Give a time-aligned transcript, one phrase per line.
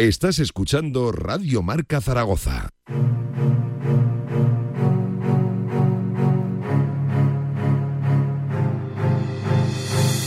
[0.00, 2.70] Estás escuchando Radio Marca Zaragoza.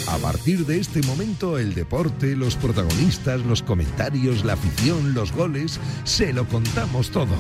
[0.08, 5.80] A partir de este momento, el deporte, los protagonistas, los comentarios, la afición, los goles,
[6.04, 7.34] se lo contamos todo.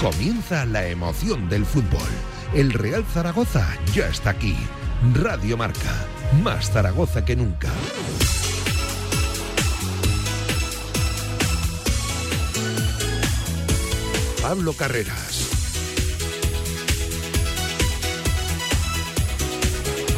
[0.00, 2.08] Comienza la emoción del fútbol.
[2.54, 4.56] El Real Zaragoza ya está aquí.
[5.12, 6.06] Radio Marca,
[6.42, 7.68] más Zaragoza que nunca.
[14.44, 15.48] Pablo Carreras.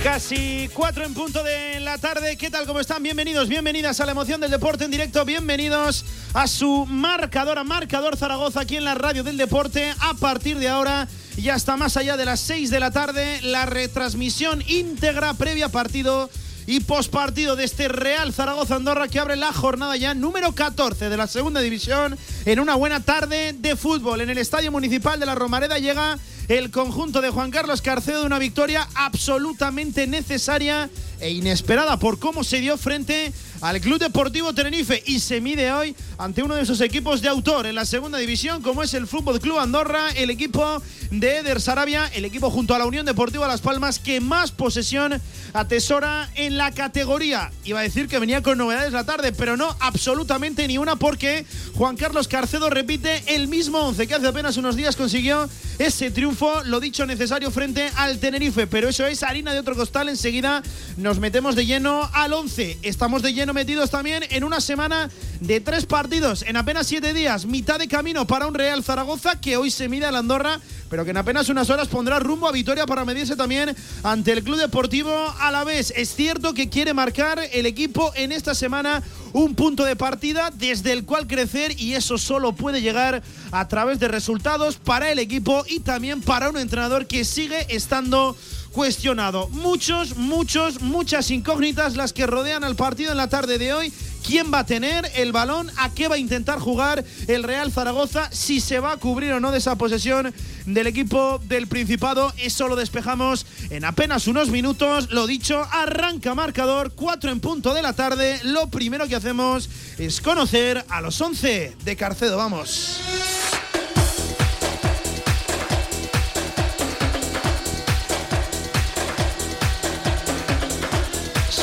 [0.02, 2.36] Casi cuatro en punto de la tarde.
[2.36, 2.66] ¿Qué tal?
[2.66, 3.04] ¿Cómo están?
[3.04, 5.24] Bienvenidos, bienvenidas a la emoción del deporte en directo.
[5.24, 6.04] Bienvenidos
[6.34, 9.94] a su marcador, a Marcador Zaragoza, aquí en la radio del deporte.
[10.00, 13.64] A partir de ahora, ya está más allá de las seis de la tarde, la
[13.64, 16.28] retransmisión íntegra previa partido
[16.66, 21.16] y postpartido de este Real Zaragoza Andorra que abre la jornada ya número 14 de
[21.16, 24.20] la segunda división en una buena tarde de fútbol.
[24.20, 26.18] En el Estadio Municipal de la Romareda llega
[26.48, 30.88] el conjunto de Juan Carlos Carcedo de una victoria absolutamente necesaria
[31.20, 35.96] e inesperada por cómo se dio frente al Club Deportivo Tenerife y se mide hoy
[36.18, 39.40] ante uno de esos equipos de autor en la segunda división como es el Fútbol
[39.40, 43.62] Club Andorra, el equipo de Eder Sarabia, el equipo junto a la Unión Deportiva Las
[43.62, 45.20] Palmas que más posesión
[45.54, 47.50] atesora en la categoría.
[47.64, 51.46] Iba a decir que venía con novedades la tarde, pero no absolutamente ni una porque
[51.74, 56.35] Juan Carlos Carcedo repite el mismo once que hace apenas unos días consiguió ese triunfo,
[56.64, 60.62] lo dicho necesario frente al Tenerife, pero eso es harina de otro costal, enseguida
[60.96, 62.78] nos metemos de lleno al 11.
[62.82, 65.08] Estamos de lleno metidos también en una semana
[65.40, 69.56] de tres partidos en apenas siete días, mitad de camino para un Real Zaragoza que
[69.56, 72.86] hoy se mide al Andorra, pero que en apenas unas horas pondrá rumbo a Vitoria
[72.86, 75.92] para medirse también ante el Club Deportivo a la vez.
[75.96, 79.02] Es cierto que quiere marcar el equipo en esta semana
[79.32, 83.98] un punto de partida desde el cual crecer y eso solo puede llegar a través
[83.98, 88.36] de resultados para el equipo y también para un entrenador que sigue estando
[88.72, 89.48] cuestionado.
[89.48, 93.92] Muchos, muchos, muchas incógnitas las que rodean al partido en la tarde de hoy.
[94.26, 95.70] ¿Quién va a tener el balón?
[95.76, 98.28] ¿A qué va a intentar jugar el Real Zaragoza?
[98.32, 100.34] Si se va a cubrir o no de esa posesión
[100.66, 102.32] del equipo del Principado.
[102.36, 105.12] Eso lo despejamos en apenas unos minutos.
[105.12, 108.40] Lo dicho, arranca marcador, 4 en punto de la tarde.
[108.42, 112.36] Lo primero que hacemos es conocer a los 11 de Carcedo.
[112.36, 113.00] Vamos.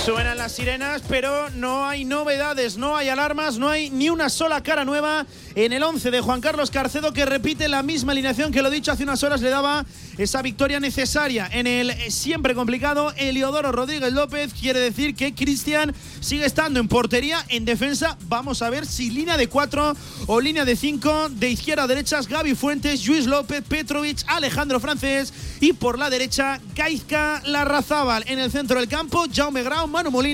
[0.03, 4.61] Suenan las sirenas, pero no hay novedades, no hay alarmas, no hay ni una sola
[4.61, 8.61] cara nueva en el 11 de Juan Carlos Carcedo, que repite la misma alineación que
[8.61, 9.85] lo dicho hace unas horas le daba
[10.17, 14.53] esa victoria necesaria en el siempre complicado Eliodoro Rodríguez López.
[14.53, 18.17] Quiere decir que Cristian sigue estando en portería, en defensa.
[18.27, 19.95] Vamos a ver si línea de 4
[20.27, 25.31] o línea de 5, de izquierda a derecha, Gaby Fuentes, Luis López, Petrovic, Alejandro Francés
[25.61, 28.25] y por la derecha, Gaizka Larrazábal.
[28.27, 30.32] En el centro del campo, Jaume Grau, Manu Molina.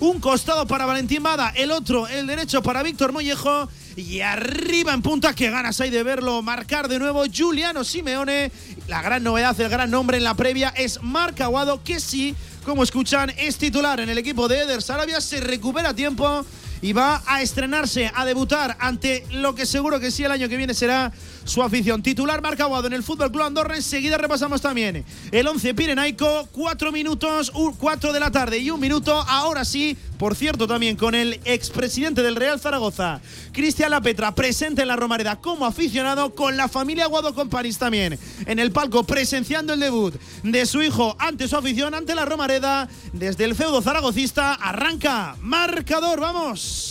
[0.00, 3.68] Un costado para Valentín Bada, el otro, el derecho para Víctor Mollejo.
[3.96, 8.52] Y arriba en punta, que ganas hay de verlo marcar de nuevo Juliano Simeone.
[8.86, 12.34] La gran novedad, el gran nombre en la previa es Marc Aguado, que sí,
[12.64, 15.20] como escuchan, es titular en el equipo de Eder Sarabia.
[15.20, 16.44] Se recupera tiempo
[16.82, 20.56] y va a estrenarse, a debutar ante lo que seguro que sí el año que
[20.56, 21.12] viene será
[21.44, 22.02] su afición.
[22.02, 23.76] Titular Marc Aguado en el Fútbol Club Andorra.
[23.76, 26.48] Enseguida repasamos también el 11 Pirenaico.
[26.52, 29.24] Cuatro minutos, cuatro de la tarde y un minuto.
[29.28, 33.20] Ahora sí, por cierto, también con el expresidente del Real Zaragoza,
[33.52, 38.58] Cristian Lapetra, presente en la Romareda como aficionado, con la familia Aguado Comparis también en
[38.58, 42.88] el palco, presenciando el debut de su hijo ante su afición, ante la Romareda.
[43.12, 46.90] Desde el feudo zaragocista arranca marcador, vamos.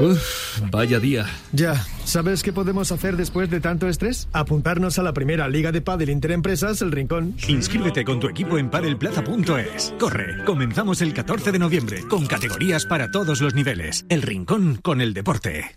[0.00, 1.26] Uf, vaya día.
[1.52, 1.74] Ya,
[2.04, 4.28] ¿sabes qué podemos hacer después de tanto estrés?
[4.32, 7.34] Apuntarnos a la primera liga de pádel Interempresas El Rincón.
[7.48, 9.94] Inscríbete con tu equipo en padelplaza.es.
[9.98, 14.06] Corre, comenzamos el 14 de noviembre con categorías para todos los niveles.
[14.08, 15.76] El Rincón con el deporte.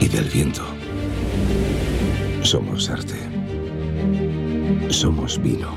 [0.00, 0.64] y del viento.
[2.42, 3.16] Somos arte.
[4.88, 5.74] Somos vino.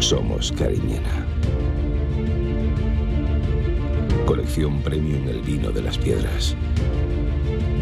[0.00, 1.26] Somos Cariñena.
[4.26, 6.56] Colección Premium El Vino de las Piedras.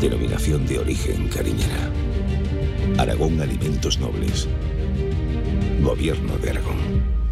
[0.00, 1.90] Denominación de origen Cariñena.
[2.98, 4.48] Aragón Alimentos Nobles.
[5.80, 7.22] Gobierno de Aragón.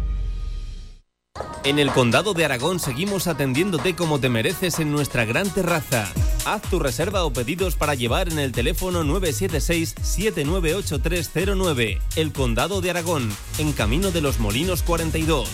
[1.63, 6.11] En el Condado de Aragón seguimos atendiéndote como te mereces en nuestra gran terraza.
[6.43, 11.99] Haz tu reserva o pedidos para llevar en el teléfono 976-798309.
[12.15, 13.29] El Condado de Aragón,
[13.59, 15.47] en Camino de los Molinos 42.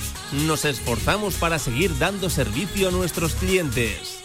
[0.45, 4.16] Nos esforzamos para seguir dando servicio a nuestros clientes.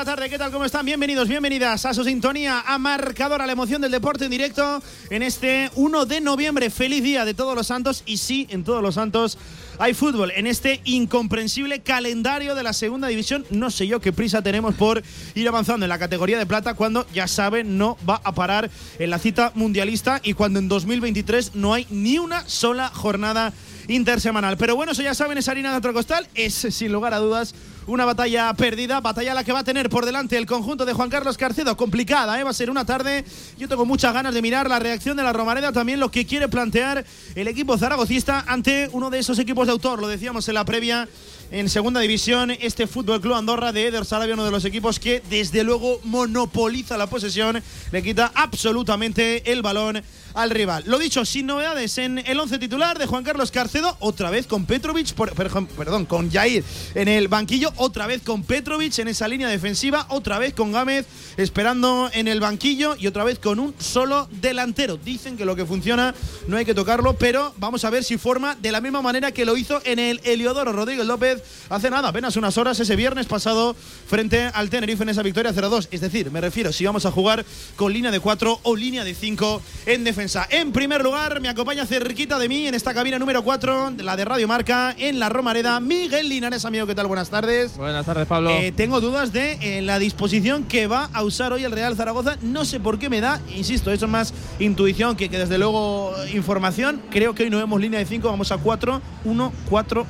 [0.00, 0.30] La tarde.
[0.30, 0.50] ¿Qué tal?
[0.50, 0.86] ¿Cómo están?
[0.86, 5.22] Bienvenidos, bienvenidas a su sintonía, a marcador, a la emoción del deporte en directo en
[5.22, 6.70] este 1 de noviembre.
[6.70, 8.02] Feliz día de todos los santos.
[8.06, 9.36] Y sí, en todos los santos
[9.78, 10.32] hay fútbol.
[10.34, 15.02] En este incomprensible calendario de la segunda división, no sé yo qué prisa tenemos por
[15.34, 19.10] ir avanzando en la categoría de plata cuando, ya saben, no va a parar en
[19.10, 23.52] la cita mundialista y cuando en 2023 no hay ni una sola jornada
[23.86, 24.56] intersemanal.
[24.56, 26.26] Pero bueno, eso ya saben, es harina de otro costal.
[26.34, 27.54] Es, sin lugar a dudas,
[27.86, 31.10] una batalla perdida, batalla la que va a tener por delante el conjunto de Juan
[31.10, 32.44] Carlos Carcedo, complicada, ¿eh?
[32.44, 33.24] va a ser una tarde,
[33.58, 36.48] yo tengo muchas ganas de mirar la reacción de la Romareda, también lo que quiere
[36.48, 37.04] plantear
[37.34, 41.08] el equipo zaragocista ante uno de esos equipos de autor, lo decíamos en la previa
[41.50, 45.22] en segunda división, este Fútbol Club Andorra de Eder Sarabia, uno de los equipos que
[45.28, 50.02] desde luego monopoliza la posesión, le quita absolutamente el balón
[50.34, 50.84] al rival.
[50.86, 54.64] Lo dicho, sin novedades en el once titular de Juan Carlos Carcedo, otra vez con
[54.64, 56.62] Petrovic, perdón, con Jair
[56.94, 61.06] en el banquillo, otra vez con Petrovic en esa línea defensiva, otra vez con Gámez
[61.36, 64.96] esperando en el banquillo y otra vez con un solo delantero.
[64.96, 66.14] Dicen que lo que funciona
[66.46, 69.44] no hay que tocarlo, pero vamos a ver si forma de la misma manera que
[69.44, 73.74] lo hizo en el Heliodoro Rodríguez López hace nada, apenas unas horas ese viernes pasado
[74.06, 75.88] frente al Tenerife en esa victoria 0-2.
[75.90, 77.44] Es decir, me refiero si vamos a jugar
[77.76, 80.46] con línea de 4 o línea de 5 en defensa.
[80.50, 84.24] En primer lugar, me acompaña cerquita de mí en esta cabina número 4, la de
[84.24, 87.06] Radio Marca, en la Romareda, Miguel Linares, amigo, ¿qué tal?
[87.06, 87.76] Buenas tardes.
[87.76, 88.50] Buenas tardes, Pablo.
[88.50, 92.36] Eh, tengo dudas de eh, la disposición que va a usar hoy el Real Zaragoza.
[92.42, 96.14] No sé por qué me da, insisto, eso es más intuición que, que desde luego
[96.32, 97.02] información.
[97.10, 100.06] Creo que hoy no vemos línea de 5, vamos a 4-1-4-1.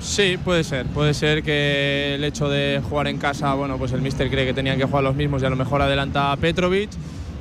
[0.00, 0.86] Sí, puede ser.
[0.86, 4.54] Puede ser que el hecho de jugar en casa, bueno, pues el míster cree que
[4.54, 6.88] tenían que jugar los mismos y a lo mejor adelanta a Petrovic.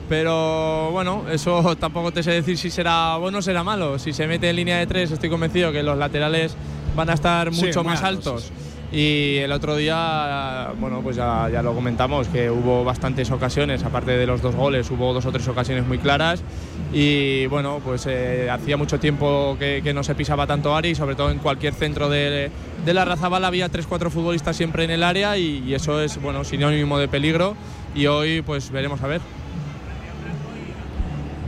[0.10, 3.98] Pero bueno, eso tampoco te sé decir si será bueno o será malo.
[4.00, 6.56] Si se mete en línea de tres, estoy convencido que los laterales
[6.94, 8.52] van a estar mucho más altos, altos.
[8.92, 14.12] Y el otro día, bueno, pues ya, ya lo comentamos, que hubo bastantes ocasiones, aparte
[14.12, 16.44] de los dos goles, hubo dos o tres ocasiones muy claras.
[16.92, 21.16] Y bueno, pues eh, hacía mucho tiempo que, que no se pisaba tanto Ari, sobre
[21.16, 22.52] todo en cualquier centro de,
[22.86, 26.22] de la Razabala había tres cuatro futbolistas siempre en el área y, y eso es
[26.22, 27.56] bueno sinónimo de peligro.
[27.96, 29.22] Y hoy pues veremos a ver.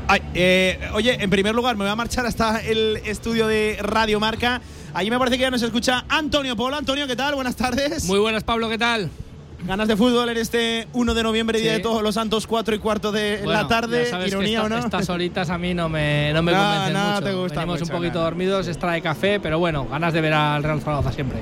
[0.07, 4.19] Ay, eh, oye, en primer lugar, me voy a marchar hasta el estudio de Radio
[4.19, 4.61] Marca.
[4.93, 6.75] Allí me parece que ya nos escucha Antonio Polo.
[6.77, 7.33] Antonio, ¿qué tal?
[7.35, 8.05] Buenas tardes.
[8.05, 9.09] Muy buenas, Pablo, ¿qué tal?
[9.65, 11.77] Ganas de fútbol en este 1 de noviembre, Día Sí.
[11.77, 14.03] de Todos los Santos, 4 y cuarto de Bueno, la tarde.
[14.03, 14.85] ya sabes que Ironía esta- o no.
[14.85, 17.23] Estas horitas a mí no me, no me No, convencen no mucho.
[17.23, 20.33] te gusta Venimos mucho, un poquito dormidos, extra de café, pero bueno, ganas de ver
[20.33, 21.39] al Real Zaragoza siempre.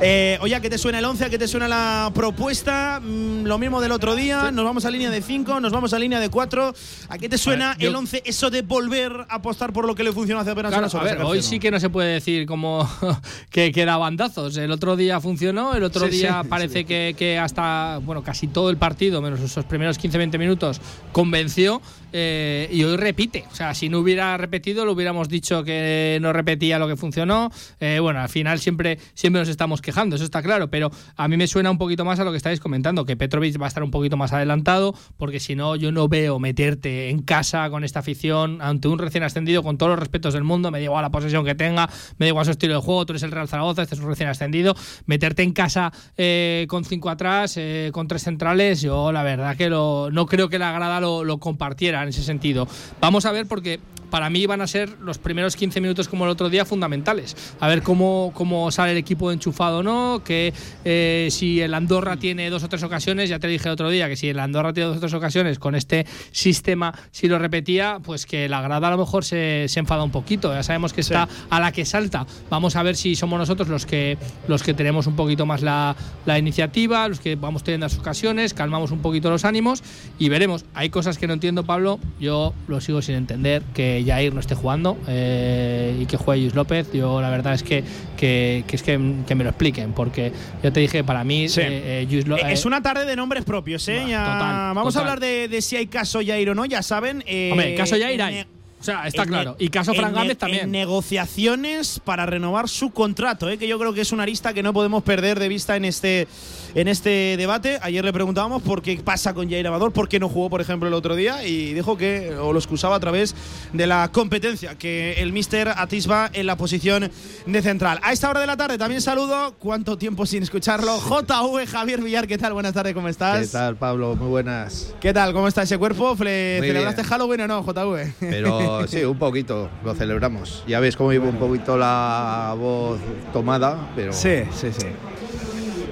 [0.00, 1.24] Eh, oye, ¿a qué te suena el 11?
[1.24, 3.00] ¿A qué te suena la propuesta?
[3.02, 4.50] Mm, lo mismo del otro día.
[4.50, 6.74] Nos vamos a línea de 5, nos vamos a línea de 4.
[7.08, 8.22] ¿A qué te suena ver, el 11?
[8.26, 11.02] Eso de volver a apostar por lo que le funcionó hace apenas Claro, unas a
[11.02, 12.88] ver, hoy sí que no se puede decir como
[13.50, 14.56] que, que da bandazos.
[14.56, 16.84] El otro día funcionó, el otro Sí, día sí, parece sí.
[16.84, 20.80] Que, que hasta, bueno, casi todo el partido, menos esos primeros 15-20 minutos,
[21.12, 21.80] convenció
[22.16, 23.44] eh, y hoy repite.
[23.50, 27.50] O sea, si no hubiera repetido, lo hubiéramos dicho que no repetía lo que funcionó.
[27.80, 31.36] Eh, bueno, al final siempre, siempre nos estamos quejando, eso está claro, pero a mí
[31.36, 33.82] me suena un poquito más a lo que estáis comentando, que Petrovic va a estar
[33.82, 37.98] un poquito más adelantado, porque si no, yo no veo meterte en casa con esta
[37.98, 41.10] afición ante un recién ascendido, con todos los respetos del mundo, me da igual la
[41.10, 43.82] posesión que tenga, me da igual su estilo de juego, tú eres el Real Zaragoza,
[43.82, 47.58] este es un recién ascendido, meterte en casa eh, con cinco atrás,
[47.90, 51.38] con tres centrales, yo la verdad que lo, no creo que la grada lo, lo
[51.38, 52.03] compartiera.
[52.04, 52.68] En ese sentido.
[53.00, 53.80] Vamos a ver porque
[54.14, 57.36] para mí van a ser los primeros 15 minutos como el otro día fundamentales.
[57.58, 60.52] A ver cómo, cómo sale el equipo enchufado o no, que
[60.84, 64.08] eh, si el Andorra tiene dos o tres ocasiones, ya te dije el otro día
[64.08, 67.98] que si el Andorra tiene dos o tres ocasiones con este sistema, si lo repetía,
[68.04, 70.52] pues que la grada a lo mejor se, se enfada un poquito.
[70.54, 72.24] Ya sabemos que está a la que salta.
[72.50, 75.96] Vamos a ver si somos nosotros los que, los que tenemos un poquito más la,
[76.24, 79.82] la iniciativa, los que vamos teniendo las ocasiones, calmamos un poquito los ánimos
[80.20, 80.64] y veremos.
[80.72, 84.54] Hay cosas que no entiendo, Pablo, yo lo sigo sin entender, que Jair no esté
[84.54, 86.92] jugando eh, y que juegue Luis López.
[86.92, 87.84] Yo la verdad es que,
[88.16, 90.32] que, que es que, que, me lo expliquen, porque
[90.62, 91.60] ya te dije, para mí Sí.
[91.62, 94.00] eh, eh, Luis es una tarde de nombres propios, ¿eh?
[94.00, 97.22] Total, Vamos a hablar de, de si hay caso Jair o no, ya saben.
[97.26, 98.46] eh, Hombre, caso Jair hay.
[98.80, 99.56] O sea, está en claro.
[99.58, 100.64] Y caso Fran Gámez también.
[100.64, 103.56] En negociaciones para renovar su contrato, ¿eh?
[103.56, 106.28] que yo creo que es una arista que no podemos perder de vista en este,
[106.74, 107.78] en este debate.
[107.82, 110.88] Ayer le preguntábamos por qué pasa con Jair Amador, por qué no jugó, por ejemplo,
[110.88, 113.34] el otro día, y dijo que o lo excusaba a través
[113.72, 117.10] de la competencia que el míster atisba en la posición
[117.46, 118.00] de central.
[118.02, 122.26] A esta hora de la tarde también saludo, cuánto tiempo sin escucharlo, JV Javier Villar,
[122.26, 122.52] ¿qué tal?
[122.54, 123.40] Buenas tardes, ¿cómo estás?
[123.40, 124.16] ¿Qué tal, Pablo?
[124.16, 124.94] Muy buenas.
[125.00, 125.32] ¿Qué tal?
[125.32, 126.16] ¿Cómo está ese cuerpo?
[126.16, 127.10] ¿Fle- Muy ¿Celebraste bien.
[127.10, 128.12] Halloween o no, JV?
[128.20, 130.64] Pero sí, un poquito lo celebramos.
[130.66, 132.98] Ya ves cómo llevo un poquito la voz
[133.32, 134.86] tomada, pero Sí, sí, sí.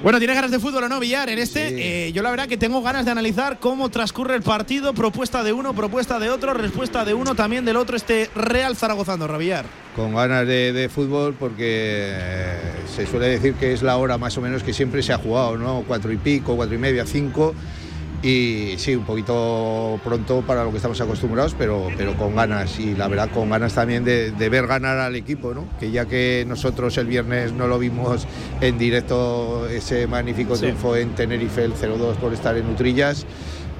[0.03, 1.29] Bueno, ¿tienes ganas de fútbol o no, Villar?
[1.29, 1.75] En este, Sí.
[1.77, 5.53] eh, yo la verdad que tengo ganas de analizar cómo transcurre el partido, propuesta de
[5.53, 9.65] uno, propuesta de otro, respuesta de uno, también del otro, este Real Zaragoza Andorra, Villar.
[9.95, 11.61] con ganas de, de fútbol porque
[12.17, 12.57] eh,
[12.93, 15.55] se suele decir que es la hora más o menos que siempre se ha jugado,
[15.57, 15.83] ¿no?
[15.87, 17.55] Cuatro y pico, cuatro y media, cinco.
[18.23, 22.79] Y sí, un poquito pronto para lo que estamos acostumbrados, pero, pero con ganas.
[22.79, 25.67] Y la verdad, con ganas también de, de ver ganar al equipo, ¿no?
[25.77, 28.25] Que ya que nosotros el viernes no lo vimos
[28.61, 30.61] en directo, ese magnífico Sí.
[30.61, 33.25] triunfo en Tenerife, el 0-2 por estar en Utrillas.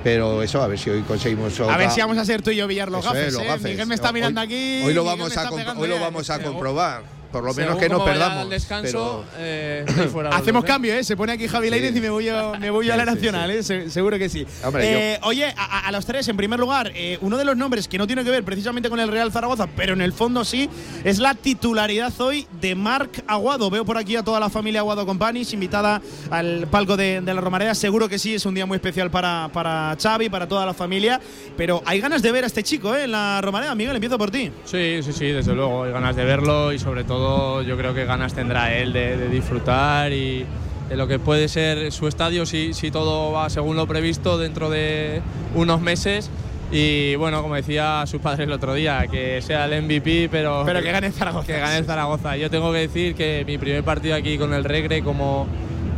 [0.03, 2.57] Pero eso, a ver si hoy conseguimos A ver si vamos a ser tú y
[2.57, 3.27] yo, Villar, los gafes.
[3.27, 3.45] es, los ¿eh?
[3.47, 3.63] gafes.
[3.63, 4.81] Miguel me está Hoy- mirando aquí.
[4.83, 7.22] Hoy lo vamos, a, hoy lo vamos a comprobar.
[7.33, 8.43] Por lo menos Según que no cómo vaya perdamos.
[8.45, 10.71] el descanso, pero- eh, estáis fuera los Hacemos dos, ¿eh?
[10.71, 11.03] cambio, ¿eh?
[11.03, 11.97] Se pone aquí Javi Lainez Sí.
[11.97, 13.63] y me voy yo, me voy a la Sí, sí, Nacional, ¿eh?
[13.63, 14.45] Se- seguro que sí.
[14.63, 17.57] Hombre, Eh, Oye, a, a- a los tres, en primer lugar, eh, uno de los
[17.57, 20.45] nombres que no tiene que ver precisamente con el Real Zaragoza, pero en el fondo
[20.45, 20.69] sí,
[21.03, 23.69] es la titularidad hoy de Marc Aguado.
[23.69, 27.41] Veo por aquí a toda la familia Aguado Companies invitada al palco de, de la
[27.41, 27.73] Romareda.
[27.75, 31.19] Seguro que sí, es un día muy especial para, para Xavi, para toda la familia.
[31.57, 33.05] Pero hay ganas de ver a este chico ¿eh?
[33.05, 33.73] en la Romareda.
[33.75, 34.51] Miguel, empiezo por ti.
[34.65, 35.83] Sí, sí, sí, desde luego.
[35.83, 37.22] Hay ganas de verlo y sobre todo
[37.61, 40.45] yo creo que ganas tendrá él de, de disfrutar y
[40.89, 44.69] de lo que puede ser su estadio si, si todo va según lo previsto dentro
[44.69, 45.21] de
[45.55, 46.29] unos meses.
[46.71, 50.81] Y bueno, como decía su padre el otro día, que sea el MVP, pero, Pero
[50.81, 51.45] que gane Zaragoza.
[51.45, 52.35] que gane Zaragoza.
[52.35, 55.45] Yo tengo que decir que mi primer partido aquí con el Recre como,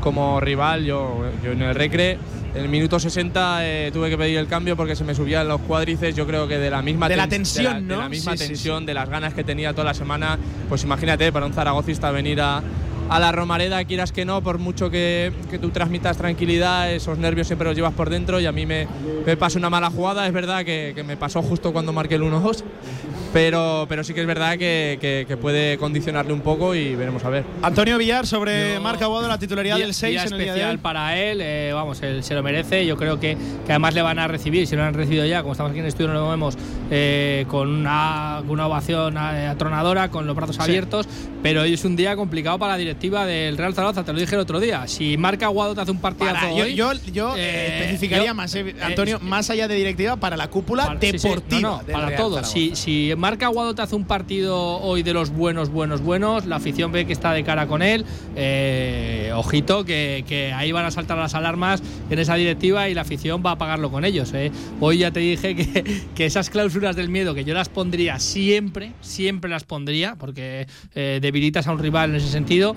[0.01, 2.17] como rival, yo, yo en el Recre,
[2.55, 5.59] en el minuto 60 eh, tuve que pedir el cambio porque se me subían los
[5.61, 7.87] cuádrices, yo creo que de la misma De la tens- tensión, de la, ¿no?
[7.87, 10.37] de la misma Sí, sí, tensión, de las ganas que tenía toda la semana.
[10.69, 12.63] Pues imagínate, para un zaragocista venir a,
[13.09, 17.47] a la Romareda, quieras que no, por mucho que, que tú transmitas tranquilidad, esos nervios
[17.47, 18.87] siempre los llevas por dentro y a mí me,
[19.25, 22.23] me pasó una mala jugada, es verdad que, que me pasó justo cuando marqué el
[22.23, 22.63] 1-2,
[23.45, 27.25] pero, pero sí que es verdad que, que- que puede condicionarle un poco y veremos
[27.25, 27.43] a ver.
[27.61, 30.45] Antonio Villar sobre Yo- Marc Aguado, la titularidad Día- del 6 día en el día
[30.45, 30.77] de especial hoy.
[30.77, 32.85] para él, eh, vamos, él se lo merece.
[32.85, 35.51] Yo creo que, que además le van a recibir, si lo han recibido ya, como
[35.51, 36.57] estamos aquí en el estudio, no lo vemos,
[36.89, 41.05] eh, con, una, una ovación eh, atronadora, con los brazos abiertos.
[41.43, 44.33] Pero hoy es un día complicado para la directiva del Real Zaragoza, te lo dije
[44.35, 44.87] el otro día.
[44.87, 48.33] Si Marca Aguado te hace un partidazo Para, yo hoy, yo, yo, eh, especificaría yo-
[48.33, 51.61] más, eh, eh, Antonio, más allá de directiva, para la cúpula Para- sí, sí, deportiva.
[51.61, 52.35] no, no, del para Real todo.
[52.35, 52.53] Zaragoza.
[52.53, 56.57] Si, si Marca Aguado te hace un partido hoy de los buenos, buenos, buenos, la
[56.57, 58.05] afición ve que está de cara con él.
[58.35, 63.41] eh, ojito, que, ahí van a saltar las alarmas en esa directiva y la afición
[63.43, 64.31] va a pagarlo con ellos.
[64.35, 64.51] eh.
[64.79, 69.49] Hoy ya te dije que, esas cláusulas del miedo, que yo las pondría siempre, siempre
[69.49, 72.75] las pondría, porque eh, debilitas a un rival en ese sentido.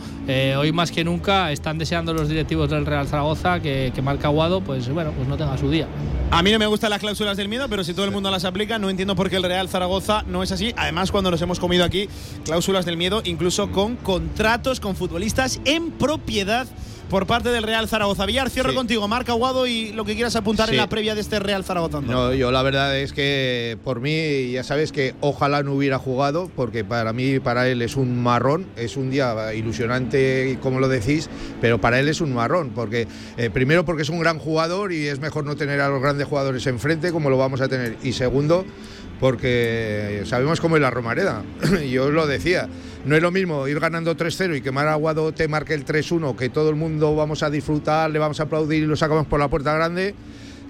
[0.56, 4.62] hoy más que nunca están deseando los directivos del Real Zaragoza que, que Marca Aguado,
[4.62, 5.86] pues bueno, pues no tenga su día.
[6.30, 8.44] A mí no me gustan las cláusulas del miedo, pero si todo el mundo las
[8.44, 10.72] aplica, no entiendo por qué el Real Zaragoza no es así.
[10.76, 12.08] Además, cuando nos hemos comido aquí
[12.44, 16.66] cláusulas del miedo, incluso con contratos con futbolistas en propiedad
[17.08, 18.26] por parte del Real Zaragoza.
[18.26, 18.76] Villar, cierro Sí.
[18.76, 22.02] contigo, Marca Aguado y lo que quieras apuntar en la previa de este Real Zaragoza.
[22.02, 26.50] No, yo la verdad es que por mí, ya sabes que ojalá no hubiera jugado,
[26.54, 31.30] porque para mí, para él es un marrón, es un día ilusionante, como lo decís,
[31.62, 33.08] pero para él es un marrón, porque
[33.38, 36.26] eh, primero porque es un gran jugador y es mejor no tener a los grandes
[36.28, 38.66] jugadores enfrente, como lo vamos a tener, y segundo,
[39.20, 41.42] porque sabemos cómo es la Romareda.
[41.90, 42.68] Yo os lo decía,
[43.04, 46.36] no es lo mismo ir ganando 3-0 y que Mar Aguado te marque el 3-1,
[46.36, 49.40] que todo el mundo vamos a disfrutar, le vamos a aplaudir y lo sacamos por
[49.40, 50.14] la puerta grande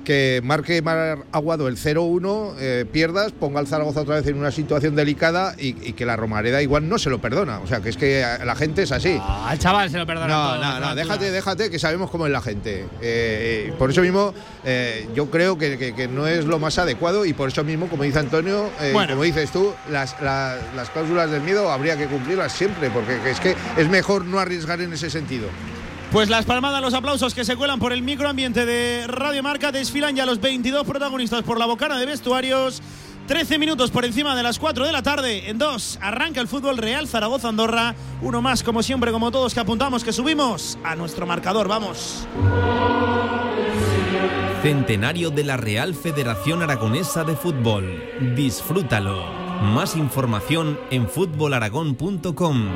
[0.04, 4.50] que marque Mar Aguado el 0-1, eh, pierdas, ponga al Zaragoza otra vez en una
[4.50, 7.58] situación delicada y, y que la Romareda igual no se lo perdona.
[7.60, 9.18] O sea, que es que la gente es así.
[9.20, 10.28] Ah, al chaval se lo perdona.
[10.28, 12.86] No, todo, no, no, déjate, déjate, que sabemos cómo es la gente.
[13.02, 14.32] Eh, por eso mismo,
[14.64, 17.88] eh, yo creo que, que- que no es lo más adecuado y por eso mismo,
[17.88, 19.12] como dice Antonio, Bueno.
[19.12, 23.40] como dices tú, las, la- las cláusulas del miedo habría que cumplirlas siempre, porque es
[23.40, 25.48] que es mejor no arriesgar en ese sentido.
[26.12, 30.16] Pues las palmadas, los aplausos que se cuelan por el microambiente de Radio Marca desfilan
[30.16, 32.80] ya los 22 protagonistas por la bocana de vestuarios.
[33.26, 35.50] 13 minutos por encima de las 4 de la tarde.
[35.50, 37.94] En dos arranca el fútbol Real Zaragoza Andorra.
[38.22, 41.68] Uno más, como siempre, como todos que apuntamos, que subimos a nuestro marcador.
[41.68, 42.26] Vamos.
[44.62, 48.02] Centenario de la Real Federación Aragonesa de Fútbol.
[48.34, 49.26] Disfrútalo.
[49.60, 52.68] Más información en fútbolaragón.com.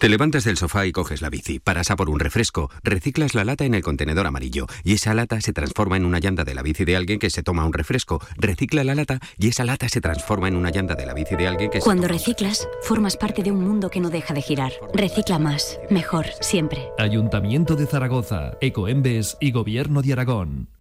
[0.00, 3.44] Te levantas del sofá y coges la bici, paras a por un refresco, reciclas la
[3.44, 6.62] lata en el contenedor amarillo y esa lata se transforma en una llanta de la
[6.62, 10.00] bici de alguien que se toma un refresco, recicla la lata y esa lata se
[10.00, 13.42] transforma en una llanta de la bici de alguien que se Cuando reciclas, formas parte
[13.42, 14.72] de un mundo que no deja de girar.
[14.94, 16.88] Recicla más, mejor, siempre.
[16.96, 20.79] Ayuntamiento de Zaragoza, Ecoembes y Gobierno de Aragón.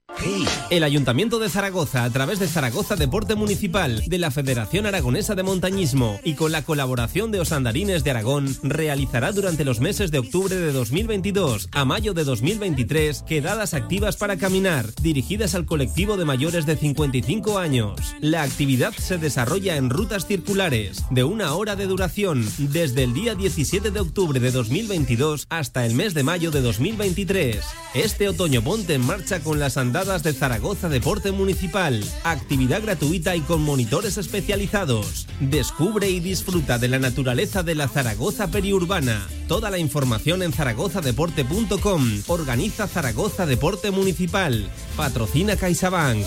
[0.70, 5.44] El Ayuntamiento de Zaragoza, a través de Zaragoza Deporte Municipal, de la Federación Aragonesa de
[5.44, 10.56] Montañismo y con la colaboración de Osandarines de Aragón, realizará durante los meses de octubre
[10.56, 16.66] de 2022 a mayo de 2023 quedadas activas para caminar, dirigidas al colectivo de mayores
[16.66, 18.00] de 55 años.
[18.20, 23.36] La actividad se desarrolla en rutas circulares de una hora de duración desde el día
[23.36, 27.58] 17 de octubre de 2022 hasta el mes de mayo de 2023.
[27.96, 32.02] Este otoño ponte en marcha con las andadas de Zaragoza Deporte Municipal.
[32.24, 35.28] Actividad gratuita y con monitores especializados.
[35.42, 39.28] Descubre y disfruta de la naturaleza de la Zaragoza periurbana.
[39.50, 42.22] Toda la información en zaragozadeporte.com.
[42.28, 44.70] Organiza Zaragoza Deporte Municipal.
[44.96, 46.24] Patrocina CaixaBank.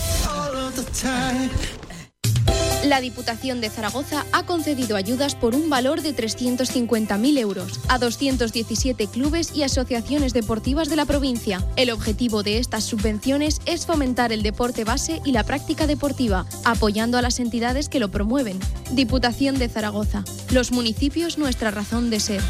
[2.83, 9.07] La Diputación de Zaragoza ha concedido ayudas por un valor de 350.000 euros a 217
[9.07, 11.65] clubes y asociaciones deportivas de la provincia.
[11.77, 17.17] El objetivo de estas subvenciones es fomentar el deporte base y la práctica deportiva, apoyando
[17.17, 18.59] a las entidades que lo promueven.
[18.91, 20.25] Diputación de Zaragoza.
[20.51, 22.41] Los municipios nuestra razón de ser.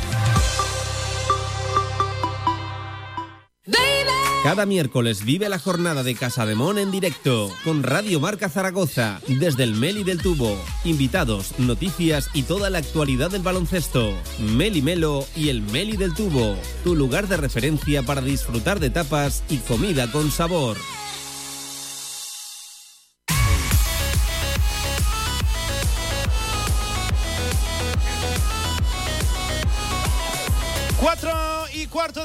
[4.44, 9.22] Cada miércoles vive la jornada de Casa de Mon en directo con Radio Marca Zaragoza
[9.26, 10.62] desde el Meli del Tubo.
[10.84, 14.12] Invitados, noticias y toda la actualidad del baloncesto.
[14.40, 19.46] Meli Melo y el Meli del Tubo, tu lugar de referencia para disfrutar de tapas
[19.50, 20.76] y comida con sabor.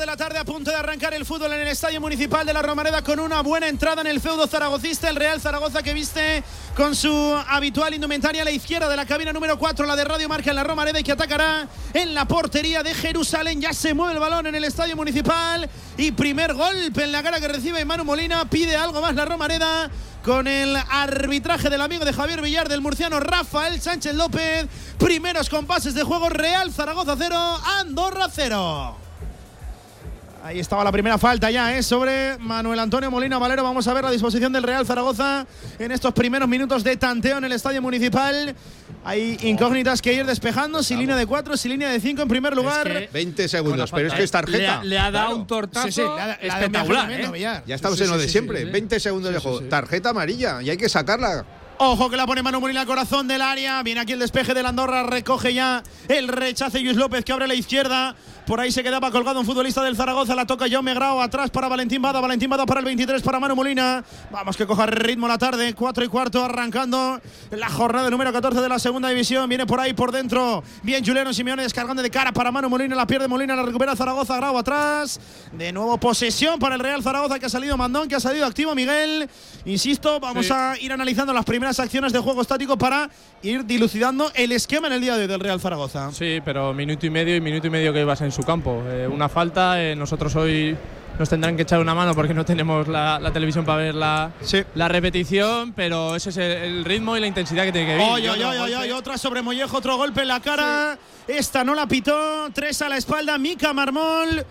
[0.09, 3.03] La tarde a punto de arrancar el fútbol en el Estadio Municipal de la Romareda
[3.03, 5.11] con una buena entrada en el feudo zaragocista.
[5.11, 6.43] El Real Zaragoza que viste
[6.75, 7.13] con su
[7.47, 10.57] habitual indumentaria a la izquierda de la cabina número 4, la de Radio Marca en
[10.57, 13.61] la Romareda y que atacará en la portería de Jerusalén.
[13.61, 15.69] Ya se mueve el balón en el Estadio Municipal
[15.99, 18.49] y primer golpe en la cara que recibe Manu Molina.
[18.49, 19.91] Pide algo más la Romareda
[20.25, 24.69] con el arbitraje del amigo de Javier Villar, del murciano Rafael Sánchez López.
[24.99, 27.37] Primeros compases de juego Real Zaragoza 0,
[27.79, 29.08] Andorra 0.
[30.45, 31.83] Ahí estaba la primera falta ya, ¿eh?
[31.83, 33.65] Sobre Manuel Antonio Molina Valero.
[33.65, 35.47] Vamos a ver la disposición del Real Zaragoza
[35.81, 38.55] en estos primeros minutos de tanteo en el Estadio Municipal.
[39.05, 42.55] Hay incógnitas que ir despejando, si línea de 4, si línea de 5 en primer
[42.55, 43.09] lugar.
[43.13, 44.59] 20 segundos, pero es que es tarjeta.
[44.59, 47.11] Le ha, le ha dado un tortazo Sí, sí, ha- espectacular.
[47.11, 47.29] ¿eh?
[47.33, 47.65] Villar.
[47.67, 48.61] Ya estamos Sí, en lo de sí, siempre.
[48.61, 48.71] sí, sí.
[48.73, 49.61] 20 segundos de juego.
[49.63, 51.45] Tarjeta amarilla y hay que sacarla.
[51.81, 53.81] Ojo que la pone Manu Molina al corazón del área.
[53.85, 55.05] Viene aquí el despeje del Andorra.
[55.05, 58.17] Recoge ya el rechace Luis López que abre la izquierda.
[58.49, 60.35] Por ahí se quedaba colgado un futbolista del Zaragoza.
[60.35, 61.21] La toca Jaume Grau.
[61.21, 62.19] Atrás para Valentín Bada.
[62.19, 64.03] Valentín Bada para el 23 para Manu Molina.
[64.31, 65.75] Vamos que coja ritmo la tarde.
[65.75, 69.51] 4 y cuarto arrancando la jornada número 14 de la segunda división.
[69.51, 70.65] Viene por ahí por dentro.
[70.83, 72.97] Bien Juliano Simeone descargando de cara para Manu Molina.
[72.97, 73.55] La pierde Molina.
[73.55, 74.39] La recupera Zaragoza.
[74.39, 75.21] Grau atrás.
[75.53, 78.09] De nuevo posesión para el Real Zaragoza que ha salido Mandón.
[78.09, 79.29] Que ha salido activo Miguel.
[79.67, 80.53] Insisto, vamos Sí.
[80.55, 83.11] a ir analizando las primeras acciones de juego estático para
[83.43, 86.11] ir dilucidando el esquema en el día de hoy del Real Zaragoza.
[86.13, 88.85] Sí, pero minuto y medio y minuto y medio que ibas en su campo.
[88.87, 90.77] Eh, una falta, eh, nosotros hoy
[91.19, 94.31] nos tendrán que echar una mano porque no tenemos la, la televisión para ver la,
[94.77, 98.13] la repetición, pero ese es el, el ritmo y la intensidad que tiene que vivir.
[98.13, 100.97] Oye, oye, oye, otra sobre Mollejo, otro golpe en la cara.
[101.27, 104.47] Esta no la pitó, tres a la espalda, Mica Marmol.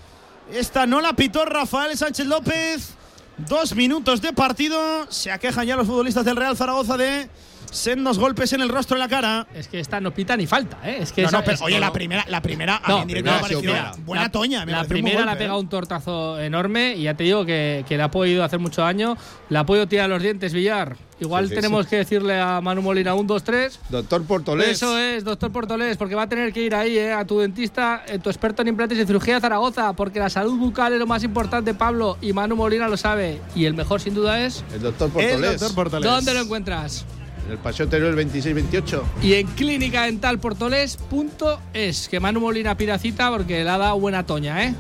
[0.52, 2.94] Esta no la pitó Rafael Sánchez López.
[3.38, 5.10] Dos minutos de partido.
[5.10, 7.30] Se aquejan ya los futbolistas del Real Zaragoza de
[7.72, 9.48] sendos golpes en el rostro y la cara.
[9.54, 10.98] Es que esta no pita ni falta, ¿eh?
[11.02, 13.14] Es que No, esa- no, pero es- oye, la primera, la primera a No, mí
[13.14, 14.66] en no, me pareció mira, buena la- toña.
[14.66, 15.62] me La primera golpe, pegado ¿eh?
[15.62, 19.18] un tortazo enorme y ya te digo que, que le ha podido hacer mucho daño.
[19.50, 20.96] Le ha podido tirar los dientes, Villar.
[21.20, 21.90] Igual Sí, sí, tenemos sí.
[21.90, 23.80] que decirle a Manu Molina un, dos, tres.
[23.90, 24.70] Doctor Portolés.
[24.70, 28.04] Eso es, doctor Portolés, porque va a tener que ir ahí eh, a tu dentista,
[28.08, 31.08] eh, tu experto en implantes y cirugía de Zaragoza, porque la salud bucal es lo
[31.08, 33.42] más importante, Pablo, y Manu Molina lo sabe.
[33.56, 34.64] Y el mejor, sin duda, es.
[34.74, 35.60] El doctor El Portolés.
[35.60, 36.12] doctor Portolés.
[36.12, 37.04] ¿Dónde lo encuentras?
[37.48, 39.04] En el paseo anterior, el 26-28.
[39.24, 44.26] Y en clínica dental portolés.es, que Manu Molina pida cita porque le ha dado buena
[44.26, 44.76] toña, ¿eh?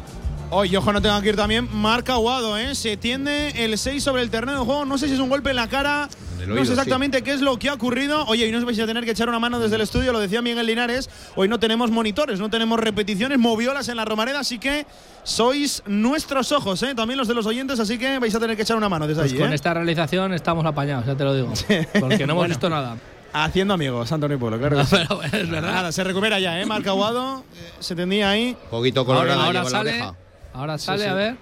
[0.49, 1.67] Oye, ojo, no tengo que ir también.
[1.73, 2.73] Marca Aguado, ¿eh?
[2.73, 4.85] Se tiende el 6 sobre el terreno de juego.
[4.85, 6.07] No sé si es un golpe en la cara.
[6.39, 8.23] El no oído, sé exactamente qué es lo que ha ocurrido.
[8.27, 10.41] Oye, y nos vais a tener que echar una mano desde el estudio, lo decía
[10.41, 11.09] Miguel Linares.
[11.35, 14.85] Hoy no tenemos monitores, no tenemos repeticiones, moviolas en la Romareda, así que
[15.23, 16.95] sois nuestros ojos, ¿eh?
[16.95, 19.23] También los de los oyentes, así que vais a tener que echar una mano desde
[19.23, 19.55] Pues allí, con ¿eh?
[19.55, 21.51] esta realización estamos apañados, ya te lo digo.
[21.99, 22.47] Porque no hemos Bueno.
[22.47, 22.95] visto nada.
[23.33, 24.77] Haciendo amigos, Antonio Pueblo, claro.
[24.77, 24.95] que sí.
[24.95, 25.71] Pero bueno, es verdad.
[25.73, 26.65] Nada, se recupera ya, ¿eh?
[26.65, 28.55] Marca Aguado, eh, se tendía ahí.
[28.71, 30.15] Poquito Ahora, colorado ahora lleva la sale, oreja.
[30.53, 31.09] Ahora sale, sí.
[31.09, 31.35] a ver.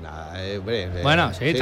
[0.00, 1.54] Nah, eh, hombre, eh, Bueno, sí,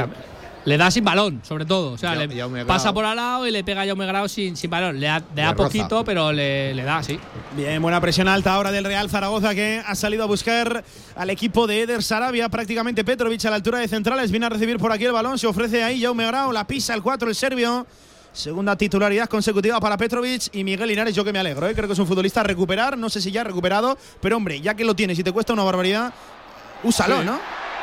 [0.65, 1.93] le da sin balón, sobre todo.
[1.93, 4.27] O sea, Ya- le Jaume pasa por al lado y le pega a Jaume Grau
[4.27, 4.99] sin, sin balón.
[4.99, 5.63] Le da, le da Le roza.
[5.63, 7.17] poquito, pero le, le da, sí.
[7.55, 10.83] Bien, buena presión alta ahora del Real Zaragoza que ha salido a buscar
[11.15, 14.77] al equipo de Eder Sarabia, prácticamente Petrovic a la altura de centrales, viene a recibir
[14.77, 17.87] por aquí el balón, se ofrece ahí Jaume Grau, la pisa el 4 el serbio.
[18.33, 21.73] Segunda titularidad consecutiva para Petrovic y Miguel Linares, yo que me alegro, ¿eh?
[21.73, 24.61] creo que es un futbolista a recuperar, no sé si ya ha recuperado, pero hombre,
[24.61, 26.13] ya que lo tienes y te cuesta una barbaridad,
[26.83, 27.25] úsalo, Sí.
[27.25, 27.39] ¿no?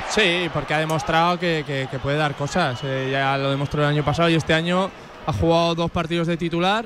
[0.08, 2.80] Sí, porque ha demostrado que, que- que puede dar cosas.
[2.84, 4.90] Eh, ya lo demostró el año pasado y este año
[5.26, 6.84] ha jugado dos partidos de titular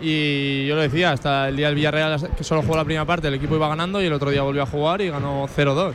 [0.00, 3.26] y yo lo decía, hasta el día del Villarreal que solo jugó la primera parte,
[3.28, 5.94] el equipo iba ganando y el otro día volvió a jugar y ganó 0-2.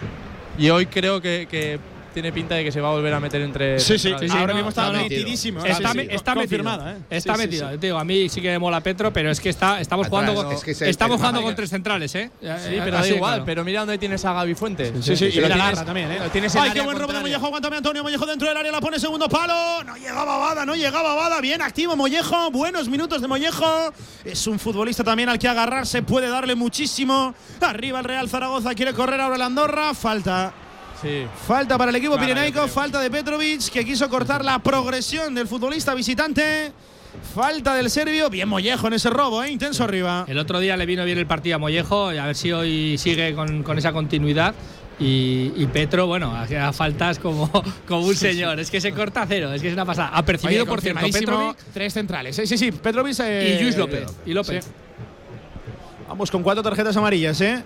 [0.58, 1.80] Y hoy creo que, que
[2.16, 3.80] tiene pinta de que se va a volver a meter entre.
[3.80, 5.64] Sí, sí, sí, ahora no, mismo está metidísimo.
[5.64, 5.70] ¿eh?
[5.70, 6.36] Está, Sí, está metido.
[6.36, 6.96] confirmado, ¿eh?
[7.12, 7.72] Está Sí, sí, metido.
[7.72, 7.78] sí.
[7.78, 10.22] Te digo, a mí sí que me mola Petro, pero es que está, estamos Atrás,
[10.24, 12.32] jugando, no, es que estamos jugando con tres centrales, ¿eh?
[12.42, 13.32] Sí, Eh, pero da igual.
[13.34, 13.46] claro.
[13.46, 14.94] Pero mira dónde tienes a Gaby Fuentes.
[15.06, 16.20] Sí, sí, y lo la garra también, ¿eh?
[16.32, 17.20] tienes en Ay, qué buen robo de.
[17.20, 20.76] Mollejo, aguántame Antonio, Mollejo dentro del área, la pone segundo palo, no llegaba Bada, no
[20.76, 25.48] llegaba Bada, bien activo Mollejo, buenos minutos de Mollejo, es un futbolista también al que
[25.48, 30.54] agarrarse, puede darle muchísimo, arriba el Real Zaragoza, quiere correr ahora el Andorra, falta.
[31.02, 31.26] Sí.
[31.48, 35.36] Falta para el equipo Clara, yo pirenaico, falta de Petrovic, que quiso cortar la progresión
[35.36, 36.72] del futbolista visitante.
[37.34, 39.50] Falta del serbio, bien Mollejo en ese robo, ¿eh?
[39.50, 40.26] intenso arriba.
[40.28, 42.98] El otro día le vino bien el partido a Mollejo y a ver si hoy
[42.98, 44.54] sigue con, con esa continuidad.
[44.98, 47.52] Y, y Petro, bueno, hacía faltas como,
[47.88, 48.60] como un señor.
[48.60, 50.10] Es que se corta a cero, es que es una pasada.
[50.10, 52.36] Ha percibido, Oye, por cierto, Petrovic tres centrales.
[52.36, 54.06] Sí, sí, sí, Petrovic eh, y Luis López.
[54.26, 54.66] Y López.
[54.66, 54.72] Sí.
[56.08, 57.64] Vamos con cuatro tarjetas amarillas, ¿eh?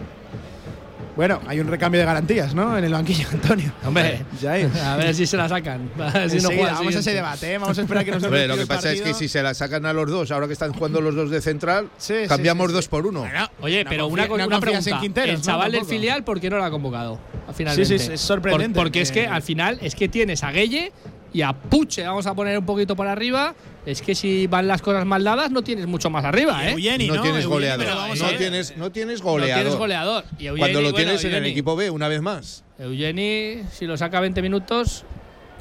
[1.16, 2.78] Bueno, hay un recambio de garantías, ¿no?
[2.78, 3.72] En el banquillo, Antonio.
[3.86, 4.74] Hombre, ya es.
[4.78, 5.90] a ver si se la sacan.
[6.00, 7.58] A ver si no Enseguida, juega el vamos a ese debate, ¿eh?
[7.58, 9.86] Vamos a esperar que nos Hombre, lo que pasa es que si se la sacan
[9.86, 12.76] a los dos, ahora que están jugando los dos de central, Sí, cambiamos sí, sí.
[12.76, 13.26] dos por uno.
[13.62, 14.90] Oye, No pero una, una confías pregunta.
[14.92, 15.42] en Quinteros, el ¿no?
[15.44, 17.20] chaval del filial, ¿por qué no lo ha convocado?
[17.54, 17.98] Finalmente.
[17.98, 18.76] Sí, sí, es sorprendente.
[18.76, 20.92] Por- porque es que al final es que tienes a Gueye
[21.34, 23.54] y a Puche, vamos a poner un poquito por arriba.
[23.86, 26.72] Es que si van las cosas mal dadas, no tienes mucho más arriba, ¿eh?
[26.72, 27.22] Eugeni, no, ¿no?
[27.22, 28.18] tienes Eugeni, goleador.
[28.18, 29.62] No tienes, no tienes No goleador.
[29.62, 30.24] tienes goleador.
[30.38, 32.64] Y Eugeni, Cuando lo bueno, tienes en el equipo B, una vez más.
[32.78, 35.06] Eugeni, si lo saca 20 minutos,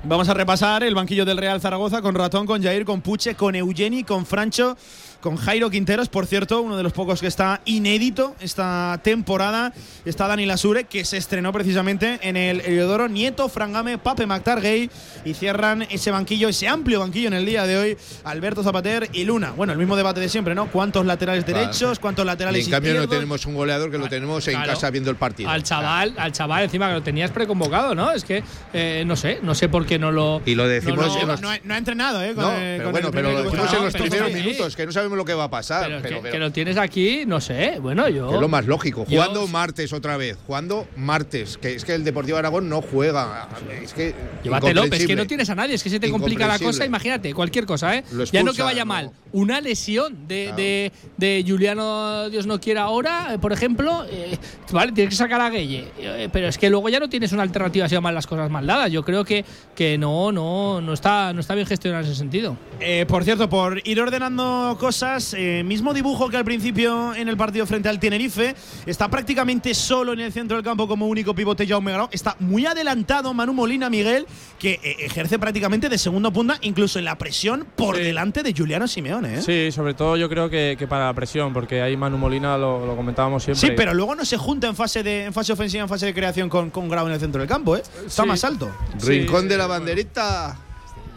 [0.04, 3.56] Vamos a repasar el banquillo del Real Zaragoza con Ratón, con Jair, con Puche, con
[3.56, 4.76] Eugeni, con Francho,
[5.20, 6.08] con Jairo Quinteros.
[6.08, 9.72] Por cierto, uno de los pocos que está inédito esta temporada
[10.04, 13.08] está Dani Lasure, que se estrenó precisamente en el Heliodoro.
[13.08, 14.90] Nieto, Frangame, Pape Mactargay.
[15.24, 19.24] Y cierran ese banquillo, ese amplio banquillo en el día de hoy, Alberto Zapater y
[19.24, 19.52] Luna.
[19.56, 20.70] Bueno, el mismo debate de siempre, ¿no?
[20.70, 21.98] ¿Cuántos laterales derechos?
[21.98, 23.16] ¿Cuántos Y laterales en cambio no izquierdos?
[23.16, 24.72] tenemos un goleador que lo tenemos en claro.
[24.72, 25.50] casa viendo el partido.
[25.50, 28.12] al chaval, al chaval encima que lo tenías preconvocado, ¿no?
[28.12, 30.42] Es que eh, no sé, no sé por qué no lo.
[30.46, 32.34] Y lo decimos no, No, no, no ha- entrenado, ¿eh?
[32.34, 34.92] Con el- pero con bueno, el pero lo decimos en los primeros minutos, que no
[34.92, 35.84] sabemos lo que va a pasar.
[35.86, 37.78] pero pero- que, pero- que lo tienes aquí, no sé.
[37.80, 38.34] Bueno, yo.
[38.34, 39.04] es lo más lógico.
[39.08, 40.36] Yo- Jugando martes otra vez.
[40.46, 41.56] Jugando martes.
[41.58, 43.48] Que es que el Deportivo Aragón no juega.
[43.82, 44.14] Es que.
[44.42, 47.32] Llévatelo, es que no tienes a nadie, es que se te complica la cosa, imagínate,
[47.34, 48.04] cualquier cosa, ¿eh?
[48.12, 48.86] Lo ya no que vaya ¿no?
[48.86, 50.56] mal, una lesión de, Claro.
[50.56, 54.38] de, de Juliano, Dios no quiera ahora, por ejemplo, eh,
[54.72, 57.42] vale, tienes que sacar a Gueye, eh, pero es que luego ya no tienes una
[57.42, 58.90] alternativa si van mal las cosas mal dadas.
[58.90, 59.44] Yo creo que,
[59.74, 62.56] que no, no, no está, no está bien gestionado en ese sentido.
[62.80, 67.36] Eh, por cierto, por ir ordenando cosas, eh, mismo dibujo que al principio en el
[67.36, 68.54] partido frente al Tenerife,
[68.86, 72.08] está prácticamente solo en el centro del campo como único pivote Jaume Grau.
[72.12, 74.26] Está muy adelantado Manu Molina Miguel,
[74.58, 78.02] que eh, ejerce prácticamente de segundo punta, incluso en la presión por Sí.
[78.02, 79.38] delante de Juliano Simeone.
[79.38, 79.42] ¿eh?
[79.42, 82.84] Sí, sobre todo yo creo que, que para la presión, porque ahí Manu Molina lo,
[82.86, 83.68] lo comentábamos siempre.
[83.68, 86.14] Sí, pero luego no se junta en fase de en fase ofensiva, en fase de
[86.14, 87.82] creación con, con Grau en el centro del campo, ¿eh?
[88.06, 88.28] Está Sí.
[88.28, 88.70] más alto.
[89.04, 89.80] Rincón Sí, de la bueno.
[89.80, 90.56] banderita.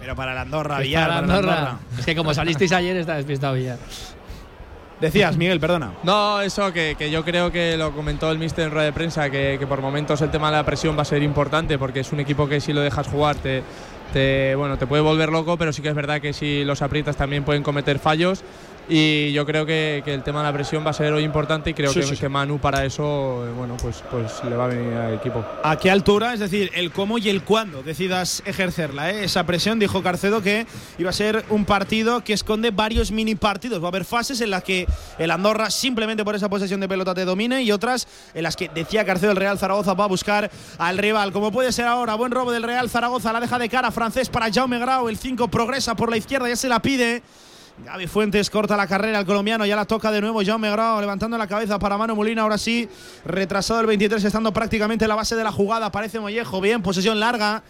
[0.02, 1.58] Pero para la Andorra, Villar, para para la Andorra.
[1.60, 1.80] Andorra.
[2.00, 3.78] Es que como salisteis ayer está despistado Villar.
[5.00, 5.94] Decías, Miguel, perdona.
[6.04, 9.30] No, eso que, que yo creo que lo comentó el mister en rueda de prensa,
[9.30, 12.12] que, que por momentos el tema de la presión va a ser importante porque es
[12.12, 13.64] un equipo que si lo dejas jugar te,
[14.12, 17.16] te, bueno, te puede volver loco, pero sí que es verdad que si los aprietas
[17.16, 18.44] también pueden cometer fallos.
[18.94, 21.70] Y yo creo que, que el tema de la presión va a ser hoy importante
[21.70, 22.20] y creo Sí, que, sí, sí.
[22.20, 25.46] que Manu para eso eh, bueno, pues, pues le va a venir al equipo.
[25.64, 26.34] ¿A qué altura?
[26.34, 29.12] Es decir, el cómo y el cuándo decidas ejercerla.
[29.12, 29.24] ¿eh?
[29.24, 33.82] Esa presión, dijo Carcedo, que iba a ser un partido que esconde varios mini partidos.
[33.82, 34.86] Va a haber fases en las que
[35.18, 38.68] el Andorra simplemente por esa posesión de pelota te domine y otras en las que,
[38.76, 41.32] decía Carcedo, el Real Zaragoza va a buscar al rival.
[41.32, 44.52] Como puede ser ahora, buen robo del Real Zaragoza, la deja de cara francés para
[44.52, 45.08] Jaume Grau.
[45.08, 47.24] El 5 progresa por la izquierda, ya se la pide.
[47.86, 51.38] Gaby Fuentes corta la carrera al colombiano, ya la toca de nuevo Jaume Grau, levantando
[51.38, 52.88] la cabeza para Manu Molina, ahora sí,
[53.26, 57.20] retrasado el 23, estando prácticamente en la base de la jugada, aparece Mollejo, bien, posesión
[57.20, 57.64] larga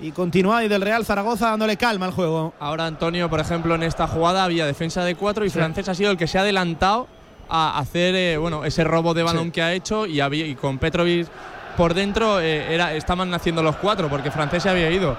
[0.00, 2.54] y continúa y del Real Zaragoza dándole calma al juego.
[2.60, 6.10] Ahora Antonio, por ejemplo, en esta jugada había defensa de cuatro y Francés ha sido
[6.10, 7.06] el que se ha adelantado
[7.48, 9.50] a hacer eh, bueno, ese robo de balón Sí.
[9.50, 11.28] que ha hecho y, había, y con Petrovic
[11.76, 15.16] por dentro eh, era, estaban haciendo los cuatro porque Francés se había ido.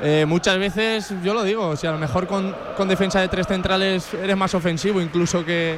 [0.00, 3.46] Eh, muchas veces, yo lo digo, si a lo mejor con, con defensa de tres
[3.46, 5.76] centrales eres más ofensivo incluso que...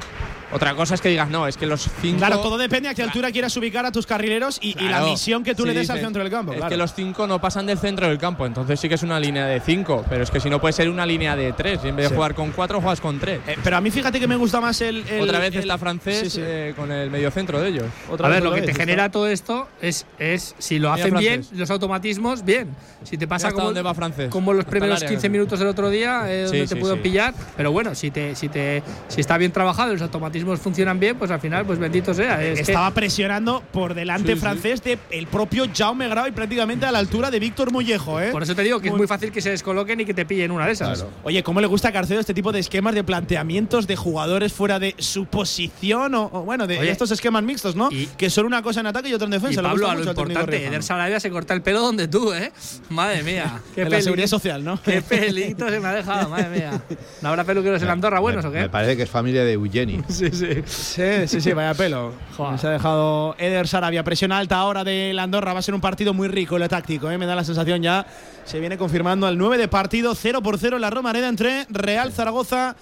[0.52, 2.18] Otra cosa es que digas, no, es que los cinco...
[2.18, 5.44] Claro, todo depende a qué altura quieras ubicar a tus carrileros y, y la misión
[5.44, 6.52] que tú Sí, le des al centro del campo.
[6.52, 6.70] Es claro.
[6.70, 9.46] que los cinco no pasan del centro del campo, entonces sí que es una línea
[9.46, 11.96] de cinco, pero es que si no puede ser una línea de tres, y en
[11.96, 13.40] vez de jugar con cuatro, juegas con tres.
[13.46, 15.06] Eh, pero a mí fíjate que me gusta más el.
[15.08, 16.40] el- Otra vez el- está francés Sí, sí.
[16.42, 17.86] eh, con el mediocentro de ellos.
[18.10, 19.12] Otra A ver, lo que te genera está.
[19.12, 22.68] todo esto es, es si lo hacen bien, los automatismos, bien.
[23.04, 24.28] Si te pasa hasta como, dónde va francés.
[24.30, 25.30] como los Hasta primeros área, 15 casi.
[25.30, 27.02] minutos del otro día, eh, Sí, donde sí, te pueden sí.
[27.02, 27.34] pillar.
[27.56, 31.30] Pero bueno, si te, si te si está bien trabajado los automatismos funcionan bien, pues
[31.30, 32.42] al final, pues bendito sea.
[32.44, 34.40] Es que- Estaba presionando por delante Sí, sí.
[34.40, 38.30] francés de el propio Jaume Grau y prácticamente a la altura de Víctor Mollejo, ¿eh?
[38.32, 40.50] por eso te digo que es muy fácil que se descoloquen y que te pillen
[40.50, 41.04] una de esas.
[41.24, 44.78] Oye, ¿cómo le gusta a Carcedo este tipo de esquemas de planteamientos de jugadores fuera
[44.78, 47.88] de su posición o, o, bueno, de Oye, estos esquemas mixtos, ¿no?
[48.16, 49.62] que son una cosa en ataque y otra en defensa.
[49.62, 50.66] Pablo, a lo importante.
[50.66, 52.52] Eder Sarabia se corta el pelo donde tú, ¿eh?
[52.88, 53.60] Madre mía.
[53.74, 54.80] Qué En la seguridad social, ¿no?
[54.82, 56.80] Qué pelito se me ha dejado, madre mía.
[57.22, 58.68] ¿No habrá peluqueros en Andorra buenos o Me qué?
[58.68, 60.00] parece que es familia de Eugeni.
[60.08, 60.62] Sí, sí.
[60.66, 62.12] Sí, sí, sí, vaya pelo.
[62.36, 62.58] Joder.
[62.58, 64.02] Se ha dejado Eder Sarabia.
[64.04, 65.52] Presión alta ahora de la Andorra.
[65.52, 67.10] Va a ser un partido muy rico en lo táctico.
[67.10, 67.18] ¿eh?
[67.18, 68.06] Me da la sensación ya.
[68.44, 70.14] Se viene confirmando al 9 de partido.
[70.14, 72.76] 0 por 0 en la Romareda entre Real Zaragoza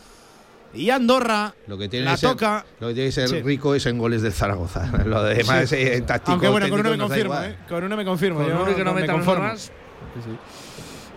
[0.75, 1.55] y Andorra.
[1.67, 2.65] Lo que tiene la que ser, toca.
[2.81, 3.41] lo que tiene que ser Sí.
[3.43, 4.87] rico es en goles del Zaragoza.
[5.07, 5.77] Lo demás Sí.
[5.77, 6.33] eh, táctico.
[6.33, 7.35] Aunque bueno, con uno me confirmo.
[7.43, 7.57] ¿eh?
[7.69, 8.41] Con uno me confirmo.
[8.43, 9.45] Con uno que no me conformo.
[9.45, 9.73] más.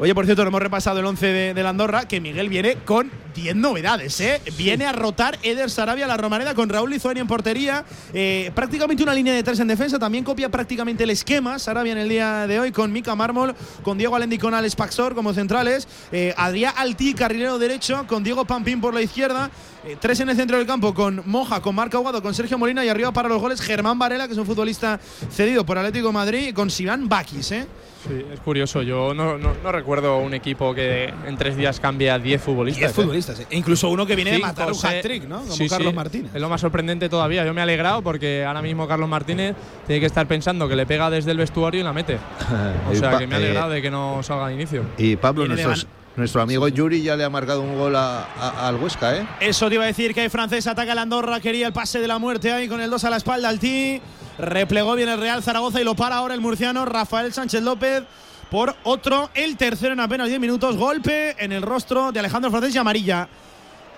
[0.01, 3.11] Oye, por cierto, no hemos repasado el 11 de, la Andorra, que Miguel viene con
[3.35, 4.41] 10 novedades, ¿eh?
[4.57, 7.85] Viene a rotar Eder Sarabia a la Romareda con Raúl Lizuani en portería.
[8.11, 9.99] Eh, prácticamente una línea de tres en defensa.
[9.99, 11.59] También copia prácticamente el esquema.
[11.59, 15.13] Sarabia en el día de hoy con Mika Mármol, con Diego Alendi con Alex Paxor
[15.13, 15.87] como centrales.
[16.11, 19.51] Eh, Adrián Altí, carrilero derecho, con Diego Pampín por la izquierda.
[19.85, 22.83] Eh, tres en el centro del campo con Moja, con Marco Aguado, con Sergio Molina
[22.83, 26.55] y arriba para los goles Germán Varela, que es un futbolista cedido por Atlético Madrid,
[26.55, 27.67] con Sivan Bakis, ¿eh?
[28.07, 28.81] Sí, es curioso.
[28.81, 32.79] Yo no, no- no recuerdo un equipo que en tres días cambia 10 futbolistas.
[32.79, 32.93] 10 ¿eh?
[33.01, 33.47] futbolistas, ¿eh?
[33.49, 35.39] E incluso uno que viene de matar un hat-trick, ¿no?
[35.41, 35.95] Como Sí, Carlos sí.
[35.95, 36.31] Martínez.
[36.33, 37.45] Es lo más sorprendente todavía.
[37.45, 40.85] Yo me he alegrado porque ahora mismo Carlos Martínez tiene que estar pensando que le
[40.85, 42.17] pega desde el vestuario y la mete.
[42.91, 44.83] O sea que me ha eh, alegrado de que no salga de inicio.
[44.97, 48.75] Y Pablo, nuestros- nuestro amigo Yuri ya le ha marcado un gol a- a- al
[48.75, 49.27] Huesca, ¿eh?
[49.39, 52.07] Eso te iba a decir que hay francés, ataca la Andorra, quería el pase de
[52.07, 54.01] la muerte ahí con el 2 a la espalda al T.
[54.37, 58.03] Replegó bien el Real Zaragoza y lo para ahora el murciano Rafael Sánchez López
[58.49, 60.75] por otro, el tercero en apenas 10 minutos.
[60.75, 63.27] Golpe en el rostro de Alejandro Francés y amarilla.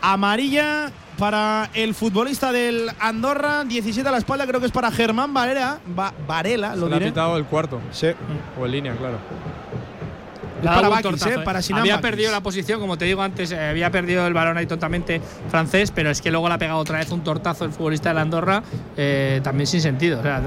[0.02, 5.34] Amarilla para el futbolista del Andorra, 17 a la espalda, creo que es para Germán
[5.34, 5.80] Varela.
[5.98, 7.12] Va- Varela, lo Se le ha diré.
[7.12, 7.80] pitado el cuarto.
[7.92, 8.08] Sí.
[8.60, 9.18] O en línea, claro.
[10.64, 11.36] Para Bakis, ¿eh?
[11.36, 11.40] ¿eh?
[11.44, 12.10] Para Sinan Había Bakis.
[12.10, 15.92] perdido la posición, como te digo antes, eh, había perdido el balón ahí totalmente francés,
[15.92, 18.22] pero es que luego le ha pegado otra vez un tortazo el futbolista de la
[18.22, 18.64] Andorra,
[18.98, 20.42] eh, también sin sentido, o sea,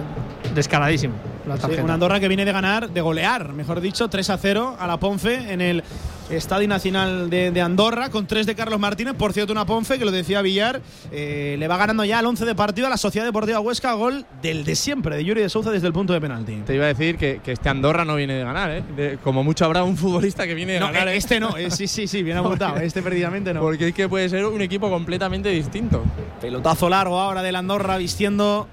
[0.54, 1.14] descaradísimo
[1.46, 4.76] la Sí, una Andorra que viene de ganar, de golear, mejor dicho, 3 a 0
[4.78, 5.84] a la Ponfe en el
[6.30, 9.14] Estadio Nacional de, de Andorra, con 3 de Carlos Martínez.
[9.14, 10.80] Por cierto, una Ponfe que lo decía Villar,
[11.12, 14.26] eh, le va ganando ya al 11 de partido a la Sociedad Deportiva Huesca, gol
[14.42, 16.56] del de siempre, de Yuri de Souza desde el punto de penalti.
[16.66, 18.82] Te iba a decir que, que este Andorra no viene de ganar, ¿eh?
[18.96, 21.08] De- como mucho habrá un futbolista que viene de No, ganar.
[21.08, 21.16] eh, ¿eh?
[21.16, 23.60] este no, eh, sí, sí, sí, bien apuntado, este precisamente no.
[23.60, 26.02] Porque es que puede ser un equipo completamente distinto.
[26.40, 28.66] Pelotazo largo ahora del Andorra vistiendo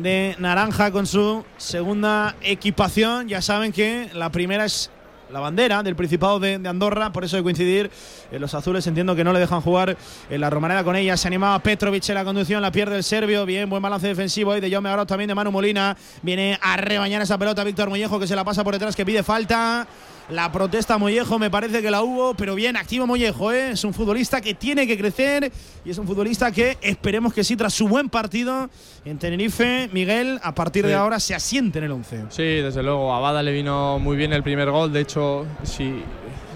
[0.00, 3.28] de naranja con su segunda equipación.
[3.28, 4.90] Ya saben que la primera es
[5.34, 7.90] la bandera del Principado de, de Andorra, por eso que coincidir.
[8.30, 9.96] En los azules entiendo que no le dejan jugar
[10.30, 11.16] en la Romareda con ella.
[11.16, 13.44] Se animaba Petrovic en la conducción, la pierde el serbio.
[13.44, 15.96] Bien, buen balance defensivo ahí de Jaume Grau, también de Manu Molina.
[16.22, 19.24] Viene a rebañar esa pelota Víctor Mollejo que se la pasa por detrás, que pide
[19.24, 19.88] falta.
[20.30, 23.72] La protesta Mollejo, me parece que la hubo, pero bien, activo Mollejo, ¿eh?
[23.72, 25.52] es un futbolista que tiene que crecer
[25.84, 28.70] y es un futbolista que esperemos que sí, tras su buen partido
[29.04, 30.94] en Tenerife, Miguel, a partir de Sí.
[30.94, 32.24] ahora se asiente en el 11.
[32.30, 34.92] Sí, desde luego, a Bada le vino muy bien el primer gol.
[34.92, 36.02] De hecho, sí,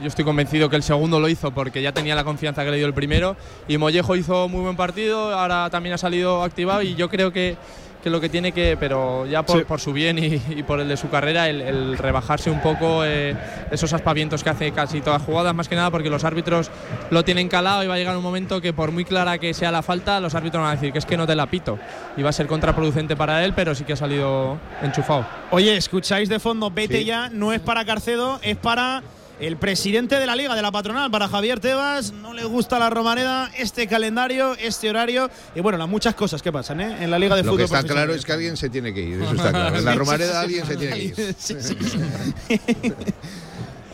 [0.00, 2.78] yo estoy convencido que el segundo lo hizo porque ya tenía la confianza que le
[2.78, 3.36] dio el primero.
[3.68, 7.56] Y Mollejo hizo muy buen partido, ahora también ha salido activado y yo creo que,
[8.08, 9.64] que lo que tiene que, pero ya por, Sí.
[9.64, 13.04] por su bien y, y por el de su carrera, el, el rebajarse un poco
[13.04, 13.36] eh,
[13.70, 16.70] esos aspavientos que hace casi todas las jugadas, más que nada porque los árbitros
[17.10, 19.70] lo tienen calado y va a llegar un momento que por muy clara que sea
[19.70, 21.78] la falta, los árbitros van a decir que es que no te la pito.
[22.16, 25.26] Y va a ser contraproducente para él, pero sí que ha salido enchufado.
[25.50, 27.04] Oye, escucháis de fondo, vete Sí.
[27.04, 29.02] ya, no es para Carcedo, es para
[29.40, 32.12] el presidente de la liga, de la patronal, para Javier Tebas.
[32.12, 36.52] No le gusta la Romareda, este calendario, este horario y bueno, las muchas cosas que
[36.52, 37.04] pasan ¿eh?
[37.04, 37.68] en la liga de Lo fútbol.
[37.68, 39.78] que está claro es que alguien se tiene que ir, eso está claro.
[39.78, 41.14] En la Romareda alguien se tiene que ir.
[41.38, 42.58] Sí, sí, sí.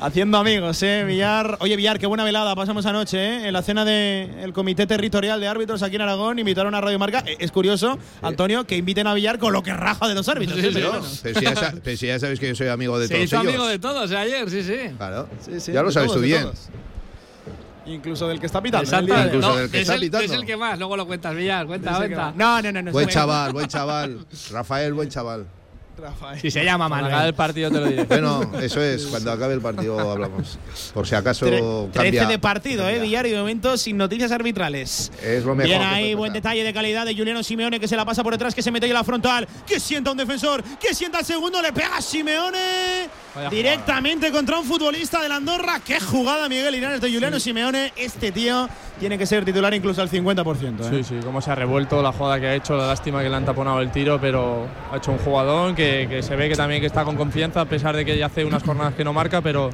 [0.04, 1.02] Haciendo amigos, ¿eh?
[1.06, 1.56] Villar.
[1.60, 3.46] Oye, Villar, qué buena velada pasamos anoche, ¿eh?
[3.48, 6.38] En la cena del Comité Territorial de Árbitros aquí en Aragón.
[6.38, 7.24] Invitaron a Radio Marca.
[7.26, 10.60] Eh, Es curioso, Antonio, que inviten a Villar con lo que raja de los árbitros.
[10.60, 10.68] Sí, ¿eh?
[10.68, 11.06] sí, Pero bueno.
[11.22, 13.40] pero, si ya, pero si ya sabes que yo soy amigo de Se todos ellos.
[13.40, 14.76] amigo de todos ayer, sí, sí.
[14.98, 15.26] Claro.
[15.40, 16.42] sí, ya lo de sabes todos, tú de bien.
[16.42, 16.68] todos.
[17.86, 18.84] Incluso del que está pitando.
[18.84, 19.14] Exacto.
[19.14, 19.16] ¿eh?
[19.18, 20.24] De- Incluso No, del que es, está el, pitando.
[20.26, 22.32] es el que más, luego lo cuentas, Villar, cuenta, cuenta.
[22.36, 22.82] No, no, no.
[22.82, 24.26] no Buen chaval, buen chaval.
[24.50, 25.46] Rafael, buen chaval.
[25.96, 26.40] Rafael.
[26.40, 27.28] Si se llama Cuando acabe Manuel.
[27.28, 28.04] el partido te lo diré.
[28.04, 30.58] Bueno, eso es, cuando acabe el partido hablamos.
[30.92, 32.26] Por si acaso Tre- 13 cambia.
[32.26, 32.98] de partido, ¿eh?
[32.98, 35.10] Villar y de momento sin noticias arbitrales.
[35.22, 35.68] Es lo mejor.
[35.68, 38.54] Bien ahí, buen detalle de calidad de Juliano Simeone que se la pasa por detrás,
[38.54, 41.60] que se mete ahí a la frontal, que sienta un defensor, que sienta el segundo,
[41.62, 43.08] le pega a Simeone
[43.50, 45.80] directamente contra un futbolista de la Andorra.
[45.84, 47.92] Qué jugada Miguel Linares de Juliano Simeone.
[47.96, 48.68] Este tío
[48.98, 50.80] tiene que ser titular incluso al 50%.
[50.80, 50.88] ¿eh?
[50.90, 53.36] Sí, sí, cómo se ha revuelto la jugada que ha hecho, la lástima que le
[53.36, 56.80] han taponado el tiro, pero ha hecho un jugador que, que se ve que también
[56.80, 59.40] que está con confianza, a pesar de que ya hace unas jornadas que no marca,
[59.40, 59.70] pero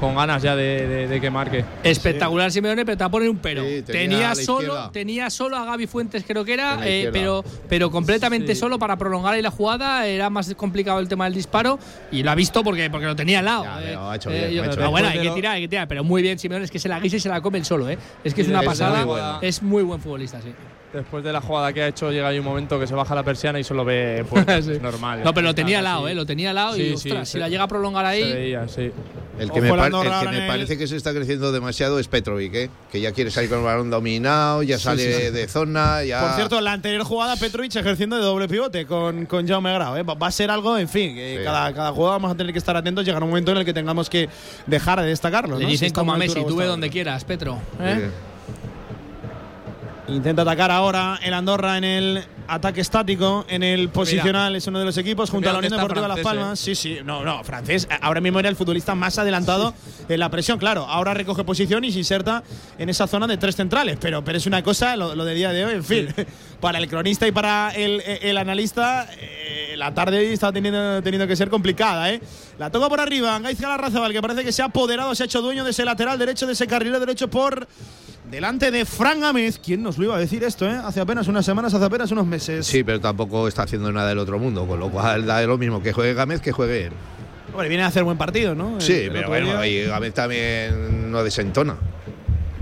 [0.00, 1.64] con ganas ya de, de- de que marque.
[1.84, 3.62] Espectacular Simeone, pero te va a poner un pero.
[3.62, 7.44] Sí, tenía a tenía, solo, tenía solo a Gaby Fuentes, creo que era, eh, pero,
[7.68, 8.60] pero completamente Sí.
[8.60, 10.06] solo para prolongar ahí la jugada.
[10.06, 11.78] Era más complicado el tema del disparo
[12.10, 13.64] y lo ha visto porque, porque lo tenía al lado.
[13.64, 13.84] Ya, eh.
[13.86, 15.68] pero ha hecho Eh, bien, yo- ha hecho ah, bueno, hay que tirar, hay que
[15.68, 17.64] tirar, pero muy bien Simeone, es que se la guisa y se la come el
[17.64, 17.88] solo.
[17.88, 17.98] ¿eh?
[18.24, 19.38] Es que es una pasada.
[19.42, 20.52] Es muy buen futbolista, sí.
[20.92, 23.22] Después de la jugada que ha hecho, llega ahí un momento que se baja la
[23.22, 24.72] persiana y solo ve pues, Sí.
[24.80, 25.22] normal.
[25.24, 26.12] No, pero lo tenía al lado, sí.
[26.12, 26.14] ¿eh?
[26.14, 28.10] Lo tenía al lado y, Sí, ostras, sí, si la se- llega a prolongar Se
[28.10, 28.32] ahí.
[28.32, 28.90] veía, sí.
[29.38, 32.54] El que, me, par- el que me parece que se está creciendo demasiado es Petrovic,
[32.54, 32.70] ¿eh?
[32.92, 36.20] que ya quiere salir con el balón dominado, ya sale de zona, ya.
[36.20, 39.96] Por cierto, la anterior jugada Petrovic ejerciendo de doble pivote con, con Jaume Grau.
[39.96, 40.02] ¿eh?
[40.02, 41.44] Va a ser algo, en fin, que Sí.
[41.44, 43.04] cada, cada jugada vamos a tener que estar atentos.
[43.06, 44.28] Llegará un momento en el que tengamos que
[44.66, 45.56] dejar de destacarlo.
[45.56, 45.68] Le ¿no?
[45.68, 47.58] Si dicen está como a Messi, tú ve donde quieras, Petro.
[47.80, 48.10] ¿eh?
[50.08, 54.84] Intenta atacar ahora el Andorra en el ataque estático, en el posicional, es uno de
[54.84, 56.60] los equipos, junto a la Mira Unión Deportiva Las francés, Palmas.
[56.60, 57.88] Sí, sí, no, no, francés.
[58.00, 59.74] Ahora mismo era el futbolista más adelantado
[60.08, 60.86] en la presión, claro.
[60.86, 62.42] Ahora recoge posición y se inserta
[62.78, 65.52] en esa zona de tres centrales, pero, pero es una cosa, lo, lo de día
[65.52, 66.14] de hoy, en fin.
[66.60, 71.26] Para el cronista y para el, el analista, eh, la tarde hoy está teniendo, teniendo
[71.26, 72.20] que ser complicada, ¿eh?
[72.56, 75.42] La toca por arriba, Gaizka Larrazabal, que parece que se ha apoderado, se ha hecho
[75.42, 77.66] dueño de ese lateral derecho, de ese carrilero derecho por
[78.30, 79.58] delante de Fran Gámez.
[79.58, 80.80] ¿Quién nos lo iba a decir esto, eh?
[80.84, 82.66] Hace apenas unas semanas, hace apenas unos meses.
[82.66, 85.82] Sí, pero tampoco está haciendo nada del otro mundo, con lo cual da lo mismo
[85.82, 86.92] que juegue Gámez que juegue él.
[87.52, 88.80] Hombre, viene a hacer buen partido, ¿no?
[88.80, 91.76] Sí, El- el pero bueno, y Gámez también no desentona.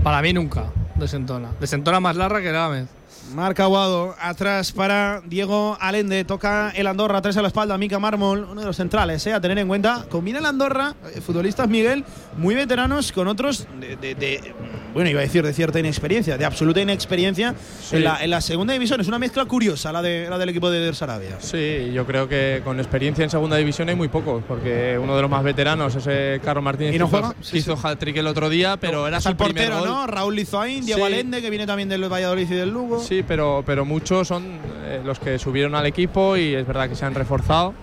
[0.03, 1.49] Para mí nunca desentona.
[1.59, 2.87] Desentona más larga que Gámez.
[3.33, 8.47] Marca Aguado, atrás para Diego Alende, toca el Andorra, atrás a la espalda, Mica Mármol,
[8.51, 10.05] uno de los centrales, eh, a tener en cuenta.
[10.09, 12.03] Combina el Andorra, eh, futbolistas Miguel,
[12.37, 14.53] muy veteranos, con otros de, de- de-
[14.93, 17.95] bueno, iba a decir de cierta inexperiencia, de absoluta inexperiencia Sí.
[17.97, 18.99] en, la, en la segunda división.
[18.99, 21.37] Es una mezcla curiosa la, de, la del equipo de Sarabia.
[21.39, 25.21] Sí, yo creo que con experiencia en segunda división hay muy pocos, porque uno de
[25.21, 28.75] los más veteranos es Carlos Martínez, ¿Y no hizo- que hizo hat-trick el otro día,
[28.77, 29.87] pero era su el primer portero, gol.
[29.87, 30.07] ¿no?
[30.07, 31.13] Raúl Lizoain, Diego Sí.
[31.13, 32.99] Alende, que viene también del Valladolid y del Lugo.
[32.99, 34.43] Sí, pero, pero muchos son
[34.85, 37.73] eh, los que subieron al equipo y es verdad que se han reforzado.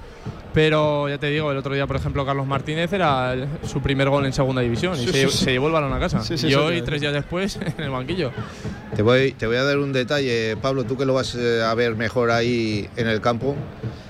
[0.55, 4.25] Pero ya te digo, el otro día, por ejemplo, Carlos Martínez era su primer gol
[4.25, 6.23] en segunda división y Sí, se, sí, se llevó el balón a casa.
[6.23, 6.83] Sí, sí, y hoy, sí.
[6.83, 8.33] tres días después, en el banquillo.
[8.97, 11.75] Te voy, te voy a dar un detalle, Pablo, tú que lo vas eh, a
[11.75, 13.55] ver mejor ahí en el campo.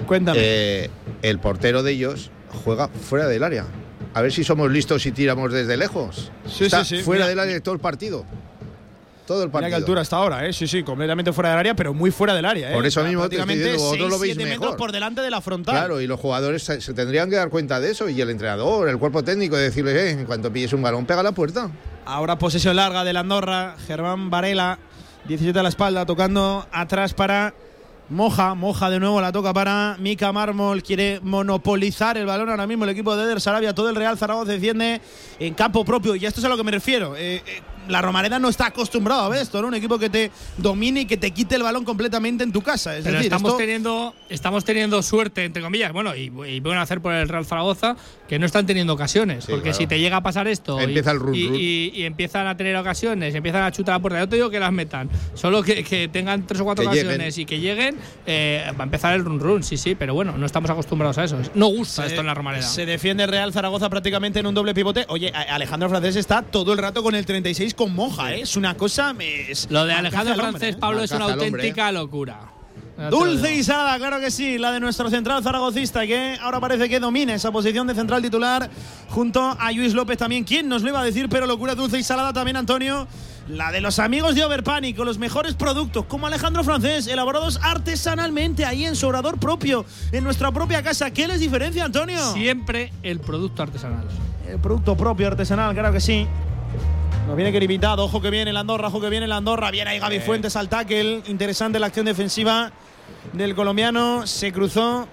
[0.07, 0.39] Cuéntame.
[0.41, 0.91] Eh,
[1.23, 2.31] el portero de ellos
[2.65, 3.67] juega fuera del área.
[4.15, 6.31] A ver si somos listos y tiramos desde lejos.
[6.47, 7.03] Sí, Está sí, sí.
[7.03, 8.25] fuera Mira- del área todo el partido.
[9.29, 9.69] Todo el Mira partido.
[9.71, 10.55] qué altura hasta ahora, ¿eh?
[10.55, 12.75] Sí, sí, completamente fuera del área, pero muy fuera del área, ¿eh?
[12.75, 14.61] Por eso mismo te estoy Prácticamente diciendo, vosotros lo veis siete mejor.
[14.61, 15.75] metros por delante de la frontal.
[15.75, 18.89] Claro, y los jugadores se, se tendrían que dar cuenta de eso y el entrenador,
[18.89, 21.71] el cuerpo técnico, de decirles, eh, en cuanto pilles un balón, pega la puerta.
[22.07, 24.79] Ahora posesión larga del Andorra, Germán Varela,
[25.27, 27.53] 17 a la espalda, tocando atrás para
[28.11, 32.85] Moja, moja de nuevo, la toca para Mika Mármol, quiere monopolizar el balón ahora mismo
[32.85, 35.03] el equipo de Eder Sarabia, todo el Real Zaragoza defiende
[35.39, 37.15] en campo propio y esto es a lo que me refiero.
[37.17, 39.69] Eh, eh, la Romareda no está acostumbrado a ver esto, ¿no?
[39.69, 42.97] Un equipo que te domine y que te quite el balón completamente en tu casa.
[42.97, 46.81] Es Pero decir, estamos, esto- teniendo, estamos teniendo suerte, entre comillas, bueno, y, y bueno
[46.81, 47.97] hacer por el Real Zaragoza,
[48.29, 49.45] que no están teniendo ocasiones.
[49.45, 49.79] Sí, porque claro.
[49.79, 51.57] si te llega a pasar esto y- Empieza el run, y, run.
[51.57, 54.51] y- y empiezan a tener ocasiones, empiezan a chutar a la puerta, yo te digo
[54.51, 57.43] que las metan, solo que, que tengan tres o cuatro Que ocasiones lleguen.
[57.43, 60.47] y que lleguen, eh, va a empezar el run run, sí, sí, pero bueno, no
[60.47, 61.39] estamos acostumbrados a eso.
[61.55, 62.63] No gusta Se- esto en la Romareda.
[62.67, 65.05] Se defiende el Real Zaragoza prácticamente en un doble pivote.
[65.09, 68.43] Oye, a- Alejandro Francés está todo el rato con el 36 con Moja, ¿eh?
[68.43, 69.15] Es una cosa.
[69.21, 70.79] Es Lo de Alejandro hombre, Francés, ¿eh?
[70.79, 72.41] Pablo, es una hombre, auténtica locura.
[73.11, 76.99] Dulce y salada, claro que sí, la de nuestro central zaragocista, que ahora parece que
[76.99, 78.69] domina esa posición de central titular
[79.09, 80.43] junto a Luis López también.
[80.43, 81.29] ¿Quién nos lo iba a decir?
[81.29, 83.07] Pero locura dulce y salada también, Antonio.
[83.49, 88.65] La de los amigos de Overpanic, con los mejores productos, como Alejandro Francés, elaborados artesanalmente
[88.65, 91.13] ahí en su orador propio, en nuestra propia casa.
[91.13, 92.33] ¿Qué les diferencia, Antonio?
[92.33, 94.09] Siempre el producto artesanal.
[94.49, 96.27] El producto propio artesanal, claro que sí.
[97.29, 99.71] Nos viene que invitado, ojo que viene el Andorra, ojo que viene el Andorra.
[99.71, 101.21] Viene ahí Gaby Fuentes al tackle.
[101.27, 102.73] Interesante la acción defensiva
[103.35, 104.27] del colombiano.
[104.27, 105.07] Se cruzó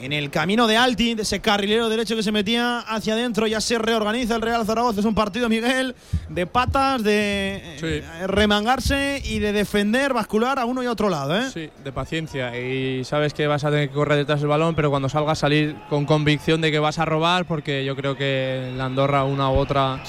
[0.00, 3.46] en el camino de Alti, de ese carrilero derecho que se metía hacia adentro.
[3.46, 5.00] Ya se reorganiza el Real Zaragoza.
[5.00, 5.94] Es un partido, Miguel,
[6.28, 11.36] de patas, de eh, remangarse y de defender, bascular a uno y a otro lado.
[11.36, 11.50] ¿eh?
[11.52, 12.58] Sí, de paciencia.
[12.58, 15.76] Y sabes que vas a tener que correr detrás del balón, pero cuando salgas salir
[15.88, 19.54] con convicción de que vas a robar, porque yo creo que la Andorra una u
[19.54, 20.02] otra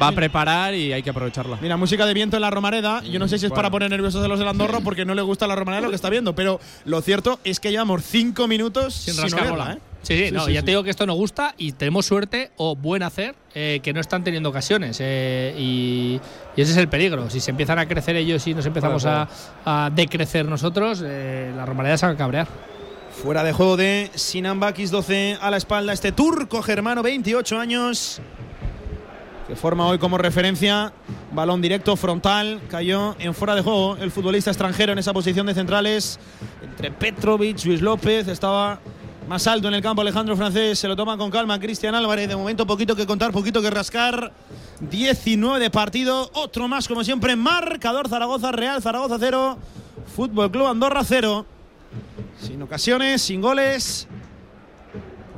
[0.00, 1.58] va a preparar y hay que aprovecharla.
[1.60, 3.02] Mira, música de viento en la Romareda.
[3.02, 5.22] Yo no sé si es para poner nerviosos a los del Andorra porque no le
[5.22, 9.08] gusta la Romareda lo que está viendo, pero lo cierto es que llevamos cinco minutos
[9.12, 9.72] sin, bola.
[9.74, 9.78] ¿eh?
[10.02, 13.04] Sí, sí, no, ya te digo que esto nos gusta y tenemos suerte o buen
[13.04, 14.98] hacer eh, que no están teniendo ocasiones.
[15.00, 16.20] eh, y,
[16.56, 17.30] y ese es el peligro.
[17.30, 19.28] Si se empiezan a crecer ellos y nos empezamos a,
[19.64, 22.48] a decrecer nosotros, eh, la Romareda se va a cabrear.
[23.22, 25.92] Fuera de juego de Sinan Bakis, 12 a la espalda.
[25.92, 28.20] Este turco germano, 28 años,
[29.46, 30.92] que forma hoy como referencia.
[31.32, 32.60] Balón directo, frontal.
[32.68, 36.18] Cayó en fuera de juego el futbolista extranjero en esa posición de centrales.
[36.62, 38.26] Entre Petrovic, Luis López.
[38.28, 38.80] Estaba
[39.28, 40.78] más alto en el campo Alejandro Francés.
[40.78, 42.28] Se lo toma con calma Cristian Álvarez.
[42.28, 44.32] De momento, poquito que contar, poquito que rascar.
[44.80, 46.30] 19 de partido.
[46.34, 47.36] Otro más, como siempre.
[47.36, 49.58] Marcador Zaragoza, Real Zaragoza 0.
[50.14, 51.46] Fútbol Club Andorra 0.
[52.40, 54.08] Sin ocasiones, sin goles.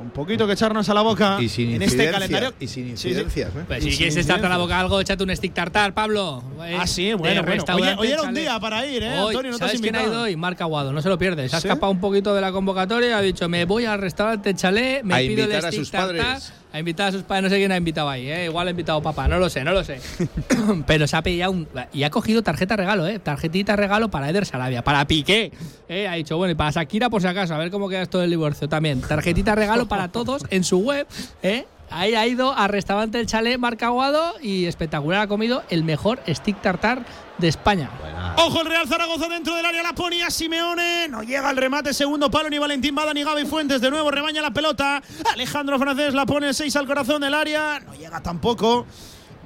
[0.05, 2.53] Un poquito que echarnos a la boca Y sin en este incidencias, calendario.
[2.59, 3.07] y sin Sí, sí.
[3.09, 3.63] incidencias, ¿eh?
[3.67, 4.59] Pues Y si sin quieres echarte a la incidencias.
[4.59, 6.43] boca algo, échate un stick tartar, Pablo.
[6.63, 7.63] Eh, Ah, sí, de bueno, bueno.
[7.73, 9.51] Oye, hoy era un día para ir, ¿eh, Hoy, Antonio?
[9.51, 10.15] No te has ¿Sabes quién ha invitado.
[10.21, 10.35] ido hoy?
[10.35, 11.53] Marc Aguado, no se lo pierdes.
[11.53, 11.67] Ha ¿Sí?
[11.67, 15.17] escapado un poquito de la convocatoria, ha dicho, me voy al restaurante Chalet, me A
[15.17, 16.15] pido el invitar a stick sus tartar.
[16.17, 16.53] padres.
[16.75, 18.45] A invitar a sus padres, no sé quién ha invitado ahí, ¿eh?
[18.47, 20.01] igual ha invitado papá, no lo sé, no lo sé.
[20.85, 21.69] Pero se ha pillado un.
[21.93, 23.17] Y ha cogido tarjeta regalo, ¿eh?
[23.17, 25.53] Tarjetita regalo para Eder Sarabia, para Piqué.
[25.87, 26.05] ¿eh?
[26.09, 28.29] Ha dicho, bueno, y para Shakira por si acaso, a ver cómo queda esto del
[28.29, 28.99] divorcio también.
[28.99, 31.07] Tarjetita regalo para todos en su web,
[31.43, 31.65] ¿eh?
[31.91, 36.19] Ahí ha ido al restaurante El Chalet Marca Aguado y espectacular ha comido el mejor
[36.27, 37.05] stick tartar
[37.37, 37.89] de España.
[38.37, 41.07] Ojo el Real Zaragoza dentro del área, la ponía Simeone.
[41.09, 43.81] No llega al remate, segundo palo, ni Valentín Bada ni Gaby Fuentes.
[43.81, 45.01] De nuevo rebaña la pelota.
[45.33, 47.79] Alejandro Francés la pone el 6 al corazón del área.
[47.79, 48.85] No llega tampoco.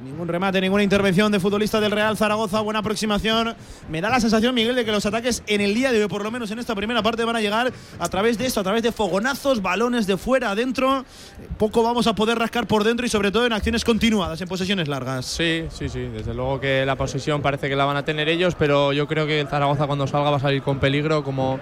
[0.03, 2.61] Ningún remate, ninguna intervención de futbolista del Real Zaragoza.
[2.61, 3.53] Buena aproximación.
[3.89, 6.23] Me da la sensación, Miguel, de que los ataques en el día de hoy, por
[6.23, 8.81] lo menos en esta primera parte, van a llegar a través de esto, a través
[8.81, 11.03] de fogonazos, balones de fuera adentro.
[11.57, 14.87] Poco vamos a poder rascar por dentro y sobre todo en acciones continuadas, en posesiones
[14.87, 15.25] largas.
[15.25, 15.99] Sí, sí, sí.
[15.99, 19.27] Desde luego que la posesión parece que la van a tener ellos, pero yo creo
[19.27, 21.59] que Zaragoza cuando salga va a salir con peligro, como,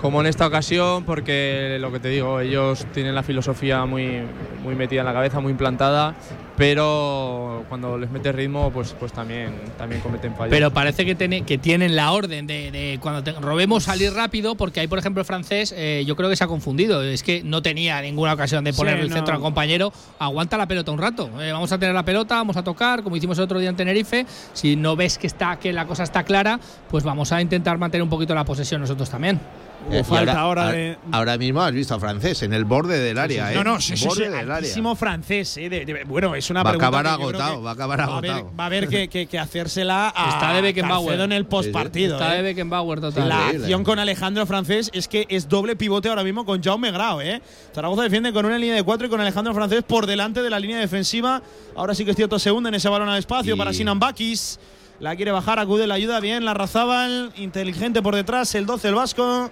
[0.00, 4.20] como en esta ocasión, porque lo que te digo, ellos tienen la filosofía muy,
[4.62, 6.14] muy metida en la cabeza, muy implantada,
[6.56, 10.50] pero cuando les mete ritmo, pues, pues también, también cometen fallos.
[10.50, 14.54] Pero parece que, tiene- que tienen la orden de, de cuando te- robemos salir rápido,
[14.54, 17.02] porque ahí, por ejemplo, el francés, eh, yo creo que se ha confundido.
[17.02, 19.14] Es que no tenía ninguna ocasión de Sí, poner el no.
[19.16, 19.92] centro al compañero.
[20.18, 21.30] Aguanta la pelota un rato.
[21.40, 23.76] eh, vamos a tener la pelota, vamos a tocar, como hicimos el otro día en
[23.76, 24.26] Tenerife.
[24.52, 26.58] Si no ves que, está, que la cosa está clara,
[26.90, 29.40] pues vamos a intentar mantener un poquito la posesión nosotros también.
[29.88, 33.18] Hubo Eh, falta ahora de- ahora mismo has visto a francés en el borde del
[33.18, 33.54] área, ¿eh?
[33.56, 34.56] No, no, sí, sí, borde sí, del área.
[34.56, 35.56] altísimo francés.
[35.56, 37.98] eh, de- de- bueno, es una Va a pregunta acabar agotado, que va a acabar
[38.00, 38.56] va a haber- agotado.
[38.58, 41.20] Va a haber que, que- que hacérsela a Está de Beckenbauer.
[41.20, 42.14] En el postpartido.
[42.16, 42.36] Está eh.
[42.38, 43.28] de Beckenbauer total.
[43.28, 47.20] La acción con Alejandro Francés es que es doble pivote ahora mismo con Jaume Grau.
[47.20, 47.42] ¿eh?
[47.74, 50.58] Zaragoza defiende con una línea de cuatro y con Alejandro Francés por delante de la
[50.60, 51.42] línea defensiva.
[51.76, 53.98] Ahora sí que es cierto, se hunde en ese balón al espacio Y- para Sinan
[53.98, 54.58] Bakis.
[55.00, 56.44] La quiere bajar, acude la ayuda bien.
[56.44, 59.50] La Razábal, inteligente por detrás, el 12, el Vasco.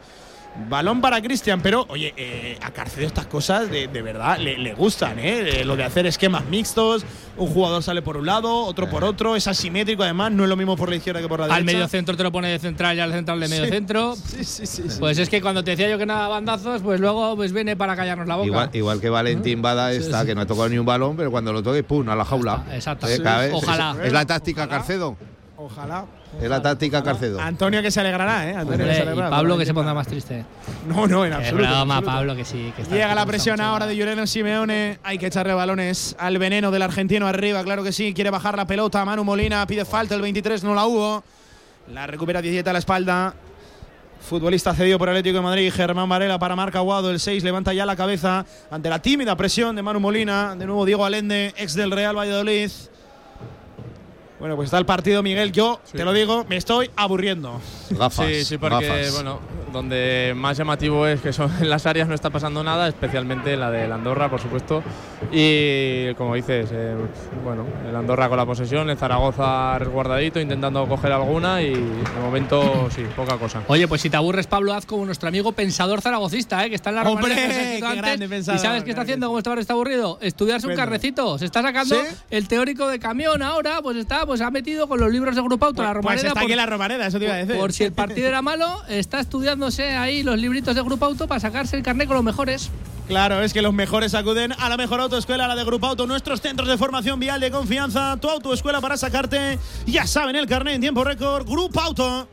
[0.68, 4.74] Balón para Cristian, pero oye, eh, a Carcedo estas cosas de, de verdad le, le
[4.74, 5.60] gustan, ¿eh?
[5.60, 7.04] Eh, Lo de hacer esquemas mixtos,
[7.36, 10.56] un jugador sale por un lado, otro por otro, es asimétrico además, no es lo
[10.56, 11.58] mismo por la izquierda que por la derecha.
[11.58, 13.70] Al medio centro te lo pone de central y al central de medio Sí.
[13.70, 14.16] centro.
[14.16, 14.82] Sí, sí, sí.
[14.88, 14.96] sí.
[14.98, 17.94] Pues es que cuando te decía yo que nada bandazos, pues luego pues viene para
[17.96, 18.46] callarnos la boca.
[18.46, 21.52] Igual, igual que Valentín Bada está, que no ha tocado ni un balón, pero cuando
[21.52, 22.08] lo toque, ¡pum!
[22.08, 22.64] a la jaula.
[22.72, 23.06] Exacto.
[23.08, 23.96] Eh, Ojalá.
[24.00, 25.16] Es, es la táctica Carcedo.
[25.56, 26.06] Ojalá.
[26.40, 27.40] Es la táctica Carcedo.
[27.40, 28.54] Antonio que se alegrará, ¿eh?
[28.54, 29.30] Antonio que se y alegrará.
[29.30, 30.44] Pablo que se pondrá más triste.
[30.86, 31.64] No, no, en absoluto.
[31.64, 32.16] en broma, absoluto.
[32.16, 32.72] Pablo, que sí.
[32.76, 34.98] Que está Llega la presión ahora de Juliano Simeone.
[35.02, 38.14] Hay que echarle balones al veneno del argentino arriba, claro que sí.
[38.14, 39.04] Quiere bajar la pelota.
[39.04, 40.14] Manu Molina pide falta.
[40.14, 41.24] El 23 no la hubo.
[41.92, 43.34] La recupera 17 a la espalda.
[44.20, 45.72] Futbolista cedido por el Atlético de Madrid.
[45.74, 47.10] Germán Varela para Marca Aguado.
[47.10, 50.54] El 6 levanta ya la cabeza ante la tímida presión de Manu Molina.
[50.54, 52.70] De nuevo Diego Alende, ex del Real Valladolid.
[54.40, 55.52] Bueno, pues está el partido, Miguel.
[55.52, 57.60] Yo te lo digo, me estoy aburriendo.
[57.98, 58.26] Gafas.
[58.26, 59.14] Sí, sí, porque gafas.
[59.14, 59.40] bueno,
[59.72, 63.70] donde más llamativo es que son en las áreas no está pasando nada, especialmente la
[63.70, 64.82] de Andorra, por supuesto.
[65.32, 66.94] Y como dices, eh,
[67.44, 72.88] bueno, el Andorra con la posesión, el Zaragoza resguardadito, intentando coger alguna y de momento
[72.94, 73.62] sí, poca cosa.
[73.68, 76.68] Oye, pues si te aburres, Pablo, haz como nuestro amigo pensador zaragocista, ¿eh?
[76.70, 77.34] que está en la ¡Hombre!
[77.34, 79.26] ¡Qué grande pensador, ¿Y sabes qué está haciendo?
[79.28, 80.18] ¿Cómo está ahora está aburrido?
[80.20, 81.38] Estudiarse un carrecito.
[81.38, 82.00] Se está sacando ¿Sí?
[82.30, 85.66] el teórico de camión ahora, pues está, pues ha metido con los libros de Grupo
[85.66, 86.28] Auto la Pues Romareda.
[86.28, 87.56] está por- aquí en la Romareda, eso te iba a decir.
[87.56, 91.40] por si el partido era malo, está estudiándose ahí los libritos de Grupo Auto para
[91.40, 92.70] sacarse el carnet con los mejores.
[93.08, 96.42] Claro, es que los mejores acuden a la mejor autoescuela, la de Grupo Auto, nuestros
[96.42, 100.82] centros de formación vial de confianza, tu autoescuela para sacarte, ya saben, el carnet en
[100.82, 102.28] tiempo récord, Grupo Auto.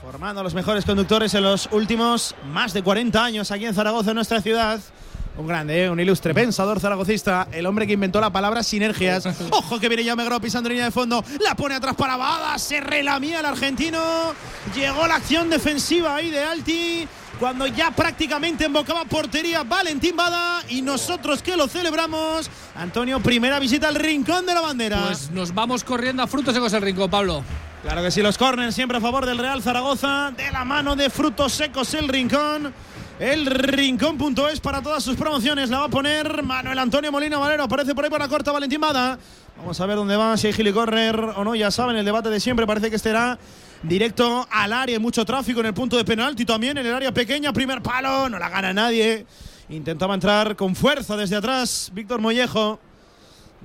[0.00, 4.12] Formando a los mejores conductores en los últimos más de 40 años aquí en Zaragoza,
[4.12, 4.78] en nuestra ciudad.
[5.38, 5.88] Un grande, ¿eh?
[5.88, 9.24] un ilustre pensador zaragocista, el hombre que inventó la palabra sinergias.
[9.52, 12.80] Ojo que viene Jaume Grau pisando línea de fondo, la pone atrás para Bada, se
[12.80, 14.34] relamía el argentino.
[14.74, 17.06] Llegó la acción defensiva ahí de Alti,
[17.38, 22.50] cuando ya prácticamente embocaba portería Valentín Bada y nosotros que lo celebramos.
[22.74, 25.04] Antonio, primera visita al rincón de la bandera.
[25.06, 27.44] Pues nos vamos corriendo a frutos secos el rincón, Pablo.
[27.84, 31.08] Claro que sí, los corners siempre a favor del Real Zaragoza, de la mano de
[31.10, 32.74] Frutos Secos el Rincón.
[33.18, 35.70] El rincón.es para todas sus promociones.
[35.70, 37.64] La va a poner Manuel Antonio Molina Valero.
[37.64, 39.18] Aparece por ahí por la corta Valentín Bada.
[39.56, 41.56] Vamos a ver dónde va, si hay gilicorner o no.
[41.56, 43.36] Ya saben, el debate de siempre parece que era
[43.82, 45.00] directo al área.
[45.00, 47.52] Mucho tráfico en el punto de penalti también, en el área pequeña.
[47.52, 49.26] Primer palo, no la gana nadie.
[49.68, 52.78] Intentaba entrar con fuerza desde atrás Víctor Mollejo.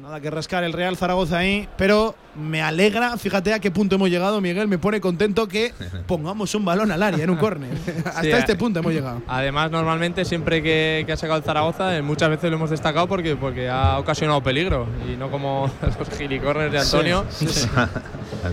[0.01, 4.09] Nada que rascar el Real Zaragoza ahí, pero me alegra, fíjate a qué punto hemos
[4.09, 5.71] llegado, Miguel, me pone contento que
[6.07, 7.69] pongamos un balón al área en un córner.
[8.05, 9.21] Hasta Sí, este punto hemos llegado.
[9.27, 13.07] Además, normalmente siempre que, que ha sacado el Zaragoza, eh, muchas veces lo hemos destacado
[13.07, 17.25] porque, porque ha ocasionado peligro y no como los gilicorners de Antonio.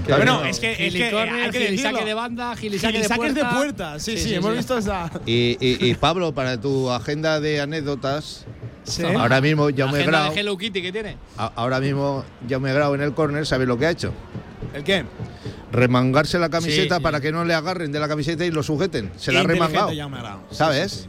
[0.07, 2.05] Que- Bueno, es que, es que hay que decirlo.
[2.05, 3.49] de banda, gilisaque de puerta.
[3.49, 3.99] de puerta.
[3.99, 5.11] Sí, sí, hemos visto esa.
[5.27, 8.47] Y, y- y, Pablo, para tu agenda de anécdotas,
[8.83, 9.03] Sí.
[9.05, 11.17] ahora mismo Jaume Grau, de Hello Kitty que tiene.
[11.37, 14.13] ahora mismo Jaume Grau en el córner, ¿sabes lo que ha hecho?
[14.75, 15.05] ¿El qué?
[15.73, 19.13] Remangarse la camiseta Sí, para que no le agarren de la camiseta y lo sujeten.
[19.17, 19.91] Se la ha remangado.
[20.51, 21.09] ¿Sabes?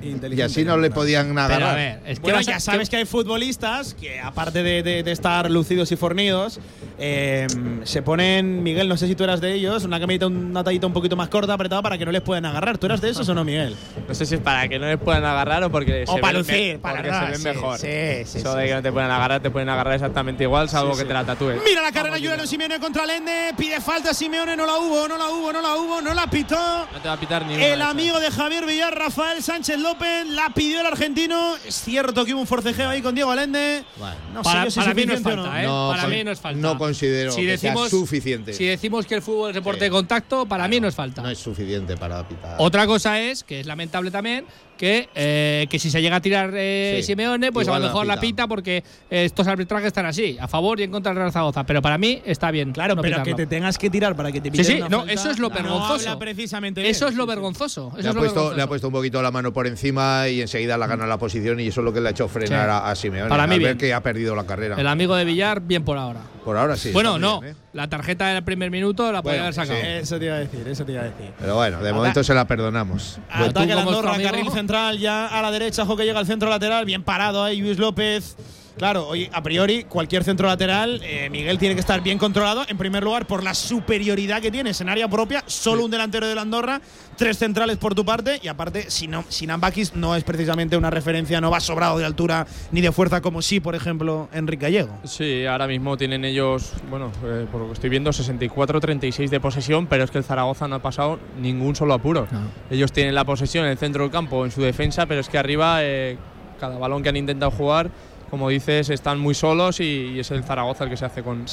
[0.00, 1.74] Y así no le podían Pero a agarrar.
[1.74, 5.50] ver, es que Bueno, ya sabes que hay futbolistas que, aparte de, de- de estar
[5.50, 6.60] lucidos y fornidos,
[6.98, 7.46] eh,
[7.84, 10.92] se ponen, Miguel, no sé si tú eras de ellos, una camiseta, una tallita un
[10.92, 12.78] poquito más corta, apretada para que no les puedan agarrar.
[12.78, 13.76] ¿Tú eras de esos o no, Miguel?
[14.06, 16.38] No sé si es para que no les puedan agarrar o porque, O se, para
[16.38, 17.78] ven, me- lucir, para porque nada, se ven sí, mejor.
[17.78, 17.86] sí,
[18.24, 20.94] sí, Eso sí, de que no te pueden agarrar, te pueden agarrar exactamente igual, salvo
[20.94, 21.60] Sí, que te la tatúes.
[21.64, 25.28] Mira la carrera Juliano Simeone contra Lende, pide falta Simeone, no la hubo, no la
[25.28, 26.56] hubo, no la hubo, no la pitó.
[26.92, 27.66] No te va a pitar ni una.
[27.66, 29.87] El amigo de Javier Villar, Rafael Sánchez López,
[30.34, 31.56] la pidió el argentino.
[31.66, 33.84] Es cierto que hubo un forcejeo ahí con Diego Alende.
[34.32, 35.66] No sé Para, si para mí no es falta, ¿eh?
[35.66, 36.60] No, para con- mí no es falta.
[36.60, 38.52] no considero si que sea decimos, suficiente.
[38.52, 41.22] Si decimos que el fútbol es deporte de contacto, para mí no es falta.
[41.22, 42.56] No es suficiente para pitar.
[42.58, 44.44] Otra cosa es, que es lamentable también,
[44.76, 48.06] que, eh, que si se llega a tirar eh, Sí, Simeone, pues a lo mejor
[48.06, 48.20] la pita.
[48.44, 51.64] pita porque eh, estos arbitrajes están así, a favor y en contra del Real Zaragoza.
[51.64, 52.70] Pero para mí está bien.
[52.72, 53.36] Claro, no pero pitarlo.
[53.36, 55.30] que te tengas que tirar para que te Sí, piten sí, una no, falta, eso
[55.30, 55.94] es lo no vergonzoso.
[56.10, 56.90] habla precisamente bien.
[56.92, 57.34] Eso es lo Sí, sí.
[57.34, 57.92] vergonzoso.
[57.98, 60.76] Eso Le ha, puesto, le ha puesto un poquito la mano por encima y enseguida
[60.76, 62.70] la gana la posición y eso es lo que le ha hecho frenar Sí.
[62.72, 63.28] a, a Simeone.
[63.28, 63.78] Para mí al ver bien.
[63.78, 64.76] que ha perdido la carrera.
[64.78, 66.20] El amigo de Villar, bien por ahora.
[66.44, 66.90] Por ahora sí.
[66.92, 67.40] bueno, no.
[67.40, 67.58] bien, ¿eh?
[67.72, 69.78] La tarjeta del primer minuto la podía Bueno, haber sacado.
[69.80, 69.86] sí.
[69.86, 71.30] Eso te iba a decir, eso te iba a decir.
[71.38, 73.18] Pero bueno, de momento se la perdonamos.
[73.36, 76.26] Pues Ataque la como Andorra, carril central, ya a la derecha, ojo que llega al
[76.26, 78.36] centro lateral, bien parado ahí Luis López.
[78.78, 82.78] Claro, hoy a priori cualquier centro lateral, eh, Miguel tiene que estar bien controlado, en
[82.78, 86.42] primer lugar por la superioridad que tienes en área propia, solo un delantero de la
[86.42, 86.80] Andorra,
[87.16, 90.90] tres centrales por tu parte y aparte si no, Sinan Bakis no es precisamente una
[90.90, 94.96] referencia, no va sobrado de altura ni de fuerza como sí, por ejemplo, Enrique Gallego.
[95.02, 99.88] Sí, ahora mismo tienen ellos, bueno, eh, por lo que estoy viendo, 64-36 de posesión,
[99.88, 102.28] pero es que el Zaragoza no ha pasado ningún solo apuro.
[102.70, 105.36] Ellos tienen la posesión en el centro del campo, en su defensa, pero es que
[105.36, 106.16] arriba eh,
[106.60, 107.90] cada balón que han intentado jugar
[108.30, 111.46] como dices, están muy solos y, es el Zaragoza el que se hace con,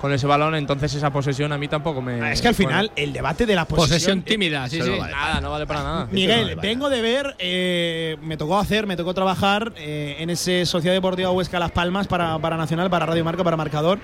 [0.00, 0.54] con ese balón.
[0.54, 2.20] Entonces, esa posesión a mí tampoco me.
[2.20, 3.88] Ah, es que al final, el debate de la posesión.
[3.88, 4.90] Posesión tímida, sí, sí.
[4.90, 6.08] No vale nada, no vale para nada.
[6.10, 10.94] Miguel, vengo de ver, eh, me tocó hacer, me tocó trabajar eh, en ese Sociedad
[10.94, 13.98] Deportiva Huesca Las Palmas para, para Nacional, para Radio Marca, para Marcador.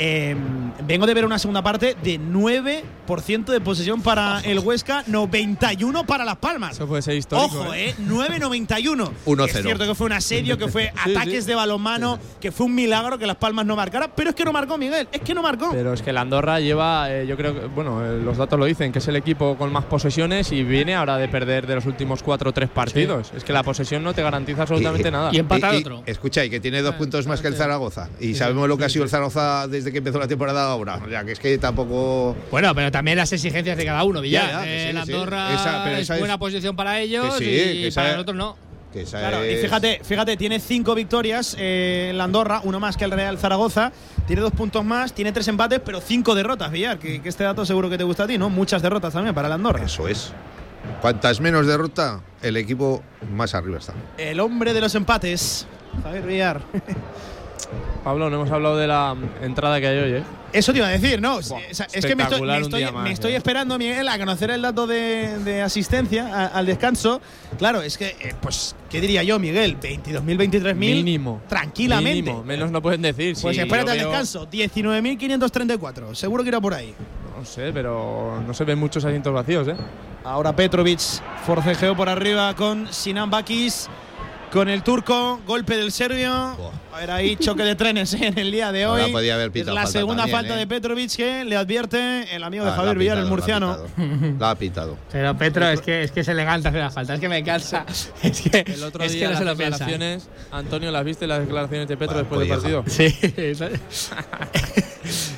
[0.00, 0.36] Eh,
[0.86, 6.24] vengo de ver una segunda parte de 9% de posesión para el Huesca, 91 para
[6.24, 6.72] Las Palmas.
[6.76, 7.60] Eso puede ser histórico.
[7.60, 7.94] Ojo, ¿eh?
[8.06, 9.10] 9-91.
[9.26, 9.44] 1-0.
[9.46, 11.48] Es cierto que fue un asedio, que fue Sí, ataques sí.
[11.50, 14.52] de balonmano, que fue un milagro que Las Palmas no marcara, pero es que no
[14.52, 15.70] marcó, Miguel, es que no marcó.
[15.72, 18.66] Pero es que la Andorra lleva, eh, yo creo que, bueno, eh, los datos lo
[18.66, 21.86] dicen, que es el equipo con más posesiones y viene ahora de perder de los
[21.86, 23.32] últimos cuatro o tres partidos.
[23.36, 25.30] Es que la posesión no te garantiza absolutamente nada.
[25.32, 26.02] Y empatar Y- y- otro.
[26.06, 28.08] Escucha, y que tiene dos puntos más que el Zaragoza.
[28.20, 31.00] Y sabemos lo que ha sido el Zaragoza desde que empezó la temporada ahora.
[31.04, 32.36] O sea, que es que tampoco.
[32.50, 34.50] Bueno, pero también las exigencias de cada uno, Villar.
[34.50, 35.18] Ya, Eh, sí, la que sí.
[35.54, 38.12] Esa, pero es esa es- buena posición para ellos Que sí, y que esa para
[38.14, 38.56] nosotros no.
[38.92, 42.96] Que esa Claro, y fíjate, fíjate, tiene cinco victorias eh, en la Andorra, uno más
[42.96, 43.92] que el Real Zaragoza,
[44.26, 47.66] tiene dos puntos más, tiene tres empates, pero cinco derrotas, Villar, que, que este dato
[47.66, 48.48] seguro que te gusta a ti, ¿no?
[48.48, 49.84] Muchas derrotas también para la Andorra.
[49.84, 50.32] Eso es.
[51.02, 53.92] Cuantas menos derrota, el equipo más arriba está.
[54.16, 55.66] El hombre de los empates,
[56.02, 56.60] Javier Villar.
[58.04, 60.22] Pablo, no hemos hablado de la mm, entrada que hay hoy, ¿eh?
[60.52, 61.36] Eso te iba a decir, ¿no?
[61.36, 62.46] O sea, es que me estoy, me
[62.90, 63.36] más, me estoy eh.
[63.36, 67.20] esperando, Miguel, a conocer el dato de, de asistencia a- al descanso.
[67.58, 69.78] Claro, es que, eh, pues, ¿qué diría yo, Miguel?
[69.78, 70.74] 22.000, 23.000.
[70.74, 71.42] Mínimo.
[71.48, 72.22] Tranquilamente.
[72.22, 73.36] Mínimo, menos no pueden decir.
[73.42, 74.46] Pues espérate al veo- descanso.
[74.50, 76.14] 19.534.
[76.14, 76.94] Seguro que irá por ahí.
[77.38, 79.76] No sé, pero no se ven muchos asientos vacíos, ¿eh?
[80.24, 80.98] Ahora Petrovic
[81.46, 83.88] forcejeo por arriba con Sinan Bakis.
[84.52, 86.32] Con el turco, golpe del serbio.
[86.92, 88.28] A ver ahí, choque de trenes ¿eh?
[88.28, 89.12] en el día de hoy.
[89.12, 90.58] Podía haber es pitado la falta segunda también, falta ¿eh?
[90.58, 93.76] de Petrovic que le advierte el amigo de Ah, Javier Villar, el murciano.
[93.76, 94.38] La ha pitado.
[94.38, 94.96] La ha pitado.
[95.12, 97.84] Pero Petro, es que, es que es elegante hacer la falta, es que me cansa.
[98.22, 99.84] Es que, El otro es día que no las se lo piensa.
[99.84, 102.84] declaraciones, Antonio, ¿las viste las declaraciones de Petro Bueno, después del colleja.
[102.84, 103.54] partido?
[103.54, 103.68] Sí.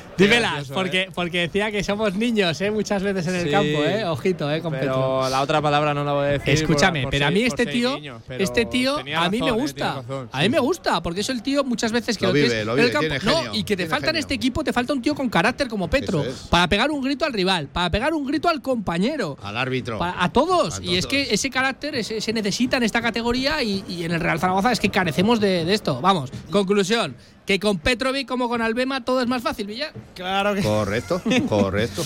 [0.21, 2.71] Dímelas, gracioso, porque, porque decía que somos niños, ¿eh?
[2.71, 3.49] Muchas veces en el Sí.
[3.51, 4.05] campo, ¿eh?
[4.05, 4.61] Ojito, ¿eh?
[4.61, 4.93] Con Petro.
[4.93, 6.53] Pero la otra palabra no la voy a decir.
[6.53, 9.29] Escúchame, por- por pero a mí por este tío, niños, pero este tío tenía a
[9.29, 9.93] mí me razón, eh, gusta.
[9.95, 12.51] razón, a sí, mí me gusta, porque es el tío muchas veces que Lo tienes
[12.51, 14.09] vive, lo en el vive, campo- tiene no, genio, y que te tiene falta en
[14.13, 14.19] genio.
[14.19, 16.35] este equipo, te falta un tío con carácter como Petro, Eso es.
[16.49, 19.37] para pegar un grito al rival, para pegar un grito al compañero.
[19.41, 19.97] Al árbitro.
[19.99, 20.79] Para- a todos.
[20.79, 21.11] A y es todos.
[21.11, 24.71] que ese carácter ese- se necesita en esta categoría y, y en el Real Zaragoza
[24.71, 25.99] es que carecemos de, de esto.
[26.01, 27.15] Vamos, conclusión,
[27.45, 29.93] que con Petrovic como con Albema todo es más fácil, Villar.
[30.15, 32.03] Claro que Correcto, correcto.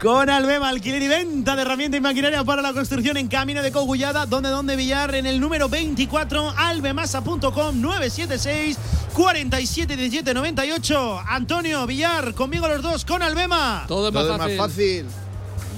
[0.00, 3.70] Con Albema, alquiler y venta de herramienta y maquinaria para la construcción en camino de
[3.70, 8.78] Cogullada, donde donde Villar en el número 24, albemasa.com 976
[9.14, 11.20] 47 17 98.
[11.28, 13.84] Antonio Villar, conmigo los dos, con Albema.
[13.86, 14.58] Todo es Todo más es fácil.
[14.58, 15.06] más fácil.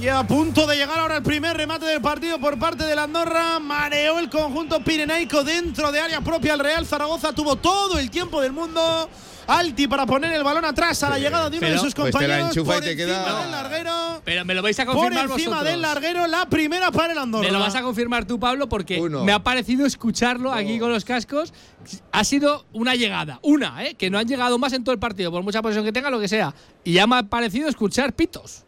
[0.00, 3.04] Y a punto de llegar ahora el primer remate del partido por parte de la
[3.04, 3.58] Andorra.
[3.58, 6.54] Mareó el conjunto pirenaico dentro de área propia.
[6.54, 9.08] El Real Zaragoza tuvo todo el tiempo del mundo.
[9.46, 12.06] Alti para poner el balón atrás a la llegada de uno Pero- de sus pues
[12.14, 12.56] te la compañeros.
[12.56, 14.22] enchufa y por te encima queda- del larguero.
[14.24, 15.64] Pero me lo vais a Por confirmar encima vosotros.
[15.70, 17.44] del larguero, la primera para el Andorra.
[17.46, 19.22] Me lo vas a confirmar tú, Pablo, porque Uno.
[19.22, 21.52] me ha parecido escucharlo aquí con los cascos.
[22.10, 23.94] Ha sido una llegada, una, ¿eh?
[23.96, 26.20] que no han llegado más en todo el partido, por mucha posición que tenga, lo
[26.20, 26.54] que sea.
[26.82, 28.64] Y ya me ha parecido escuchar pitos.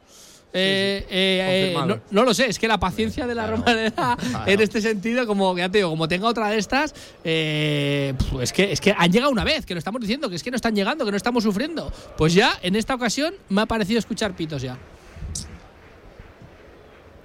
[0.52, 4.16] Eh, eh, eh, no, no lo sé, es que la paciencia de la romanera
[4.46, 6.94] en este sentido, como ya te digo, como tenga otra de estas,
[7.24, 10.42] eh, es, que, es que han llegado una vez, que lo estamos diciendo, que es
[10.42, 11.92] que no están llegando, que no estamos sufriendo.
[12.16, 14.78] Pues ya, en esta ocasión, me ha parecido escuchar pitos ya.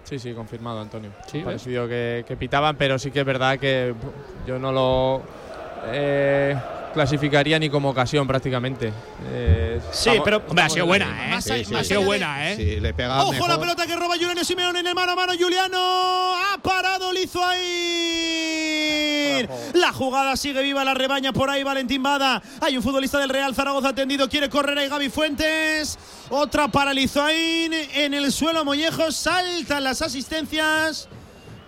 [0.03, 1.11] Sí, sí, confirmado, Antonio.
[1.31, 3.93] Sí, Me ha parecido que, que pitaban, pero sí que es verdad que
[4.45, 5.21] yo no lo
[5.85, 6.53] eh,
[6.93, 8.91] clasificaría ni como ocasión prácticamente.
[9.31, 11.31] Eh, Sí, estamos- pero- Hombre, ha sido buena, ¿eh?
[11.31, 12.55] Más Sí, allá- sí, más Ha sido buena, ¿eh?
[12.55, 13.49] Sí, le pega Ojo mejor.
[13.49, 15.33] la pelota que roba Juliano Simeone en el mano a mano.
[15.39, 17.51] Juliano ha parado Lizuain.
[19.73, 22.41] La jugada sigue viva la rebaña por ahí Valentín Bada.
[22.59, 24.27] Hay un futbolista del Real Zaragoza atendido.
[24.29, 25.97] Quiere correr ahí Gaby Fuentes.
[26.29, 27.73] Otra para Lizuain.
[27.73, 29.11] En el suelo Mollejo.
[29.11, 31.07] Saltan las asistencias.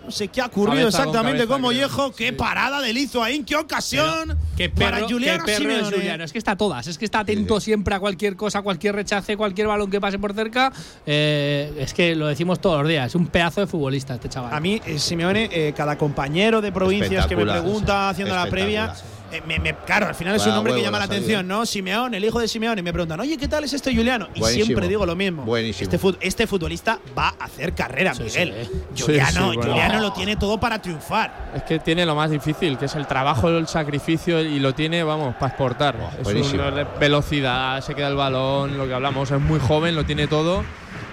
[0.04, 2.12] No sé qué ha ocurrido Cabeza exactamente con Mollejo.
[2.12, 2.16] creo.
[2.16, 2.32] Qué Sí.
[2.32, 3.44] parada de Lizuain.
[3.44, 5.96] Qué ocasión Qué para Juliano qué perro es Simeone.
[5.96, 6.24] Juliano.
[6.24, 6.86] Es que está a todas.
[6.86, 10.34] Es que está atento siempre a cualquier cosa, cualquier rechace, cualquier balón que pase por
[10.34, 10.72] cerca.
[11.06, 13.06] Eh, es que lo decimos todos los días.
[13.06, 14.52] Es un pedazo de futbolista este chaval.
[14.52, 18.94] A mí, eh, Simeone, eh, cada compañero de provincias que me pregunta haciendo la previa.
[19.34, 21.66] Eh, me- me- claro, al final es un nombre que llama la atención, ¿no?
[21.66, 22.78] Simeón, el hijo de Simeón.
[22.78, 24.28] Y me preguntan, oye, ¿qué tal es este Juliano?
[24.34, 24.66] Y Buenísimo.
[24.66, 25.42] siempre digo lo mismo.
[25.44, 25.84] Buenísimo.
[25.84, 28.68] Este, fut- este futbolista va a hacer carrera, Miguel.
[28.94, 29.62] Sí, Juliano, sí, bueno.
[29.72, 31.50] Juliano lo tiene todo para triunfar.
[31.54, 35.02] Es que tiene lo más difícil, que es el trabajo, el sacrificio y lo tiene,
[35.02, 35.96] vamos, para exportar.
[36.18, 36.62] es buenísimo.
[36.68, 40.64] una velocidad, se queda el balón, lo que hablamos, es muy joven, lo tiene todo.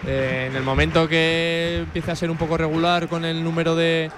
[0.08, 4.10] Eh, en el momento que empieza a ser un poco regular con el número de,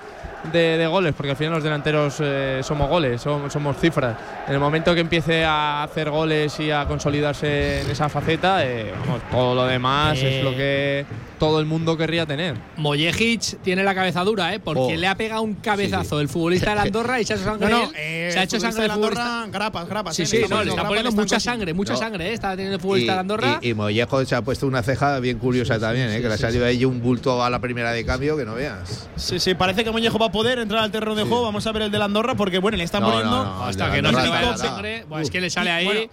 [0.52, 4.16] de- de goles, porque al final los delanteros eh, somos goles, somos, somos cifras.
[4.48, 8.94] En el momento que empiece a hacer goles y a consolidarse en esa faceta, eh,
[9.00, 10.40] vamos, todo lo demás Eh.
[10.40, 11.06] es lo que
[11.44, 12.56] todo el mundo querría tener.
[12.78, 14.60] Mollejic tiene la cabeza dura, ¿eh?
[14.62, 14.96] Porque Oh.
[14.96, 17.70] le ha pegado un cabezazo el futbolista de la Andorra y se ha hecho sangre.
[17.70, 17.96] No, no, él.
[17.98, 18.94] eh, se ha hecho sangre de la.
[18.94, 20.16] Andorra, grapas, grapas.
[20.16, 22.00] Sí, eh, sí, le no, le está poniendo mucha sangre, mucha No.
[22.00, 22.34] sangre, ¿eh?
[22.34, 23.60] Está teniendo el futbolista de la Andorra.
[23.62, 26.22] y, y Mollejo se ha puesto una ceja bien curiosa también, ¿eh?
[26.22, 29.10] que le ha salido ahí un bulto a la primera de cambio que no veas.
[29.18, 31.44] Sí, sí, parece que Mollejo va a poder entrar al terreno de juego.
[31.44, 33.36] Vamos a ver el de la Andorra porque, bueno, le están poniendo.
[33.64, 35.06] Hasta que no se le sangre.
[35.10, 36.10] Bueno, es que le sale ahí.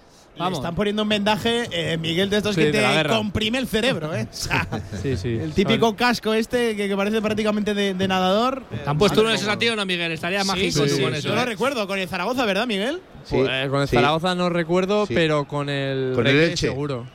[0.49, 4.15] Le están poniendo un vendaje, eh, Miguel, de estos Sí, que te comprime el cerebro,
[4.15, 4.27] ¿eh?
[4.31, 4.67] O sea,
[5.03, 5.29] Sí, sí.
[5.41, 8.65] el típico casco este que, que parece prácticamente de, de nadador.
[8.85, 10.13] ¿Te han puesto uno de esos a ti o no, Miguel?
[10.13, 11.35] Estaría Sí, mágico sí, tú sí, con Yo eso.
[11.35, 11.45] lo ¿eh?
[11.45, 13.01] recuerdo con el Zaragoza, ¿verdad, Miguel?
[13.25, 13.97] Sí, Pues, eh, con el sí.
[13.97, 15.15] Zaragoza no recuerdo, Sí.
[15.15, 16.69] pero con el Con el Elche.
[16.69, 17.07] seguro.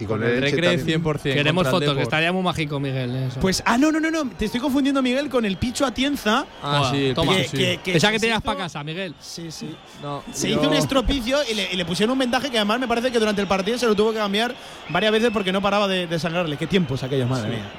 [0.00, 1.02] Y con el Elche Recre también.
[1.02, 1.22] 100%.
[1.22, 3.14] Queremos el fotos, que estaría muy mágico, Miguel.
[3.28, 3.40] Eso.
[3.40, 4.28] Pues, ah, no, no, no, no.
[4.30, 6.46] Te estoy confundiendo, Miguel, con el Picho Atienza.
[6.62, 7.32] Ah, Joder, sí, el toma.
[7.36, 7.56] Pichu, sí.
[7.58, 9.14] Que- que- que tenías hizo- para casa, Miguel.
[9.20, 9.74] Sí, sí.
[10.02, 12.80] No, Se yo- hizo un estropicio y le, y le pusieron un vendaje que además
[12.80, 14.54] me parece que durante el partido se lo tuvo que cambiar
[14.88, 16.56] varias veces porque no paraba de, de sangrarle.
[16.56, 17.70] Qué tiempos aquellos, madre mía.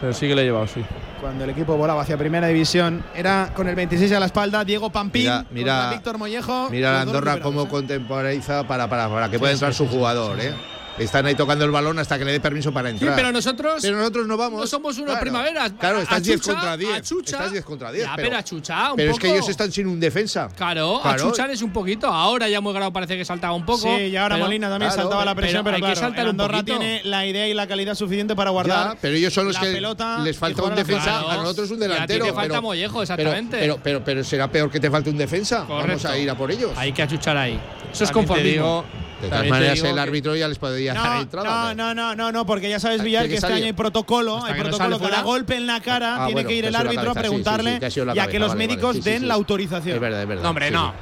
[0.00, 0.80] Pero sí que lo he llevado, sí.
[1.20, 4.90] Cuando el equipo volaba hacia primera división, era con el 26 a la espalda Diego
[4.90, 6.68] Pampín, Mira, mira- Víctor Mollejo.
[6.70, 7.68] Mira la Andorra cómo ¿eh?
[7.68, 10.52] contemporiza para, para, para que pueda entrar su jugador, ¿eh?
[10.98, 13.14] Están ahí tocando el balón hasta que le dé permiso para Sí, entrar.
[13.16, 14.60] pero nosotros Pero nosotros no vamos.
[14.60, 15.20] no somos unos Claro.
[15.20, 15.72] primaveras.
[15.78, 16.92] Claro, estás a 10 Chucha, contra 10.
[16.96, 17.36] a Chucha.
[17.36, 18.04] Estás 10 contra 10.
[18.04, 19.24] Ya, pero, pero a Chucha, un pero poco.
[19.26, 20.48] es que ellos están sin un defensa.
[20.56, 21.24] Claro, Claro.
[21.26, 22.08] a chuchar es un poquito.
[22.08, 23.82] Ahora ya muy grado parece que saltaba un poco.
[23.82, 26.20] Sí, y ahora pero- Molina también claro, saltaba la presión, pero pero, hay que saltar
[26.20, 26.78] el un Andorra poquito.
[26.78, 28.94] tiene la idea y la calidad suficiente para guardar.
[28.94, 31.78] Ya, pero ellos son los la que pelota les falta un defensa, a nosotros un
[31.80, 32.24] Y a ti delantero.
[32.26, 33.56] te falta pero- Mollejo, pero, exactamente.
[33.58, 35.64] pero, pero, pero será peor que te falte un defensa.
[35.68, 36.72] Vamos a ir a por ellos.
[36.76, 37.58] Hay que achuchar ahí.
[37.92, 38.84] Eso es conformismo.
[39.22, 41.74] De todas maneras, el que- árbitro ya les podría dar No, entrada.
[41.74, 44.36] no, no, no, no, no, porque ya sabes, Villar, que que este año hay protocolo,
[44.36, 47.10] Hasta hay protocolo cada golpe en la cara Ah, tiene bueno, que ir el árbitro
[47.10, 49.26] a cabeza, sí, sí, preguntarle y a que los vale, vale, médicos den sí.
[49.26, 49.94] la autorización.
[49.96, 50.42] Es verdad, es verdad.
[50.44, 50.88] No, hombre, sí, no.
[50.90, 50.96] sí.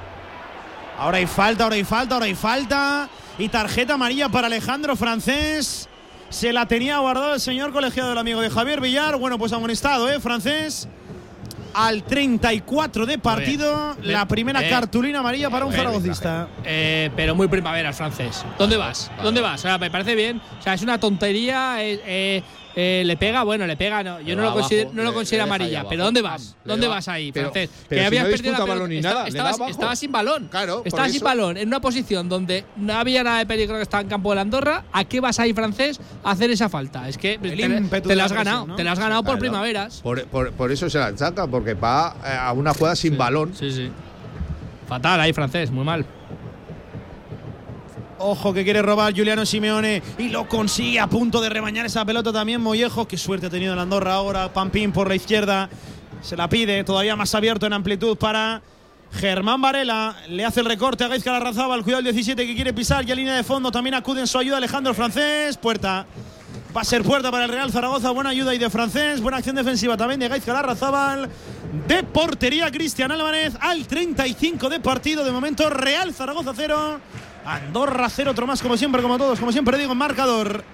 [0.98, 3.08] Ahora hay falta, ahora hay falta, ahora hay falta.
[3.38, 5.88] Y tarjeta amarilla para Alejandro Francés.
[6.30, 9.16] Se la tenía guardado el señor colegiado del amigo de Javier Villar.
[9.16, 10.18] Bueno, pues amonestado, ¿eh?
[10.20, 10.88] Francés.
[11.78, 14.12] Al 34 de partido, bien.
[14.12, 16.48] la primera Eh, cartulina amarilla para un zaragocista.
[16.64, 18.44] Eh, pero muy primavera, francés.
[18.58, 19.10] ¿Dónde vas?
[19.22, 19.60] ¿Dónde vas?
[19.60, 20.40] O sea, me parece bien.
[20.58, 21.76] O sea, es una tontería.
[21.84, 22.42] eh,
[22.76, 24.02] eh, le pega, bueno, le pega.
[24.02, 25.84] No, yo no lo considero, abajo, no lo considero amarilla.
[25.88, 26.56] Pero ¿dónde vas?
[26.64, 27.70] Le ¿Dónde va- vas ahí, pero- francés?
[27.88, 28.74] pero si habías no perdido la pelota.
[28.74, 30.48] balón ni nada, estabas, estabas sin balón.
[30.50, 34.02] Claro, estabas sin balón en una posición donde no había nada de peligro que estaba
[34.02, 34.84] en campo de la Andorra.
[34.92, 37.08] ¿A qué vas ahí, francés, a hacer esa falta?
[37.08, 38.66] Es que te, te la has presión, ganado.
[38.66, 38.76] ¿no?
[38.76, 40.00] Te la has ganado por primaveras.
[40.02, 43.54] Por, por- por eso se la saca, porque va eh, a una jugada sin balón.
[43.54, 43.90] Sí, sí.
[44.86, 46.04] Fatal ahí, francés, muy mal.
[48.18, 52.32] Ojo que quiere robar Juliano Simeone y lo consigue a punto de rebañar esa pelota
[52.32, 53.06] también Mollejo.
[53.06, 54.52] Qué suerte ha tenido el Andorra ahora.
[54.52, 55.68] Pampín por la izquierda.
[56.22, 58.62] Se la pide todavía más abierto en amplitud para
[59.12, 60.16] Germán Varela.
[60.28, 61.82] Le hace el recorte a Gaizka Larrazábal.
[61.82, 63.06] Cuidado el 17 que quiere pisar.
[63.06, 65.58] Y a línea de fondo también acude en su ayuda Alejandro Francés.
[65.58, 66.06] Puerta.
[66.74, 68.10] Va a ser puerta para el Real Zaragoza.
[68.12, 69.20] Buena ayuda y de Francés.
[69.20, 71.28] Buena acción defensiva también de Gaizka Larrazábal.
[71.86, 75.22] De portería Cristian Álvarez al 35 de partido.
[75.22, 77.00] De momento Real Zaragoza 0.
[77.46, 78.30] Andorra 0.
[78.32, 79.38] Otro más como siempre, como todos.
[79.38, 80.64] Como siempre digo en marcador.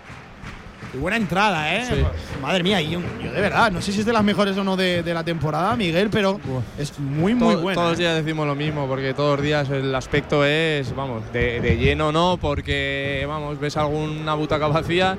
[0.95, 2.05] Y buena entrada, ¿eh?
[2.43, 5.03] Madre mía, yo de verdad, no sé si es de las mejores o no de,
[5.03, 6.39] de la temporada, Miguel, pero
[6.77, 7.77] es muy, muy buena.
[7.77, 8.03] Todos los ¿eh?
[8.03, 12.13] días decimos lo mismo, porque todos los días el aspecto es, vamos, de, de lleno
[12.13, 15.17] no, porque, vamos, ves alguna butaca vacía,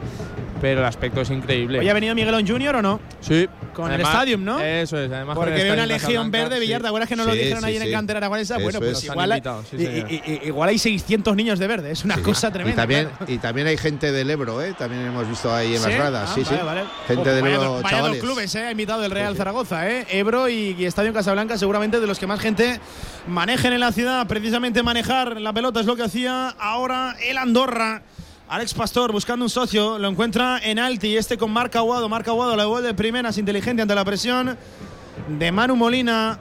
[0.62, 1.80] pero el aspecto es increíble.
[1.80, 3.00] ¿Hoy ha venido Miguelón Junior o no?
[3.20, 3.50] Sí.
[3.74, 4.60] Con Además- el Stadium, ¿no?
[4.60, 6.82] Eso es, además Porque el ve una legión verde, Villar.
[6.82, 7.88] ¿te acuerdas que no lo Sí, dijeron sí, en sí.
[7.88, 8.58] el cantera aragonesa?
[8.60, 9.04] Bueno, pues es.
[9.06, 10.12] igual, sí, y- señor.
[10.12, 12.74] y- y- igual hay 600 niños de verde, es una cosa tremenda.
[12.74, 13.26] Y también, claro.
[13.34, 14.74] y también hay gente del Ebro, ¿eh?
[14.78, 16.30] También hemos visto ahí en las gradas.
[16.30, 16.66] Ah, sí, vale, sí.
[16.66, 16.82] vale.
[17.08, 18.22] Gente Ojo, del vaya Ebro, dos- vaya dos chavales.
[18.24, 18.64] clubes, ¿eh?
[18.66, 19.36] Ha invitado el Real.
[19.36, 20.06] Zaragoza, ¿eh?
[20.12, 22.80] Ebro y, y Estadio Casablanca, seguramente de los que más gente
[23.28, 24.28] manejen en la ciudad.
[24.28, 28.04] Precisamente manejar la pelota es lo que hacía ahora el Andorra.
[28.54, 32.08] Alex Pastor buscando un socio, lo encuentra en Alti, este con Marca Aguado.
[32.08, 34.56] Marca Aguado la devuelve primeras, inteligente ante la presión
[35.28, 36.38] de Manu Molina.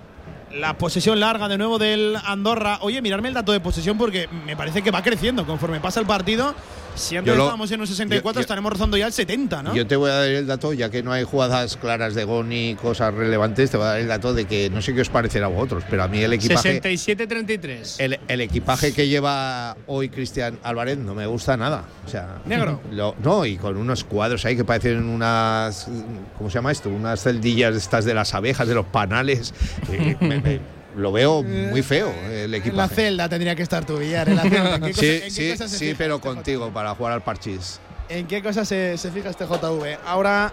[0.52, 2.80] La posesión larga de nuevo del Andorra.
[2.82, 6.06] Oye, mirarme el dato de posesión porque me parece que va creciendo conforme pasa el
[6.06, 6.54] partido.
[6.95, 9.62] Si antes Yo lo- estábamos en un 64, yo- yo- estaremos rozando ya el 70,
[9.62, 9.74] ¿no?
[9.74, 12.49] Yo te voy a dar el dato, ya que no hay jugadas claras de gol
[12.49, 15.09] ni cosas relevantes, te voy a dar el dato de que no sé qué os
[15.09, 17.97] parecerá a vosotros, pero a mí el equipaje, 67-33.
[17.99, 21.84] el, el equipaje que lleva hoy Cristian Álvarez no me gusta nada.
[22.07, 22.80] O sea, Negro.
[22.90, 25.88] lo- no, y con unos cuadros ahí que parecen unas.
[26.36, 26.88] ¿Cómo se llama esto?
[26.90, 29.55] Unas celdillas estas de las abejas, de los panales.
[29.90, 33.97] Eh, me- me- lo veo muy feo el En la celda tendría que estar tu
[33.99, 34.28] billar.
[34.28, 34.74] En la celda.
[34.76, 37.80] ¿En qué, cosa- Sí, en sí, sí, pero este contigo para jugar al parchís.
[38.09, 39.99] ¿En qué cosas se, se fija este JV?
[40.07, 40.53] Ahora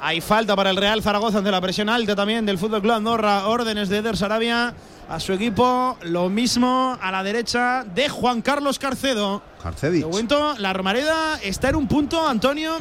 [0.00, 3.46] hay falta para el Real Zaragoza ante la presión alta también del Fútbol Club Andorra.
[3.46, 4.74] Órdenes de Eder Sarabia
[5.08, 5.96] a su equipo.
[6.02, 9.42] Lo mismo a la derecha de Juan Carlos Carcedo.
[9.62, 10.00] Carcedich.
[10.04, 12.78] De momento, la Romareda está en un punto, Antonio.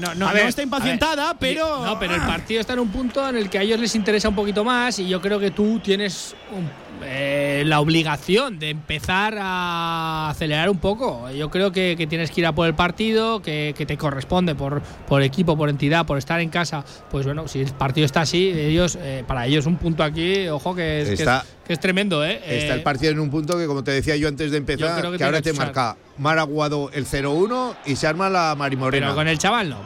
[0.00, 1.84] No, no, A ver, no está impacientada, ver, pero.
[1.84, 4.28] No, pero el partido está en un punto en el que a ellos les interesa
[4.28, 6.70] un poquito más y yo creo que tú tienes un-
[7.04, 11.30] eh, la obligación de empezar a acelerar un poco.
[11.30, 14.54] Yo creo que, que tienes que ir a por el partido, que, que te corresponde
[14.54, 16.84] por, por equipo, por entidad, por estar en casa.
[17.10, 20.74] Pues bueno, si el partido está así, ellos eh, para ellos un punto aquí, ojo
[20.74, 22.40] que es, que es- Está- que es tremendo, ¿eh?
[22.44, 25.16] Está Eh, el partido en un punto que, como te decía yo antes de empezar,
[25.16, 29.06] que, ahora te marca Mar Aguado el 0-1 y se arma la Marimorena.
[29.06, 29.78] Pero con el chaval no.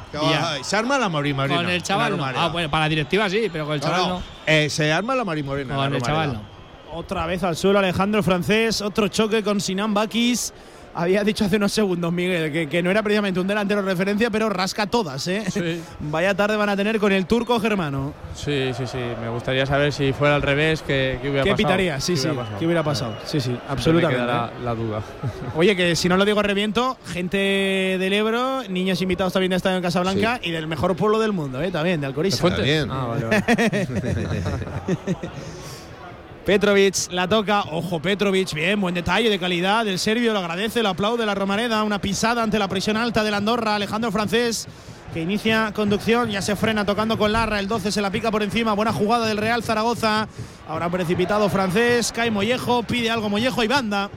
[0.63, 1.57] Se arma la Marimorena.
[1.57, 2.25] Con el chaval no.
[2.25, 4.09] Ah, bueno, para la directiva sí, pero con el chaval no.
[4.21, 4.23] no.
[4.47, 5.75] Eh, se arma la Marimorena.
[5.77, 6.54] Con la el chaval no.
[6.95, 10.53] Otra vez al suelo Alejandro Francés, otro choque con Sinan Bakis.
[10.97, 14.31] Había dicho hace unos segundos, Miguel, que, que no era precisamente un delantero de referencia,
[14.31, 15.43] pero rasca todas, ¿eh?
[15.99, 18.15] Vaya tarde van a tener con el turco germano.
[18.37, 18.99] Sí, sí, sí.
[19.21, 21.57] Me gustaría saber si fuera al revés, ¿qué, qué hubiera ¿Qué pasado?
[21.69, 21.99] pitaría?
[21.99, 22.29] Sí, ¿Qué sí.
[22.29, 22.59] hubiera?
[22.61, 23.17] ¿Qué hubiera pasado?
[23.25, 24.23] Sí, sí, Me absolutamente.
[24.23, 25.03] queda la, la duda.
[25.57, 27.39] Oye, que si no lo digo reviento, gente
[27.99, 31.61] del Ebro, niños invitados también de Estadio en Casablanca y del mejor pueblo del mundo,
[31.61, 31.73] ¿eh?
[31.73, 32.47] también, de Alcoriza.
[32.89, 33.89] Ah, vale, vale.
[36.45, 40.91] Petrovic la toca, ojo Petrovic, bien, buen detalle de calidad del serbio, lo agradece, lo
[40.91, 44.69] aplaude la Romareda, una pisada ante la presión alta del Andorra, Alejandro Francés
[45.15, 48.43] que inicia conducción, ya se frena tocando con Larra, el 12 se la pica por
[48.43, 50.29] encima, buena jugada del Real Zaragoza,
[50.69, 54.11] ahora precipitado Francés, cae Mollejo, pide algo Mollejo y banda.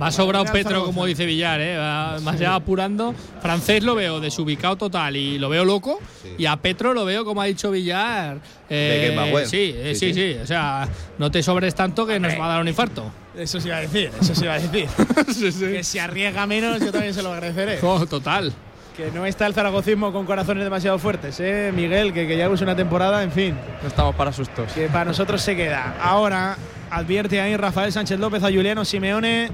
[0.00, 1.76] Va sobrado Petro, como dice Villar, ¿eh?
[1.76, 3.14] Va- más ya apurando.
[3.40, 5.98] Francés lo veo desubicado total y lo veo loco.
[6.36, 8.38] Y a Petro lo veo, como ha dicho Villar.
[8.68, 10.38] eh, De sí, eh, sí, Sí, sí, sí.
[10.42, 10.86] O sea,
[11.18, 13.10] no te sobres tanto que nos va a dar un infarto.
[13.36, 14.88] Eso se iba a decir, eso se iba a decir.
[15.72, 17.78] Que si arriesga menos, yo también se lo agradeceré.
[17.82, 18.52] Oh, total.
[18.96, 21.72] Que no está el zaragocismo con corazones demasiado fuertes, ¿eh?
[21.74, 23.54] Miguel, que, que ya es una temporada, en fin.
[23.80, 24.72] No estamos para sustos.
[24.72, 25.96] que para nosotros se queda.
[26.02, 26.56] Ahora
[26.90, 29.50] advierte ahí Rafael Sánchez López a Juliano Simeone.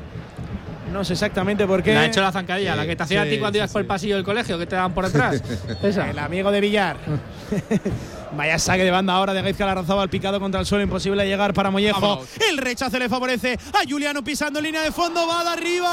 [0.94, 1.92] No sé exactamente por qué.
[1.92, 3.80] Le ha hecho la zancadilla, Sí, la que te hacían a ti cuando ibas por
[3.80, 5.42] el pasillo del colegio, que te daban por atrás.
[5.82, 6.08] Esa.
[6.08, 6.96] El amigo de Villar.
[8.36, 11.52] Vaya saque de banda ahora de Gaizka Larrazaba al picado contra el suelo, imposible llegar
[11.52, 12.24] para Mollejo.
[12.48, 15.90] El rechace le favorece a Juliano pisando línea de fondo, va de arriba.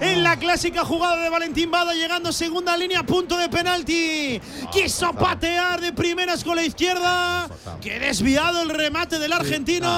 [0.00, 4.40] En la clásica jugada de Valentín Bada, llegando segunda línea, punto de penalti.
[4.70, 7.48] Quiso patear de primeras con la izquierda.
[7.80, 9.88] Que desviado el remate del argentino.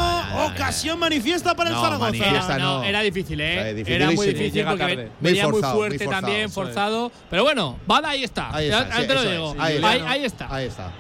[0.47, 2.11] Ocasión manifiesta para el No, Zaragoza.
[2.11, 2.85] manifiesta no, no.
[2.85, 3.83] era difícil, ¿eh?
[3.87, 7.13] Era muy difícil llega porque venía muy, forzado, muy fuerte forzado, también, forzado.
[7.29, 8.55] Pero bueno, Bada Ahí, está.
[8.55, 8.67] ahí
[10.25, 10.55] está.
[10.55, 10.93] Ahí está.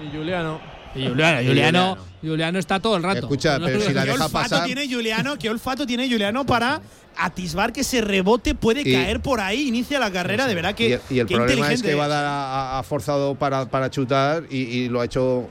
[0.00, 0.75] Y Juliano.
[0.96, 3.20] Y Juliano, Juliano, está todo el rato.
[3.20, 4.64] Escucha, pero si la ¿Qué deja olfato pasar.
[4.66, 5.36] tiene Juliano?
[5.38, 6.80] ¿Qué olfato tiene Juliano para
[7.18, 9.68] atisbar que ese rebote puede Y- caer por ahí?
[9.68, 10.88] Inicia la carrera, de verdad que.
[10.88, 12.44] y el, y el qué problema es inteligente que va a dar a,
[12.76, 15.48] a- a forzado para, para chutar y, y lo ha hecho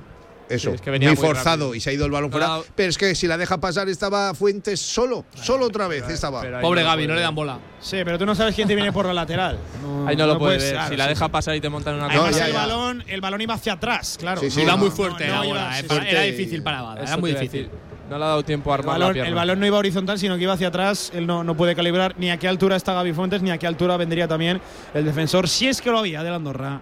[0.50, 1.76] eso, Sí, es que venía muy muy forzado rápido.
[1.76, 2.60] y se ha ido el balón No fuera.
[2.76, 6.42] Pero es que si la deja pasar estaba Fuentes solo, solo otra vez estaba.
[6.62, 7.60] Pobre no Gaby, no le dan bola.
[7.82, 9.58] Sí, pero tú no sabes quién te viene por la lateral.
[10.08, 10.74] Ahí no lo puede puedes- ver.
[10.74, 12.58] claro, si la deja pasar y te montan una Además, No, ya, el, ya.
[12.60, 14.42] balón, el balón iba hacia atrás, claro.
[14.42, 15.74] Sí, sí, Iba no, muy no, fuerte no, la bola.
[15.80, 17.70] sí, eh, era difícil para Bada, era muy difícil.
[18.10, 19.30] No le ha dado tiempo a El la balón, pierna.
[19.30, 21.12] el balón no iba horizontal, sino que iba hacia atrás.
[21.16, 23.66] Él no, no puede calibrar ni a qué altura está Gaby Fuentes, ni a qué
[23.66, 24.62] altura vendría también
[24.94, 26.82] el defensor, si es que lo había, de la Andorra.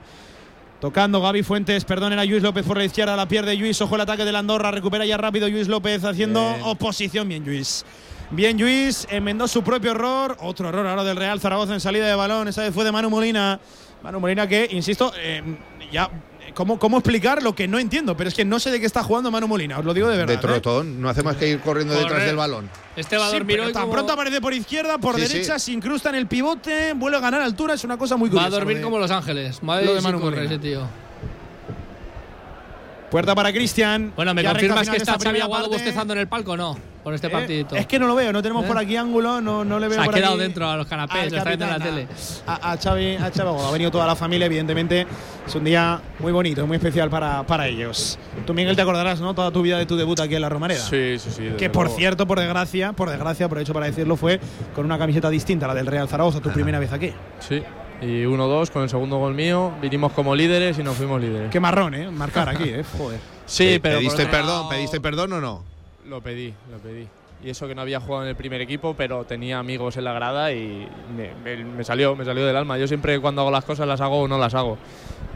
[0.84, 4.02] Tocando Gaby Fuentes, perdón, era Luis López por la izquierda, la pierde Luis, ojo el
[4.02, 6.62] ataque de la Andorra, recupera ya rápido Luis López haciendo Bien.
[6.66, 7.86] oposición, bien Luis.
[8.32, 12.16] Bien Luis, enmendó su propio error, otro error ahora del Real Zaragoza en salida de
[12.16, 13.62] balón, esa vez fue de Manu Molina.
[14.04, 15.42] Manu Molina que, insisto, eh,
[15.90, 16.10] ya,
[16.54, 18.16] ¿cómo, ¿cómo explicar lo que no entiendo?
[18.18, 20.18] Pero es que no sé de qué está jugando Manu Molina, os lo digo de
[20.18, 20.34] verdad.
[20.34, 20.42] de ¿eh?
[20.62, 22.70] trotón, no hace más que ir corriendo detrás del balón.
[22.96, 25.22] Este va a Sí, dormir pero hoy tan como, pronto aparece por izquierda, por Sí,
[25.22, 25.66] derecha, sí.
[25.66, 28.48] se incrusta en el pivote, vuelve a ganar altura, es una cosa muy va curiosa.
[28.56, 29.62] a dormir como Los Ángeles.
[29.64, 30.54] Madre lo de Manu corre Molina.
[30.56, 30.82] ese tío.
[33.12, 34.12] Puerta para Cristian.
[34.16, 36.78] Bueno, ¿me confirmas que está esta Xavi primera Aguado bostezando en el palco o no?
[37.04, 37.76] Por este Eh, partidito.
[37.76, 38.68] Es que no lo veo, no tenemos ¿Eh?
[38.68, 40.88] por aquí ángulo, no, no le veo Se ha por quedado aquí dentro a los
[40.88, 42.08] canapés, lo está viendo en la tele.
[42.48, 43.62] A, a Xavi, a Xavi.
[43.68, 45.06] Ha venido toda la familia, evidentemente.
[45.46, 48.18] Es un día muy bonito, muy especial para, para ellos.
[48.46, 49.34] Tú, Miguel, te acordarás, ¿no?
[49.36, 50.80] Toda tu vida de tu debut aquí en la Romareda.
[50.82, 51.50] Sí, sí, sí.
[51.58, 51.98] Que por luego.
[52.00, 54.40] cierto, por desgracia, por desgracia, aprovecho para decirlo, fue
[54.74, 57.12] con una camiseta distinta a la del Real Zaragoza, tu primera vez aquí.
[57.40, 57.62] Sí.
[58.02, 59.72] Y 1-2 con el segundo gol mío.
[59.82, 61.50] Vinimos como líderes y nos fuimos líderes.
[61.52, 62.10] Qué marrón, ¿eh?
[62.12, 62.84] Marcar aquí, ¿eh?
[62.98, 63.20] Joder.
[63.46, 64.00] Sí, Eh, pero.
[64.00, 64.70] ¿Pediste perdón?
[64.70, 65.73] ¿Pediste perdón o no?
[66.08, 67.08] Lo pedí, lo pedí.
[67.44, 70.14] Y eso que no había jugado en el primer equipo, pero tenía amigos en la
[70.14, 72.78] grada y me, me- me salió, me salió del alma.
[72.78, 74.78] Yo siempre cuando hago las cosas las hago o no las hago.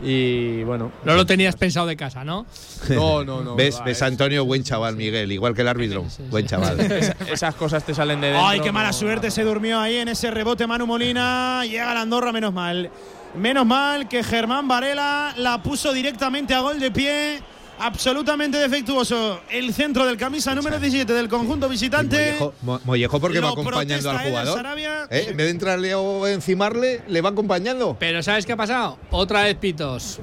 [0.01, 0.91] Y bueno.
[1.03, 2.45] No lo tenías pensado de casa, ¿no?
[2.89, 3.55] No, no, no.
[3.55, 4.45] ¿Ves, va, ves es- Antonio?
[4.45, 5.30] Buen chaval, Miguel.
[5.34, 6.05] Igual que el árbitro.
[6.30, 6.80] Buen chaval.
[6.91, 8.47] Esa- esas cosas te salen de dentro.
[8.47, 11.65] Ay, qué mala no- suerte se durmió ahí en ese rebote Manu Molina.
[11.65, 12.89] Llega la Andorra, menos mal.
[13.38, 17.39] Menos mal que Germán Varela la puso directamente a gol de pie.
[17.80, 19.41] Absolutamente defectuoso.
[19.49, 22.17] El centro del camisa número 17 del conjunto visitante.
[22.34, 24.65] Mollejo, Mo- Mollejo porque va acompañando al jugador.
[25.11, 25.28] ¿Eh?
[25.30, 27.95] En vez de entrarle o encimarle, le va acompañando.
[27.99, 28.97] Pero ¿sabes qué ha pasado?
[29.11, 30.19] Otra vez pitos.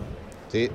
[0.50, 0.68] Sí.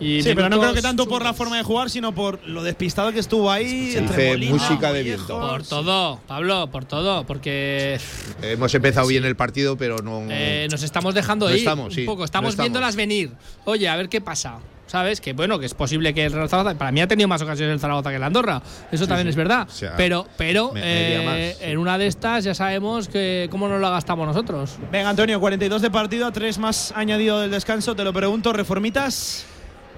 [0.00, 2.64] Y Sí, pero no creo que tanto por la forma de jugar, sino por lo
[2.64, 3.92] despistado que estuvo ahí.
[3.94, 5.38] Entre Molina, música de viento.
[5.38, 7.24] Por todo, Pablo, por todo.
[7.24, 8.00] Porque
[8.42, 10.24] Hemos empezado bien el partido, pero no.
[10.28, 12.20] eh, nos estamos dejando No ir estamos, un sí, poco.
[12.20, 12.64] no Estamos estamos.
[12.64, 13.30] viéndolas venir.
[13.64, 14.58] Oye, a ver qué pasa.
[14.92, 15.22] ¿Sabes?
[15.22, 16.76] Que bueno, que es posible que el Real Zaragoza.
[16.76, 18.60] Para mí ha tenido más ocasiones el Zaragoza que el Andorra.
[18.90, 19.66] Eso también es verdad.
[19.66, 21.64] O sea, pero pero me- eh, más, sí.
[21.70, 24.76] en una de estas ya sabemos que cómo nos la gastamos nosotros.
[24.92, 27.96] Venga, Antonio, 42 de partido, a 3 más añadido del descanso.
[27.96, 29.46] Te lo pregunto, ¿reformitas?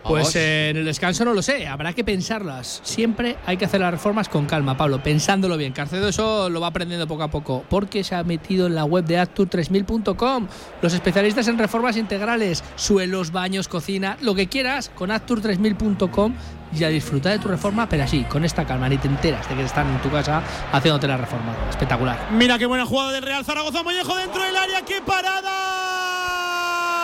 [0.06, 2.80] Pues eh, en el descanso no lo sé, habrá que pensarlas.
[2.84, 5.72] Siempre hay que hacer las reformas con calma, Pablo, pensándolo bien.
[5.72, 9.04] Carcedo eso lo va aprendiendo poco a poco, porque se ha metido en la web
[9.04, 10.46] de Actur3000.com.
[10.82, 16.34] Los especialistas en reformas integrales, suelos, baños, cocina, lo que quieras, con Actur3000.com
[16.78, 19.54] y a disfrutar de tu reforma, pero así, con esta calma, ni te enteras de
[19.54, 20.42] que están en tu casa
[20.72, 21.54] haciéndote la reforma.
[21.70, 22.18] Espectacular.
[22.32, 23.82] Mira qué buena jugada del Real Zaragoza.
[23.82, 24.82] Mollejo dentro del área.
[24.82, 25.50] ¡Qué parada!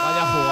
[0.03, 0.50] Vaya jugada.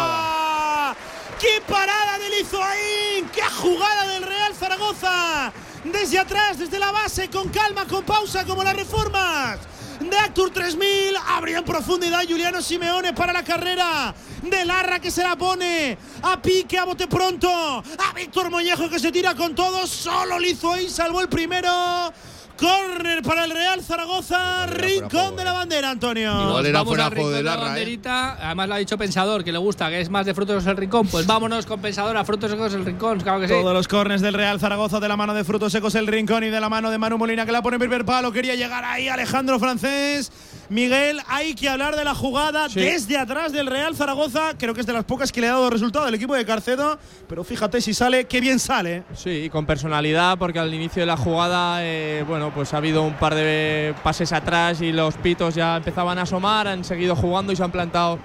[1.41, 3.29] ¡Qué parada del Izoaín!
[3.33, 5.53] ¡Qué jugada del Real Zaragoza!
[5.85, 9.61] Desde atrás, desde la base, con calma, con pausa, como las reformas.
[10.01, 14.13] De Actur 3000, abría en profundidad Juliano Simeone para la carrera.
[14.43, 15.97] De Larra que se la pone.
[16.23, 17.49] A pique, a bote pronto.
[17.49, 19.87] A Víctor Mollejo que se tira con todo.
[19.87, 22.13] Solo Lizoaín salvó el primero.
[22.59, 24.67] Córner para el Real Zaragoza.
[24.67, 26.49] Rincón de la bandera, Antonio.
[26.49, 27.61] Igual era Vamos fuera al juego rincón de la ¿eh?
[27.61, 28.47] banderita.
[28.47, 30.77] Además lo ha dicho Pensador, que le gusta, que es más de frutos secos el
[30.77, 31.07] rincón.
[31.07, 33.55] Pues vámonos con Pensador a frutos secos el rincón, claro que sí.
[33.55, 36.49] Todos los corners del Real Zaragoza de la mano de Frutos Secos el Rincón y
[36.49, 38.33] de la mano de Manu Molina que la pone en primer palo.
[38.33, 40.33] Quería llegar ahí Alejandro Francés.
[40.71, 42.81] Miguel, hay que hablar de la jugada Sí.
[42.81, 44.53] desde atrás del Real Zaragoza.
[44.59, 46.99] Creo que es de las pocas que le ha dado resultado al equipo de Carcedo.
[47.27, 49.05] Pero fíjate si sale, qué bien sale.
[49.15, 53.03] Sí, y con personalidad, porque al inicio de la jugada, eh, bueno, pues ha habido
[53.03, 57.51] un par de pases atrás y los pitos ya empezaban a asomar, han seguido jugando
[57.53, 58.19] y se han plantado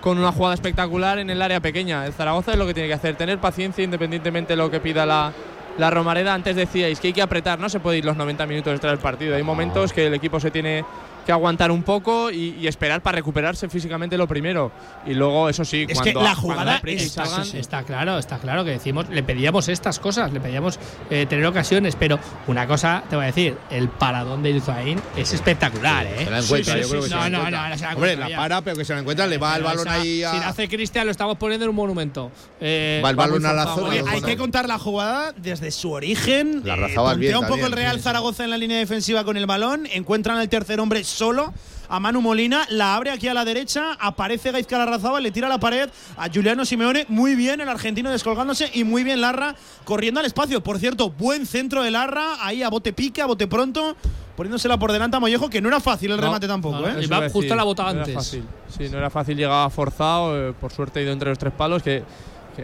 [0.00, 2.06] con una jugada espectacular en el área pequeña.
[2.06, 5.04] El Zaragoza es lo que tiene que hacer, tener paciencia independientemente de lo que pida
[5.04, 5.32] la,
[5.76, 6.32] la Romareda.
[6.32, 8.98] Antes decíais que hay que apretar, no se puede ir los 90 minutos extra del
[9.00, 9.36] partido.
[9.36, 10.84] Hay momentos que el equipo se tiene
[11.26, 14.72] que aguantar un poco y, y esperar para recuperarse físicamente lo primero.
[15.06, 17.58] Y luego, eso sí, Es cuando, que la jugada está- salgan- sí, sí.
[17.58, 20.78] Está claro, está claro que decimos, le pedíamos estas cosas, le pedíamos
[21.10, 25.32] eh, tener ocasiones, pero una cosa te voy a decir, el paradón de Izaín es
[25.32, 26.24] espectacular, ¿eh?
[26.24, 27.76] Se la encuentra, Sí, yo sí, creo que sí, se la no, no, no, no
[27.76, 30.00] se la Hombre, la para, pero que se la encuentra, le va el balón esa-
[30.00, 30.30] ahí a.
[30.32, 32.30] Si la hace Cristian, lo estamos poniendo en un monumento.
[32.60, 35.90] Eh, Va el balón a la zona, Oye, hay que contar la jugada desde su
[35.92, 36.62] origen.
[36.64, 38.00] La Eh, bien un poco el Real.
[38.00, 39.86] Zaragoza en la línea defensiva con el balón.
[39.92, 41.52] Encuentran al tercer hombre solo.
[41.92, 45.50] A Manu Molina, la abre aquí a la derecha, aparece Gaizka Larrazábal, le tira a
[45.50, 50.20] la pared a Juliano Simeone, muy bien el argentino descolgándose y muy bien Larra corriendo
[50.20, 50.62] al espacio.
[50.62, 53.96] Por cierto, buen centro de Larra, ahí a bote pique, a bote pronto,
[54.36, 57.02] poniéndosela por delante a Mollejo, que no era fácil el No, remate tampoco, no, ¿eh?
[57.02, 58.14] Iba justo a la bota no era antes.
[58.14, 58.44] fácil.
[58.68, 61.82] Sí, no era fácil, llegaba forzado, eh, por suerte ha ido entre los tres palos,
[61.82, 62.04] que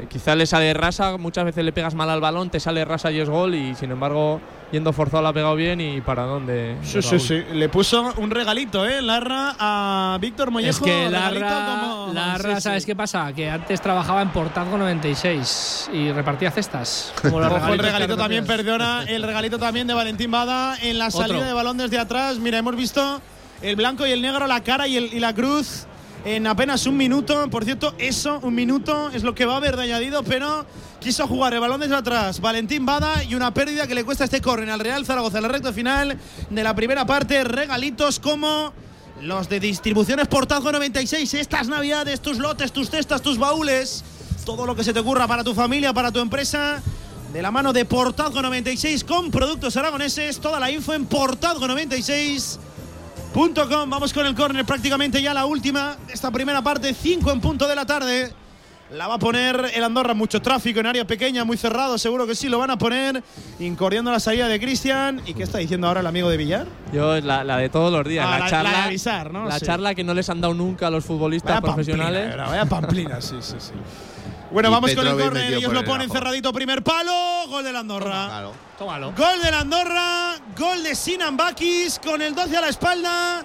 [0.09, 3.19] quizás le sale rasa, muchas veces le pegas mal al balón, te sale rasa y
[3.21, 4.41] es gol, y sin embargo,
[4.73, 6.77] yendo forzado la ha pegado bien y para dónde.
[6.83, 7.43] Sí, sí, sí.
[7.53, 9.01] Le puso un regalito, ¿eh?
[9.03, 10.71] Larra a Víctor Mollejo.
[10.71, 12.87] Es que Larra, como- Larra sí, ¿sabes sí.
[12.89, 13.33] qué pasa?
[13.33, 17.13] Que antes trabajaba en Portazgo 96 y repartía cestas.
[17.23, 21.11] Como los Ojo, el regalito también, perdona, el regalito también de Valentín Bada en la
[21.11, 21.47] salida Otro.
[21.49, 22.39] de balón desde atrás.
[22.39, 23.21] Mira, hemos visto
[23.63, 25.87] el blanco y el negro, la cara y, el- y la cruz
[26.27, 27.49] en apenas un minuto.
[27.49, 30.67] Por cierto, eso, un minuto, es lo que va a haber de añadido, pero
[31.01, 32.41] quiso jugar el balón desde atrás.
[32.41, 35.49] Valentín Bada y una pérdida que le cuesta este córner al Real Zaragoza en la
[35.49, 36.19] recta final
[36.51, 37.45] de la primera parte.
[37.45, 38.73] Regalitos como
[39.23, 41.33] los de distribuciones Portazgo 96.
[41.35, 44.03] Estas navidades, tus lotes, tus cestas, tus baúles.
[44.45, 46.83] Todo lo que se te ocurra para tu familia, para tu empresa.
[47.33, 50.41] de la mano de Portazgo 96 con productos aragoneses.
[50.41, 51.07] Toda la info en
[53.37, 53.91] portazgo96.com.
[53.91, 57.69] Vamos con el córner prácticamente ya la última de esta primera parte, 5 en punto
[57.69, 58.33] de la tarde.
[58.93, 62.37] La va a poner el Andorra, mucho tráfico en área pequeña, muy cerrado, seguro que
[62.37, 63.21] sí lo van a poner,
[63.59, 65.21] incordiando la salida de Cristian.
[65.27, 66.67] ¿Y qué está diciendo ahora el amigo de Villar?
[66.93, 68.71] Yo, la, la de todos los días, Ah, la, la- charla.
[68.71, 69.47] la de avisar, ¿no?
[69.47, 69.67] La Sí.
[69.67, 72.21] charla que no les han dado nunca a los futbolistas Vaya profesionales.
[72.29, 73.73] pamplina, vaya pamplina, sí, sí, sí.
[74.51, 75.55] Bueno, Y vamos con el córner.
[75.55, 76.15] Ellos lo el ponen abajo.
[76.15, 76.53] cerradito.
[76.53, 77.13] Primer palo,
[77.49, 78.51] gol del Andorra.
[78.79, 79.13] Tómalo.
[79.17, 83.45] Gol del Andorra, gol de Sinan Bakis con el 12 a la espalda.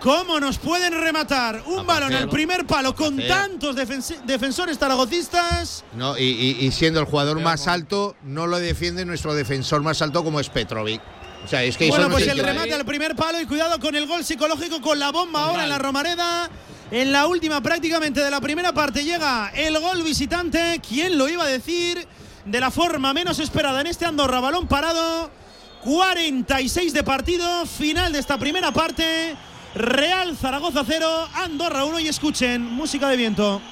[0.00, 5.84] ¿Cómo nos pueden rematar un balón al primer palo con tantos defensores zaragocistas?
[5.94, 10.02] No, y, y- y siendo el jugador más alto, no lo defiende nuestro defensor más
[10.02, 11.00] alto como es Petrovic.
[11.44, 13.94] O sea, es que Bueno, no pues el remate al primer palo y cuidado con
[13.94, 16.48] el gol psicológico con la bomba ahora en la Romareda.
[16.92, 20.78] En la última prácticamente de la primera parte llega el gol visitante.
[20.86, 22.06] ¿Quién lo iba a decir?
[22.44, 25.30] De la forma menos esperada en este Andorra, balón parado.
[25.84, 29.34] 46 de partido, final de esta primera parte.
[29.74, 33.62] Real Zaragoza 0, Andorra 1 y escuchen, música de viento.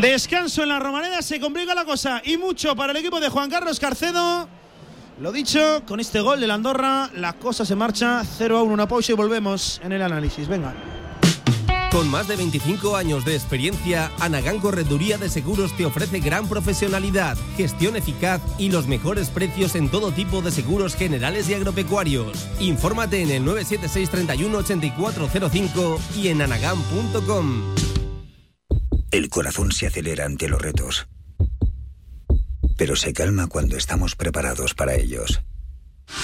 [0.00, 3.50] Descanso en la Romareda, se complica la cosa y mucho para el equipo de Juan
[3.50, 4.59] Carlos Carcedo.
[5.20, 8.72] Lo dicho, con este gol del Andorra, la cosa se marcha 0 a 1.
[8.72, 10.48] Una pausa y volvemos en el análisis.
[10.48, 10.74] Venga.
[11.92, 17.36] Con más de 25 años de experiencia, Anagán Correduría de Seguros te ofrece gran profesionalidad,
[17.58, 22.48] gestión eficaz y los mejores precios en todo tipo de seguros generales y agropecuarios.
[22.58, 27.74] Infórmate en el 976 31 8405 y en anagán.com.
[29.10, 31.08] El corazón se acelera ante los retos,
[32.80, 35.42] pero se calma cuando estamos preparados para ellos.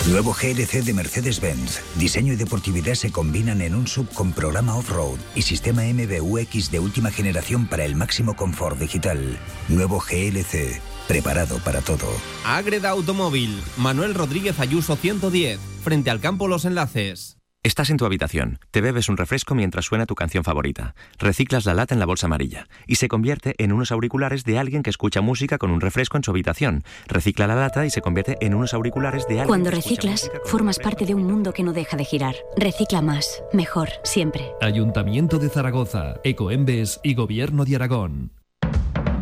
[0.09, 1.83] Nuevo GLC de Mercedes-Benz.
[1.97, 6.81] Diseño y deportividad se combinan en un sub con programa off-road y sistema MBUX de
[6.81, 9.39] última generación para el máximo confort digital.
[9.69, 10.81] Nuevo GLC.
[11.07, 12.09] Preparado para todo.
[12.47, 17.36] Ágreda Automóvil, Manuel Rodríguez Ayuso 110, frente al campo Los Enlaces.
[17.67, 21.75] Estás en tu habitación, te bebes un refresco mientras suena tu canción favorita, reciclas la
[21.75, 25.21] lata en la bolsa amarilla y se convierte en unos auriculares de alguien que escucha
[25.21, 26.85] música con un refresco en su habitación.
[27.09, 30.23] Recicla la lata y se convierte en unos auriculares de alguien Cuando que escucha reciclas,
[30.23, 32.37] música con- formas parte de un mundo que no deja de girar.
[32.57, 34.53] Recicla más, mejor, siempre.
[34.61, 38.31] Ayuntamiento de Zaragoza, Ecoembes y Gobierno de Aragón.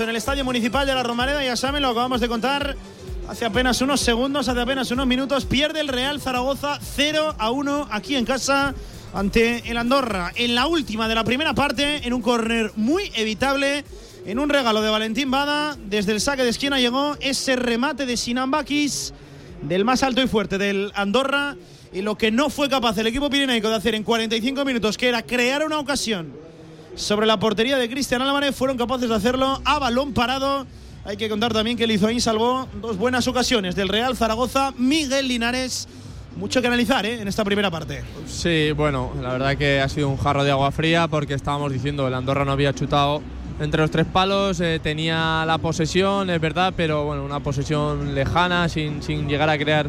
[0.00, 1.42] En el Estadio Municipal de la Romareda.
[1.42, 2.76] Ya saben, lo acabamos de contar
[3.28, 5.46] hace apenas unos segundos, hace apenas unos minutos.
[5.46, 8.74] Pierde el Real Zaragoza 0 a 1 aquí en casa
[9.14, 10.32] ante el Andorra.
[10.34, 13.84] En la última de la primera parte, en un córner muy evitable,
[14.26, 18.16] en un regalo de Valentín Bada, desde el saque de esquina llegó ese remate de
[18.16, 19.14] Sinan Bakis,
[19.62, 21.56] del más alto y fuerte del Andorra.
[21.92, 25.08] Y lo que no fue capaz el equipo pirenaico de hacer en 45 minutos, que
[25.08, 26.45] era crear una ocasión
[26.96, 28.56] sobre la portería de Cristian Álvarez.
[28.56, 30.66] Fueron capaces de hacerlo a balón parado.
[31.04, 34.72] Hay que contar también que el salvó dos buenas ocasiones del Real Zaragoza.
[34.76, 35.86] Miguel Linares.
[36.36, 37.20] Mucho que analizar ¿eh?
[37.20, 38.02] en esta primera parte.
[38.26, 42.06] Sí, bueno, la verdad que ha sido un jarro de agua fría porque estábamos diciendo
[42.08, 43.22] el Andorra no había chutado
[43.58, 48.68] entre los tres palos, eh, tenía la posesión, es verdad, pero bueno, una posesión lejana,
[48.68, 49.86] sin, sin llegar a crear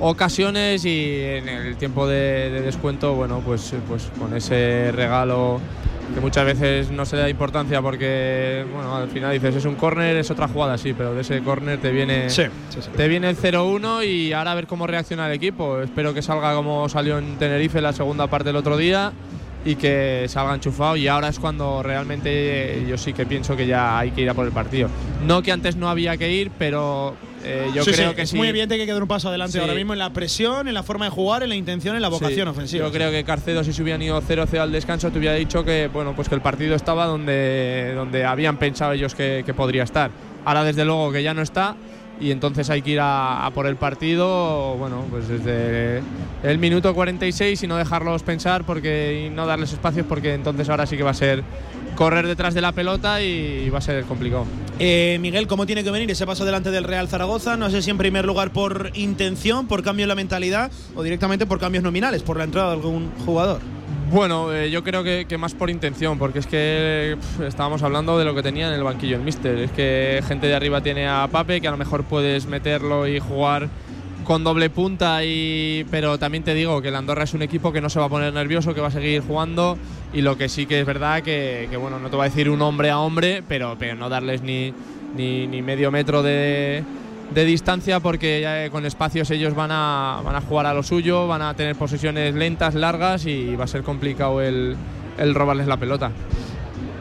[0.00, 5.60] ocasiones y en el tiempo de, de descuento, bueno, pues, pues con ese regalo
[6.14, 9.76] que muchas veces no se le da importancia porque, bueno, al final dices es un
[9.76, 12.90] córner, es otra jugada, sí, pero de ese córner te viene, Sí, sí, sí.
[12.96, 15.80] te viene el 0-1 y ahora a ver cómo reacciona el equipo.
[15.80, 19.12] Espero que salga como salió en Tenerife la segunda parte del otro día
[19.64, 23.98] y que salga enchufado y ahora es cuando realmente yo sí que pienso que ya
[23.98, 24.88] hay que ir a por el partido.
[25.24, 28.30] No que antes no había que ir, pero eh, yo Sí, creo sí, que es
[28.30, 28.36] sí.
[28.36, 30.74] muy evidente que hay que dar un paso adelante ahora mismo en la presión, en
[30.74, 32.86] la forma de jugar, en la intención, en la vocación ofensiva.
[32.86, 35.88] Yo creo que Carcedo, si se hubieran ido 0-0 al descanso, te hubiera dicho que,
[35.92, 40.10] bueno, pues que el partido estaba donde, donde habían pensado ellos que, que podría estar.
[40.44, 41.76] Ahora desde luego que ya no está
[42.20, 46.02] y entonces hay que ir a, a por el partido, bueno, pues desde
[46.44, 50.86] el minuto 46 y no dejarlos pensar porque y no darles espacios porque entonces ahora
[50.86, 51.42] sí que va a ser
[51.96, 54.46] correr detrás de la pelota y va a ser complicado.
[54.78, 57.56] Eh, Miguel, ¿cómo tiene que venir ese paso delante del Real Zaragoza?
[57.56, 61.46] No sé si en primer lugar por intención, por cambio en la mentalidad o directamente
[61.46, 63.60] por cambios nominales, por la entrada de algún jugador.
[64.10, 67.16] Bueno, eh, yo creo que, que más por intención, porque es que
[67.46, 69.58] estábamos hablando de lo que tenía en el banquillo el Mister.
[69.58, 73.20] Es que gente de arriba tiene a Pape, que a lo mejor puedes meterlo y
[73.20, 73.70] jugar
[74.24, 77.80] con doble punta, y, pero también te digo que el Andorra es un equipo que
[77.80, 79.78] no se va a poner nervioso, que va a seguir jugando,
[80.12, 82.50] y lo que sí que es verdad que, que bueno, no te voy a decir
[82.50, 84.72] un hombre a hombre, pero, pero no darles ni,
[85.16, 86.82] ni, ni medio metro de,
[87.32, 90.82] de distancia porque ya, eh, con espacios ellos van a, van a jugar a lo
[90.82, 94.76] suyo, van a tener posesiones lentas, largas y va a ser complicado el,
[95.18, 96.10] el robarles la pelota.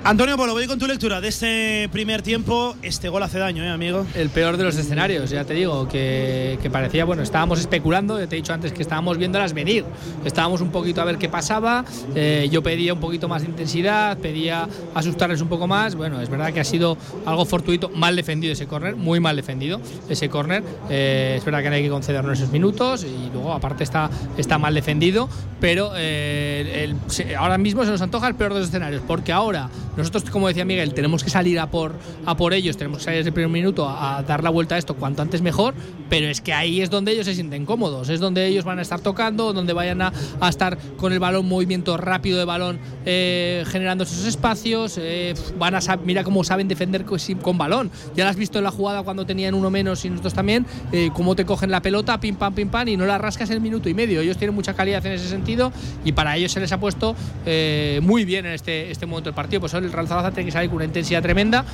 [0.04, 2.76] Antonio Polo, voy con tu lectura de este primer tiempo.
[2.82, 4.04] Este gol hace daño, ¿eh, amigo?
[4.16, 8.36] El peor de los escenarios, ya te digo, que, parecía, bueno, estábamos especulando, ya te
[8.36, 9.86] he dicho antes que estábamos viéndolas venir,
[10.26, 14.18] estábamos un poquito a ver qué pasaba, eh, yo pedía un poquito más de intensidad,
[14.18, 16.98] pedía asustarles un poco más, bueno, es verdad que ha sido
[17.28, 19.80] algo fortuito, mal defendido ese córner, muy mal defendido
[20.10, 23.84] ese córner, eh, es verdad que no hay que concedernos esos minutos y luego aparte
[23.84, 25.30] está, está mal defendido,
[25.60, 26.96] pero eh,
[27.38, 30.66] ahora mismo se nos antoja el peor de los escenarios, porque ahora nosotros, como decía
[30.66, 31.96] Miguel, tenemos que salir a por,
[32.26, 34.78] a por ellos, tenemos que salir desde el primer minuto a, dar la vuelta a
[34.78, 35.74] esto cuanto antes mejor,
[36.10, 38.82] pero es que ahí es donde ellos se sienten cómodos, es donde ellos van a
[38.82, 40.12] estar tocando, donde vayan a,
[40.48, 45.82] estar con el balón, movimiento rápido de balón, eh, generando esos espacios, eh, van a
[46.04, 47.06] mira cómo saben defender
[47.42, 50.34] con balón, ya lo has visto en la jugada cuando tenían uno menos y nosotros
[50.34, 53.50] también, eh, cómo te cogen la pelota, pim pam, pim pam, y no la rascas
[53.50, 55.72] el minuto y medio, ellos tienen mucha calidad en ese sentido
[56.06, 57.16] y para ellos se les ha puesto
[57.46, 60.52] eh, muy bien en este, este momento del partido, pues el Real Zaragoza tiene que
[60.52, 61.66] salir con una intensidad tremenda.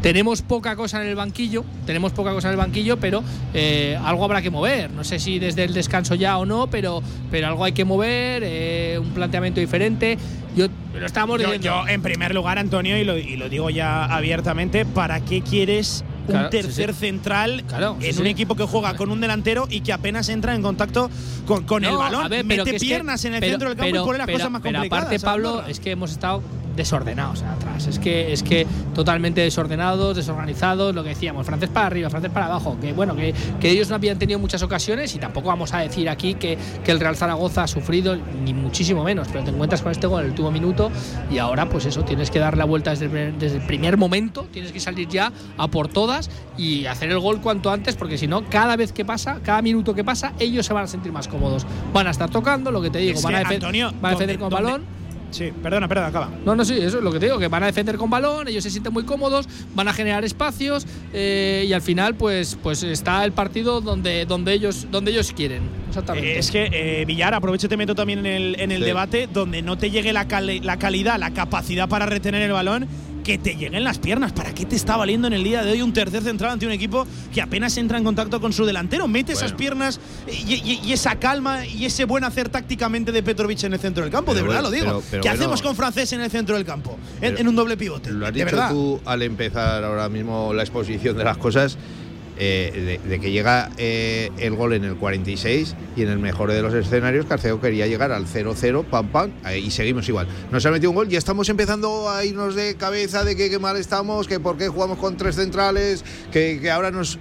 [0.00, 3.22] Tenemos poca cosa en el banquillo, tenemos poca cosa en el banquillo, pero
[3.54, 4.90] eh, algo habrá que mover.
[4.90, 7.00] No sé si desde el descanso ya o no, pero,
[7.30, 10.18] pero algo hay que mover, eh, un planteamiento diferente.
[10.56, 10.66] Yo
[10.98, 14.84] lo estábamos Yo, yo, en primer lugar, Antonio, y lo, y lo digo ya abiertamente,
[14.84, 17.00] ¿para qué quieres un Claro, sí, tercer sí.
[17.00, 18.20] central sí, en sí.
[18.20, 21.10] un equipo que juega con un delantero y que apenas entra en contacto
[21.46, 22.24] con, con el No, balón?
[22.24, 24.18] a ver, Mete es que- piernas en el pero- centro del campo pero- y pone
[24.18, 25.02] las pero- cosas más complicadas.
[25.04, 26.42] aparte, Pablo, es que hemos estado
[26.76, 27.86] desordenados atrás.
[27.86, 32.46] Es que, es que totalmente desordenados, desorganizados, lo que decíamos, francés para arriba, francés para
[32.46, 32.76] abajo.
[32.80, 36.08] Que bueno, que, que ellos no habían tenido muchas ocasiones y tampoco vamos a decir
[36.08, 39.28] aquí que, que el Real Zaragoza ha sufrido, ni muchísimo menos.
[39.30, 40.90] Pero te encuentras con este gol en el último minuto
[41.30, 43.96] y ahora, pues eso, tienes que dar la vuelta desde el, primer- desde el primer
[43.96, 48.18] momento, tienes que salir ya a por todas y hacer el gol cuanto antes, porque
[48.18, 51.12] si no, cada vez que pasa, cada minuto que pasa, ellos se van a sentir
[51.12, 51.66] más cómodos.
[51.92, 54.56] Van a estar tocando, lo que te digo, van, a Antonio, van a defender ¿dónde-
[54.56, 55.01] con balón.
[55.32, 56.30] Sí, perdona, perdona, acaba.
[56.44, 58.46] No, no, sí, eso es lo que te digo, que van a defender con balón,
[58.48, 62.82] ellos se sienten muy cómodos, van a generar espacios eh, y al final pues, pues
[62.82, 65.62] está el partido donde, donde, ellos, donde ellos quieren.
[65.88, 66.34] Exactamente.
[66.34, 68.84] Eh, Es que, eh, Villar, aprovecho y te meto también en el, en el Sí.
[68.84, 72.86] debate, donde no te llegue la, cali- la calidad, la capacidad para retener el balón,
[73.22, 74.32] que te lleguen las piernas.
[74.32, 76.72] ¿Para qué te está valiendo en el día de hoy un tercer central ante un
[76.72, 79.08] equipo que apenas entra en contacto con su delantero?
[79.08, 83.62] Mete esas piernas y, y- y esa calma y ese buen hacer tácticamente de Petrovic
[83.64, 84.34] en el centro del campo.
[84.34, 84.86] de verdad bueno, lo digo.
[84.86, 85.40] pero- pero ¿Qué bueno.
[85.42, 86.98] hacemos con francés en el centro del campo?
[87.20, 88.10] En, un doble pivote.
[88.10, 88.70] Lo has de dicho verdad.
[88.70, 91.76] tú al empezar ahora mismo la exposición de las cosas,
[92.38, 96.50] eh, de, de que llega eh, el gol en el 46 y en el mejor
[96.50, 100.26] de los escenarios Carceo quería llegar al 0-0, pam, pam, y seguimos igual.
[100.50, 103.76] Nos ha metido un gol y estamos empezando a irnos de cabeza de que mal
[103.76, 107.18] estamos, que por qué jugamos con tres centrales, que, que ahora nos...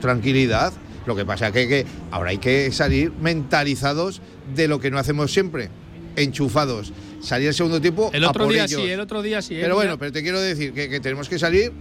[0.00, 0.72] Tranquilidad.
[1.06, 4.20] Lo que pasa que, que ahora hay que salir mentalizados
[4.54, 5.68] de lo que no hacemos siempre,
[6.16, 6.92] enchufados.
[7.20, 8.80] Salir el segundo tiempo el a otro por día ellos.
[8.82, 9.54] sí, el otro día sí.
[9.56, 11.72] eh, Pero bueno, pero te quiero decir que, que tenemos que salir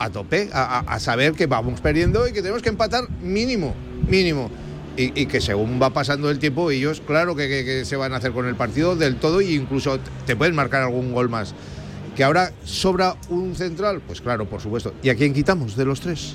[0.00, 3.74] a tope, a, saber que vamos perdiendo y que tenemos que empatar mínimo,
[4.08, 4.50] mínimo.
[4.96, 8.12] Y, y que según va pasando el tiempo, ellos, claro que, que- que se van
[8.12, 11.54] a hacer con el partido del todo e incluso te pueden marcar algún gol más.
[12.16, 14.92] Que ahora sobra un central, pues claro, por supuesto.
[15.02, 16.34] ¿Y a quién quitamos de los tres?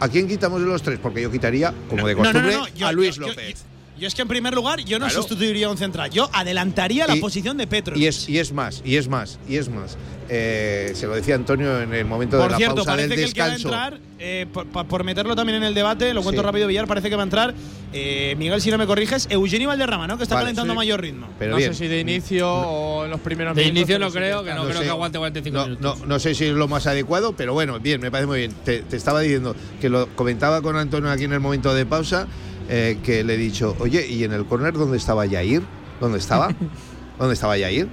[0.00, 0.98] ¿A quién quitamos de los tres?
[1.00, 3.64] Porque yo quitaría, como de No, no, no, costumbre, yo- a Luis yo- yo- López.
[4.02, 5.22] Yo es que en primer lugar yo no Claro.
[5.22, 7.96] sustituiría a un central, yo adelantaría la Y- posición de Petro.
[7.96, 9.96] Y es, y es más, y es más, y es más.
[10.28, 13.18] Eh, se lo decía Antonio en el momento de Por la cierto, pausa parece del
[13.18, 13.68] que el que va a descanso.
[13.68, 16.46] entrar, eh, por, por- meterlo también en el debate, lo cuento Sí.
[16.46, 17.54] rápido, Villar, parece que va a entrar,
[17.92, 20.16] eh, Miguel, si no me corriges, Eugenio Valderrama, ¿no?
[20.16, 20.76] Que está Vale, calentando sí.
[20.78, 21.28] mayor ritmo.
[21.38, 21.72] Pero no bien.
[21.72, 24.50] sé si de inicio o en los primeros De minutos, inicio pero no creo, que
[24.50, 24.60] está.
[24.62, 24.84] no, creo sé.
[24.84, 25.98] que aguante 45 No, minutos.
[26.00, 28.52] no, no sé si es lo más adecuado, pero bueno, bien, me parece muy bien.
[28.64, 32.26] Te, te estaba diciendo que lo comentaba con Antonio aquí en el momento de pausa,
[32.68, 35.62] eh, que le he dicho, oye, ¿y en el córner dónde estaba Yair?
[36.00, 36.48] ¿Dónde estaba?
[37.18, 37.88] ¿Dónde estaba Yair?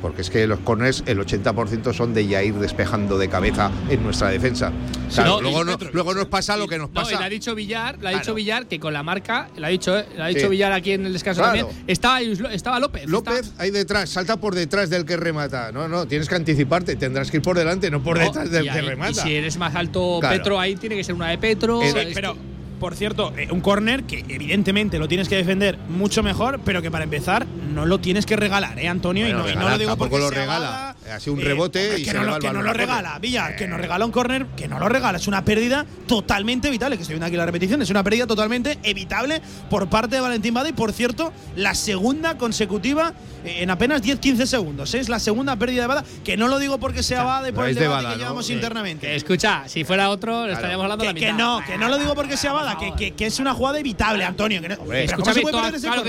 [0.00, 4.28] porque es que los corners el 80% son de Yair despejando de cabeza en nuestra
[4.30, 4.72] defensa.
[5.14, 7.18] Claro, no, luego, no- luego nos pasa lo que nos No, y pasa.
[7.20, 8.34] le ha dicho Villar, le ha dicho Claro.
[8.36, 10.48] Villar que con la marca, le ha dicho, eh, le ha dicho Sí.
[10.48, 11.66] Villar aquí en el descanso Claro.
[11.66, 13.06] también, estaba, estaba López.
[13.10, 15.70] López ahí detrás, salta por detrás del que remata.
[15.70, 18.70] No, no, tienes que anticiparte, tendrás que ir por delante, no por No, detrás del
[18.72, 19.10] que remata.
[19.10, 20.34] Y si eres más alto Claro.
[20.38, 21.78] Petro, ahí tiene que ser una de Petro.
[21.82, 22.40] Sí, es pero, que-
[22.80, 26.90] por cierto, eh, un córner que evidentemente lo tienes que defender mucho mejor, pero que
[26.90, 29.24] para empezar no lo tienes que regalar, ¿eh, Antonio?
[29.26, 30.96] Bueno, y, no, y no lo digo porque lo regala.
[31.12, 32.72] Ha sido un eh, rebote hombre, y que se no, le el que no lo
[32.72, 36.68] regala, Villa, que nos regala un córner, que no lo regala, es una pérdida totalmente
[36.68, 40.22] evitable, que estoy viendo aquí la repetición, es una pérdida totalmente evitable por parte de
[40.22, 43.12] Valentín Bada y por cierto, la segunda consecutiva
[43.44, 45.00] eh, en apenas 10-15 segundos, ¿eh?
[45.00, 47.64] es la segunda pérdida de Bada, que no lo digo porque sea Bada y por
[47.64, 48.24] no el de debate Bada, que ¿no?
[48.24, 48.52] llevamos Sí.
[48.54, 49.06] internamente.
[49.06, 51.38] que escucha, si fuera otro, le estaríamos hablando Que, la que mitad.
[51.38, 54.24] no, que no lo digo porque sea Bada, que, que, que es una jugada evitable,
[54.24, 54.60] Antonio.
[54.60, 55.04] Que no, que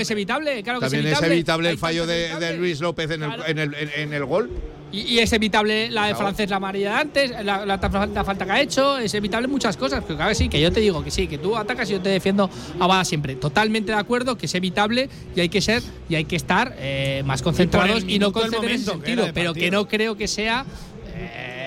[0.02, 1.70] es evitable, claro que También es es evitable.
[1.70, 3.46] el fallo de, Luis López en el, Claro.
[3.46, 4.50] en el, en- en el gol.
[4.92, 6.18] Y, y es evitable la de Claro.
[6.26, 9.48] francés la amarilla de antes, la, la, ta- la falta que ha hecho, es evitable
[9.48, 10.02] muchas cosas.
[10.06, 12.00] Pero claro que sí, que yo te digo que sí, que tú atacas y yo
[12.02, 13.34] te defiendo a Bada siempre.
[13.36, 17.22] Totalmente de acuerdo que es evitable y hay que ser y hay que estar eh,
[17.24, 19.24] más concentrados y, no en ese sentido.
[19.24, 20.66] de Pero que no creo que sea
[21.14, 21.61] eh,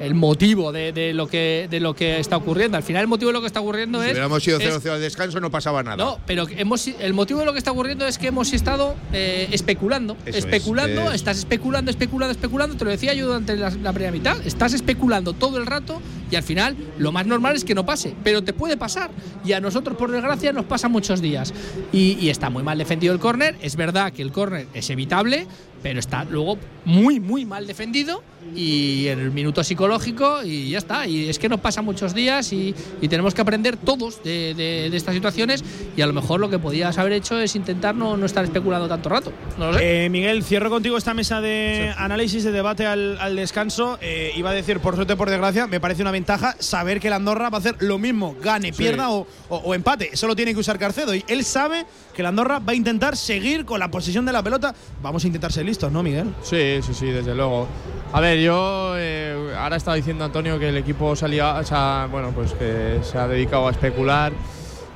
[0.00, 2.76] el motivo de, de lo que, de lo que está ocurriendo.
[2.76, 4.12] Al final, el motivo de lo que está ocurriendo Si es.
[4.12, 5.96] hubiéramos ido es- 0-0 al descanso no pasaba nada.
[5.96, 9.48] no, pero hemos, el motivo de lo que está ocurriendo es que hemos estado eh,
[9.52, 10.16] especulando.
[10.26, 11.14] Eso es, especulando, es.
[11.16, 12.76] estás especulando, especulando, especulando.
[12.76, 14.36] Te lo decía yo durante la, la primera mitad.
[14.46, 16.00] Estás especulando todo el rato
[16.30, 18.14] y al final lo más normal es que no pase.
[18.24, 19.10] Pero te puede pasar.
[19.44, 21.52] Y a nosotros, por desgracia, nos pasa muchos días.
[21.92, 23.56] Y, y está muy mal defendido el córner.
[23.62, 25.46] Es verdad que el córner es evitable,
[25.82, 28.22] pero está luego muy, muy mal defendido.
[28.54, 31.06] Y en el minuto psicológico y ya está.
[31.08, 34.88] Y es que nos pasa muchos días y, y tenemos que aprender todos de, de-
[34.88, 35.64] de estas situaciones.
[35.96, 38.86] Y a lo mejor lo que podías haber hecho es intentar no, no estar especulando
[38.86, 39.32] tanto rato.
[39.58, 40.04] No lo sé.
[40.06, 43.98] Eh, Miguel, cierro contigo esta mesa de análisis, de debate al, al descanso.
[44.00, 47.16] Eh, iba a decir, por suerte, por desgracia, me parece una ventaja saber que la
[47.16, 48.78] Andorra va a hacer lo mismo, gane, Sí.
[48.78, 50.10] pierda o, o- o empate.
[50.12, 51.14] Eso lo tiene que usar Carcedo.
[51.16, 51.84] Y él sabe
[52.14, 54.72] que la Andorra va a intentar seguir con la posesión de la pelota.
[55.02, 56.34] Vamos a intentar ser listos, ¿no, Miguel?
[56.42, 57.66] Sí, sí, sí, desde luego.
[58.12, 62.30] A ver, yo eh, ahora estaba diciendo Antonio que el equipo salía, o sea, bueno,
[62.30, 64.32] pues que se ha dedicado a especular.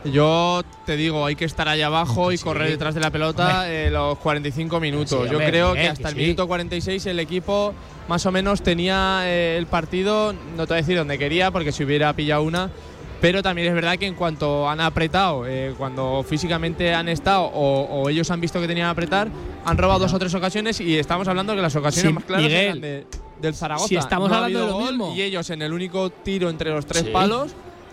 [0.05, 3.91] Yo te digo, hay que estar allá abajo y correr detrás de la pelota eh,
[3.91, 5.25] los 45 minutos.
[5.25, 6.21] Sí, yo creo que hasta el sí.
[6.23, 7.75] minuto 46 el equipo
[8.09, 11.71] más o menos tenía eh, el partido, no te voy a decir donde quería, porque
[11.71, 12.71] si hubiera pillado una,
[13.21, 17.83] pero también es verdad que en cuanto han apretado, eh, cuando físicamente han estado o,
[18.03, 19.29] o ellos han visto que tenían que apretar,
[19.65, 22.45] han robado dos o tres ocasiones y estamos hablando que las ocasiones Sí, más claras
[22.47, 23.07] Miguel, eran de-
[23.41, 23.89] del Zaragoza.
[23.89, 25.15] si estamos No ha hablando de lo gol mismo.
[25.17, 27.11] Y ellos en el único tiro entre los tres Sí.
[27.11, 27.53] palos.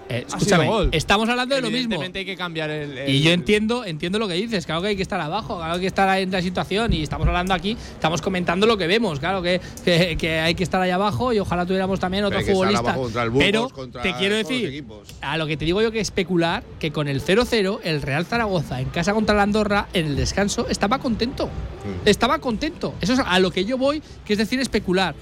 [0.09, 2.01] Eh, ha escúchame, estamos hablando de lo mismo.
[2.01, 2.97] Hay que cambiar el.
[2.97, 5.73] el- Y yo entiendo, entiendo lo que dices, claro que hay que estar abajo, claro
[5.73, 8.77] que hay que estar ahí en la situación y estamos hablando aquí, estamos comentando lo
[8.77, 12.21] que vemos, claro que, que, que hay que estar ahí abajo y ojalá tuviéramos también
[12.23, 12.79] Pero otro estar futbolista.
[12.79, 14.85] abajo contra el Burgos, Pero contra te quiero decir,
[15.21, 18.79] a lo que te digo yo que especular que con el 0-0 el Real Zaragoza
[18.79, 21.47] en casa contra la Andorra en el descanso estaba contento.
[21.47, 22.07] Mm.
[22.07, 22.93] Estaba contento.
[23.01, 25.15] Eso es a lo que yo voy, que es decir especular.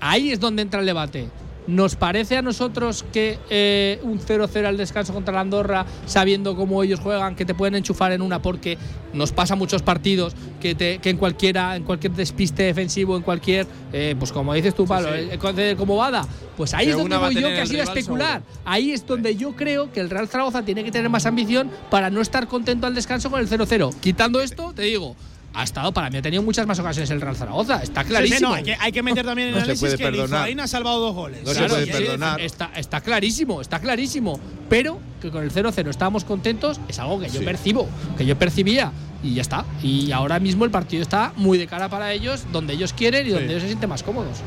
[0.00, 1.28] Ahí es donde entra el debate.
[1.66, 6.82] ¿Nos parece a nosotros que eh, un 0-0 al descanso contra la Andorra, sabiendo cómo
[6.82, 8.42] ellos juegan, que te pueden enchufar en una?
[8.42, 8.76] Porque
[9.12, 13.66] nos pasa muchos partidos que, te- que en cualquiera, en cualquier despiste defensivo, en cualquier,
[13.92, 15.28] eh, pues como dices tú, Pablo, sí.
[15.32, 16.26] eh, conceder como Bada,
[16.56, 18.42] pues ahí Que es donde voy yo que ha sido especular.
[18.42, 18.60] seguro.
[18.64, 22.10] Ahí es donde yo creo que el Real Zaragoza tiene que tener más ambición para
[22.10, 23.94] no estar contento al descanso con el 0-0.
[24.00, 25.14] Quitando esto, te digo,
[25.52, 28.10] ha estado, para mí ha tenido muchas más ocasiones el Real Zaragoza, está Sí, sí,
[28.10, 28.48] clarísimo.
[28.50, 30.24] no, hay, que, hay que meter también en No el se análisis puede que.
[30.24, 31.42] Izoain ha salvado dos goles.
[31.42, 32.40] No se Claro, puede sí, perdonar.
[32.40, 34.38] Está, está clarísimo, está clarísimo.
[34.68, 37.44] Pero que con el 0-0 estábamos contentos es algo que yo Sí.
[37.44, 38.92] percibo, que yo percibía.
[39.22, 39.64] Y ya está.
[39.82, 43.30] Y ahora mismo el partido está muy de cara para ellos, donde ellos quieren y
[43.30, 44.38] donde ellos se sienten más cómodos.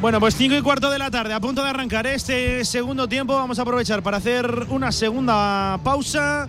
[0.00, 3.34] Bueno, pues 5 y cuarto de la tarde, a punto de arrancar este segundo tiempo.
[3.34, 6.48] Vamos a aprovechar para hacer una segunda pausa.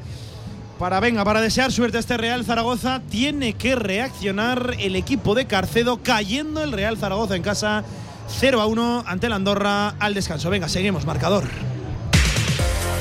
[0.79, 5.45] Para, venga, para desear suerte a este Real Zaragoza, tiene que reaccionar el equipo de
[5.45, 7.83] Carcedo, cayendo el Real Zaragoza en casa
[8.39, 10.49] 0 a 1 ante la Andorra al descanso.
[10.49, 11.43] Venga, seguimos, marcador.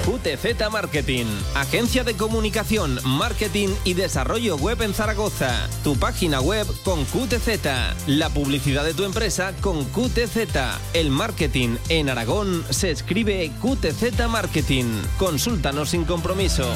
[0.04, 5.68] QTZ Marketing, agencia de comunicación, marketing y desarrollo web en Zaragoza.
[5.84, 10.48] Tu página web con QTZ, la publicidad de tu empresa con QTZ.
[10.94, 14.86] El marketing en Aragón se escribe QTZ Marketing.
[15.18, 16.66] Consúltanos sin compromiso.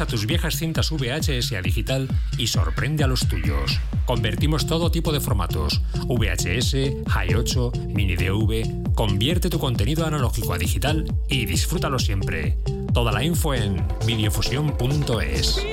[0.00, 2.08] Pasa tus viejas cintas VHS a digital
[2.38, 3.78] y sorprende a los tuyos.
[4.06, 8.94] Convertimos todo tipo de formatos: VHS, Hi8, Mini DV.
[8.94, 12.56] Convierte tu contenido analógico a digital y disfrútalo siempre.
[12.94, 15.66] Toda la info en videofusión.es.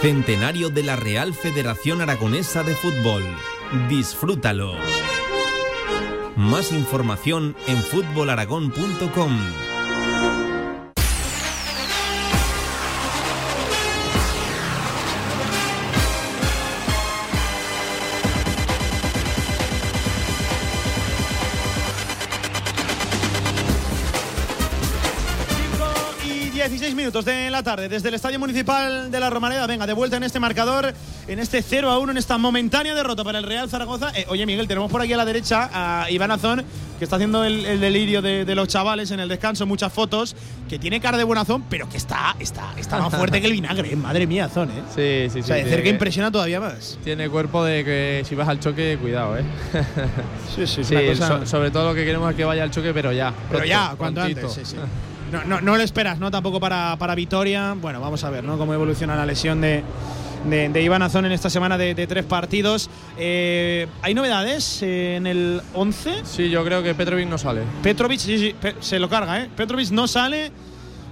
[0.00, 3.24] Centenario de la Real Federación Aragonesa de Fútbol.
[3.90, 4.72] Disfrútalo.
[6.38, 9.67] Más información en fútbolaragón.com.
[27.18, 29.66] 16 minutos de la tarde desde el Estadio Municipal de la Romareda.
[29.66, 30.92] Venga, de vuelta en este marcador,
[31.26, 34.10] en este 0 a 1, en esta momentánea derrota para el Real Zaragoza.
[34.14, 36.64] Eh, oye, Miguel, tenemos por aquí a la derecha a Iván Azón,
[36.98, 40.36] que está haciendo el, el delirio de, de los chavales en el descanso, muchas fotos,
[40.68, 43.94] que tiene cara de buenazón, pero que está, está, está más fuerte que el vinagre.
[43.96, 44.82] Madre mía, Azón, ¿eh?
[44.94, 45.40] Sí, sí, sí.
[45.40, 46.98] O sea, de cerca impresiona todavía más.
[47.04, 49.44] Tiene cuerpo de que si vas al choque, cuidado, ¿eh?
[50.54, 52.92] Sí, sí, una cosa- so- sobre todo lo que queremos es que vaya al choque,
[52.94, 53.30] pero ya.
[53.32, 54.46] Pero pronto, ya, cuanto prontito.
[54.48, 54.76] antes, sí, sí.
[55.32, 56.30] No, no, no lo esperas, ¿no?
[56.30, 57.74] Tampoco para, para Vitoria.
[57.80, 58.56] Bueno, vamos a ver, ¿no?
[58.56, 59.82] Cómo evoluciona la lesión de,
[60.48, 62.88] de, de Iván Azón en esta semana de, de tres partidos.
[63.18, 66.24] Eh, ¿Hay novedades eh, en el 11?
[66.24, 67.62] Sí, yo creo que Petrovic no sale.
[67.82, 69.50] Petrovic, sí, sí, Pe- se lo carga, ¿eh?
[69.54, 70.50] Petrovic no sale.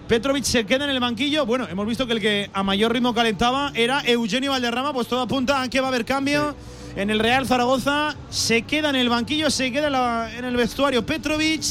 [0.08, 1.44] Petrovic se queda en el banquillo.
[1.44, 5.20] Bueno, hemos visto que el que a mayor ritmo calentaba era Eugenio Valderrama, pues todo
[5.20, 6.54] apunta a que va a haber cambio.
[6.94, 10.56] En el Real Zaragoza se queda en el banquillo, se queda en, la- en el
[10.56, 11.62] vestuario Petrovic.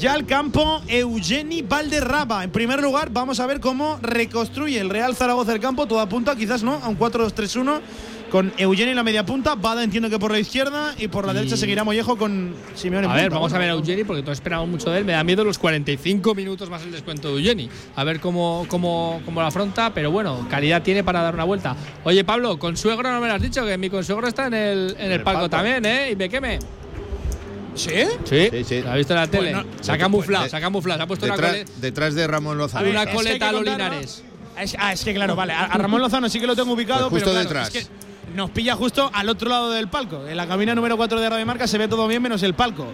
[0.00, 2.42] Ya al campo, Eugeni Valderrama.
[2.44, 5.86] En primer lugar, vamos a ver cómo reconstruye el Real Zaragoza el campo.
[5.86, 7.80] Todo apunta, quizás no, a un 4-2-3-1.
[8.30, 11.32] Con Eugeni en la media punta, Bada entiendo que por la izquierda y por la
[11.32, 13.08] Y- derecha seguirá Mollejo con Simeone.
[13.08, 13.34] A ver, punta.
[13.34, 15.04] vamos a ver a Eugeni porque todos esperamos mucho de él.
[15.04, 17.68] Me da miedo los 45 minutos más el descuento de Eugeni.
[17.96, 21.74] A ver cómo, cómo, cómo lo afronta, pero bueno, calidad tiene para dar una vuelta.
[22.04, 25.06] Oye, Pablo, consuegro no me lo has dicho, que mi consuegro está en el, en
[25.06, 25.50] el, el palco, palco.
[25.50, 26.12] también, ¿eh?
[26.12, 26.58] Y me queme.
[27.74, 27.90] ¿Sí?
[28.24, 28.82] Sí, Sí, sí.
[28.82, 29.54] ¿Lo has visto en la tele?
[29.54, 30.98] Bueno, se ha camuflado, se ha camuflado.
[30.98, 32.88] Se ha puesto una, Detrás, detrás de Ramón Lozano.
[32.90, 33.64] una coleta a los.
[33.64, 34.22] Linares.
[34.58, 35.52] Es- ah, es que claro, vale.
[35.52, 37.74] A, a Ramón Lozano sí que lo tengo ubicado, Pues justo pero claro, detrás.
[37.74, 40.26] es que nos pilla justo al otro lado del palco.
[40.28, 42.86] En la cabina número 4 de Radio Marca se ve todo bien menos el palco.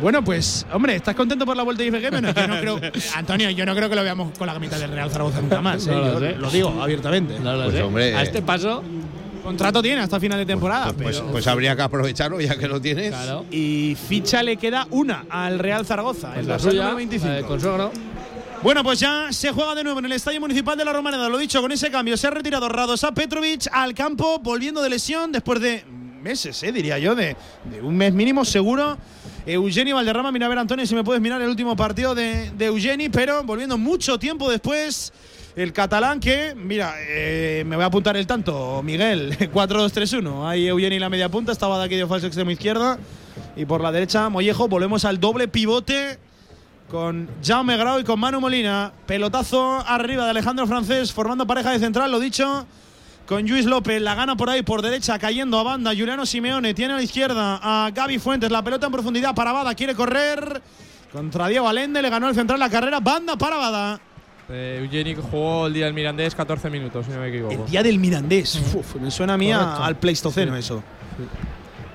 [0.00, 2.10] Bueno, pues, hombre, ¿estás contento por la vuelta de IFG?
[2.10, 2.80] Bueno, yo no creo,
[3.14, 5.86] Antonio, yo no creo que lo veamos con la camiseta del Real Zaragoza nunca más.
[5.86, 5.90] ¿eh?
[5.92, 6.32] No lo Yo sé.
[6.36, 7.38] lo digo abiertamente.
[7.38, 7.82] No lo Pues, sé.
[7.82, 8.24] hombre, a eh.
[8.24, 8.82] este paso,
[9.44, 10.92] Contrato tiene hasta final de temporada.
[10.92, 13.10] Pues, pero- pues habría que aprovecharlo ya que lo tienes.
[13.10, 13.44] claro.
[13.50, 16.32] y ficha le queda una al Real Zaragoza.
[16.32, 17.28] es el la suya, número 25.
[17.28, 17.92] la del consuegro.
[18.62, 21.28] Bueno, pues ya se juega de nuevo en el Estadio Municipal de la Romareda.
[21.28, 25.30] Lo dicho, con ese cambio se ha retirado Radosa Petrovic al campo, volviendo de lesión
[25.32, 25.84] después de
[26.22, 27.36] meses, eh, diría yo, de,
[27.70, 28.96] de un mes mínimo seguro.
[29.44, 32.64] Eugenio Valderrama, mira a ver, Antonio, si me puedes mirar el último partido de, de
[32.64, 35.12] Eugeni, pero volviendo mucho tiempo después.
[35.56, 40.48] El catalán que, mira, eh, me voy a apuntar el tanto, Miguel, 4-2-3-1.
[40.48, 42.98] Ahí Eugeni en la media punta, estaba de aquí falso extremo izquierda.
[43.54, 46.18] Y por la derecha, Mollejo, volvemos al doble pivote
[46.90, 48.92] con Jaume Grau y con Manu Molina.
[49.06, 52.66] Pelotazo arriba de Alejandro Francés, formando pareja de central, lo dicho.
[53.26, 55.92] Con Luis López, la gana por ahí por derecha, cayendo a banda.
[55.96, 59.74] Juliano Simeone tiene a la izquierda a Gaby Fuentes, la pelota en profundidad para Bada,
[59.74, 60.60] quiere correr.
[61.12, 64.00] Contra Diego Alende, le ganó el central la carrera, banda para Bada.
[64.50, 67.52] Eh, Eugeni jugó el día del Mirandés 14 minutos, si no me equivoco.
[67.64, 70.82] El día del Mirandés, Uf, me suena a mí a- al Pleistoceno eso.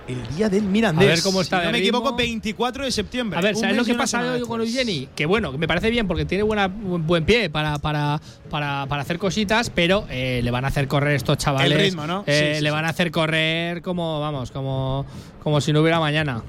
[0.07, 1.07] El día del Mirandés.
[1.07, 1.97] A ver cómo está Si no me ritmo.
[1.99, 3.37] equivoco, 24 de septiembre.
[3.37, 4.75] A ver, ¿sabes lo que pasa hoy con después.
[4.75, 5.07] Eugeni?
[5.15, 8.19] Que bueno, me parece bien porque tiene buena, buen pie para, para,
[8.49, 11.71] para, para hacer cositas, pero eh, le van a hacer correr estos chavales.
[11.71, 12.23] El ritmo, ¿no?
[12.25, 12.73] Eh, Sí, sí, le sí.
[12.73, 15.05] van a hacer correr como, vamos, como,
[15.43, 16.41] como si no hubiera mañana.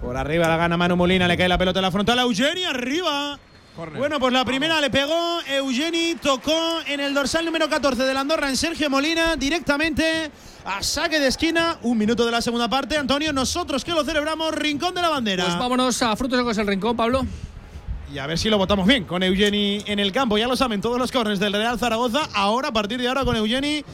[0.00, 2.64] Por arriba la gana Manu Molina, le cae la pelota en la frontal a Eugeni,
[2.64, 3.38] arriba.
[3.76, 8.20] Bueno, pues la primera le pegó, Eugeni tocó en el dorsal número 14 de la
[8.20, 10.30] Andorra en Sergio Molina directamente
[10.64, 11.76] a saque de esquina.
[11.82, 15.44] Un minuto de la segunda parte, Antonio, nosotros que lo celebramos, rincón de la bandera.
[15.44, 17.26] Pues vámonos a Frutos Secos el Rincón, Pablo.
[18.10, 20.38] Y a ver si lo votamos bien con Eugeni en el campo.
[20.38, 22.30] Ya lo saben todos los corners del Real Zaragoza.
[22.32, 23.84] Ahora, a partir de ahora, con Eugeni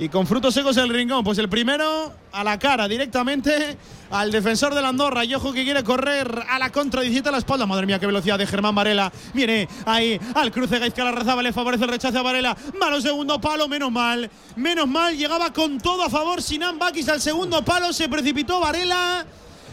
[0.00, 1.22] y con frutos secos el rincón.
[1.22, 3.76] Pues el primero a la cara directamente
[4.10, 5.26] al defensor del Andorra.
[5.26, 7.66] Y ojo que quiere correr a la contra 17 a la espalda.
[7.66, 9.12] Madre mía, qué velocidad de Germán Varela.
[9.34, 11.42] Viene ahí al cruce Gaizka la rezaba.
[11.42, 12.56] Le favorece el rechazo a Varela.
[12.80, 14.30] Malo segundo palo, menos mal.
[14.56, 16.40] Menos mal, llegaba con todo a favor.
[16.40, 17.92] Sinan Bakis al segundo palo.
[17.92, 19.26] Se precipitó Varela.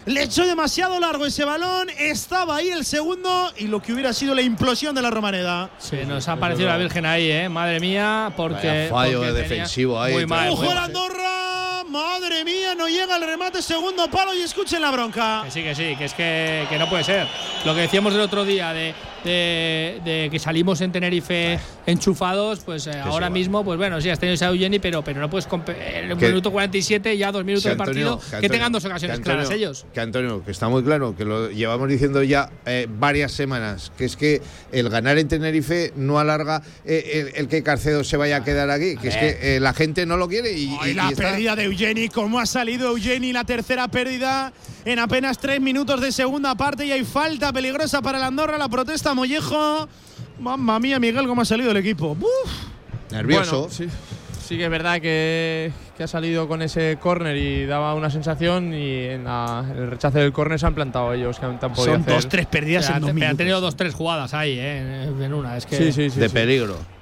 [0.08, 1.90] Le echó demasiado largo ese balón.
[2.00, 5.70] Estaba ahí el segundo y lo que hubiera sido la implosión de la Romareda.
[5.80, 7.50] Se nos ha aparecido la Virgen ahí, ¿eh?
[7.50, 8.68] Madre mía, porque.
[8.68, 10.14] Vaya fallo porque de tenía- defensivo ahí.
[10.14, 10.50] Muy mal.
[10.50, 10.84] Ojo muy el mal.
[10.86, 11.17] Andorra.
[11.90, 15.42] Madre mía, no llega el remate, segundo palo y escuchen la bronca.
[15.46, 17.28] Que sí, que sí, que es que, que no puede ser.
[17.66, 18.94] Lo que decíamos el otro día de,
[19.24, 24.20] de, de que salimos en Tenerife enchufados, pues eh, ahora mismo, pues bueno, sí, has
[24.20, 25.48] tenido esa Eugeni, pero, pero no puedes.
[25.48, 29.18] En el minuto 47, ya dos minutos de partido, Antonio- que, Antonio- tengan dos ocasiones
[29.18, 29.86] Antonio- claras ellos.
[29.94, 34.06] Que Antonio, que está muy claro, que lo llevamos diciendo ya eh, varias semanas, que
[34.06, 34.42] es que
[34.72, 38.70] el ganar en Tenerife no alarga eh, el, el que Carcedo se vaya a quedar
[38.70, 41.14] aquí, que es que eh, la gente no lo quiere y, Ay, y- la y
[41.14, 44.52] está- pérdida de Eugeni, cómo ha salido Eugeni, la tercera pérdida
[44.84, 48.68] en apenas tres minutos de segunda parte y hay falta peligrosa para el Andorra, la
[48.68, 49.88] protesta Mollejo.
[50.40, 52.18] Mamma mía, Miguel, cómo ha salido el equipo.
[52.20, 53.12] Uf.
[53.12, 53.60] nervioso.
[53.68, 53.88] Bueno, sí,
[54.44, 58.74] sí que es verdad que, que ha salido con ese córner y daba una sensación
[58.74, 61.76] y en, la- en el rechace del córner se han plantado ellos, que han, han
[61.76, 62.06] Son hacer.
[62.16, 63.38] dos, tres pérdidas en dos han minutos.
[63.38, 65.56] tenido dos, tres jugadas ahí, eh, en en una.
[65.56, 66.20] Es que, Sí, sí, sí.
[66.20, 66.34] de sí.
[66.34, 66.97] peligro.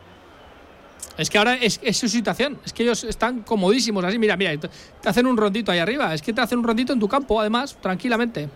[1.18, 2.60] Es que ahora es, es su situación.
[2.66, 4.20] Es que ellos están comodísimos así.
[4.20, 6.14] Mira, mira, te hacen un rondito ahí arriba.
[6.14, 8.50] Es que te hacen un rondito en tu campo, además, tranquilamente.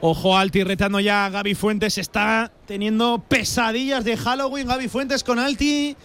[0.00, 1.96] Ojo Alti retando ya a Gaby Fuentes.
[1.98, 4.66] Está teniendo pesadillas de Halloween.
[4.68, 5.96] Gaby Fuentes con Alti.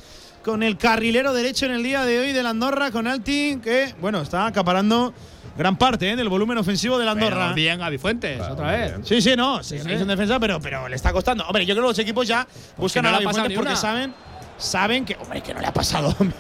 [0.43, 2.89] Con el carrilero derecho en el día de hoy de la Andorra.
[2.91, 5.13] Con Alti, que, bueno, está acaparando
[5.57, 7.43] gran parte eh, del volumen ofensivo de la Andorra.
[7.49, 8.93] Pero bien, Gaby Fuentes, otra vez.
[9.03, 9.61] Sí, sí, no.
[9.61, 10.01] Sí, Sí, es sí.
[10.01, 11.45] en defensa, pero, pero le está costando.
[11.45, 12.47] Hombre, yo creo que los equipos ya
[12.77, 13.75] buscan no a Gaby Fuentes porque una.
[13.75, 14.13] saben.
[14.61, 16.15] Saben que, hombre, que no le ha pasado.
[16.19, 16.37] hombre,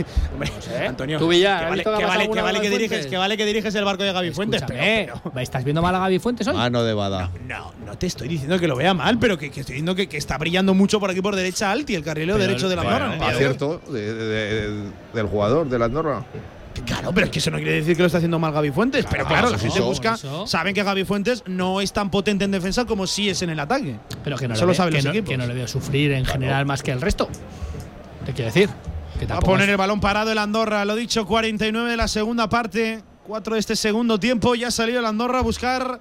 [0.87, 3.83] Antonio, Tú, Villar, que ¿has vale, que vale, vale diriges, que vale que diriges el
[3.83, 6.55] barco de Gaby Fuentes, pero, Escúchame, pero- ¿Estás viendo mal a Gaby Fuentes hoy?
[6.55, 7.31] Mano de Bada.
[7.47, 10.07] No, no te estoy diciendo que lo vea mal, pero que, que estoy diciendo que,
[10.07, 12.81] que está brillando mucho por aquí por derecha Alti, el carrilero Pero- derecho de la
[12.83, 13.11] Andorra.
[13.19, 13.33] hoy.
[13.33, 14.25] Acierto de- de-
[14.69, 16.23] de- del jugador de la Andorra.
[16.85, 19.05] Claro, pero es que eso no quiere decir que lo está haciendo mal Gaby Fuentes.
[19.11, 20.13] pero claro, la eso, gente busca.
[20.13, 20.47] eso.
[20.47, 23.59] Saben que Gaby Fuentes no es tan potente en defensa como sí es en el
[23.59, 23.97] ataque.
[24.23, 25.29] Pero que no, Eso lo ve- saben que los no- equipos.
[25.29, 27.27] que no le veo sufrir en general más que el resto.
[28.25, 28.69] Te quiero decir.
[29.19, 32.49] Que Va a poner el balón parado el Andorra, lo dicho, 49 de la segunda
[32.49, 34.55] parte, 4 de este segundo tiempo.
[34.55, 35.99] Ya ha salido el Andorra a buscar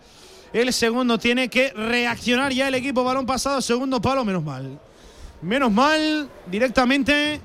[0.52, 1.18] el segundo.
[1.18, 3.04] Tiene que reaccionar ya el equipo.
[3.04, 4.78] Balón pasado, segundo palo, menos mal.
[5.42, 7.40] Menos mal, directamente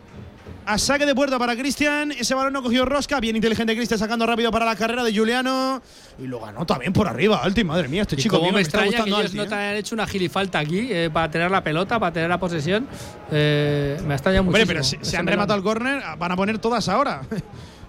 [0.65, 2.11] a saque de puerta para Cristian.
[2.11, 3.19] Ese balón no cogió rosca.
[3.19, 5.81] Bien inteligente Cristian sacando rápido para la carrera de Juliano.
[6.19, 7.41] Y lo ganó también por arriba.
[7.43, 9.37] Alti, madre mía, este Y chico cómo mío me está extraña que gustando ellos Alti,
[9.37, 9.47] no ¿eh?
[9.47, 12.87] te hayan hecho una gilifalta aquí eh, para tener la pelota, para tener la posesión.
[13.31, 16.35] Eh, me ha extrañado Hombre, pero si, ese se han rematado el córner, van a
[16.35, 17.21] poner todas ahora.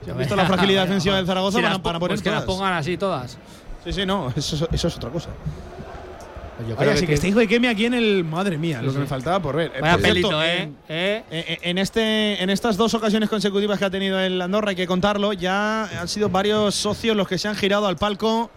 [0.05, 2.15] Si han visto la fragilidad defensiva del Zaragoza, Si van a, van a po- poner
[2.15, 2.59] pues que las todas.
[2.61, 3.36] pongan así todas.
[3.82, 5.31] Sí, sí, no, eso, eso es otra cosa.
[6.61, 8.24] Yo Oye, creo así que que este hijo de Kemi aquí en el.
[8.24, 9.01] Madre mía, lo que sí.
[9.01, 9.73] me faltaba por ver.
[9.74, 10.62] Eh, Vaya por cierto, pelito, ¿eh?
[10.62, 11.24] En, ¿eh?
[11.31, 14.87] en- en este, en estas dos ocasiones consecutivas que ha tenido el Andorra, hay que
[14.87, 18.51] contarlo, ya han sido varios socios los que se han girado al palco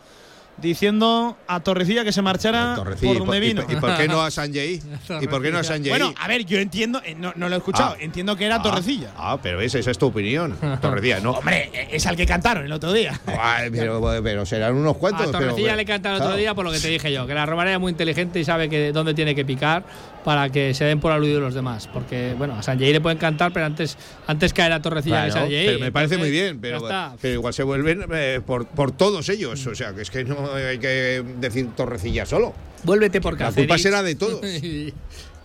[0.61, 3.61] diciendo a Torrecilla que se marchara Torrecilla, por ¿y donde y vino.
[3.63, 4.81] por- ¿Y por qué no a Sanjay?
[5.21, 5.89] ¿Y por qué no a Sanjay?
[5.89, 8.01] Bueno, a ver, yo entiendo, eh, no, no lo he escuchado, Ah.
[8.01, 9.11] entiendo que era Ah, Torrecilla.
[9.17, 10.57] Ah, pero esa, esa es tu opinión.
[10.81, 11.31] Torrecilla, no.
[11.39, 13.19] Hombre, eh, es al que cantaron el otro día.
[13.39, 15.27] Ay, pero, pero serán unos cuantos.
[15.27, 17.33] A pero- Torrecilla le canta el otro día por lo que te dije yo, que
[17.33, 19.83] la Romareda es muy inteligente y sabe que dónde tiene que picar
[20.23, 21.87] para que se den por aludidos los demás.
[21.87, 23.97] Porque, bueno, a Sanjay le pueden cantar, pero antes,
[24.27, 25.65] antes caer a Torrecilla que Claro, Sanjay.
[25.65, 26.81] pero me parece muy bien, pero,
[27.23, 29.65] igual se vuelven eh, por, por todos ellos.
[29.65, 32.53] O sea, que es que no hay que decir Torrecilla solo.
[32.83, 33.67] Vuélvete por La Cáceres.
[33.67, 34.45] culpa será de todos.
[34.63, 34.93] y,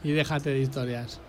[0.03, 1.21] y déjate de historias.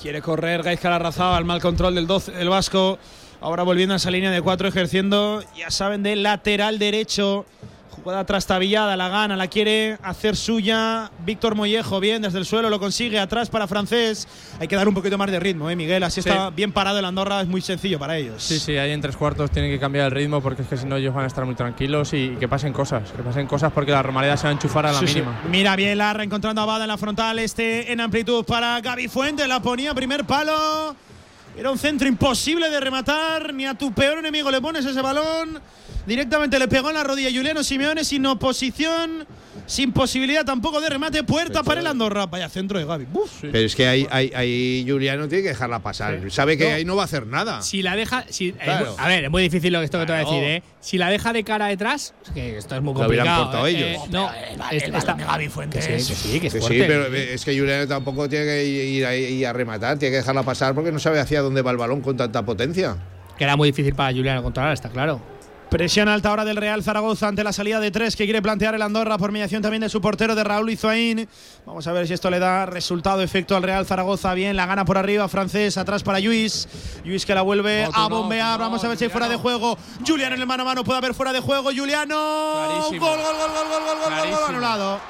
[0.00, 2.98] Quiere correr Gaizka Larrazaba al mal control del 12, el Vasco.
[3.40, 7.44] Ahora volviendo a esa línea de cuatro, ejerciendo, ya saben, de lateral derecho.
[7.92, 11.10] Jugada trastabillada, la gana, la quiere hacer suya.
[11.26, 13.20] Víctor Mollejo, bien, desde el suelo lo consigue.
[13.20, 14.26] Atrás para Francés.
[14.58, 16.02] Hay que dar un poquito más de ritmo, ¿eh, Miguel?
[16.02, 16.28] Así Sí.
[16.30, 18.42] está bien parado el Andorra, es muy sencillo para ellos.
[18.42, 20.86] Sí, sí, ahí en tres cuartos tienen que cambiar el ritmo porque es que si
[20.86, 23.92] no ellos van a estar muy tranquilos y, que pasen cosas, que pasen cosas porque
[23.92, 25.14] la Romareda se va a enchufar a la Sí, sí.
[25.16, 25.40] mínima.
[25.50, 27.38] Mira bien Larra encontrando a Bada en la frontal.
[27.38, 29.46] Este en amplitud para Gaby Fuentes.
[29.46, 30.96] La ponía primer palo.
[31.56, 33.52] Era un centro imposible de rematar.
[33.52, 35.60] Ni a tu peor enemigo le pones ese balón.
[36.06, 39.26] Directamente le pegó en la rodilla Juliano Simeone sin oposición.
[39.66, 41.22] Sin posibilidad tampoco de remate.
[41.22, 42.26] Puerta para el Andorra.
[42.26, 43.06] Vaya centro de Gaby.
[43.12, 43.30] Uf.
[43.42, 46.18] Pero es que ahí, ahí, ahí Juliano tiene que dejarla pasar.
[46.30, 46.74] Sabe que No.
[46.74, 47.62] ahí no va a hacer nada.
[47.62, 48.24] Si la deja.
[48.28, 50.42] Si, eh, a ver, es muy difícil lo que esto que te voy a decir,
[50.42, 50.62] ¿eh?
[50.80, 53.44] Si la deja de cara detrás, que esto es muy Lo hubieran complicado.
[53.44, 54.04] cortado eh, ellos.
[54.04, 54.30] eh, no,
[54.70, 55.16] es- está-
[55.50, 55.86] Fuentes.
[55.86, 56.84] Que sí, que sí, que es Que sí, fuerte.
[56.86, 60.74] pero es que Juliano tampoco tiene que ir ahí a rematar, tiene que dejarla pasar
[60.74, 62.96] porque no sabe hacia dónde va el balón con tanta potencia.
[63.38, 65.20] Que era muy difícil para Juliano controlar, está claro.
[65.72, 68.82] Presión alta ahora del Real Zaragoza ante la salida de tres que quiere plantear el
[68.82, 71.26] Andorra por mediación también de su portero de Raúl Izuaín.
[71.64, 74.34] Vamos a ver si esto le da resultado, efecto al Real Zaragoza.
[74.34, 76.68] Bien, la gana por arriba, francés, atrás para Luis.
[77.06, 78.60] Luis que la vuelve a bombear.
[78.60, 79.78] Vamos a ver si hay fuera de juego.
[79.98, 80.06] No.
[80.06, 81.70] Juliano en el mano a mano puede haber fuera de juego.
[81.74, 82.16] Juliano.
[82.90, 85.00] Gol, gol, gol, gol, gol, gol, anulado.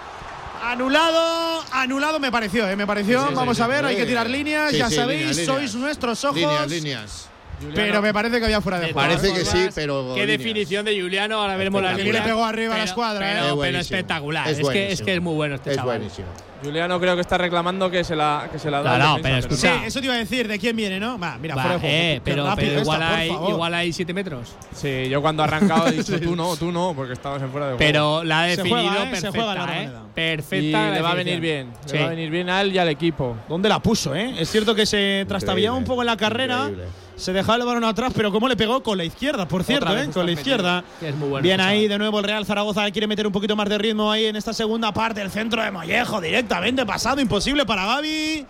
[0.62, 2.76] Anulado, anulado me pareció, ¿eh?
[2.76, 3.32] me pareció.
[3.34, 6.36] Vamos a ver, hay que tirar líneas, ya sabéis, sois nuestros ojos.
[6.36, 7.32] Líneas, líneas
[7.74, 9.09] pero me parece que había fuera de juego.
[9.09, 10.39] Parece que sí, pero Qué líneas.
[10.39, 11.93] definición de Juliano, ahora veremos la.
[11.94, 13.59] Le pegó arriba a la Pero- escuadra, pero, ¿eh?
[13.60, 14.48] pero espectacular.
[14.48, 15.98] Es Es, que, es que es muy bueno este Es chaval.
[15.98, 16.28] buenísimo.
[16.62, 18.97] Juliano creo que está reclamando que se la, que se la da.
[18.97, 19.86] No, no, defensa, pero Sí, escucha.
[19.86, 21.18] eso te iba a decir, ¿de quién viene, no?
[21.18, 21.94] Va, mira, Va, fuera de juego.
[21.97, 24.55] eh, pero, rápido pero igual, hay, igual hay 7 metros.
[24.72, 27.66] Sí, yo cuando ha arrancado he dicho tú no, tú no, porque estabas en fuera
[27.66, 27.78] de juego.
[27.93, 29.16] Pero la ha Se definido juega, ¿eh?
[29.16, 29.66] Se perfecta, juega la ¿eh?
[29.86, 30.02] Romareda.
[30.14, 30.56] Perfecta.
[30.64, 31.72] y la le va a venir bien.
[31.84, 31.94] Sí.
[31.94, 33.36] Le va a venir bien a él y al equipo.
[33.48, 34.32] ¿Dónde la puso, eh?
[34.39, 36.59] Es cierto que se trastabiaba un poco en la carrera.
[36.68, 36.84] Increíble.
[37.16, 40.09] Se dejaba el balón atrás, pero cómo le pegó con la izquierda, por cierto, ¿eh?
[40.12, 40.82] Con la izquierda.
[40.98, 43.55] Que es muy bueno Bien ahí, de nuevo el Real Zaragoza quiere meter un poquito
[43.55, 45.20] más de ritmo ahí en esta segunda parte.
[45.20, 48.47] El centro de Mollejo directamente pasado, imposible para Gaby.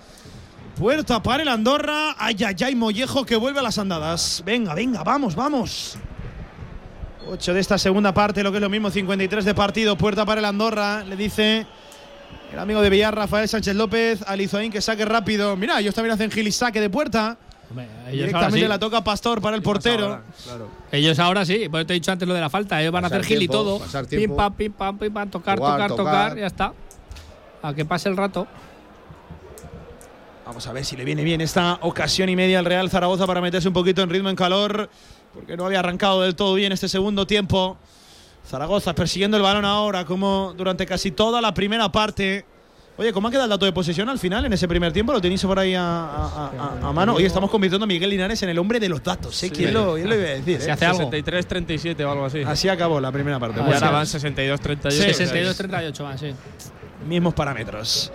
[0.78, 2.14] Puerta para el Andorra.
[2.18, 4.43] Ay, ay, ay, Mollejo que vuelve a las andadas.
[4.44, 5.98] Venga, venga, vamos, vamos.
[7.28, 9.97] 8 de esta segunda parte, lo que es lo mismo, 53 de partido.
[9.97, 11.05] Puerta para el Andorra.
[11.05, 11.66] Le dice
[12.52, 15.56] el amigo de Villar, Rafael Sánchez López, a Lizoín que saque rápido.
[15.56, 17.36] Mira, ellos también hacen gil y saque de puerta.
[17.73, 18.69] Hombre, Directamente sí.
[18.69, 20.05] la toca Pastor para el portero.
[20.07, 20.69] Ahora, claro.
[20.90, 22.81] Ellos ahora sí, pues te he dicho antes lo de la falta.
[22.81, 23.78] Ellos van a Pasar hacer gil y todo.
[23.78, 26.39] pasar Pim pam, pim pam, pim pam, tocar, Jugar, tocar, tocar, tocar.
[26.39, 26.73] ya está.
[27.62, 28.47] A que pase el rato.
[30.44, 33.40] Vamos a ver si le viene bien esta ocasión y media al Real Zaragoza para
[33.40, 34.90] meterse un poquito en ritmo, en calor,
[35.32, 37.78] porque no había arrancado del todo bien este segundo tiempo.
[38.47, 42.44] Zaragoza persiguiendo el balón ahora, como durante casi toda la primera parte.
[42.98, 45.12] Oye, ¿cómo ha quedado el dato de posesión al final en ese primer tiempo?
[45.14, 46.51] ¿Lo tenéis por ahí a, a-
[46.82, 47.14] a- a mano?
[47.14, 49.43] Hoy estamos convirtiendo a Miguel Linares en el hombre de los datos.
[49.43, 49.51] ¿eh?
[49.51, 50.60] ¿Quién, lo, quién lo iba a decir?
[50.60, 50.73] Se eh?
[50.73, 51.10] hace algo.
[51.10, 52.43] 63-37 o algo así.
[52.43, 53.60] Así acabó la primera parte.
[53.60, 54.19] Ah, Pues y ahora sí.
[54.19, 54.90] van 62-38.
[54.90, 56.35] Sí, 62-38 van, sí.
[57.09, 58.12] mismos parámetros.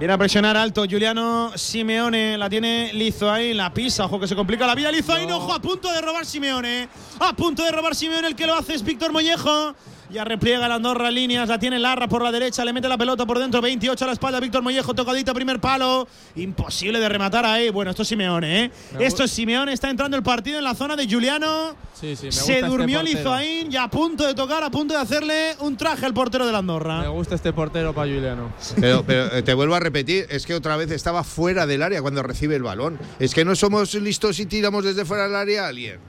[0.00, 4.34] Viene a presionar alto Juliano Simeone, la tiene Lizo ahí, la pisa, ojo que se
[4.34, 4.90] complica la vida.
[4.90, 6.88] Lizo ahí, ojo, a punto de robar Simeone.
[7.20, 9.74] A punto de robar Simeone, el que lo hace es Víctor Mollejo.
[10.10, 13.24] Ya repliega la Andorra líneas, la tiene Larra por la derecha, le mete la pelota
[13.26, 16.08] por dentro, 28 a la espalda, Víctor Mollejo, tocadita, primer palo.
[16.34, 17.70] Imposible de rematar ahí.
[17.70, 18.70] Bueno, esto es Simeone, ¿eh?
[18.98, 21.76] Me Esto es Simeone, está entrando el partido en la zona de Juliano.
[21.94, 23.18] Sí, sí, me gusta Se este durmió portero.
[23.18, 26.52] Lizoaín y a punto de tocar, a punto de hacerle un traje al portero de
[26.52, 27.02] la Andorra.
[27.02, 28.52] Me gusta este portero para Juliano.
[28.80, 32.02] Pero, pero, eh, te vuelvo a repetir, es que otra vez estaba fuera del área
[32.02, 32.98] cuando recibe el balón.
[33.20, 36.00] Es que no somos listos y tiramos desde fuera del área a alguien.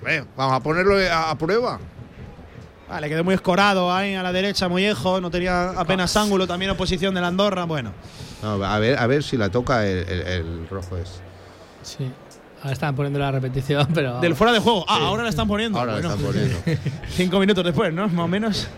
[0.00, 1.36] Bueno, vamos a ponerlo a, a
[2.88, 2.94] prueba.
[2.96, 5.20] Vale, quedó muy escorado ahí a la derecha, Mollejo.
[5.20, 7.64] No tenía apenas ángulo, también oposición de la Andorra.
[7.64, 7.92] Bueno,
[8.42, 11.20] No, a ver, a ver si la toca el, el- el rojo es.
[11.82, 12.10] Sí.
[12.60, 14.18] Ahora están poniendo la repetición, pero.
[14.20, 14.84] del fuera de juego.
[14.88, 15.78] Ah, ahora la están poniendo.
[15.78, 16.56] Ahora la están poniendo.
[17.10, 18.08] Cinco minutos después, ¿no?
[18.08, 18.68] Más o menos.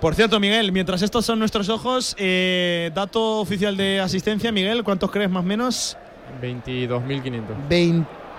[0.00, 5.10] Por cierto, Miguel, mientras estos son nuestros ojos, eh, dato oficial de asistencia, Miguel, ¿cuántos
[5.10, 5.96] crees más o menos?
[6.42, 7.42] 22.500.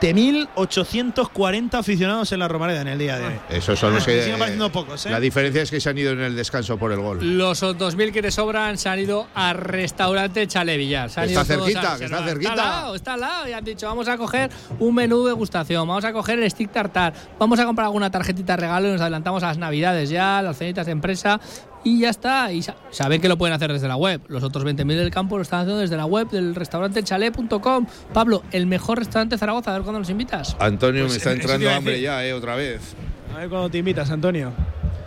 [0.01, 3.33] 20.840 aficionados en la Romareda en el día de hoy.
[3.49, 4.21] Esos son los Me que.
[4.23, 5.09] siguen pareciendo pocos, ¿eh?
[5.09, 7.37] La diferencia es que se han ido en el descanso por el gol.
[7.37, 11.09] Los 2.000 que te sobran se han ido al restaurante Chale Villar.
[11.09, 12.49] Se han Está cerquita, que está cerquita.
[12.49, 13.47] Está al lado, está al lado.
[13.47, 14.49] Y han dicho, vamos a coger
[14.79, 18.53] un menú de degustación, vamos a coger el stick tartar, vamos a comprar alguna tarjetita
[18.53, 21.39] de regalo y nos adelantamos a las navidades ya, las cenitas de empresa
[21.85, 22.51] y ya está.
[22.51, 24.19] Y sa- saben que lo pueden hacer desde la web.
[24.27, 27.85] Los otros 20.000 del campo lo están haciendo desde la web del restaurante chalet.com.
[28.13, 30.57] Pablo, el mejor restaurante de Zaragoza, a ver cuándo nos invitas.
[30.59, 32.05] Antonio, Pues me está entrando hambre decir.
[32.07, 32.95] ya, eh, otra vez.
[33.33, 34.51] A ver cuándo te invitas, Antonio.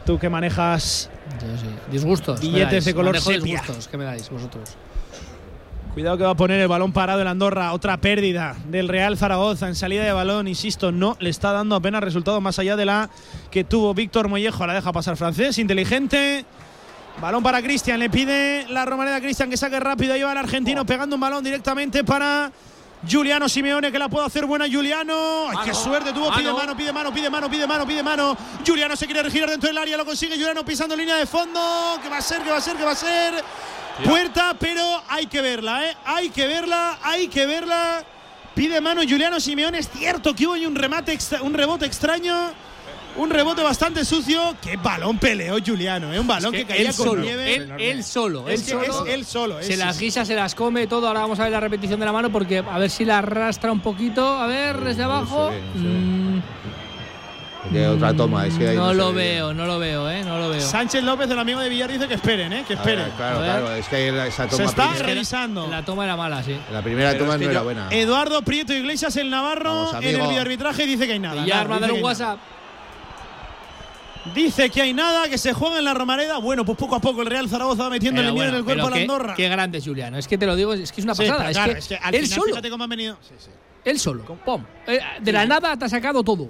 [0.07, 1.11] Tú que manejas
[1.43, 1.67] Yo sí.
[1.93, 2.41] Disgustos.
[2.41, 3.59] Billetes de color Manejo sepia.
[3.61, 3.89] disgustos.
[3.89, 4.77] ¿Qué me dais vosotros?
[5.95, 7.73] Cuidado que va a poner el balón parado el Andorra.
[7.73, 10.47] Otra pérdida del Real Zaragoza en salida de balón.
[10.47, 13.11] Insisto, no le está dando apenas resultado más allá de la
[13.51, 14.67] que tuvo Víctor Mollejo.
[14.67, 16.45] La deja pasar francés, inteligente.
[17.21, 17.99] Balón para Cristian.
[17.99, 20.15] Le pide la romaneda a Cristian que saque rápido.
[20.15, 22.53] Ahí va el argentino pegando un balón directamente para
[23.11, 25.49] Juliano Simeone que la puede hacer buena Juliano.
[25.51, 26.33] Ay, qué suerte tuvo.
[26.33, 28.37] Pide mano, pide mano, pide mano, pide mano, pide mano.
[28.65, 29.97] Juliano se quiere girar dentro del área.
[29.97, 31.99] Lo consigue Juliano pisando línea de fondo.
[32.01, 32.43] ¿Qué va a ser?
[32.43, 32.77] ¿Qué va a ser?
[32.77, 33.35] ¿Qué va a ser?
[34.05, 35.97] Puerta, pero hay que verla, ¿eh?
[36.05, 38.05] Hay que verla, hay que verla.
[38.55, 39.79] Pide mano Juliano Simeone.
[39.81, 42.68] Es cierto que hubo un remate, un rebote extraño.
[43.19, 44.55] Un rebote bastante sucio.
[44.63, 46.21] Qué balón peleó Juliano, ¿eh?
[46.21, 47.55] Un balón Es que, que caía él con solo, nieve.
[47.57, 49.07] él, él solo, Es él que solo.
[49.07, 49.63] es él solo.
[49.63, 51.09] Se las guisa, se las come todo.
[51.09, 53.73] Ahora vamos a ver la repetición de la mano porque a ver si la arrastra
[53.73, 54.39] un poquito.
[54.39, 55.51] A ver, desde abajo.
[55.75, 56.39] no.
[56.39, 56.43] Mm,
[57.73, 59.35] Que otra toma, es que ahí no lo ve.
[59.35, 60.61] veo, no lo veo, eh, no lo veo.
[60.61, 62.65] Sánchez López, el amigo de Villar, dice que esperen, ¿eh?
[62.67, 63.05] Que esperen.
[63.07, 65.67] ver, claro, claro, es que esa toma Se está primera- revisando.
[65.69, 66.57] La toma era mala, sí.
[66.73, 67.89] la primera Pero toma es que no era buena.
[67.91, 71.43] Eduardo Prieto Iglesias, el Navarro, Vamos, en el videoarbitraje dice que hay nada.
[71.67, 72.05] Mandar dice un.
[72.05, 72.39] WhatsApp.
[74.35, 76.39] Dice que hay nada, que se juega en la Romareda.
[76.39, 78.59] Bueno, pues poco a poco el Real Zaragoza va metiendo Pero el miedo en bueno,
[78.59, 79.35] el cuerpo a la Andorra.
[79.35, 80.19] Qué grande Juliano.
[80.19, 81.39] Es que te lo digo, es que es una Sí, pasada.
[81.39, 83.19] pero es, claro, que es que al él final, solo, fíjate cómo han venido.
[83.23, 83.51] Sí, sí.
[83.85, 84.25] él solo.
[84.25, 84.65] Pum.
[84.87, 86.49] Eh, De la nada te ha sacado todo.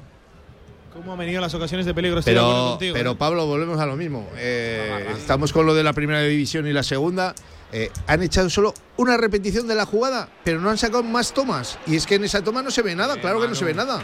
[0.92, 2.20] Cómo han venido las ocasiones de peligro.
[2.24, 3.16] Pero, contigo, pero ¿eh?
[3.16, 4.28] Pablo, volvemos a lo mismo.
[4.36, 7.34] Eh, estamos con lo de la primera división y la segunda.
[7.70, 11.78] eh, han echado solo una repetición de la jugada, pero no han sacado más tomas.
[11.86, 13.74] Y es que en esa toma no se ve nada, claro que no se ve
[13.74, 14.02] nada.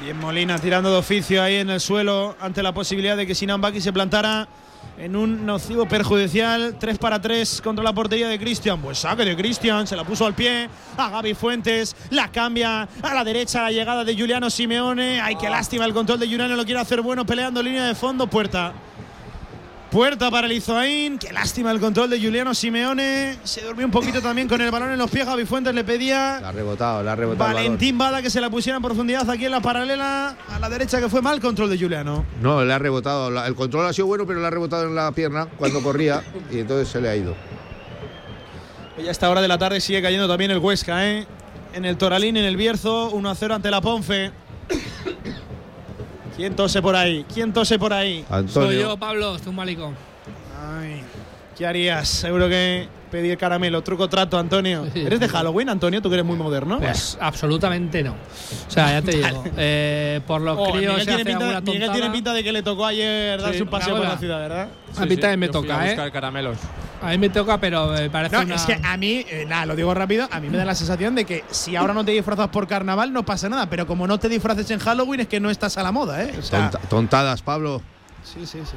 [0.00, 3.60] Bien Molina tirando de oficio ahí en el suelo ante la posibilidad de que Sinan
[3.60, 4.46] Baki se plantara
[4.96, 6.76] en un nocivo perjudicial.
[6.78, 8.80] 3 para 3 contra la portería de Cristian.
[8.80, 13.14] Pues saque de Cristian, se la puso al pie a Gaby Fuentes, la cambia a
[13.14, 15.20] la derecha la llegada de Juliano Simeone.
[15.20, 18.28] Ay, qué lástima el control de Juliano, lo quiere hacer bueno peleando línea de fondo,
[18.28, 18.72] puerta.
[19.90, 21.18] Puerta para el Izoain.
[21.18, 23.38] Qué lástima el control de Juliano Simeone.
[23.42, 25.24] Se durmió un poquito también con el balón en los pies.
[25.24, 26.40] Gaby Fuentes le pedía.
[26.42, 27.54] La ha rebotado, la ha rebotado.
[27.54, 30.36] Valentín Bada que se la pusiera en profundidad aquí en la paralela.
[30.50, 32.26] A la derecha que fue mal control de Juliano.
[32.42, 33.44] No, le ha rebotado.
[33.46, 36.58] El control ha sido bueno, pero le ha rebotado en la pierna cuando corría y
[36.58, 37.34] entonces se le ha ido.
[39.02, 41.26] Y a esta hora de la tarde sigue cayendo también el Huesca, ¿eh?
[41.72, 44.32] En el Toralín, en el Bierzo, 1 a 0 ante la Ponfe.
[46.38, 47.26] ¿Quién tose por ahí?
[47.34, 48.24] ¿Quién tose por ahí?
[48.46, 49.92] Soy yo, Pablo, estoy un malico.
[50.56, 51.02] Ay,
[51.58, 52.08] ¿qué harías?
[52.08, 54.86] Seguro que pedir caramelo, truco trato, Antonio.
[54.94, 56.00] ¿Eres de Halloween, Antonio?
[56.00, 56.78] ¿Tú que eres muy moderno?
[56.78, 58.12] Pues absolutamente no.
[58.12, 61.44] O sea, ya te digo, eh, por los Oh, críos Miguel, se tiene hace pinta,
[61.44, 61.92] alguna Miguel tontada.
[61.98, 64.68] tiene pinta de que le tocó ayer darse Sí, un paseo por la ciudad, ¿verdad?
[64.96, 65.88] A mí también me yo fui toca, a ¿eh?
[65.90, 66.58] buscar caramelos.
[67.00, 68.54] A mí me toca, pero me parece No, una...
[68.56, 71.14] es que a mí, eh, nada, lo digo rápido, a mí me da la sensación
[71.14, 74.18] de que si ahora no te disfrazas por carnaval no pasa nada, pero como no
[74.18, 76.34] te disfraces en Halloween es que no estás a la moda, ¿eh?
[76.38, 77.80] O sea, Tonta- tontadas, Pablo.
[78.22, 78.76] Sí, sí, sí.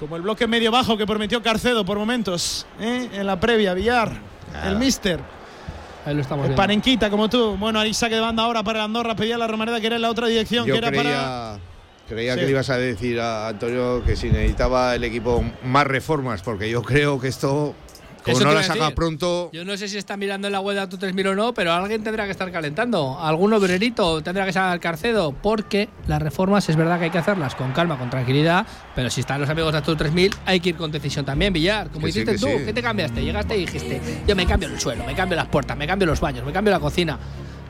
[0.00, 3.08] Como el bloque medio bajo que prometió Carcedo por momentos, ¿eh?
[3.12, 4.12] En la previa, Villar,
[4.64, 5.18] el Mister.
[6.06, 6.62] Ahí lo estamos El viendo.
[6.62, 7.56] panenquita como tú.
[7.58, 10.10] Bueno, ahí saque de banda ahora para Andorra, pedía la Romareda que era en la
[10.10, 11.00] otra dirección, Yo que era para.
[11.02, 11.58] creía,
[12.08, 12.38] creía Sí.
[12.40, 16.70] que le ibas a decir a Antonio que si necesitaba el equipo más reformas, porque
[16.70, 17.74] yo creo que esto,
[18.24, 20.82] como no la saca pronto, Yo no sé si está mirando en la web de
[20.82, 23.18] Auto 3000 o no, pero alguien tendrá que estar calentando.
[23.20, 27.54] Algún obrerito tendrá que sacar Carcedo, porque las reformas es verdad que hay que hacerlas
[27.54, 30.76] con calma, con tranquilidad, pero si están los amigos de Auto 3000 hay que ir
[30.76, 31.90] con decisión también, Villar.
[31.90, 32.64] Como Que sí, hiciste que tú, sí.
[32.66, 33.22] ¿qué te cambiaste?
[33.22, 36.20] Llegaste y dijiste, yo me cambio el suelo, me cambio las puertas, me cambio los
[36.20, 37.18] baños, me cambio la cocina.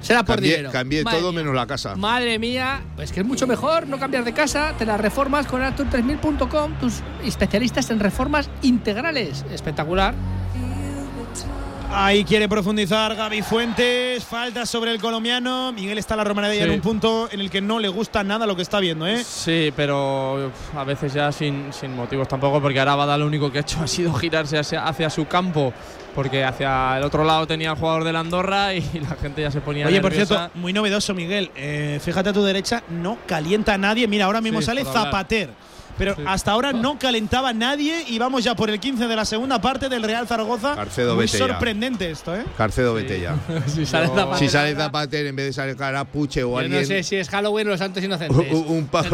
[0.00, 0.70] Será por cambié, dinero.
[0.72, 1.40] cambié Madre todo mía.
[1.42, 1.94] menos la casa.
[1.96, 5.60] Madre mía, pues que es mucho mejor no cambiar de casa, te las reformas con
[5.62, 9.44] Artur3000.com, tus especialistas en reformas integrales.
[9.52, 10.14] Espectacular.
[11.90, 14.22] Ahí quiere profundizar Gaby Fuentes.
[14.22, 15.72] Falta sobre el colombiano.
[15.72, 16.68] Miguel está la Romareda ya Sí.
[16.68, 19.24] en un punto en el que no le gusta nada lo que está viendo, ¿eh?
[19.24, 23.50] Sí, pero uf, a veces ya sin, sin motivos tampoco, porque ahora Bada lo único
[23.50, 25.72] que ha hecho ha sido girarse hacia, hacia su campo,
[26.18, 29.52] porque hacia el otro lado tenía el jugador de la Andorra y la gente ya
[29.52, 31.52] se ponía Oye, por cierto, muy novedoso, Miguel.
[31.54, 34.08] Eh, fíjate a tu derecha, no calienta a nadie.
[34.08, 34.84] Mira, ahora mismo Sí, sale.
[34.84, 35.50] Zapater.
[35.96, 39.24] Pero hasta ahora no calentaba a nadie y vamos ya por el 15 de la
[39.24, 40.74] segunda parte del Real Zaragoza.
[40.74, 42.42] Carcedo, muy sorprendente esto, ¿eh?
[42.56, 43.36] Carcedo, vete ya.
[43.68, 46.80] si sale Zapater si sale Zapater en vez de salir Carapuche o Yo alguien.
[46.80, 48.36] no sé si es Halloween o los Santos Inocentes.
[48.52, 49.08] Un- un A mí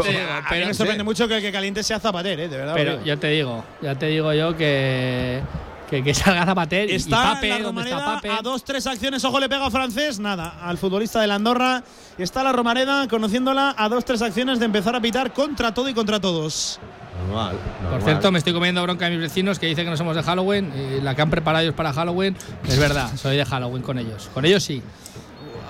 [0.49, 2.47] pero me sorprende mucho que el que caliente sea Zapater, ¿eh?
[2.47, 2.73] De verdad.
[2.75, 5.41] pero ya te digo, ya te digo yo que,
[5.89, 8.29] que, que salga Zapater y- Pape, la ¿dónde está Romareda Pape?
[8.29, 9.23] a dos, tres acciones.
[9.25, 10.19] Ojo, le pega a francés.
[10.19, 11.83] Nada, al futbolista de la Andorra.
[12.17, 15.93] Está la Romareda conociéndola a dos, tres acciones de empezar a pitar contra todo y
[15.93, 16.79] contra todos.
[17.27, 17.55] Normal,
[17.91, 20.23] Por cierto, me estoy comiendo bronca a mis vecinos que dicen que no somos de
[20.23, 22.35] Halloween y la que han preparado ellos para Halloween.
[22.67, 24.29] Es verdad, soy de Halloween con ellos.
[24.33, 24.81] Con ellos sí.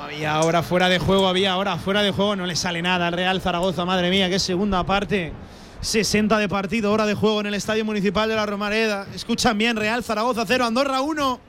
[0.04, 2.36] Había ahora fuera de juego, había ahora fuera de juego.
[2.36, 3.86] No le sale nada al Real Zaragoza.
[3.86, 5.34] Madre mía, qué segunda parte.
[5.82, 9.06] 60 de partido, hora de juego en el Estadio Municipal de la Romareda.
[9.14, 11.40] Escuchan bien, Real Zaragoza 0, Andorra 1.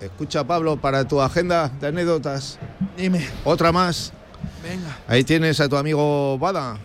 [0.00, 2.58] Escucha, Pablo, para tu agenda de anécdotas.
[2.96, 3.26] Dime.
[3.44, 4.12] Otra más.
[4.62, 4.96] Venga.
[5.08, 6.78] Ahí tienes a tu amigo Bada.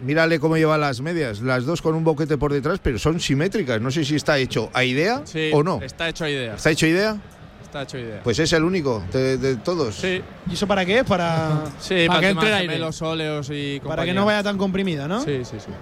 [0.00, 3.80] Mírale cómo lleva las medias, las dos con un boquete por detrás, pero son simétricas.
[3.80, 5.80] No sé si está hecho a idea Sí, o no.
[5.80, 6.54] Está hecho a idea.
[6.56, 7.16] ¿Está hecho a idea?
[7.74, 8.20] Está hecho a idea.
[8.22, 9.96] Pues es el único de, de todos.
[9.96, 10.22] Sí.
[10.48, 11.02] ¿Y eso para qué?
[11.02, 12.68] Para, Sí, para para, que entre aire.
[12.74, 14.14] gemelos, óleos y Para que compañía.
[14.14, 15.20] no vaya tan comprimida, ¿no?
[15.24, 15.72] Sí, sí, sí.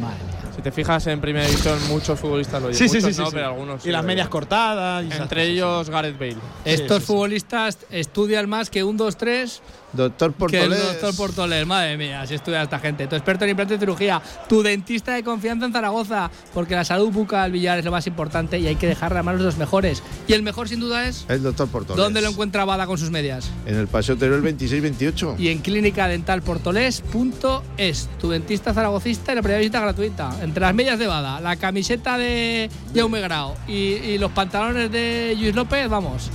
[0.00, 0.45] Madre mía.
[0.56, 2.78] Si te fijas en primera división, muchos futbolistas lo llevan.
[2.78, 3.32] Sí, sí, Muchos sí, sí, no, sí.
[3.34, 3.80] pero algunos.
[3.82, 5.02] Y sí las lo medias cortadas.
[5.04, 5.38] y Entre cosas.
[5.38, 6.36] ellos Gareth Bale.
[6.64, 7.06] Estos sí, sí.
[7.06, 9.60] futbolistas estudian más que un 2-3
[9.92, 10.82] Doctor que el Portolés.
[11.00, 11.64] doctor Portoler.
[11.64, 13.06] Madre mía, si estudia esta gente.
[13.06, 17.10] Tu experto en implantes de cirugía, tu dentista de confianza en Zaragoza, porque la salud
[17.10, 20.02] bucal billar es lo más importante y hay que dejarla a manos de los mejores.
[20.28, 21.24] Y el mejor, sin duda, es.
[21.28, 21.96] El doctor Portolés.
[22.02, 23.48] ¿Dónde lo encuentra Bada con sus medias?
[23.64, 25.36] En el Paseo Teruel 26-28.
[25.38, 30.36] Y en clínicadentalportoles.es, tu dentista zaragocista y la primera visita gratuita.
[30.46, 35.34] Entre las medias de Bada, la camiseta de Jaume Grau y, y los pantalones de
[35.38, 36.30] Luis López, vamos.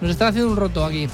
[0.00, 1.08] Nos están haciendo un roto aquí.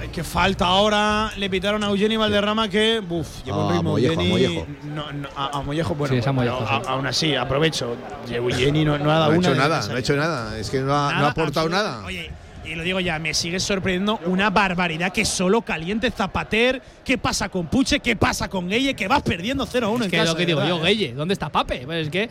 [0.00, 1.32] Ay, qué falta ahora.
[1.38, 3.00] Le pitaron a Eugeni Valderrama que.
[3.00, 3.90] Buf, lleva Ah, un ritmo.
[3.92, 4.66] Mollejo, a Mollejo.
[4.94, 6.12] No, no, a, a Mollejo, bueno.
[6.14, 6.86] Sí, es a Mollejo, a- sí.
[6.88, 7.96] aún así, aprovecho.
[8.30, 9.38] Eugeni no, no ha No dado ha una.
[9.38, 10.58] hecho de nada, no ha hecho nada.
[10.58, 12.04] Es que no ha, no ha Nada, aportado absoluta- nada.
[12.06, 12.30] Oye,
[12.64, 16.80] y lo digo ya, me sigue sorprendiendo una barbaridad que solo caliente Zapater.
[17.04, 18.00] ¿Qué pasa con Puche?
[18.00, 18.94] ¿Qué pasa con Gueye?
[18.94, 20.30] Que vas perdiendo 0-1 en Es que casa.
[20.30, 20.88] lo que digo verdad, yo, ¿eh?
[20.94, 21.82] Gueye, ¿dónde está Pape?
[21.84, 22.30] Pues es que, eh,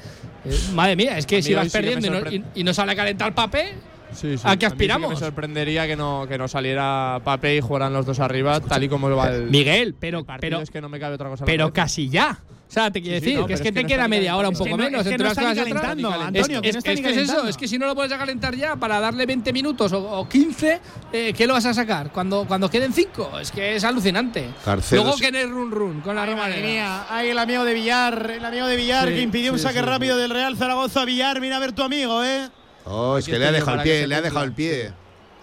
[0.73, 2.95] madre mía, es que si vas perdiendo y no, sorpre- y- y no sale a
[2.95, 3.73] calentar Pape,
[4.13, 4.43] Sí, sí.
[4.45, 5.09] ¿a qué mí sí que aspiramos?
[5.11, 8.89] me sorprendería que no, que no saliera Pape y jugaran los dos arriba, tal y
[8.89, 9.49] como va el.
[9.49, 11.45] Miguel, pero, pero, es que no me cabe otra cosa.
[11.45, 12.39] pero casi ya.
[12.69, 13.89] O sea, te quiero Sí, sí, decir no, que es que es que te no
[13.89, 15.01] queda media hora, un poco menos.
[15.01, 15.81] es que entre no unas está ni cosas y otras.
[15.83, 18.55] calentando, Antonio, es, es ni que es eso, es que si no lo puedes calentar
[18.55, 20.79] ya para darle 20 minutos o, o 15,
[21.11, 22.13] eh, ¿qué lo vas a sacar?
[22.13, 23.39] Cuando, cuando queden 5.
[23.41, 24.51] Es que es alucinante.
[24.91, 26.65] Luego que en el run run con la Ay, madre Romareda.
[26.65, 29.79] mía, ahí el amigo de Villar, el amigo de Villar Sí, que impidió un saque
[29.79, 31.03] sí, rápido del Real Zaragoza.
[31.03, 32.47] Villar, mira a ver tu amigo, ¿eh?
[32.85, 34.91] Oh, es que le ha dejado el pie, le ha dejado el pie.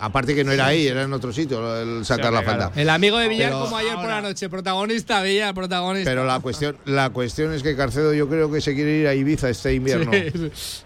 [0.01, 2.73] Aparte que no era ahí, era en otro sitio el sacar Sí, la falta.
[2.81, 6.09] El amigo de Villar, Pero- como ayer por la noche, protagonista, Villar, protagonista.
[6.11, 9.15] Pero la cuestión, la cuestión es que Carcedo yo creo que se quiere ir a
[9.15, 10.13] Ibiza este invierno.
[10.13, 10.83] Sí, sí.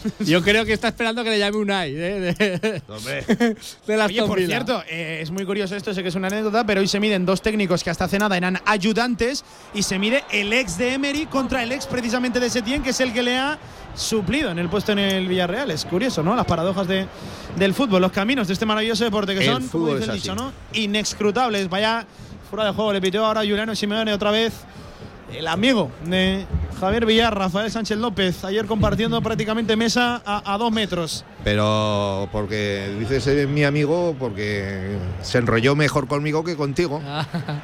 [0.20, 1.94] Yo creo que está esperando que le llame Unai.
[1.94, 2.20] ¿eh?
[2.20, 3.24] De, Hombre.
[3.86, 6.64] de las Oye, por cierto, eh, es muy curioso esto, sé que es una anécdota,
[6.64, 9.44] pero hoy se miden dos técnicos que hasta hace nada eran ayudantes
[9.74, 13.00] y se mide el ex de Emery contra el ex precisamente de Setién, que es
[13.00, 13.58] el que le ha
[13.94, 15.70] suplido en el puesto en el Villarreal.
[15.70, 16.34] Es curioso, ¿no?
[16.34, 17.06] Las paradojas de,
[17.56, 20.34] del fútbol, los caminos de este maravilloso deporte que El son, como fútbol es dicho.
[20.34, 20.52] ¿no?
[20.72, 21.68] Inescrutables.
[21.68, 22.06] Vaya
[22.48, 24.52] fuera de juego, le pitió ahora Juliano Simeone otra vez.
[25.34, 26.44] El amigo de
[26.78, 31.24] Javier Villar, Rafael Sánchez López, ayer compartiendo prácticamente mesa a, a dos metros.
[31.44, 37.00] Pero porque dices es mi amigo porque se enrolló mejor conmigo que contigo.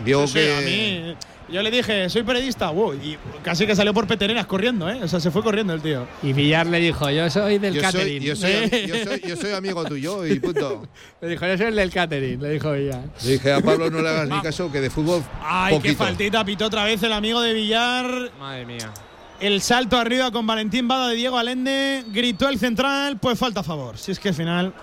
[0.05, 1.16] Vio Sí, sí, que a mí,
[1.51, 5.01] yo le dije, soy periodista, wow, y casi que salió por peteneras corriendo, ¿eh?
[5.03, 6.07] O sea, se fue corriendo el tío.
[6.23, 8.23] Y Villar le dijo, yo soy del yo soy, catering.
[8.23, 8.53] yo, soy,
[8.87, 10.87] yo, soy, yo soy amigo tuyo y punto.
[11.20, 13.03] le dijo, yo soy el del catering, le dijo Villar.
[13.25, 16.45] Le dije a Pablo no le hagas ni caso que de fútbol Ay, qué faltita,
[16.45, 18.31] pitó otra vez el amigo de Villar.
[18.39, 18.93] Madre mía.
[19.41, 22.05] El salto arriba con Valentín Bada de Diego Alende.
[22.09, 23.97] Gritó el central, pues falta a favor.
[23.97, 24.75] Si es que al final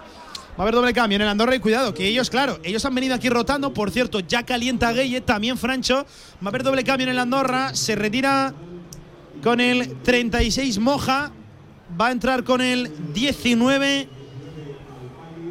[0.57, 2.95] va a haber doble cambio en el Andorra y cuidado, que ellos, claro, ellos han
[2.95, 3.73] venido aquí rotando.
[3.73, 6.05] Por cierto, ya calienta Gueye, también Francho.
[6.41, 7.75] Va a haber doble cambio en el Andorra.
[7.75, 8.53] Se retira
[9.43, 11.31] con el 36 Moja.
[11.99, 14.07] Va a entrar con el 19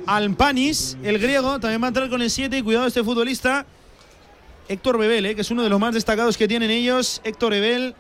[0.07, 1.61] Alpanis, el griego.
[1.61, 2.57] También va a entrar con el 7.
[2.57, 3.67] Y cuidado este futbolista.
[4.69, 7.21] Héctor Bebel, eh, que es uno de los más destacados que tienen ellos.
[7.25, 7.95] Héctor Bebel,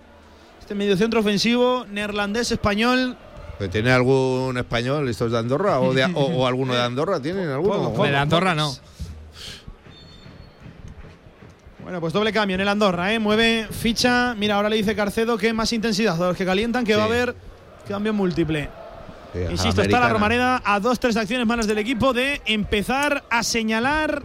[0.60, 3.18] este mediocentro ofensivo, neerlandés, español.
[3.58, 7.20] ¿Pero ¿Tiene algún español estos de Andorra o, de- o- o alguno de Andorra?
[7.20, 7.90] ¿Tienen alguno?
[7.90, 8.72] Poco, de Andorra no.
[11.82, 13.18] Bueno, pues doble cambio en el Andorra, ¿eh?
[13.18, 14.34] Mueve ficha.
[14.36, 16.16] Mira, ahora le dice Carcedo que más intensidad.
[16.16, 17.34] De los que calientan, que va a haber
[17.86, 18.70] cambio múltiple.
[19.34, 20.08] Sí, a Insisto, está la.
[20.08, 24.22] Romareda a dos, tres acciones manos del equipo de empezar a señalar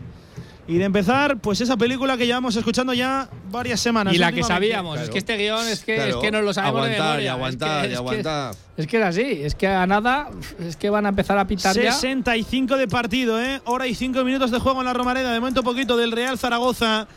[0.70, 4.14] y de empezar, pues esa película que llevamos escuchando ya varias semanas.
[4.14, 6.10] Y la que sabíamos, es que este guion es que, Claro.
[6.12, 7.32] es que no lo sabemos de Aguantar y memoria.
[7.34, 8.56] aguantar es que, y es que- aguantar.
[8.78, 10.30] Es que es así, es que a nada,
[10.60, 11.92] es que van a empezar a pitar ya.
[11.92, 13.62] 65 de partido, ¿eh?
[13.66, 15.34] Hora y 5 minutos de juego en la Romareda.
[15.34, 17.08] De momento poquito del Real Zaragoza.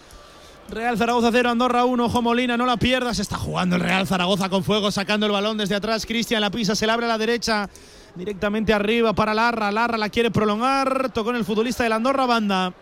[0.70, 3.18] Real Zaragoza 0, Andorra 1, Ojo Molina, no la pierdas.
[3.18, 6.06] Está jugando el Real Zaragoza con fuego, sacando el balón desde atrás.
[6.06, 7.68] Cristian la pisa, se le abre a la derecha,
[8.14, 9.70] directamente arriba para Larra.
[9.70, 11.10] Larra la quiere prolongar.
[11.12, 12.72] Tocó en el futbolista del Andorra, banda.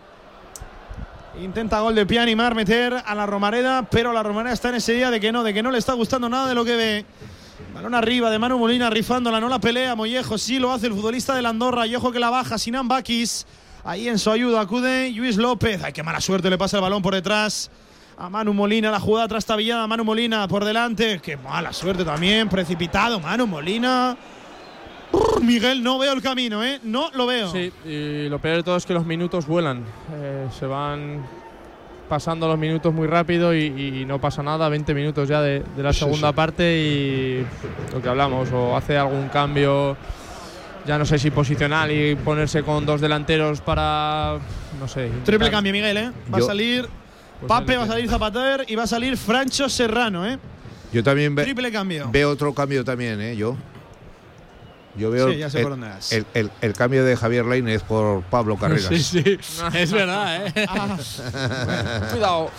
[1.38, 4.94] Intenta gol de pie animar, meter a la Romareda, pero la Romareda está en ese
[4.94, 7.04] día de que no, de que no le está gustando nada de lo que ve.
[7.72, 9.94] Balón arriba de Manu Molina rifándola, no la pelea.
[9.94, 11.86] Mollejo sí lo hace el futbolista del Andorra.
[11.86, 13.46] Y ojo que la baja Sinan Bakis.
[13.84, 15.82] Ahí en su ayuda acude Luis López.
[15.82, 17.70] Ay, qué mala suerte le pasa el balón por detrás.
[18.18, 19.86] A Manu Molina, la jugada trastabillada.
[19.86, 21.20] Manu Molina por delante.
[21.20, 22.48] Qué mala suerte también.
[22.48, 24.16] Precipitado Manu Molina.
[25.42, 26.80] Miguel, no veo el camino, ¿eh?
[26.82, 27.50] No lo veo.
[27.50, 29.84] Sí, y lo peor de todo es que los minutos vuelan.
[30.14, 31.24] Eh, se van
[32.08, 34.68] pasando los minutos muy rápido y, y no pasa nada.
[34.68, 36.34] 20 minutos ya de, de la Sí, segunda sí.
[36.34, 37.46] parte y
[37.92, 39.96] lo que hablamos, o hace algún cambio,
[40.86, 44.38] ya no sé si posicional y ponerse con dos delanteros para,
[44.78, 45.10] no sé.
[45.24, 46.10] Triple cambio, Miguel, ¿eh?
[46.32, 46.86] Va a salir
[47.40, 50.38] Pues Pape, va a salir Zapater y va a salir Francho Serrano, ¿eh?
[50.92, 52.08] Yo también ve- Triple cambio.
[52.12, 53.36] veo otro cambio también, ¿eh?
[53.36, 53.56] Yo.
[54.96, 56.12] Yo veo Sí, ya sé el, por dónde vas.
[56.12, 58.86] el- el- el cambio de Javier Lainez por Pablo Carreras.
[58.88, 59.38] Sí, sí,
[59.74, 60.52] es verdad, ¿eh?
[62.12, 62.50] Cuidado.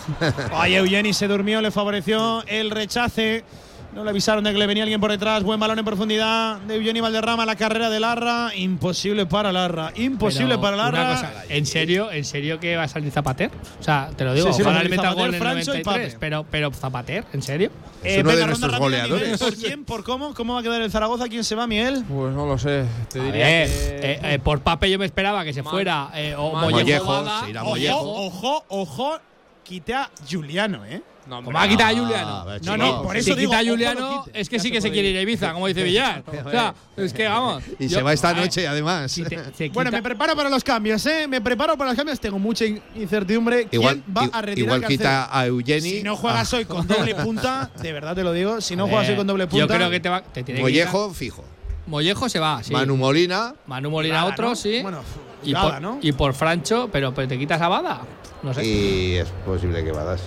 [0.54, 3.44] Ay, Eugeni se durmió, le favoreció el rechace.
[3.94, 5.44] No le avisaron de que le venía alguien por detrás.
[5.44, 7.46] Buen balón en profundidad de Eugeni Valderrama.
[7.46, 8.52] La carrera de Larra.
[8.56, 9.92] Imposible para Larra.
[9.98, 11.02] Imposible Pero para Larra.
[11.02, 13.52] Una cosa, ¿en serio, ¿en serio que va a salir Zapater?
[13.82, 15.80] O sea, te lo digo, Sí, sí, ojalá le Zapater, gol en el Francho y
[15.84, 16.18] 93, Pape.
[16.22, 17.70] pero, pero Zapater, ¿en serio?
[18.02, 19.38] Es uno de nuestros goleadores.
[19.40, 19.84] ¿Por quién?
[19.84, 20.34] ¿Por cómo?
[20.36, 21.28] ¿Cómo va a quedar el Zaragoza?
[21.28, 22.06] ¿Quién se va, Miguel?
[22.08, 22.86] Pues no lo sé.
[23.12, 25.72] Te A diría ver, que- eh, eh, por Pape yo me esperaba que se Mal.
[25.72, 26.54] fuera eh, o.
[26.56, 27.42] Mollejo Mollejo, Bada.
[27.44, 28.00] se irá Ojo, Mollejo.
[28.00, 29.20] ojo, ojo.
[29.66, 31.02] Quite a Juliano, ¿eh?
[31.44, 32.30] Como ha quitado a Juliano.
[32.36, 32.86] a ver, no, chico.
[32.88, 35.10] no, por eso Si quita a quita a Juliano, es que sí que se quiere
[35.12, 36.24] ir a Ibiza, como dice Villar.
[36.46, 37.64] O sea, es que vamos.
[37.80, 39.12] Y yo- se va esta noche, además.
[39.12, 41.28] si te- se Bueno, me preparo para los cambios, ¿eh?
[41.28, 42.20] Me preparo para los cambios.
[42.20, 43.68] Tengo mucha in- incertidumbre.
[43.68, 45.90] ¿Quién Igual, va a retirar igual quita a Eugeni.
[45.90, 48.88] Si no juegas a- hoy con doble punta, de verdad te lo digo, si no
[48.88, 49.66] juegas hoy con doble punta.
[49.66, 51.46] Yo creo que te, va, te tiene que Mollejo, quitar- fijo.
[51.88, 52.72] Mollejo se va, sí.
[52.74, 53.54] Manu Molina.
[53.68, 54.56] Manu Molina Bada, otro, ¿no?
[54.56, 54.80] sí.
[54.82, 55.02] Bueno,
[55.44, 56.00] y, Bada, por, ¿no?
[56.02, 58.02] y por Francho, pero, pero te quitas a Bada.
[58.44, 58.66] No sé.
[58.66, 60.24] Y es posible que vaya así.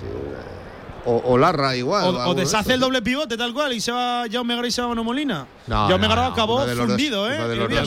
[1.07, 2.05] O, o Larra igual.
[2.05, 4.67] O, o alguno de deshace el doble pivote tal cual y se va Jaume Gara
[4.67, 5.47] y se va Manu Molina.
[5.67, 7.37] No, Jaume no, Gara no, acabó dos- fundido, ¿eh?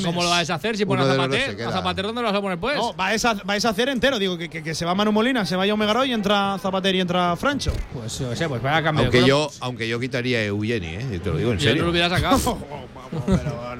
[0.05, 1.51] ¿Cómo lo vas a deshacer si pones Uno a de los dos Zapater?
[1.51, 1.69] se queda.
[1.69, 2.75] ¿A Zapater dónde lo vas a poner pues?
[2.77, 4.19] No, vais a, vais a hacer entero.
[4.19, 6.93] Digo que, que, que se va Manu Molina, se va Jaume Gara y entra Zapater
[6.95, 7.71] y entra Francho.
[7.93, 9.05] Pues yo sé, pues vaya cambio.
[9.05, 11.05] Aunque de yo, aunque yo quitaría a Eugeni, ¿eh?
[11.15, 11.83] Y te lo digo en Yo no serio.
[11.85, 12.57] lo hubiera sacado.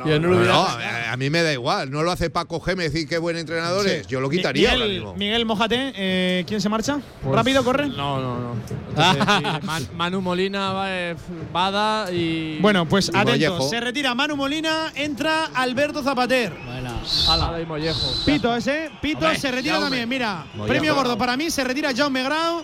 [0.06, 0.80] Yo no lo No, hubiera no, sacado.
[1.10, 1.90] a a mí me da igual.
[1.92, 3.92] No lo hace Paco Gémez y qué buen entrenador Sí.
[3.92, 4.08] es.
[4.08, 5.16] Yo lo quitaría ahora Miguel, mismo.
[5.16, 7.00] Miguel Mojate, eh, ¿quién se marcha?
[7.24, 7.88] Pues- ¿Rápido, corre?
[7.88, 8.56] No, no, no.
[8.90, 11.16] Entonces, sí, Manu Molina, eh,
[11.52, 12.58] Bada y.
[12.60, 13.34] Bueno, pues Y atentos.
[13.34, 13.70] Mollejo.
[13.70, 16.54] Se retira Manu Molina, entra Alberto Zapater.
[16.66, 18.14] Bueno, Bada y Mollejo.
[18.26, 19.86] Pito ese, Pito Hombre, se retira Jaume.
[19.90, 20.10] también.
[20.10, 20.68] Mira, Mollejo.
[20.68, 22.64] premio gordo para mí, se retira Jaume Grau.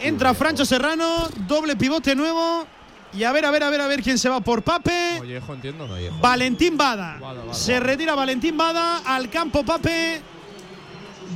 [0.00, 2.66] Entra Francho Serrano, doble pivote nuevo.
[3.14, 5.18] Y a ver, a ver, a ver, a ver quién se va por Pape.
[5.18, 5.86] Mollejo, entiendo.
[6.20, 7.18] Valentín Bada.
[7.20, 7.54] Bada, Bada.
[7.54, 10.22] Se retira Valentín Bada al campo Pape.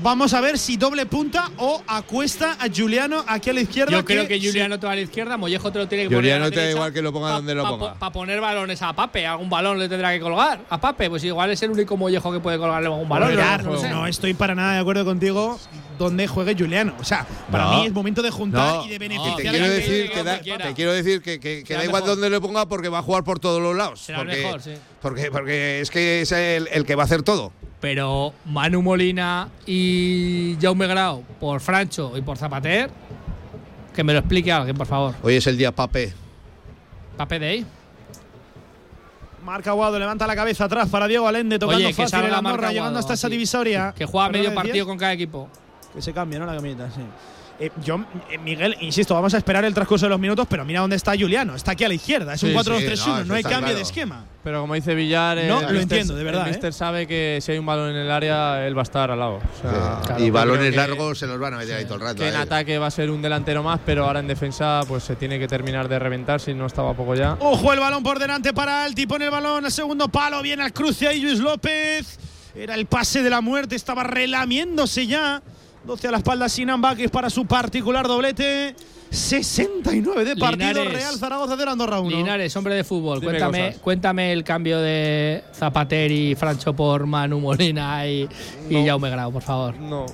[0.02, 3.92] Vamos a ver si doble punta o acuesta a Juliano aquí a la izquierda.
[3.92, 6.20] Yo creo que Juliano te va a la izquierda, Mollejo te lo tiene que poner.
[6.20, 7.94] Juliano a la te da igual que lo ponga donde lo ponga.
[7.94, 10.60] Para poner balones a Pape, algún balón le tendrá que colgar.
[10.70, 13.30] A Pape, pues igual es el único Mollejo que puede colgarle algún balón.
[13.30, 13.88] Mirar, no lo sé.
[13.88, 15.58] no estoy para nada de acuerdo contigo
[15.98, 16.94] donde juegue Juliano.
[17.00, 17.78] O sea, para No.
[17.80, 19.36] mí es momento de juntar No, y de beneficiar.
[19.36, 20.66] te quiero decir que que, da- donde quiera.
[20.68, 22.16] te quiero decir que, que- que Será da igual mejor.
[22.18, 24.00] donde le ponga porque va a jugar por todos los lados.
[24.00, 24.72] Será porque, mejor, sí.
[25.06, 27.52] Porque, porque es que es el, el que va a hacer todo.
[27.80, 32.90] Pero Manu Molina y Jaume Grau por Francho y por Zapater,
[33.94, 35.14] que me lo explique alguien, por favor.
[35.22, 36.12] Hoy es el día Pape.
[37.16, 37.66] Pape de ahí.
[39.44, 42.56] Marca Guado, levanta la cabeza atrás para Diego Alende, tocando Oye, que fácil el Andorra,
[42.56, 43.94] Marca llegando hasta esa divisoria.
[43.96, 45.48] Que juega ¿Perdón, medio partido con cada equipo.
[45.94, 46.46] Que se cambia, ¿no?
[46.46, 47.02] La camiseta, sí.
[47.58, 47.98] Eh, yo,
[48.30, 51.12] eh, Miguel, insisto, vamos a esperar el transcurso de los minutos, pero mira dónde está
[51.18, 51.54] Juliano.
[51.54, 52.34] Está aquí a la izquierda.
[52.34, 53.74] Es un Sí, 4-2-3-1, sí, no, hay cambio claro.
[53.76, 54.24] de esquema.
[54.44, 56.72] Pero como dice Villar, eh, No, el lo mister- entiendo, de verdad, El mister eh.
[56.72, 59.36] sabe que si hay un balón en el área, él va a estar al lado.
[59.36, 60.06] O sea, Sí.
[60.06, 62.16] claro, y balones que- largos se los van a meter ahí todo el rato.
[62.16, 65.16] Que en ataque va a ser un delantero más, pero ahora en defensa pues se
[65.16, 67.38] tiene que terminar de reventar si no estaba poco ya.
[67.40, 70.74] Ojo el balón por delante para Alti, pone el balón al segundo palo, viene al
[70.74, 72.18] cruce ahí Luis López.
[72.54, 75.42] Era el pase de la muerte, estaba relamiéndose ya.
[75.86, 78.74] 12 a la espalda Sinan Bakis para su particular doblete.
[79.08, 80.92] 69 de partido Linares.
[80.92, 82.10] Real Zaragoza 0 Andorra 1.
[82.10, 83.80] Linares, hombre de fútbol, Dime cuéntame, cosas.
[83.80, 88.28] cuéntame el cambio de Zapater y Francho por Manu Molina y,
[88.68, 88.84] y No.
[88.84, 89.76] Jaume Grau, por favor.
[89.78, 90.06] No,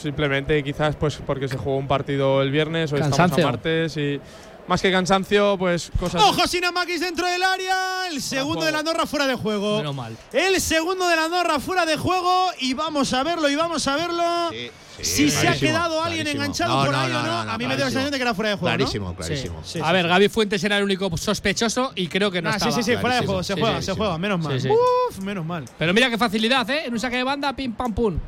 [0.00, 3.48] simplemente quizás pues porque se jugó un partido el viernes, hoy estamos Cansancio.
[3.48, 4.20] a martes y
[4.68, 6.22] más que cansancio, pues cosas.
[6.22, 8.08] Ojo Sinan Bakis dentro del área.
[8.10, 9.78] El segundo de la Andorra fuera de juego.
[9.78, 10.16] Menos mal.
[10.32, 12.50] El segundo de la Andorra fuera de juego.
[12.60, 14.50] Y vamos a verlo, y vamos a verlo.
[14.50, 16.42] Sí, sí, si se ha quedado alguien clarísimo.
[16.44, 17.90] enganchado No, por no, ahí no, o no, no, no, a mí me dio la
[17.90, 18.72] sensación de que era fuera de juego.
[18.72, 18.76] ¿no?
[18.78, 19.60] Clarísimo, clarísimo.
[19.62, 20.08] Sí, a sí, ver, sí.
[20.08, 22.72] Gaby Fuentes era el único sospechoso y creo que no Ah, sí, estaba.
[22.72, 23.96] sí, sí, fuera de juego, se Sí, juega, sí, se sí.
[23.98, 24.60] juega, menos mal.
[24.60, 24.74] Sí, sí.
[25.10, 25.64] Uf, menos mal.
[25.78, 26.86] Pero mira qué facilidad, ¿eh?
[26.86, 28.18] En un saque de banda, pim, pam, pum.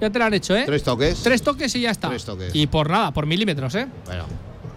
[0.00, 0.64] Ya te lo han hecho, ¿eh?
[0.66, 1.22] Tres toques.
[1.22, 2.08] Tres toques y ya está.
[2.08, 2.54] Tres toques.
[2.54, 3.86] Y por nada, por milímetros, ¿eh?
[4.06, 4.24] Bueno,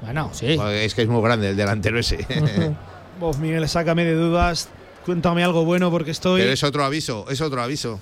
[0.08, 0.58] Bueno, sí.
[0.72, 2.26] es que es muy grande el delantero ese.
[3.20, 4.70] Vos, Miguel, sácame de dudas.
[5.06, 6.42] Cuéntame algo bueno porque estoy.
[6.42, 8.00] Pero es otro aviso, es otro aviso.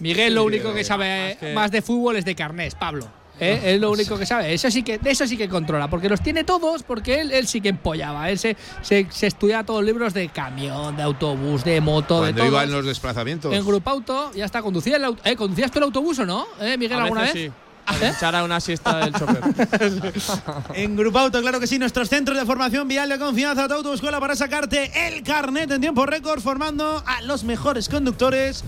[0.00, 3.06] Miguel lo único que sabe que- más de fútbol es de carnés, Pablo.
[3.38, 3.60] ¿eh?
[3.74, 4.52] Es lo único que sabe.
[4.52, 7.46] Eso sí que, de eso sí que controla, porque los tiene todos, porque él, él
[7.46, 8.30] sí que empollaba.
[8.30, 12.42] Él se, se, se estudia todos los libros de camión, de autobús, de moto, Cuando
[12.42, 12.68] de iba todo.
[12.68, 13.54] en los desplazamientos.
[13.54, 14.62] En Grupo Auto, ya está.
[14.62, 17.34] ¿Conducía el auto, eh, ¿Conducías tú el autobús o no, eh, Miguel, a alguna vez?
[17.34, 17.69] veces sí.
[18.02, 19.42] Echar a una siesta del chofer.
[20.74, 24.20] En Grupo Auto, claro que sí, nuestros centros de formación vial de confianza, tu autoescuela
[24.20, 28.64] para sacarte el carnet en tiempo récord, formando a los mejores conductores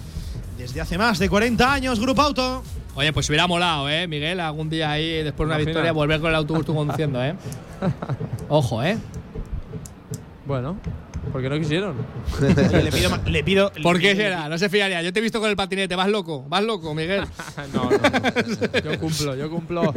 [0.58, 2.00] desde hace más de 40 años.
[2.00, 2.62] Grupo Auto.
[2.94, 4.38] Oye, pues hubiera molado, ¿eh, Miguel?
[4.40, 5.70] Algún día ahí, después de una Imagina.
[5.70, 7.34] victoria, volver con el autobús tú conduciendo, ¿eh?
[8.48, 8.98] Ojo, ¿eh?
[10.44, 10.76] bueno,
[11.30, 11.94] porque no quisieron.
[12.40, 13.10] Oye, le pido.
[13.26, 14.48] Le pido ¿Por qué será?
[14.48, 15.02] No se fiaría.
[15.02, 15.94] Yo te he visto con el patinete.
[15.94, 17.24] Vas loco, vas loco, Miguel.
[17.72, 18.80] no, no, no.
[18.80, 19.94] Yo cumplo, yo cumplo.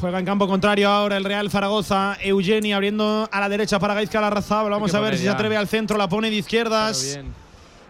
[0.00, 2.16] Juega en campo contrario ahora el Real Zaragoza.
[2.20, 4.70] Eugeni abriendo a la derecha para Gaizka Larrazábal.
[4.70, 5.98] Vamos a ver si se atreve al centro.
[5.98, 7.14] La pone de izquierdas.
[7.14, 7.44] bien.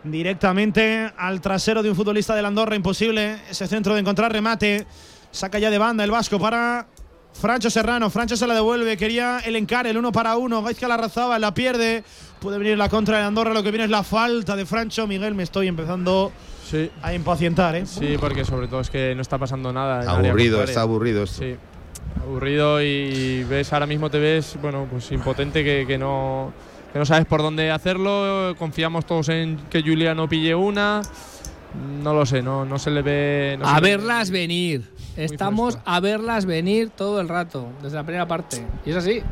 [0.05, 2.77] Directamente al trasero de un futbolista del Andorra.
[2.77, 4.87] Imposible ese centro de encontrar remate.
[5.31, 6.87] Saca ya de banda el Vasco para
[7.35, 8.09] Francho Serrano.
[8.11, 8.97] Francho se la devuelve.
[8.97, 10.63] Quería el encare, el uno para uno.
[10.63, 12.05] Gaizka Larrazábal la pierde.
[12.41, 13.53] Puede venir la contra de Andorra.
[13.53, 15.07] Lo que viene es la falta de Francho.
[15.07, 16.33] Miguel, me estoy empezando
[16.71, 16.91] Sí.
[17.03, 17.85] a impacientar, ¿eh?
[17.87, 20.03] Sí, porque sobre todo es que no está pasando nada.
[20.03, 21.43] en área Aburrido, está aburrido esto.
[21.43, 21.57] Sí.
[22.23, 26.53] aburrido y ves ahora mismo te ves, bueno, pues impotente que, que no
[26.93, 28.55] que no sabes por dónde hacerlo.
[28.57, 31.03] Confiamos todos en que Julia no pille una.
[32.03, 33.57] No lo sé, no, no se le ve.
[33.59, 34.85] no a le ve- verlas venir.
[35.17, 38.65] Estamos a verlas venir todo el rato, desde la primera parte.
[38.85, 39.23] Y es así.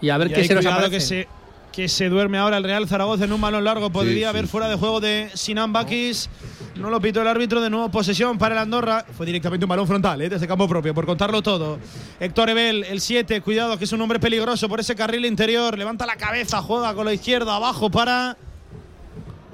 [0.00, 0.90] Y a ver Y qué se nos aparece.
[0.90, 1.28] que se,
[1.72, 3.90] que se duerme ahora el Real Zaragoza en un balón largo.
[3.90, 6.30] Podría sí, haber fuera de juego de Sinan Bakis.
[6.76, 7.60] No lo pitó el árbitro.
[7.60, 9.04] De nuevo posesión para el Andorra.
[9.16, 10.28] Fue directamente un balón frontal, ¿eh?
[10.28, 11.78] desde campo propio, por contarlo todo.
[12.20, 13.40] Héctor Ebel, el 7.
[13.42, 15.76] Cuidado, que es un hombre peligroso por ese carril interior.
[15.76, 18.36] Levanta la cabeza, juega con la izquierda abajo para.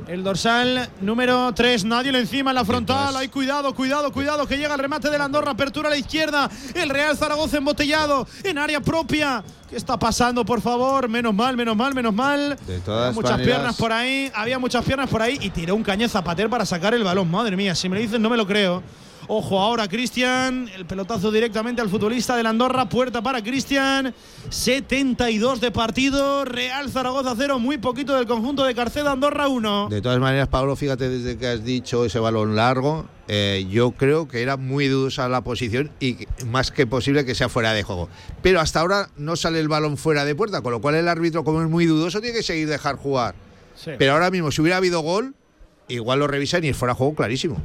[0.06, 3.16] El dorsal número 3, nadie le encima en la frontal.
[3.16, 5.52] Hay cuidado, cuidado, cuidado, que llega el remate del Andorra.
[5.52, 6.50] Apertura a la izquierda.
[6.74, 9.42] El Real Zaragoza embotellado en área propia.
[9.70, 11.08] ¿Qué está pasando, por favor?
[11.08, 12.56] Menos mal, menos mal, menos mal.
[12.66, 15.74] De todas Había muchas maneras- piernas por ahí, había muchas piernas por ahí y tiró
[15.74, 17.30] un caño Zapater para sacar el balón.
[17.30, 18.82] Madre mía, si me lo dices no me lo creo.
[19.28, 20.68] Ojo ahora, Cristian.
[20.74, 22.88] El pelotazo directamente al futbolista del Andorra.
[22.88, 24.14] Puerta para Cristian.
[24.50, 26.44] 72 de partido.
[26.44, 27.58] Real Zaragoza 0.
[27.58, 29.10] Muy poquito del conjunto de Carcedo.
[29.10, 29.88] Andorra 1.
[29.88, 34.28] De todas maneras, Pablo, fíjate desde que has dicho ese balón largo, eh, yo creo
[34.28, 38.10] que era muy dudosa la posición y más que posible que sea fuera de juego.
[38.42, 41.44] Pero hasta ahora no sale el balón fuera de puerta, con lo cual el árbitro,
[41.44, 43.34] como es muy dudoso, tiene que seguir dejar jugar.
[43.74, 43.92] Sí.
[43.98, 45.34] Pero ahora mismo, si hubiera habido gol,
[45.88, 47.56] igual lo revisan y es fuera de juego clarísimo.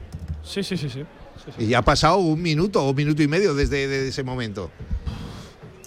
[0.43, 1.03] Sí, sí, sí, sí.
[1.45, 1.63] Sí, sí.
[1.65, 4.69] Y ya ha pasado un minuto o un minuto y medio desde de ese momento.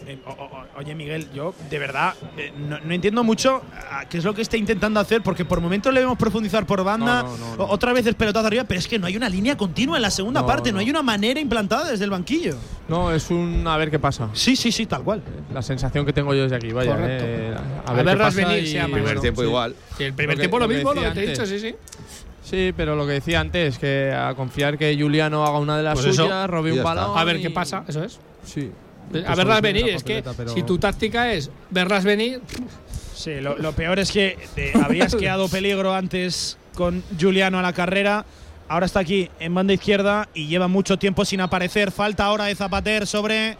[0.05, 4.19] Eh, o- o- oye, Miguel, yo de verdad eh, no, no entiendo mucho ah, qué
[4.19, 7.29] es lo que está intentando hacer, porque por momentos le vemos profundizar por banda, No,
[7.29, 7.63] no, no, no.
[7.65, 10.03] o- otra vez el pelotazo arriba, pero es que no hay una línea continua en
[10.03, 10.75] la segunda No, parte, no.
[10.77, 10.81] no.
[10.81, 12.57] hay una manera implantada desde el banquillo.
[12.89, 14.29] No, es un a ver qué pasa.
[14.33, 15.23] Sí, sí, sí, tal cual.
[15.55, 16.97] La sensación que tengo yo desde aquí, vaya.
[16.97, 17.25] Correcto.
[17.29, 17.55] eh,
[17.87, 18.93] A a, ver qué pasa venir, y-.
[18.93, 19.47] Primer tiempo sí.
[19.47, 19.77] igual.
[19.97, 21.77] Sí, el primer tiempo lo, mismo, lo que te he dicho, sí, sí.
[22.43, 26.01] Sí, pero lo que decía antes, que a confiar que Juliano haga una de las
[26.01, 27.17] Pues suyas, robe un balón.
[27.17, 28.19] A ver y- qué pasa, eso es.
[28.45, 28.71] Sí.
[29.27, 32.41] A verlas venir, es que pero- si tu táctica es verlas venir,
[33.15, 37.73] Sí, lo, lo peor es que te habrías quedado peligro antes con Juliano a la
[37.73, 38.25] carrera.
[38.69, 41.93] Ahora está aquí en banda izquierda y lleva mucho tiempo sin aparecer.
[41.93, 43.59] Falta ahora de Zapater sobre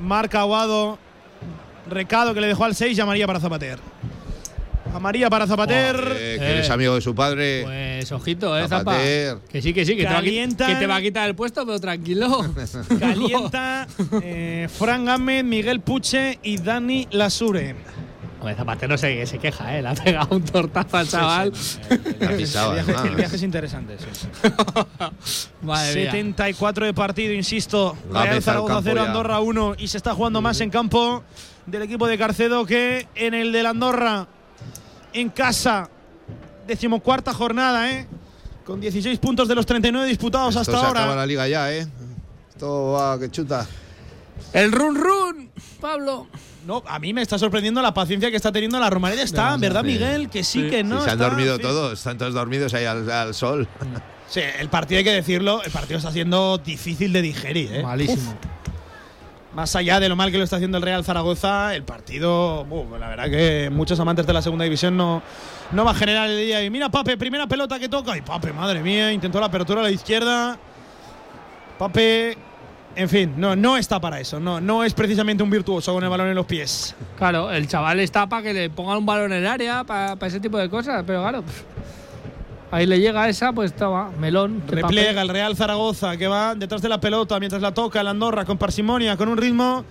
[0.00, 0.98] Marca Aguado.
[1.90, 3.80] Recado que le dejó al 6 y amarilla para Zapater.
[4.94, 5.96] Amarilla para Zapater.
[6.16, 7.62] Eh, que eres amigo de su padre.
[7.64, 8.92] pues ojito, eh, Zapa.
[8.92, 9.38] Zapater.
[9.50, 10.72] Que sí, que sí, que te, va Calientan.
[10.72, 12.40] que te va a quitar el puesto, pero tranquilo.
[13.00, 13.86] Calienta
[14.22, 17.74] eh, Fran Gámez, Miguel Puche y Dani Lasure.
[18.40, 19.82] Hombre, Zapatero se, se queja, ¿eh?
[19.82, 21.52] Le ha pegado un tortazo al chaval.
[22.18, 23.04] La pisaba, el, viaje, además.
[23.06, 23.96] el viaje es interesante.
[23.98, 24.48] sí, sí.
[25.62, 26.10] Madre mía.
[26.10, 27.96] 74 de partido, insisto.
[28.10, 29.06] Gámez Real al Zaragoza campo 0, ya.
[29.06, 29.74] Andorra 1.
[29.78, 31.22] Y se está jugando más en campo
[31.66, 34.26] del equipo de Carcedo que en el del Andorra.
[35.12, 35.88] En casa.
[36.66, 38.06] Decimocuarta jornada, ¿eh?
[38.64, 41.16] Con 16 puntos de los 39 disputados Esto hasta se acaba ahora.
[41.16, 41.86] la liga ya, ¿eh?
[42.50, 43.66] Esto va que chuta.
[44.52, 46.28] El run run, Pablo.
[46.64, 49.22] No, a mí me está sorprendiendo la paciencia que está teniendo la Romareda.
[49.22, 50.28] Está, ¿verdad, Miguel?
[50.30, 50.70] Que sí, Sí.
[50.70, 50.98] que no.
[51.00, 51.62] Sí, se han está- dormido sí.
[51.62, 53.66] todos, están todos dormidos ahí al, al sol.
[54.28, 55.62] Sí, el partido hay que decirlo.
[55.64, 57.82] El partido está siendo difícil de digerir, ¿eh?
[57.82, 58.34] Malísimo.
[59.54, 62.66] Más allá de lo mal que lo está haciendo el Real Zaragoza, el partido,
[62.98, 65.22] la verdad que muchos amantes de la segunda división no,
[65.72, 66.64] no va a generar el día.
[66.64, 68.16] Y mira, Pape, primera pelota que toca.
[68.16, 70.58] Y Pape, madre mía, intentó la apertura a la izquierda.
[71.78, 72.38] Pape,
[72.96, 74.40] en fin, no, no está para eso.
[74.40, 76.94] No, no es precisamente un virtuoso con el balón en los pies.
[77.18, 80.40] Claro, el chaval está para que le pongan un balón en el área, para ese
[80.40, 81.44] tipo de cosas, pero claro.
[82.72, 84.60] Ahí le llega esa, pues toma, melón.
[84.62, 84.98] papel.
[84.98, 88.56] el Real Zaragoza que va detrás de la pelota mientras la toca el Andorra con
[88.56, 89.84] parsimonia, con un ritmo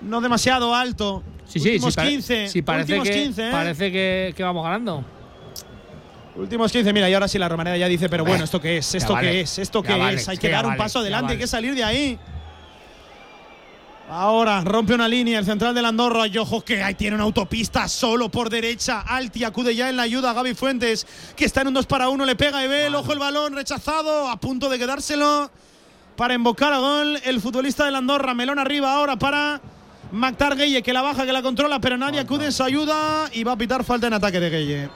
[0.00, 1.22] no demasiado alto.
[1.46, 2.48] Sí, sí, últimos sí, pare- 15.
[2.48, 3.50] sí, parece, últimos que, 15, ¿eh?
[3.52, 5.04] parece que, que vamos ganando.
[6.34, 8.94] Últimos 15, mira, y ahora sí la Romareda ya dice, pero bueno, ¿esto qué es?
[8.96, 9.58] ¿Esto qué vale, es?
[9.60, 10.28] ¿Esto qué vale, es?
[10.28, 12.18] Hay que dar un paso adelante, hay que salir de ahí.
[14.08, 17.88] Ahora rompe una línea el central del Andorra y ojo que ahí tiene una autopista
[17.88, 19.00] solo por derecha.
[19.00, 22.08] Alti acude ya en la ayuda a Gaby Fuentes que está en un 2 para
[22.10, 25.50] 1, le pega a Ebel, ojo el balón rechazado, a punto de quedárselo
[26.16, 28.34] para invocar a gol el futbolista del Andorra.
[28.34, 29.60] Melón arriba ahora para
[30.12, 33.42] Mactar Gueye que la baja, que la controla, pero nadie acude en su ayuda y
[33.42, 34.88] va a pitar falta en ataque de Gueye.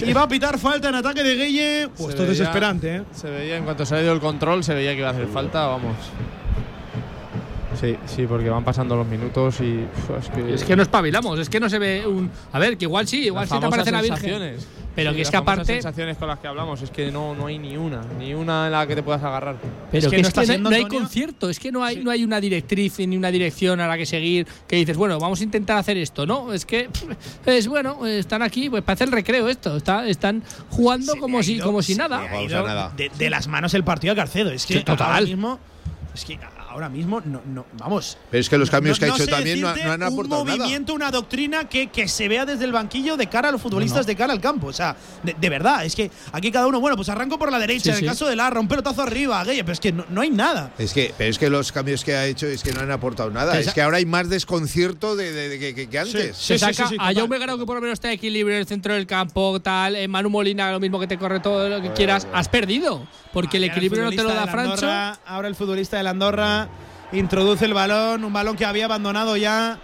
[0.00, 1.88] Y va a pitar falta en ataque de Gueye.
[1.96, 3.02] Pues esto es desesperante, ¿eh?
[3.14, 5.28] Se veía, en cuanto se ha ido el control, se veía que iba a hacer
[5.28, 5.94] falta, vamos.
[7.80, 9.84] Sí, sí, porque van pasando los minutos y.
[9.84, 12.28] uf, es, que, Es que no espabilamos, es que no se ve un.
[12.52, 14.56] A ver, que igual sí, igual las sí te aparece la Virgen.
[14.96, 15.64] Pero Sí, que es que aparte.
[15.74, 18.72] sensaciones con las que hablamos, es que no, no hay ni una, ni una en
[18.72, 19.54] la que te puedas agarrar.
[19.92, 20.98] Pero Es que que, no es está que no, hay Antonio.
[21.00, 24.06] concierto, es que no hay, no hay una directriz ni una dirección a la que
[24.06, 26.52] seguir que dices, bueno, vamos a intentar hacer esto, ¿no?
[26.52, 26.88] Es que
[27.46, 31.42] es bueno, están aquí, pues parece el recreo esto, está, están jugando Se como ha
[31.44, 32.90] si, ido- como si se nada.
[32.96, 34.50] De, de las manos el partido a Carcedo.
[34.50, 35.06] Es que Sí, total.
[35.12, 35.60] ahora mismo.
[36.12, 36.36] Es que
[36.78, 38.16] ahora mismo no, no vamos.
[38.30, 40.48] Pero es que los cambios que ha hecho sé también no, no han aportado un
[40.48, 40.58] nada.
[40.58, 44.06] movimiento, una doctrina que, que se vea desde el banquillo de cara a los futbolistas,
[44.06, 44.68] de cara al campo.
[44.68, 47.58] O sea, de, de verdad, es que aquí cada uno, bueno, pues arranco por la
[47.58, 48.06] derecha, Sí, en el sí.
[48.06, 50.72] caso de Larra, un pelotazo arriba, Gueye, pero es que no, no hay nada.
[50.78, 53.30] Es que, pero es que los cambios que ha hecho es que no han aportado
[53.30, 53.58] nada.
[53.58, 56.36] Es que ahora hay más desconcierto de, de- de que, que- que antes.
[56.36, 58.94] Se saca a Jaume Grau que por lo menos está de equilibrio en el centro
[58.94, 59.96] del campo, tal.
[59.96, 62.26] eh, Manu Molina, lo mismo que te corre todo lo que quieras.
[62.32, 63.06] Has perdido.
[63.32, 64.72] Porque el Ahora equilibrio no te lo da Francho.
[64.72, 66.67] Andorra, ahora el futbolista del Andorra
[67.12, 69.78] introduce el balón, un balón que había abandonado ya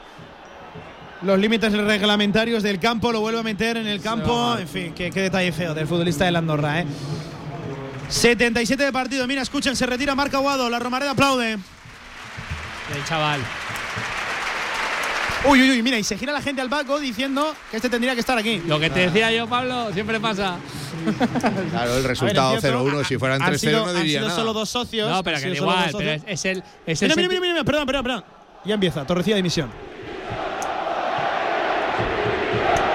[1.23, 4.56] los límites reglamentarios del campo, lo vuelve a meter en el campo.
[4.59, 6.86] En fin, qué, qué detalle feo del futbolista del Andorra, ¿eh?
[8.09, 9.27] 77 de partido.
[9.27, 10.69] Mira, escuchen, se retira Marca Aguado.
[10.69, 11.52] La Romareda aplaude.
[11.52, 13.40] El chaval.
[15.46, 18.14] Uy, uy, uy, mira, y se gira la gente al banco diciendo que este tendría
[18.14, 18.62] que estar aquí.
[18.66, 20.56] Lo que te decía yo, Pablo, siempre pasa.
[21.70, 23.96] Claro, el resultado A ver, es cierto, 0-1, si fueran han 3-0 sido- no han
[23.96, 24.38] diría sido nada.
[24.40, 25.10] solo dos socios.
[25.10, 25.90] No, pero que da igual.
[25.98, 26.62] Pero es, es el.
[26.86, 28.24] Es el Mira, mira, mira, mira, perdón, perdón, perdón.
[28.64, 29.70] Ya empieza, Torrecilla de dimisión.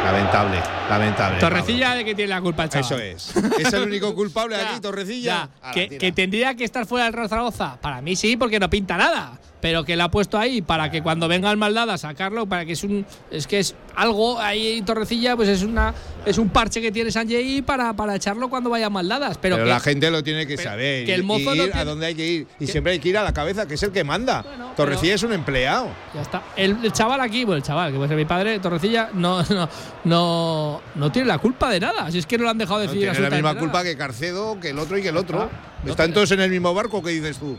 [0.05, 0.57] Lamentable,
[0.89, 1.39] lamentable.
[1.39, 2.85] Torrecilla de que tiene la culpa el chaval.
[2.85, 3.35] Eso es.
[3.59, 5.23] Es el único culpable aquí, Torrecilla.
[5.23, 7.77] ya, Ala, que, que tendría que estar fuera del Real Zaragoza.
[7.79, 9.37] Para mí sí, porque no pinta nada.
[9.61, 12.65] Pero que la ha puesto ahí para que cuando venga el maldad a sacarlo, para
[12.65, 13.05] que es un.
[13.31, 15.93] Es que es algo ahí, Torrecilla, pues es una
[16.25, 19.37] es un parche que tiene Sanjay para, para echarlo cuando vaya maldadas.
[19.37, 21.05] Pero, Pero, que, la gente lo tiene que saber.
[21.05, 22.47] que el mozo y no a donde hay que ir.
[22.59, 24.43] Y siempre hay que ir a la cabeza, que es el que manda.
[24.75, 25.89] Torrecilla es un empleado.
[26.13, 26.43] Ya está.
[26.55, 29.69] El, el chaval aquí, bueno, el chaval, que puede ser mi padre, Torrecilla, no, no,
[30.03, 32.11] no, no tiene la culpa de nada.
[32.11, 33.59] Si es que no lo han dejado No decir tiene la misma nada.
[33.59, 35.49] culpa que Carcedo, que el otro y que el otro.
[35.85, 37.57] Están todos en el mismo barco, ¿qué dices tú?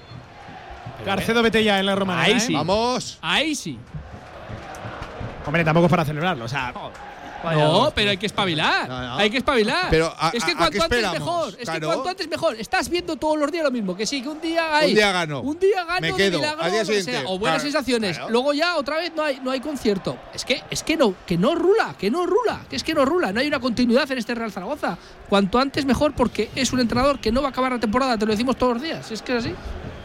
[1.05, 2.25] Carcedo, vete ya en la Romareda.
[2.27, 2.41] Ahí ¿eh?
[2.41, 2.55] sí.
[2.55, 3.19] Vamos.
[3.23, 3.79] Ahí sí.
[5.47, 6.45] Hombre, tampoco es para celebrarlo.
[6.45, 6.73] O sea,
[7.43, 8.87] No, pero hay que espabilar.
[9.19, 9.87] Hay que espabilar.
[9.91, 11.57] Pero, ¿a- es que cuanto antes mejor.
[11.59, 12.55] Es que cuanto antes mejor.
[12.57, 13.97] Estás viendo todos los días lo mismo.
[13.97, 14.91] Que sí, que un día hay.
[14.91, 15.41] Un día gano.
[15.41, 16.39] Un día gano Me de quedo.
[16.39, 17.61] milagro, Al día sea, o buenas Claro.
[17.61, 18.17] sensaciones.
[18.19, 18.31] Claro.
[18.31, 20.19] Luego ya otra vez no hay, no hay concierto.
[20.35, 23.07] Es que, es que no, que no rula, que no rula, que es que no
[23.07, 23.33] rula.
[23.33, 24.99] No hay una continuidad en este Real Zaragoza.
[25.29, 28.27] Cuanto antes mejor, porque es un entrenador que no va a acabar la temporada, te
[28.27, 29.11] lo decimos todos los días.
[29.11, 29.55] Es que es así.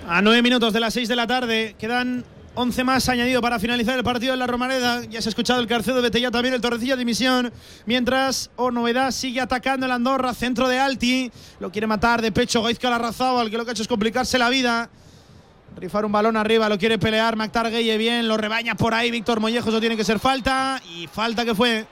[0.07, 2.23] A nueve minutos de las seis de la tarde quedan
[2.53, 5.03] 11 más añadido para finalizar el partido en la Romareda.
[5.05, 7.51] Ya se ha escuchado el Carcedo, vete ya también el Torrecilla dimisión.
[7.87, 11.31] Mientras, oh novedad, sigue atacando el Andorra, centro de Alti.
[11.59, 14.49] Lo quiere matar de pecho Gaizka Larrazábal, que lo que ha hecho es complicarse la
[14.49, 14.91] vida.
[15.75, 19.39] Rifar un balón arriba, lo quiere pelear Mactar Gueye bien, lo rebaña por ahí Víctor
[19.39, 20.79] Mollejo, eso tiene que ser falta.
[20.95, 21.87] Y falta que fue.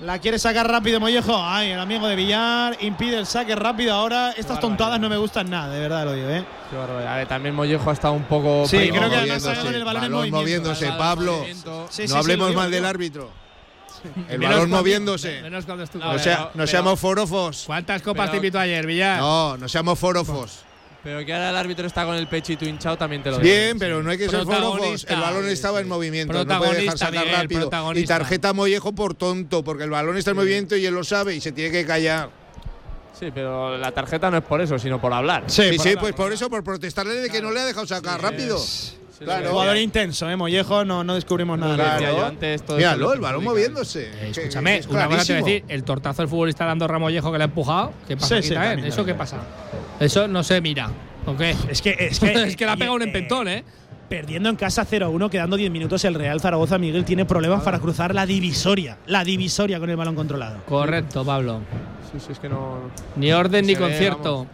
[0.00, 1.34] La quiere sacar rápido Mollejo.
[1.42, 4.32] Ay, el amigo de Villar impide el saque rápido ahora.
[4.36, 6.44] Estas tontadas no me gustan nada, de verdad lo digo, ¿eh?
[6.70, 7.14] Qué barbaridad.
[7.14, 8.66] A ver, también Mollejo ha estado un poco.
[8.68, 10.38] Sí, primo, creo que además con el balón en Balón movimiento.
[10.38, 11.02] moviéndose, El balón
[11.46, 11.86] en Pablo.
[11.88, 13.30] Sí, no hablemos mal del árbitro.
[14.28, 15.40] El Menos balón cuando- moviéndose.
[15.42, 17.62] Menos cuando No, No, sea- no pero- seamos forofos.
[17.66, 19.18] ¿Cuántas copas Pero- te invitó ayer, Villar?
[19.18, 20.58] No, no seamos forofos.
[21.06, 23.48] Pero que ahora el árbitro está con el pechito hinchado también te lo digo.
[23.48, 25.06] Bien, pero no hay que ser forofos.
[25.08, 26.44] El balón estaba en movimiento.
[26.44, 27.70] No puede dejar sacar Miguel, rápido.
[27.94, 31.36] Y tarjeta Mollejo por tonto, porque el balón está en movimiento y él lo sabe
[31.36, 32.28] y se tiene que callar.
[33.16, 35.44] Sí, pero la tarjeta no es por eso, sino por hablar.
[35.46, 38.58] Sí, sí, pues por eso, por protestarle de que no le ha dejado sacar rápido.
[39.18, 39.50] Claro.
[39.50, 40.36] Jugador intenso, ¿eh?
[40.36, 41.74] Mollejo, no, no descubrimos nada.
[41.74, 41.92] Claro.
[42.00, 44.04] Decía yo antes, todo Míralo, el balón moviéndose.
[44.04, 46.98] Eh, escúchame, es una cosa te voy a decir, el tortazo del futbolista de Andorra
[46.98, 48.72] Mollejo que le ha empujado, ¿qué pasa Sí, aquí sí, también?
[48.72, 49.38] también, ¿Eso qué pasa?
[50.00, 50.90] Eso no se mira.
[51.26, 51.56] ¿O qué?
[51.68, 53.64] Es que, es que, es que le ha pegado un eh, empentón, ¿eh?
[54.08, 58.14] Perdiendo en casa 0-1, quedando 10 minutos, el Real Zaragoza Miguel tiene problemas para cruzar
[58.14, 58.98] la divisoria.
[59.06, 60.62] La divisoria con el balón controlado.
[60.66, 61.60] Correcto, Pablo.
[62.12, 62.82] Sí, sí, es que no.
[63.16, 64.46] Ni orden ni concierto.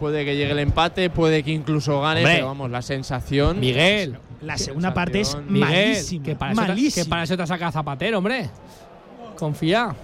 [0.00, 2.34] Puede que llegue el empate, puede que incluso gane, Hombre.
[2.36, 3.60] pero vamos, la sensación.
[3.60, 5.36] Miguel, La segunda parte es.
[5.46, 6.24] Miguel, malísima.
[6.24, 7.04] que para, eso te, malísima.
[7.04, 8.48] que para eso te saca Zapatero, hombre.
[9.38, 9.94] Confía.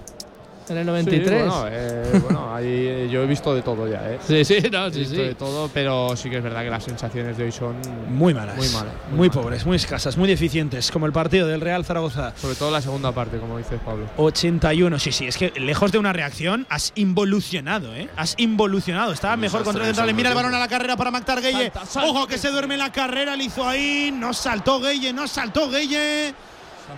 [0.69, 1.31] En el Sí, 93.
[1.47, 4.19] bueno, eh, bueno, ahí eh, yo he visto de todo ya, ¿eh?
[4.27, 5.21] Sí, sí, no, He sí, visto sí.
[5.23, 7.77] de todo, pero sí que es verdad que las sensaciones de hoy son
[8.09, 8.57] Muy malas.
[8.57, 8.93] Muy malas.
[9.11, 9.37] Muy, malas.
[9.45, 12.33] pobres, muy escasas, muy deficientes, como el partido del Real Zaragoza.
[12.37, 14.07] Sobre todo la segunda parte, como dices Pablo.
[14.17, 18.09] 81, sí, sí, es que lejos de una reacción has involucionado, ¿eh?
[18.17, 19.13] Has involucionado.
[19.13, 20.15] Estaba mejor contra el central.
[20.15, 21.73] Mira el balón a la carrera para Mactar Gueye.
[22.05, 24.13] Ojo que se duerme en la carrera, le hizo ahí.
[24.17, 26.35] No saltó Gueye, no saltó Gueye.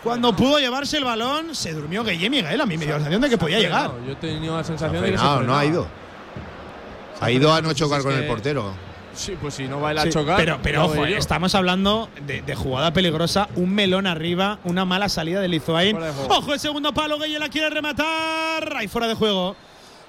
[0.03, 2.61] Cuando pudo llevarse el balón, se durmió Gueye Miguel.
[2.61, 3.91] A mí me dio la sensación de que podía llegar.
[4.07, 5.87] Yo he tenido la sensación de que No, no ha ido.
[7.21, 8.73] Ha ido a no chocar con el portero.
[9.15, 10.37] Sí, pues si no baila Sí, a chocar.
[10.37, 15.09] pero, pero ojo, eh, estamos hablando de, de jugada peligrosa, un melón arriba, una mala
[15.09, 15.99] salida de Lizoain.
[15.99, 16.11] De.
[16.29, 18.77] Ojo, el segundo palo, Gueye la quiere rematar.
[18.77, 19.57] Ahí fuera de juego.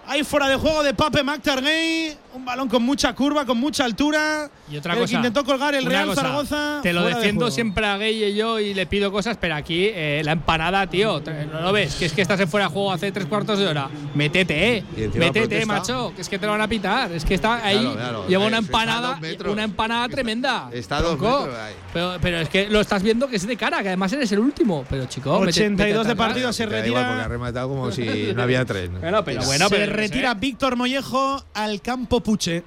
[0.09, 2.17] Ahí fuera de juego de Pape Mactar Gay.
[2.33, 4.49] Un balón con mucha curva, con mucha altura.
[4.71, 5.07] Y otra cosa.
[5.07, 6.79] que intentó colgar el Real cosa, Zaragoza.
[6.81, 9.87] Te lo de defiendo siempre a Gay y yo y le pido cosas, pero aquí
[9.93, 11.21] eh, la empanada, tío.
[11.51, 11.93] ¿No lo ves?
[11.95, 13.87] Que es que estás en fuera de juego hace tres cuartos de hora.
[14.15, 14.83] Métete, eh.
[15.15, 16.11] Métete, macho.
[16.15, 17.11] Que es que te lo van a pitar.
[17.11, 17.77] Es que está ahí.
[17.79, 19.19] Claro, claro, lleva eh, una empanada.
[19.45, 20.69] Una empanada tremenda.
[20.71, 21.41] Está a dos tronco.
[21.41, 21.73] metros ahí.
[21.93, 24.39] Pero, pero es que lo estás viendo que es de cara, que además eres el
[24.39, 24.85] último.
[24.89, 26.27] Pero chico, mete- 82 de métete atrás.
[26.27, 27.27] partido, se igual porque ha retira.
[27.27, 28.89] rematado como si no había tres.
[28.89, 28.99] ¿no?
[28.99, 32.63] Bueno, pero bueno, pero retira Víctor Mollejo al campo Puche.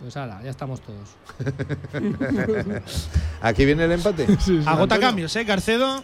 [0.00, 1.16] Pues ahora, ya estamos todos.
[3.42, 4.24] Aquí viene el empate.
[4.64, 5.00] Agota Antonio.
[5.00, 5.44] cambios, ¿eh?
[5.44, 6.02] Carcedo.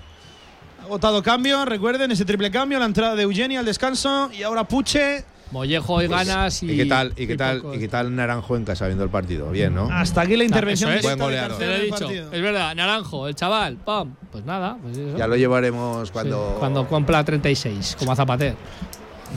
[0.83, 5.25] Agotado cambio, recuerden ese triple cambio, la entrada de Eugenia al descanso y ahora Puche.
[5.51, 6.73] Mollejo y ganas y.
[6.73, 7.75] ¿Y qué tal, y qué tal, poco.
[7.75, 9.51] y qué tal Naranjo en casa viendo el partido?
[9.51, 9.89] Bien, ¿no?
[9.91, 11.05] Hasta aquí la intervención Eso es.
[11.05, 11.59] Buen goleador.
[11.59, 12.11] Te lo he dicho.
[12.11, 14.15] Es verdad, Naranjo, el chaval, pam.
[14.33, 15.17] Pues nada, pues eso.
[15.17, 16.57] Ya lo llevaremos Sí, cuando.
[16.59, 18.57] cuando cumpla 36, como a Zapater.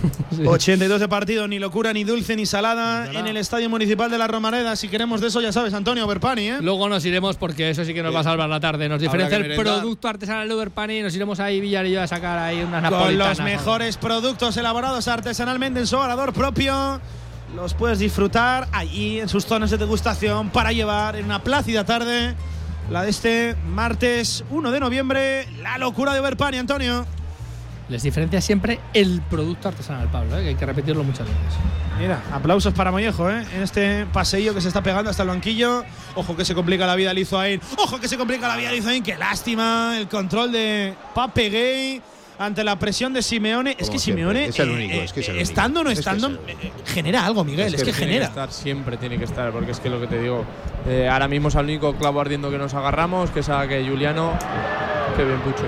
[0.45, 4.27] 82 de partido, ni locura, ni dulce, ni salada en el Estadio Municipal de la
[4.27, 4.75] Romareda.
[4.75, 6.57] Si queremos de eso, ya sabes, Antonio Berpani, ¿eh?
[6.61, 8.89] Luego nos iremos porque eso sí que nos va a salvar la tarde.
[8.89, 12.07] Nos diferencia el producto artesanal de Uberpani y nos iremos ahí Villar y yo a
[12.07, 16.99] sacar ahí unas Con los mejores productos elaborados artesanalmente en su orador propio.
[17.55, 22.35] Los puedes disfrutar allí en sus zonas de degustación para llevar en una plácida tarde.
[22.89, 25.47] La de este martes 1 de noviembre.
[25.61, 27.05] La locura de Berpani, Antonio.
[27.89, 30.43] Les diferencia siempre el producto artesanal, Pablo, ¿eh?
[30.43, 31.41] que hay que repetirlo muchas veces.
[31.97, 33.45] Mira, aplausos para Mollejo, ¿eh?
[33.55, 35.83] En este paseillo que se está pegando hasta el banquillo.
[36.15, 37.61] Ojo que se complica la vida a Lizoain.
[37.77, 39.01] Ojo que se complica la vida a Lizoain.
[39.01, 39.97] Qué lástima.
[39.97, 42.01] El control de Pape Gay
[42.39, 43.71] ante la presión de Simeone.
[43.71, 45.49] es Como que siempre, Simeone, es el eh, único, eh, es que es el único.
[45.49, 47.73] estando o no Es que es estando, el eh, genera algo, Miguel.
[47.73, 48.25] Es, que, tiene genera.
[48.27, 50.45] estar, siempre tiene que estar, porque es que lo que te digo,
[50.87, 53.83] eh, ahora mismo es al único clavo ardiendo que nos agarramos, que es a que
[53.87, 54.37] Juliano,
[55.15, 55.63] que bien pucho,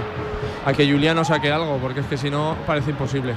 [0.65, 3.35] a que Juliano saque algo, porque es que si no parece imposible.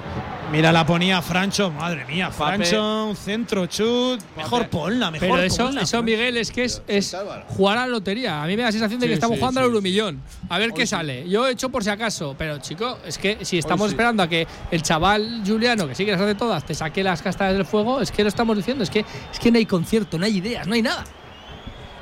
[0.50, 1.70] Mira, la ponía Francho.
[1.70, 2.30] Madre mía.
[2.30, 4.20] Francho, un centro chut.
[4.36, 7.16] Mejor ponla, mejor Pero eso, ponla, eso Miguel, es que es, es
[7.48, 8.42] jugar a la lotería.
[8.42, 10.20] A mí me da la sensación de que Sí, estamos sí, jugando sí, al euromillón.
[10.48, 10.88] A ver Hoy qué sí.
[10.88, 11.28] sale.
[11.28, 12.34] Yo he hecho por si acaso.
[12.36, 16.12] Pero, chico, es que si estamos esperando a que el chaval Juliano, que sí que
[16.12, 18.84] las hace todas, te saque las castañas del fuego, es que lo estamos diciendo.
[18.84, 19.00] Es que,
[19.32, 21.04] es que no hay concierto, no hay ideas, no hay nada.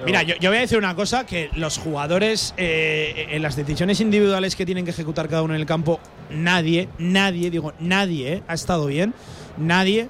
[0.04, 4.56] Mira, yo, voy a decir una cosa, que los jugadores eh, en las decisiones individuales
[4.56, 6.00] que tienen que ejecutar cada uno en el campo,
[6.30, 9.14] nadie, nadie, digo, nadie eh, ha estado bien,
[9.58, 10.08] nadie,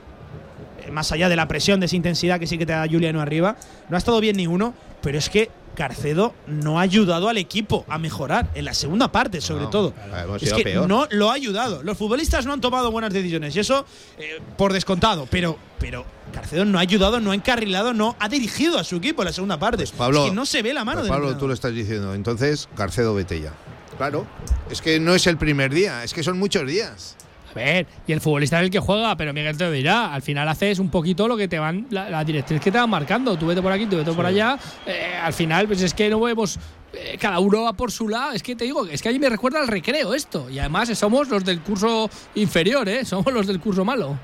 [0.84, 3.20] eh, más allá de la presión, de esa intensidad que sí que te da Juliano
[3.20, 3.56] arriba,
[3.88, 5.50] no ha estado bien ni uno, pero es que
[5.80, 9.92] Carcedo no ha ayudado al equipo a mejorar, en la segunda parte sobre No, todo.
[9.94, 10.86] claro, hemos Es ido que peor.
[10.86, 11.82] no lo ha ayudado.
[11.82, 13.86] Los futbolistas no han tomado buenas decisiones y eso
[14.18, 16.04] eh, por descontado, pero, pero
[16.34, 19.32] Carcedo no ha ayudado, no ha encarrilado, no ha dirigido a su equipo en la
[19.32, 19.86] segunda parte.
[19.96, 21.40] Pablo, es que no se ve la mano Pues del Pablo, entrenador.
[21.40, 22.12] tú lo estás diciendo.
[22.12, 23.54] Entonces, Carcedo, vete ya.
[23.96, 24.26] Claro.
[24.70, 27.16] Es que no es el primer día, es que son muchos días.
[27.50, 30.14] A ver, y el futbolista es el que juega, pero Miguel te lo dirá.
[30.14, 32.88] Al final haces un poquito lo que te van, la, la directriz que te van
[32.88, 33.36] marcando.
[33.36, 34.56] Tú vete por aquí, tú vete por allá.
[34.86, 36.58] Eh, al final, pues es que no vemos.
[36.92, 38.32] eh, cada uno va por su lado.
[38.32, 40.48] Es que te digo, es que a mí me recuerda al recreo esto.
[40.48, 43.04] Y además somos los del curso inferior, ¿eh?
[43.04, 44.16] Somos los del curso malo.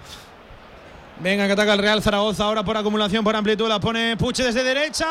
[1.18, 3.66] Venga, que ataca el Real Zaragoza ahora por acumulación, por amplitud.
[3.68, 5.06] La pone Puche desde derecha.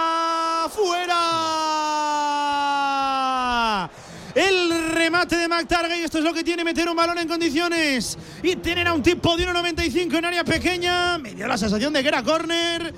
[2.95, 3.89] ¡Fuera!
[4.35, 6.01] El remate de McTargay.
[6.03, 8.17] Esto es lo que tiene meter un balón en condiciones.
[8.43, 11.17] Y tener a un tipo de 1.95 en área pequeña.
[11.17, 12.93] Me dio la sensación de que era córner.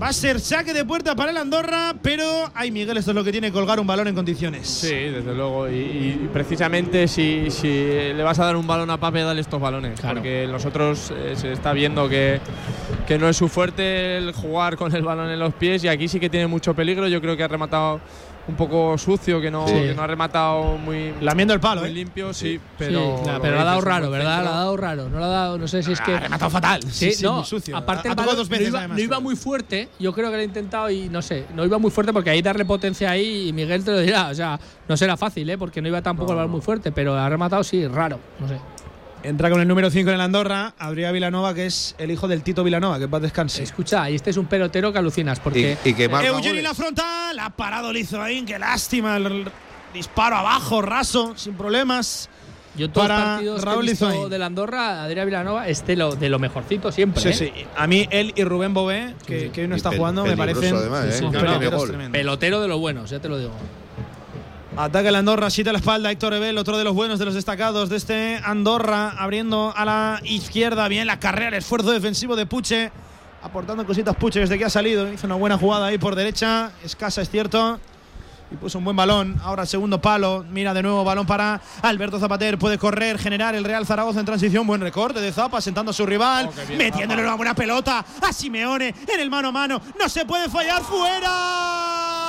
[0.00, 1.92] Va a ser saque de puerta para el Andorra.
[2.00, 4.68] Pero, ay, Miguel, esto es lo que tiene colgar un balón en condiciones.
[4.68, 5.68] Sí, desde luego.
[5.68, 9.60] Y, y precisamente si, si le vas a dar un balón a Pape, dale estos
[9.60, 9.98] balones.
[9.98, 10.16] Claro.
[10.16, 12.40] Porque en los otros eh, se está viendo que,
[13.08, 15.82] que no es su fuerte el jugar con el balón en los pies.
[15.82, 17.08] Y aquí sí que tiene mucho peligro.
[17.08, 18.00] Yo creo que ha rematado
[18.48, 19.74] un poco sucio, que no, Sí.
[19.74, 21.94] que no ha rematado muy, Lamiendo el palo, muy ¿eh?
[21.94, 22.60] limpio, sí.
[22.78, 24.44] Pero, Sí, claro, lo pero lo ha dado raro, ¿verdad?
[24.44, 25.08] Lo ha dado raro.
[25.08, 26.14] No lo ha dado, no sé si es que.
[26.14, 26.82] Ha rematado fatal.
[26.84, 27.76] Sí, no, muy sucio.
[27.76, 29.88] aparte ha, el balón dos veces no iba, además, no iba pero- muy fuerte.
[29.98, 32.40] Yo creo que lo ha intentado y no sé, no iba muy fuerte porque ahí
[32.42, 34.28] darle potencia ahí y Miguel te lo dirá.
[34.28, 34.58] O sea,
[34.88, 35.58] no será fácil, ¿eh?
[35.58, 38.18] Porque no iba tampoco el balón muy fuerte, pero ha rematado sí, raro.
[38.38, 38.58] No sé.
[39.22, 42.42] Entra con el número 5 en el Andorra, Adrián Vilanova, que es el hijo del
[42.42, 43.62] Tito Vilanova, que paz descanse.
[43.62, 45.76] Escucha, y este es un pelotero que alucinas porque.
[45.84, 46.62] Y, y que marca Eugeni goles.
[46.62, 49.16] la fronta, la ha parado Lizoain, qué lástima.
[49.16, 49.46] El
[49.92, 52.28] disparo abajo, raso, sin problemas.
[52.76, 54.28] Yo todos los para partidos Raúl que Lizoain.
[54.28, 57.22] del Andorra, Adrián Vilanova es de lo, de lo mejorcito siempre.
[57.22, 57.32] Sí, ¿eh?
[57.32, 57.64] sí.
[57.74, 60.74] A mí él y Rubén Bové, que, que hoy no Y está jugando, me parecen
[60.74, 62.10] además, ¿eh?
[62.12, 63.52] Pelotero de los buenos, ya te lo digo.
[64.78, 66.10] Ataca el Andorra, siete a la espalda.
[66.10, 70.20] Héctor Ebel, otro de los buenos, de los destacados de este Andorra, abriendo a la
[70.22, 70.86] izquierda.
[70.88, 72.92] Bien la carrera, el esfuerzo defensivo de Puche,
[73.42, 75.10] aportando cositas Puche desde que ha salido.
[75.10, 77.80] Hizo una buena jugada ahí por derecha, escasa, es cierto.
[78.52, 79.40] y puso un buen balón.
[79.42, 80.44] Ahora segundo palo.
[80.50, 82.58] Mira de nuevo balón para Alberto Zapater.
[82.58, 84.66] Puede correr, generar el Real Zaragoza en transición.
[84.66, 86.50] Buen recorte de Zapa, sentando a su rival.
[86.50, 89.80] Oh, bien, metiéndole una buena pelota a Simeone en el mano a mano.
[89.98, 92.25] No se puede fallar fuera.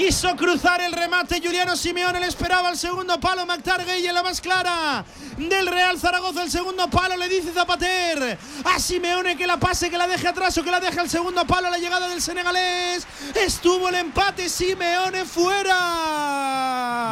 [0.00, 4.40] Quiso cruzar el remate Juliano Simeone, le esperaba el segundo palo McTargay en la más
[4.40, 5.04] clara
[5.36, 6.42] del Real Zaragoza.
[6.42, 10.56] El segundo palo le dice Zapater a Simeone que la pase, que la deje atrás
[10.56, 13.06] o que la deje al segundo palo a la llegada del senegalés.
[13.44, 15.76] Estuvo el empate, Simeone fuera.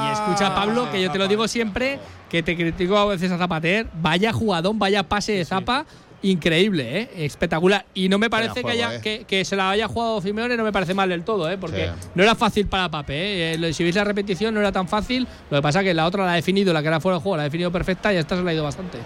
[0.09, 2.01] Y escucha, Pablo, que yo te lo digo siempre,
[2.31, 3.87] que te critico a veces a Zapater.
[4.01, 5.85] Vaya jugadón, vaya pase de Zapa.
[6.23, 7.11] Increíble, ¿eh?
[7.25, 7.85] espectacular.
[7.95, 9.01] Y no me parece juego, que, haya, ¿eh?
[9.01, 11.57] que, que se la haya jugado Simeone, no me parece mal del todo, ¿eh?
[11.59, 12.09] porque Sí.
[12.15, 13.15] no era fácil para Pape.
[13.15, 13.55] ¿eh?
[13.55, 15.29] Eh, Si veis la repetición, no era tan fácil.
[15.51, 17.23] Lo que pasa es que la otra la ha definido, la que era fuera de
[17.23, 18.99] juego, la ha definido perfecta y esta se la ha ido bastante.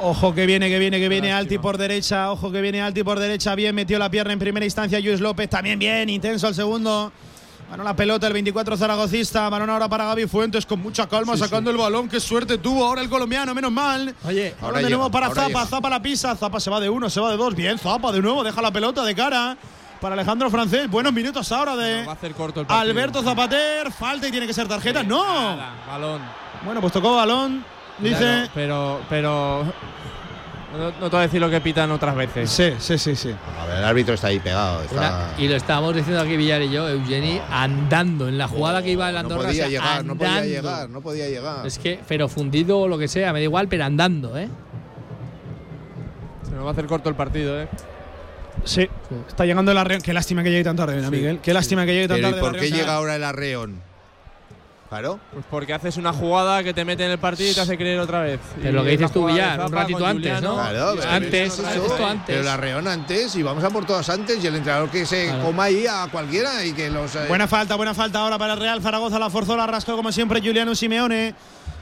[0.00, 2.30] Ojo que viene, que viene, que viene Alti por derecha.
[2.32, 3.54] Ojo que viene Alti por derecha.
[3.54, 5.00] Bien metió la pierna en primera instancia.
[5.00, 7.12] Luis López también bien, intenso al segundo.
[7.70, 9.48] Ganó la pelota el 24 zaragocista.
[9.50, 12.08] Balón ahora para Gaby Fuentes con mucha calma sacando el balón.
[12.08, 14.14] Qué suerte tuvo ahora el colombiano, menos mal.
[14.24, 15.66] Oye, Ahora Ahora de nuevo para Zapa.
[15.66, 16.34] Zapa la pisa.
[16.34, 17.54] Zapa se va de uno, se va de dos.
[17.54, 18.42] Bien, Zapa de nuevo.
[18.42, 19.56] Deja la pelota de cara.
[20.00, 20.88] Para Alejandro Francés.
[20.88, 22.66] Buenos minutos ahora de Va a hacer corto el.
[22.70, 23.92] Alberto Zapater.
[23.92, 25.02] Falta y tiene que ser tarjeta.
[25.02, 25.22] No.
[25.56, 26.22] Nada, balón.
[26.64, 27.64] Bueno, pues tocó balón.
[27.98, 28.16] Dice.
[28.16, 29.64] Claro, pero, pero.
[30.76, 32.50] No, no te voy a decir lo que pitan otras veces.
[32.50, 33.34] Sí, sí, sí, sí.
[33.58, 34.82] A ver, el árbitro está ahí pegado.
[34.82, 38.82] está- Una- y lo estábamos diciendo aquí Villar y yo, Eugeni andando en la jugada
[38.82, 39.44] que iba el no Andorra.
[39.48, 40.50] podía o sea, llegar, no podía andando.
[40.54, 41.66] llegar, no podía llegar.
[41.66, 44.48] Es que, pero fundido o lo que sea, me da igual, pero andando, ¿eh?
[46.44, 47.68] Se nos va a hacer corto el partido, ¿eh?
[48.64, 48.88] Sí,
[49.28, 50.02] está llegando el arreón.
[50.02, 51.38] Qué lástima que llegue tan tarde, ¿no, Miguel.
[51.42, 52.46] Qué lástima que llegue tan Pero ¿y tarde.
[52.46, 53.87] el por qué llega ahora el arreón?
[54.88, 55.20] Claro.
[55.34, 58.00] Pues porque haces una jugada que te mete en el partido y te hace creer
[58.00, 58.40] otra vez.
[58.56, 60.48] Pero Y lo que es la dices tú, Villar, un ratito antes, Juliano.
[60.48, 60.54] ¿no?
[60.70, 62.06] Claro, pero antes, eso, esto eso.
[62.06, 62.24] antes.
[62.26, 65.26] Pero el arreón antes y vamos a por todas antes y el entrenador que se
[65.26, 65.44] Claro.
[65.44, 67.14] coma ahí a cualquiera y que los.
[67.16, 69.18] eh, Buena falta, buena falta ahora para el Real Zaragoza.
[69.18, 71.34] La forzó, la rascó como siempre Juliano Simeone.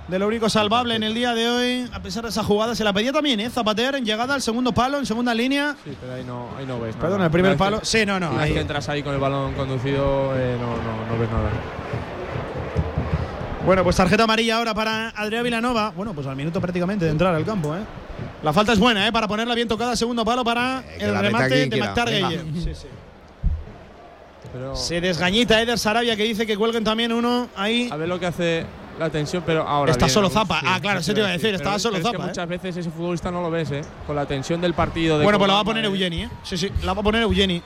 [0.08, 2.84] De lo único salvable en el día de hoy, a pesar de esa jugada, se
[2.84, 3.50] la pedía también, ¿eh?
[3.50, 5.74] Zapater en llegada al segundo palo, en segunda línea.
[5.84, 6.94] Sí, pero ahí no, ahí no ves.
[6.94, 7.08] nada.
[7.08, 7.80] Perdón, el primer palo.
[7.80, 8.30] que- Sí, no, no.
[8.30, 11.50] Vez ahí- que entras ahí con el balón conducido, eh, no, no, no ves nada.
[13.66, 15.90] Bueno, pues tarjeta amarilla ahora para Adrián Vilanova.
[15.90, 17.80] Bueno, pues al minuto prácticamente de entrar al campo, ¿eh?
[18.42, 19.12] La falta es buena, ¿eh?
[19.12, 21.80] Para ponerla bien tocada, segundo palo para Eh, el remate de.
[21.80, 22.40] McTargay.
[22.62, 22.86] Sí, sí.
[24.52, 27.88] Pero Se desgañita Eder Sarabia que dice que cuelguen también uno ahí.
[27.90, 28.64] a ver lo que hace
[29.00, 29.90] la tensión, pero ahora.
[29.90, 30.60] Está viene, solo Zapa.
[30.60, 32.28] sí, Ah, claro, eso te iba a decir, estaba solo pero es que Zapa, ¿eh?
[32.28, 33.82] muchas veces ese futbolista no lo ves, ¿eh?
[34.06, 35.18] Con la tensión del partido.
[35.18, 35.88] De Bueno, pues la va a poner ¿eh?
[35.88, 36.30] Eugeni, ¿eh?
[36.44, 37.60] Sí, sí, la va a poner Eugeni.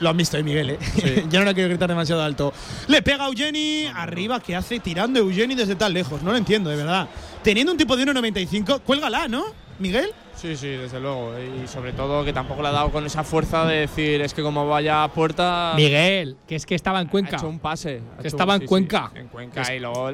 [0.00, 0.78] Lo han visto, eh, Miguel, ¿eh?
[0.80, 1.24] Sí.
[1.30, 2.52] ya no la quiero gritar demasiado alto.
[2.88, 6.22] Le pega a Eugeni, arriba, ¿qué hace tirando Eugeni desde tan lejos?
[6.22, 7.08] No lo entiendo, de verdad.
[7.42, 9.44] Teniendo un tipo de 1.95, cuélgala, ¿no,
[9.78, 10.10] Miguel?
[10.34, 11.32] Sí, sí, desde luego.
[11.38, 14.42] Y sobre todo que tampoco le ha dado con esa fuerza de decir, es que
[14.42, 15.72] como vaya a puerta.
[15.76, 17.36] Miguel, que es que estaba en Ha Cuenca.
[17.36, 18.02] hecho un pase.
[18.12, 19.10] ha Que hecho estaba un- en sí, Cuenca.
[19.14, 19.74] sí, en Cuenca.
[19.74, 20.10] Y luego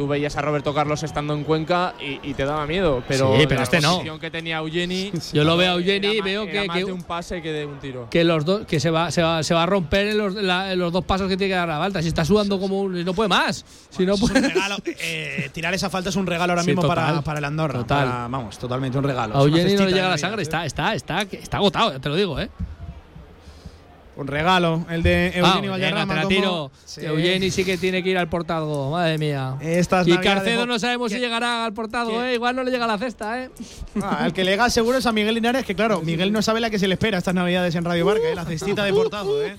[0.00, 3.02] tú veías a Roberto Carlos estando en Cuenca y, y te daba miedo.
[3.06, 4.18] Pero, Sí, pero la este no.
[4.18, 5.12] que tenía Eugeni.
[5.34, 7.66] Yo lo veo a Eugeni y veo que, más que, de un pase que de
[7.66, 8.08] un tiro.
[8.10, 10.72] que los dos que se va, se va, se va a romper en los, la-
[10.72, 12.00] en los dos pasos que tiene que dar la falta.
[12.00, 13.62] Si está sudando como un, no puede más.
[13.90, 14.38] Si no es puede.
[14.38, 14.76] un regalo.
[14.86, 17.22] Eh, tirar esa falta es un regalo ahora Sí, mismo para, total.
[17.22, 17.78] para el Andorra.
[17.80, 18.08] Total.
[18.08, 19.36] Para- vamos, totalmente un regalo.
[19.36, 22.14] A Eugeni no le llega la sangre, está, está, está, está agotado, ya te lo
[22.16, 22.48] digo, ¿eh?
[24.16, 26.14] Un regalo, el de Ah, Eugeni venga, Valderrama.
[26.14, 26.70] te la tiro.
[26.84, 27.00] Sí.
[27.04, 29.56] Eugeni sí que tiene que ir al portazgo, madre mía.
[29.60, 32.34] Estas y Carcedo no sabemos si llegará al portazgo, ¿eh?
[32.34, 33.50] Igual no le llega a la cesta, ¿eh?
[34.02, 36.60] Ah, al que le llega seguro es a Miguel Linares, que claro, Miguel no sabe
[36.60, 38.34] la que se le espera estas navidades en Radio Marca, ¿eh?
[38.34, 39.56] la cestita de portado, ¿eh?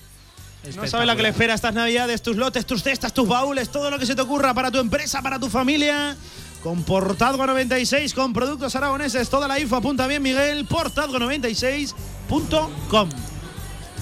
[0.76, 3.90] No sabe la que le espera estas navidades, tus lotes, tus cestas, tus baúles, todo
[3.90, 6.16] lo que se te ocurra para tu empresa, para tu familia.
[6.62, 13.08] Con Portadgo 96, con productos aragoneses, toda la info apunta bien, Miguel, portadgo96.com.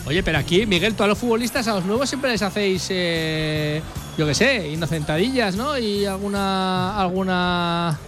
[0.06, 3.82] Oye, pero aquí, Miguel, todos los futbolistas a los nuevos siempre les hacéis, eh,
[4.18, 5.78] yo qué sé, inocentadillas, ¿no?
[5.78, 6.98] Y alguna.
[7.00, 7.98] alguna.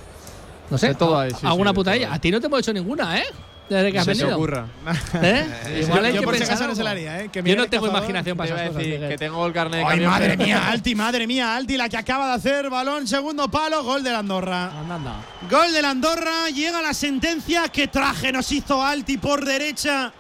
[0.71, 2.13] No sé, De hay, sí, sí, alguna de putadilla.
[2.13, 3.25] A ti no te hemos hecho ninguna, ¿eh?
[3.69, 4.37] Desde que has Se te venido.
[4.37, 4.67] ocurra.
[5.23, 5.47] ¿Eh?
[5.67, 7.29] Yo- Igual hay yo que por si pensar acaso no se la haría, ¿eh?
[7.31, 8.79] Que Yo no tengo cazador, imaginación Te para a esas cosas.
[8.79, 9.09] decir Miguel.
[9.11, 12.27] que tengo el carnet de Ay, madre mía, Alti, madre mía, Alti, la que acaba
[12.29, 14.73] de hacer balón, segundo palo, gol del Andorra.
[14.81, 15.15] Anda, anda.
[15.51, 17.69] Gol del Andorra, llega la sentencia.
[17.69, 20.13] ¿Qué traje nos hizo Alti por derecha?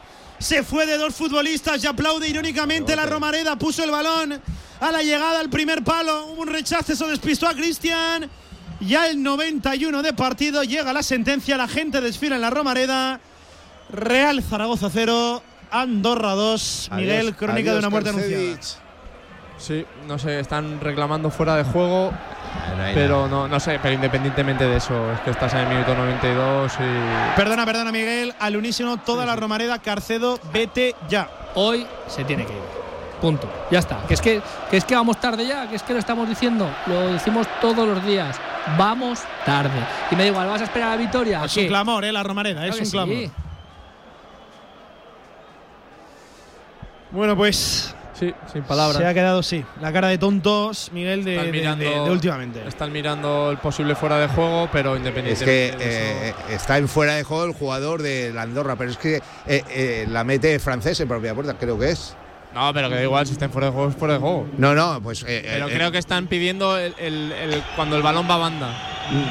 [0.43, 3.55] Se fue de dos futbolistas y aplaude irónicamente la Romareda.
[3.55, 4.43] Puso el balón
[4.81, 6.27] a la llegada al primer palo.
[6.27, 8.29] Hubo un rechazo, eso despistó a Cristian.
[8.81, 11.57] Ya el 91 de partido llega la sentencia.
[11.57, 13.21] La gente desfila en la Romareda.
[13.93, 16.91] Real Zaragoza 0, Andorra 2.
[16.97, 18.59] Miguel, Adiós, crónica de una muerte anunciada.
[19.63, 22.11] Sí, no sé, están reclamando fuera de juego.
[22.11, 25.95] no pero no, no sé, pero independientemente de eso, es que estás en el minuto
[25.95, 27.37] 92 y.
[27.37, 28.35] Perdona, perdona, Miguel.
[28.41, 29.79] Al unísono, toda la Romareda.
[29.79, 31.31] Carcedo, vete ya.
[31.55, 32.63] hoy se tiene que ir.
[33.21, 33.49] Punto.
[33.71, 33.99] Ya está.
[34.09, 36.69] Que es que, que es que vamos tarde ya, que es que lo estamos diciendo,
[36.87, 38.41] lo decimos todos los días.
[38.77, 39.79] Vamos tarde.
[40.11, 41.45] Y me da igual, ¿vas a esperar a la victoria?
[41.45, 42.11] Es un clamor, ¿eh?
[42.11, 43.31] La Romareda, es un clamor.
[47.13, 47.95] Bueno, pues.
[48.23, 48.99] Sí, sin palabras.
[48.99, 49.65] Se ha quedado, sí.
[49.81, 52.63] La cara de tontos, Miguel, de, de, últimamente.
[52.69, 55.71] Están mirando el posible fuera de juego, pero independientemente.
[55.71, 58.97] Es que eh, está en fuera de juego el jugador de la Andorra, pero es
[58.97, 62.15] que eh, eh, la mete francés en propia puerta, creo que es.
[62.55, 64.47] No, pero que da igual, si está en fuera de juego, es fuera de juego.
[64.59, 65.25] No, no, pues.
[65.25, 68.89] pero creo que están pidiendo el, cuando el balón va a banda.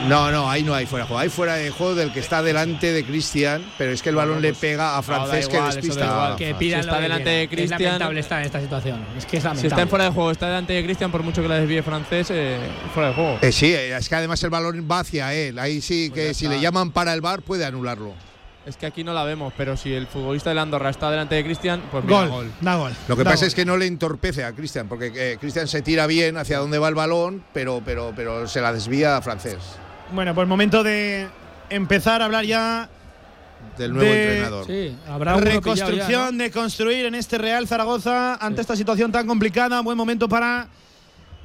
[0.08, 1.20] No, no, ahí no hay fuera de juego.
[1.20, 4.42] Hay fuera de juego del que está delante de Cristian, pero es que el balón
[4.42, 6.36] le pues, pega a Francés que despista.
[6.38, 7.82] Que pida está delante de Cristian.
[7.82, 9.06] Es lamentable estar en esta situación.
[9.18, 9.62] Es que es lamentable.
[9.62, 11.82] Si está en fuera de juego, está delante de Cristian, por mucho que la desvíe
[11.82, 12.60] Francés, eh,
[12.94, 13.40] fuera de juego.
[13.42, 15.58] Eh, sí, es que además el balón va hacia él.
[15.58, 18.14] Ahí sí pues que si le llaman para el bar puede anularlo.
[18.66, 21.44] Es que aquí no la vemos, pero si el futbolista de Andorra está delante de
[21.44, 22.52] Cristian, pues mira, gol, gol.
[22.62, 22.94] Da gol.
[23.08, 26.06] Lo que pasa es que no le entorpece a Cristian, porque eh, Cristian se tira
[26.06, 29.58] bien hacia donde va el balón, pero, pero, pero se la desvía a francés.
[30.14, 31.28] Bueno, pues momento de
[31.72, 32.88] empezar a hablar ya
[33.78, 34.68] del nuevo entrenador.
[34.68, 39.82] Sí, habrá reconstrucción de construir en este Real Zaragoza ante esta situación tan complicada.
[39.82, 40.68] Buen momento para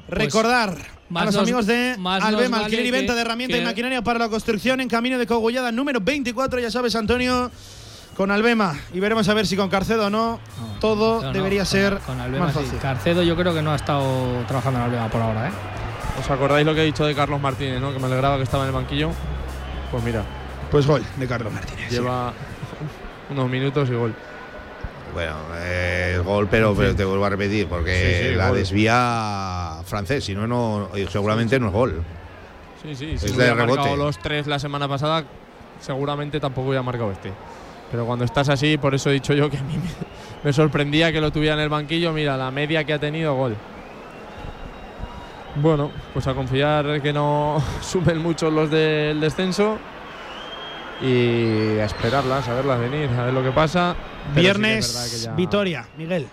[0.07, 4.19] pues recordar a los amigos de Albema, alquiler y venta de herramientas y maquinaria para
[4.19, 6.59] la construcción en camino de Cogullada número 24.
[6.61, 7.51] Ya sabes, Antonio,
[8.17, 8.75] con Albema.
[8.93, 10.41] Y veremos a ver si con Carcedo o no.
[10.81, 12.79] todo debería ser con más fácil.
[12.81, 15.53] Carcedo yo creo que no ha estado trabajando en Albema por ahora, ¿eh?
[16.19, 17.93] ¿Os acordáis lo que he dicho de Carlos Martínez, ¿no?
[17.93, 19.11] que me alegraba que estaba en el banquillo?
[19.91, 20.25] Pues mira.
[20.71, 21.91] Pues gol de Carlos Martínez.
[21.91, 22.33] Lleva
[23.31, 24.15] unos minutos y gol.
[25.17, 25.35] Bueno,
[25.65, 30.91] el gol, pero, pero, te vuelvo a repetir, porque la desvía francés, si no, no
[31.09, 32.05] seguramente no es gol.
[32.83, 33.79] Sí, sí, si es de rebote.
[33.79, 35.25] marcado los tres la semana pasada,
[35.81, 37.33] seguramente tampoco hubiera marcado este.
[37.91, 39.77] Pero cuando estás así, por eso he dicho yo que a mí
[40.45, 42.13] me sorprendía que lo tuviera en el banquillo.
[42.13, 43.57] Mira, la media que ha tenido, gol.
[45.55, 49.79] Bueno, pues a confiar que no sumen mucho los del descenso
[51.01, 53.95] y a esperarlas, a verlas venir, a ver lo que pasa.
[54.35, 56.27] Viernes, Vitoria, Miguel.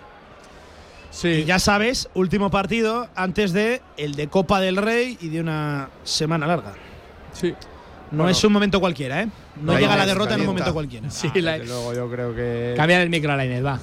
[1.10, 1.28] Sí.
[1.28, 5.88] Y ya sabes, último partido antes de el de Copa del Rey y de una
[6.02, 6.74] semana larga.
[7.32, 7.54] Sí.
[8.10, 9.28] No es un momento cualquiera, ¿eh?
[9.60, 11.10] No llega la derrota en un momento cualquiera.
[11.10, 12.74] Sí, ah, luego yo creo que.
[12.76, 13.78] Cambiar el micro a la va.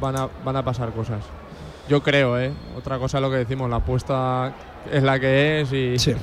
[0.00, 1.22] Van a, van a pasar cosas.
[1.88, 2.52] Yo creo, ¿eh?
[2.76, 4.52] Otra cosa es lo que decimos, la apuesta
[4.90, 6.14] es la que es y,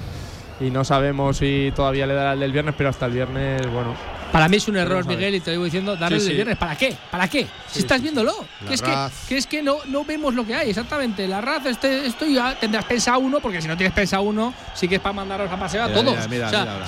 [0.61, 3.95] y no sabemos si todavía le dará el del viernes, pero hasta el viernes, bueno.
[4.31, 6.57] Para mí es un error, Miguel, y te digo diciendo, darle el del viernes.
[6.57, 6.95] ¿Para qué?
[7.09, 7.47] ¿Para qué?
[7.69, 8.33] si estás viéndolo.
[8.65, 11.27] Que es que, es que no, no vemos lo que hay, exactamente.
[11.27, 14.87] La raza, este, esto ya tendrás pensado uno, porque si no tienes pensado uno, sí
[14.87, 16.15] que es para mandaros a paseo a todos.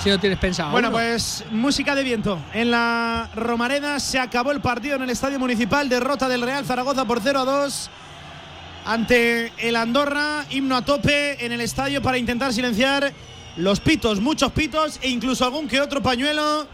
[0.02, 2.38] si no tienes pensado Bueno, pues música de viento.
[2.54, 5.88] En la Romareda se acabó el partido en el Estadio Municipal.
[5.88, 7.90] Derrota del Real Zaragoza por 0 a 2
[8.86, 13.12] ante el Andorra, himno a tope en el estadio para intentar silenciar
[13.56, 16.66] los pitos, muchos pitos e incluso algún que otro pañuelo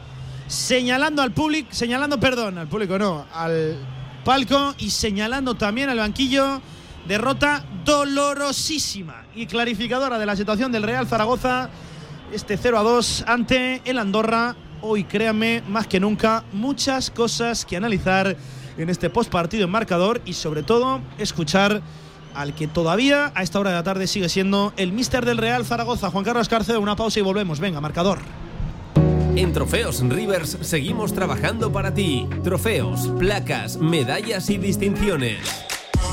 [0.47, 3.77] señalando al público, señalando, perdón, al público no, al
[4.25, 6.61] palco y señalando también al banquillo.
[7.07, 11.71] Derrota dolorosísima y clarificadora de la situación del Real Zaragoza.
[12.33, 14.55] Este 0 a 2 ante el Andorra.
[14.83, 18.37] Hoy, créanme, más que nunca, muchas cosas que analizar
[18.79, 21.83] en este postpartido en marcador y sobre todo escuchar
[22.35, 25.65] al que todavía a esta hora de la tarde sigue siendo el míster del Real
[25.65, 26.79] Zaragoza, Juan Carlos Cárcel.
[26.79, 27.61] Una pausa y volvemos.
[27.61, 28.19] Venga, marcador.
[29.37, 32.29] En Trofeos Rivers seguimos trabajando para ti.
[32.43, 35.39] Trofeos, placas, medallas y distinciones.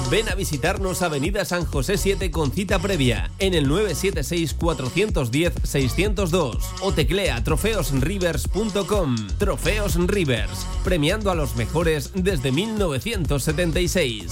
[0.10, 7.44] Ven a visitarnos Avenida San José 7 con cita previa en el 976-410-602 o teclea
[7.44, 9.15] trofeosrivers.com.
[9.38, 14.31] Trofeos Rivers, premiando a los mejores desde 1976.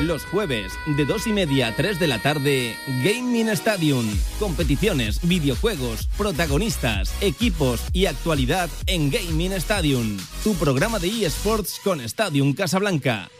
[0.00, 4.04] Los jueves, de 2 y media a 3 de la tarde, Gaming Stadium.
[4.38, 10.18] Competiciones, videojuegos, protagonistas, equipos y actualidad en Gaming Stadium.
[10.42, 13.30] Tu programa de eSports con Stadium Casablanca.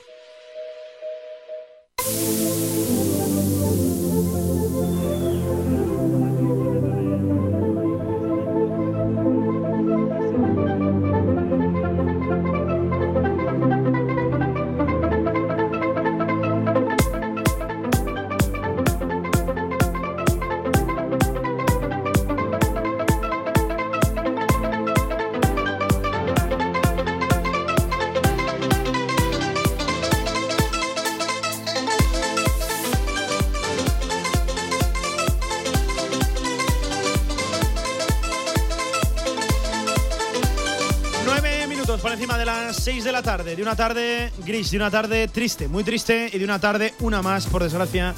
[43.32, 47.22] De una tarde gris, de una tarde triste, muy triste y de una tarde una
[47.22, 48.14] más, por desgracia.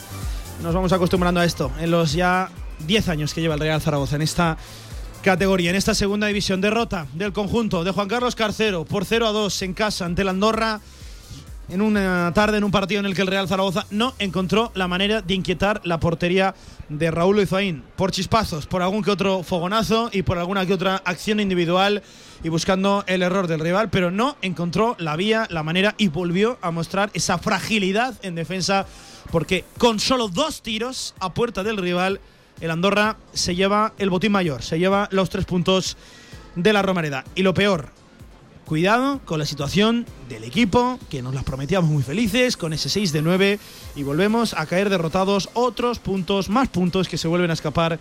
[0.61, 2.51] Nos vamos acostumbrando a esto en los ya
[2.85, 4.59] 10 años que lleva el Real Zaragoza en esta
[5.23, 6.61] categoría, en esta segunda división.
[6.61, 10.33] Derrota del conjunto de Juan Carlos Carcero por 0 a 2 en casa ante la
[10.33, 10.81] Andorra
[11.69, 14.89] en una tarde, en un partido en el que el Real Zaragoza no encontró la
[14.89, 16.55] manera de inquietar la portería
[16.89, 17.83] de Raúl Izaín.
[17.97, 22.03] Por chispazos, por algún que otro fogonazo y por alguna que otra acción individual
[22.43, 26.59] y buscando el error del rival, pero no encontró la vía, la manera y volvió
[26.61, 28.87] a mostrar esa fragilidad en defensa
[29.31, 32.21] porque con solo dos tiros a puerta del rival,
[32.61, 35.97] el Andorra se lleva el botín mayor, se lleva los tres puntos
[36.55, 37.25] de la Romareda.
[37.35, 37.91] Y lo peor,
[38.65, 43.13] cuidado con la situación del equipo, que nos las prometíamos muy felices, con ese 6
[43.13, 43.59] de 9,
[43.97, 47.99] y volvemos a caer derrotados otros puntos, más puntos que se vuelven a escapar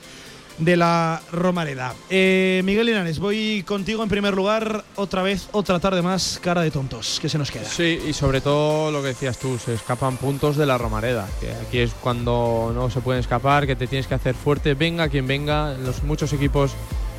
[0.57, 1.93] de la Romareda.
[2.09, 6.71] Eh, Miguel Linares, voy contigo en primer lugar, otra vez, otra tarde más, cara de
[6.71, 7.65] tontos, que se nos queda.
[7.65, 11.51] Sí, y sobre todo lo que decías tú, se escapan puntos de la Romareda, que
[11.51, 15.27] aquí es cuando no se pueden escapar, que te tienes que hacer fuerte, venga quien
[15.27, 16.71] venga, los muchos equipos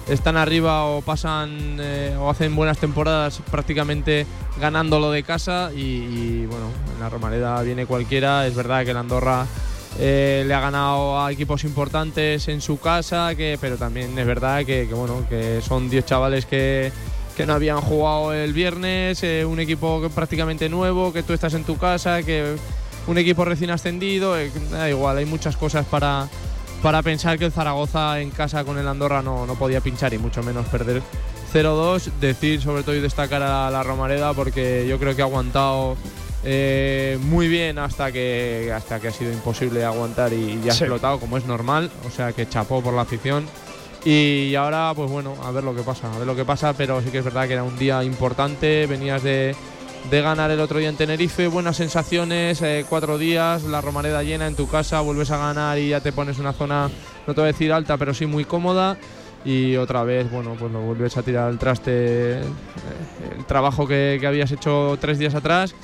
[0.09, 4.27] están arriba o pasan eh, o hacen buenas temporadas prácticamente
[4.61, 9.47] ganándolo de casa y, bueno, en la Romareda viene cualquiera, es verdad que la Andorra
[9.99, 14.65] eh, le ha ganado a equipos importantes en su casa, que, pero también es verdad
[14.65, 16.93] que, bueno, que son 10 chavales que,
[17.37, 21.65] que, no habían jugado el viernes, eh, un equipo prácticamente nuevo, que tú estás en
[21.65, 22.57] tu casa, que
[23.07, 24.35] un equipo recién ascendido,
[24.71, 26.29] da igual, hay muchas cosas para,
[26.85, 30.19] para pensar que el Zaragoza en casa con el Andorra no, no podía pinchar y
[30.19, 31.01] mucho menos perder
[31.51, 32.11] 0-2.
[32.21, 35.97] Decir sobre todo y destacar a la Romareda porque yo creo que ha aguantado
[36.45, 40.85] eh, muy bien hasta que, hasta que ha sido imposible aguantar y ya ha Sí.
[40.85, 41.91] explotado como es normal.
[42.07, 43.47] O sea que chapó por la afición.
[44.05, 47.01] Y ahora, pues bueno, a ver lo que pasa, a ver lo que pasa, pero
[47.01, 49.57] sí que es verdad que era un día importante, venías de,
[50.11, 54.47] de ganar el otro día en Tenerife, buenas sensaciones, eh, cuatro días, la Romareda llena
[54.47, 56.91] en tu casa, vuelves a ganar y ya te pones una zona,
[57.27, 58.97] no te voy a decir alta, pero sí muy cómoda.
[59.47, 62.43] Y otra vez, bueno, pues lo vuelves a tirar al traste eh,
[63.37, 65.75] el trabajo que, que habías hecho tres días atrás.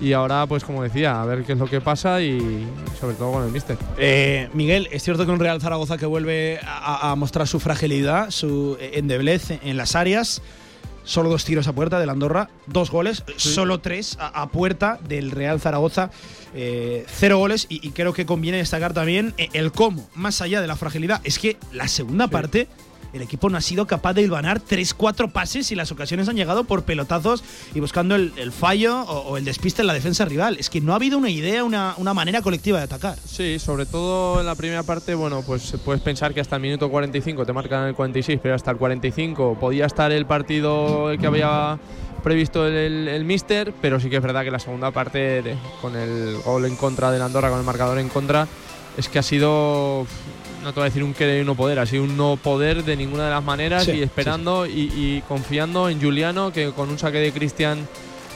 [0.00, 2.66] Y ahora, pues como decía, a ver qué es lo que pasa y
[2.98, 3.76] sobre todo con el míster.
[3.98, 8.30] Eh, Miguel, es cierto que un Real Zaragoza que vuelve a, a mostrar su fragilidad,
[8.30, 10.40] su endeblez en las áreas.
[11.10, 15.32] Solo dos tiros a puerta del Andorra, dos goles, solo tres a, a puerta del
[15.32, 16.12] Real Zaragoza,
[16.54, 17.66] eh, cero goles.
[17.68, 21.20] Y, y creo que conviene destacar también eh, el cómo, más allá de la fragilidad.
[21.24, 22.68] Es que la segunda parte,
[23.12, 26.36] el equipo no ha sido capaz de hilvanar tres, cuatro pases y las ocasiones han
[26.36, 27.42] llegado por pelotazos
[27.74, 30.56] y buscando el, fallo o, el despiste en la defensa rival.
[30.58, 33.18] Es que no ha habido una idea, una, una manera colectiva de atacar.
[33.24, 36.90] Sí, sobre todo en la primera parte, bueno, pues puedes pensar que hasta el minuto
[36.90, 41.78] 45 te marcan el 46, pero hasta el 45 podía estar el partido que había
[42.22, 45.96] previsto el, el, el Mister, pero sí que es verdad que la segunda parte, con
[45.96, 48.46] el gol en contra del Andorra, con el marcador en contra,
[48.96, 50.06] es que ha sido,
[50.62, 52.36] no te voy a decir un querer y un no poder, ha sido un no
[52.36, 56.70] poder de ninguna de las maneras Sí, y esperando y, y confiando en Juliano, que
[56.72, 57.86] con un saque de Cristian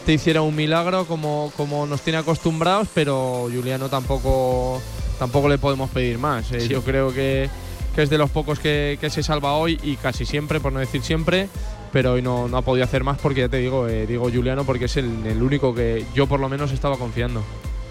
[0.05, 4.81] te hiciera un milagro como, como nos tiene acostumbrados, pero Juliano tampoco,
[5.19, 6.53] tampoco le podemos pedir más.
[6.53, 6.69] Eh.
[6.69, 7.49] Yo creo que,
[7.95, 10.81] que es de los pocos que, que se salva hoy y casi siempre, por no
[10.81, 11.49] decir siempre,
[11.91, 14.65] pero hoy no, no ha podido hacer más porque ya te digo, eh, digo Juliano
[14.65, 17.43] porque es el, el único que yo por lo menos estaba confiando.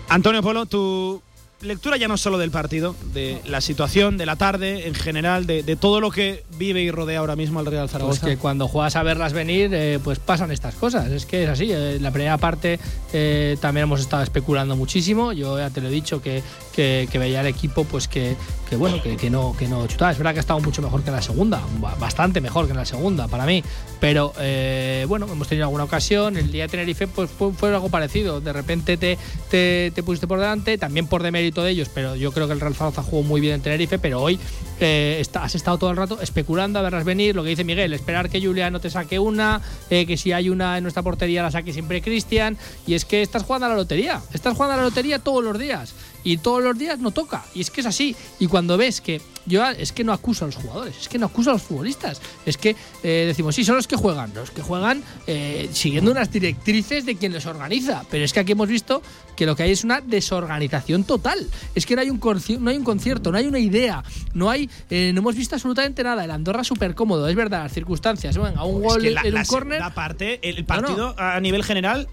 [0.10, 1.23] Antonio Polo, tu
[1.64, 5.64] lectura ya no solo del partido, de la situación, de la tarde en general, de,
[5.64, 8.28] de todo lo que vive y rodea ahora mismo al Real Pues Zaragoza.
[8.28, 11.12] que cuando juegas a verlas venir, eh, pues pasan estas cosas.
[11.12, 11.72] Es que es así.
[11.72, 12.80] eh, la primera parte
[13.14, 15.32] eh, también hemos estado especulando muchísimo.
[15.34, 16.44] Yo ya te lo he dicho que,
[16.76, 18.36] que, que veía el equipo, pues que,
[18.74, 20.12] que bueno, que, que no, que no chutaba.
[20.12, 22.72] Es verdad que ha estado mucho mejor que en la segunda, ba- bastante mejor que
[22.72, 23.64] en la segunda para mí.
[24.00, 26.38] Pero eh, bueno, hemos tenido alguna ocasión.
[26.38, 28.42] El día de Tenerife, pues fue, fue algo parecido.
[28.42, 29.18] De repente te,
[29.52, 32.60] te, te pusiste por delante, también por demérito de ellos, pero yo creo que el
[32.60, 34.40] Real Zaragoza jugó muy bien en Tenerife, pero hoy
[34.80, 37.94] eh, está- has estado todo el rato especulando a verlas venir, lo que dice Miguel,
[37.94, 41.52] esperar que Juliano te saque una, eh, que si hay una en nuestra portería la
[41.52, 44.84] saque siempre Cristian, y es que estás jugando a la lotería, estás jugando a la
[44.84, 45.94] lotería todos los días,
[46.24, 49.22] y todos los días no toca, y es que es así, y cuando ves que
[49.46, 52.22] yo es que no acuso a los jugadores, es que no acuso a los futbolistas,
[52.46, 56.32] es que eh, decimos, sí, son los que juegan, los que juegan eh, siguiendo unas
[56.32, 59.02] directrices de quien les organiza, pero es que aquí hemos visto
[59.36, 61.40] que lo que hay es una desorganización total,
[61.76, 64.50] es que no hay un, conci- no hay un concierto, no hay una idea, no
[64.50, 66.24] hay eh, no hemos visto absolutamente nada.
[66.26, 68.38] El Andorra súper cómodo, es verdad, las circunstancias.
[68.38, 69.78] Venga, un gol Es que la, en la un córner.
[69.80, 72.08] segunda parte, el partido a nivel general,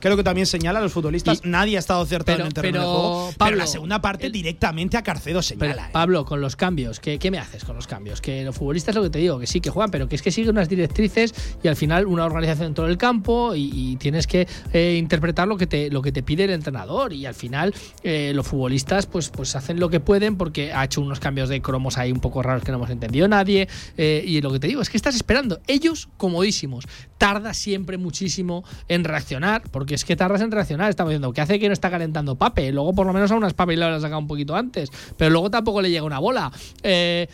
[0.00, 2.78] creo que también señala a los futbolistas, nadie ha estado acertado pero- en el terreno
[2.78, 3.30] pero, de juego.
[3.38, 5.86] pero la segunda parte directamente a Carcedo Pero, señala.
[5.86, 5.90] ¿eh?
[5.92, 8.20] Pablo, con los cambios, ¿qué, qué me haces con los cambios?
[8.20, 10.30] Que los futbolistas, lo que te digo, que sí que juegan, pero que es que
[10.30, 14.46] siguen unas directrices y al final una organización dentro del campo y, y tienes que
[14.72, 18.32] eh, interpretar lo que te lo que te pide el entrenador y al final eh,
[18.34, 21.98] los futbolistas pues pues hacen lo que pueden porque ha hecho unos cambios de cromos
[21.98, 24.82] ahí un poco raros que no hemos entendido nadie eh, y lo que te digo
[24.82, 25.60] es que estás esperando.
[25.66, 26.86] Ellos comodísimos.
[27.18, 30.90] Tarda siempre muchísimo en reaccionar porque es que tardas en reaccionar.
[30.90, 33.54] Estamos diciendo que hace que no está calentando Pape luego por lo menos a unas
[33.54, 36.52] Pape le ha sacado un poquito antes pero luego tampoco le llega una bola.
[36.82, 37.28] Eh,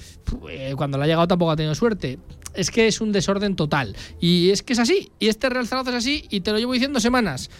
[0.76, 2.18] cuando le ha llegado tampoco ha tenido suerte.
[2.54, 3.96] Es que es un desorden total.
[4.20, 6.72] Y es que es así y este Real Zaragoza es así y te lo llevo
[6.72, 7.50] diciendo semanas.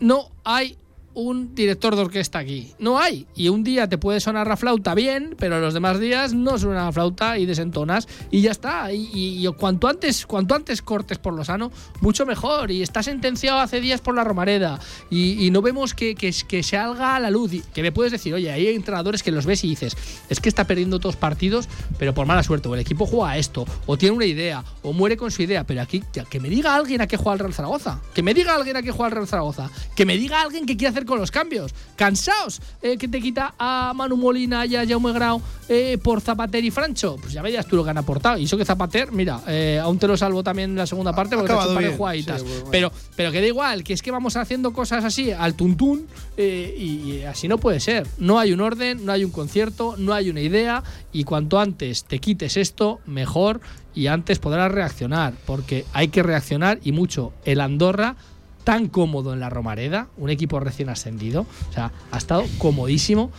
[0.00, 0.76] No hay
[1.14, 2.72] un director de orquesta aquí.
[2.78, 3.26] No hay.
[3.34, 6.84] Y un día te puede sonar la flauta bien, pero los demás días no suena
[6.84, 8.92] la flauta y desentonas y ya está.
[8.92, 11.70] Y, cuanto antes, cuanto antes cortes por lo sano,
[12.00, 12.70] mucho mejor.
[12.70, 14.80] Y está sentenciado hace días por la Romareda.
[15.10, 17.52] Y, no vemos que, que, que salga a la luz.
[17.72, 19.96] Que me puedes decir, oye, hay entrenadores que los ves y dices,
[20.28, 21.68] es que está perdiendo todos partidos,
[21.98, 22.68] pero por mala suerte.
[22.68, 25.64] O el equipo juega esto, o tiene una idea, o muere con su idea.
[25.64, 28.00] Pero aquí, que me diga alguien a qué juega el Real Zaragoza.
[28.14, 29.70] Que me diga alguien a qué juega el Real Zaragoza.
[29.94, 31.74] Que me diga alguien que quiere hacer con los cambios.
[31.96, 36.64] Cansaos eh, que te quita a Manu Molina y a Jaume Grau eh, por Zapater
[36.64, 37.16] y Francho.
[37.20, 38.38] Pues ya veías tú lo que han aportado.
[38.38, 41.36] Y eso que Zapater, mira, eh, aún te lo salvo también en la segunda parte
[41.36, 42.40] porque te ha hecho acabado un par de bien, jugaditas.
[42.40, 42.68] sí, bueno.
[42.70, 47.22] pero, pero que da igual, que es que vamos haciendo cosas así al tuntún y
[47.22, 48.06] así no puede ser.
[48.18, 52.04] No hay un orden, no hay un concierto, no hay una idea y cuanto antes
[52.04, 53.60] te quites esto, mejor
[53.94, 57.32] y antes podrás reaccionar, porque hay que reaccionar y mucho.
[57.44, 58.16] El Andorra
[58.64, 63.30] tan cómodo en la Romareda, un equipo recién ascendido, o sea, ha estado comodísimo.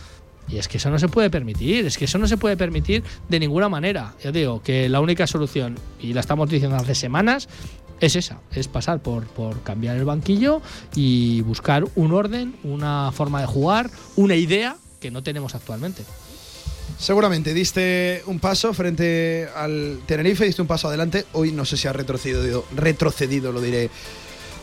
[0.48, 3.02] Y es que eso no se puede permitir, es que eso no se puede permitir
[3.28, 4.14] de ninguna manera.
[4.22, 7.48] Yo digo que la única solución, y la estamos diciendo hace semanas,
[8.00, 10.62] es esa, es pasar por, por cambiar el banquillo
[10.94, 16.04] y buscar un orden, una forma de jugar, una idea que no tenemos actualmente.
[16.98, 21.26] Seguramente diste un paso frente al Tenerife, diste un paso adelante.
[21.32, 23.90] Hoy no sé si ha retrocedido, retrocedido, lo diré.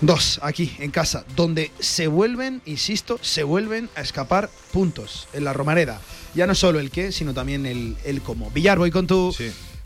[0.02, 5.54] Dos, aquí, en casa, donde se vuelven, insisto, se vuelven a escapar puntos en la
[5.54, 6.02] Romareda.
[6.36, 8.52] Ya no solo el qué, sino también el, el cómo.
[8.52, 9.34] Villar, voy con tu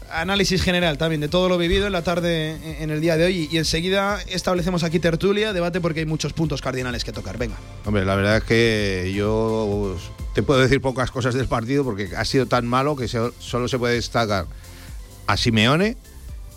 [0.09, 3.49] análisis general también de todo lo vivido en la tarde, en- el día de hoy.
[3.51, 7.37] Y, enseguida establecemos aquí tertulia, debate, porque hay muchos puntos cardinales que tocar.
[7.37, 7.57] Venga.
[7.85, 9.97] Hombre, la verdad es que yo
[10.33, 13.77] te puedo decir pocas cosas del partido porque ha sido tan malo que solo se
[13.77, 14.45] puede destacar
[15.27, 15.97] a Simeone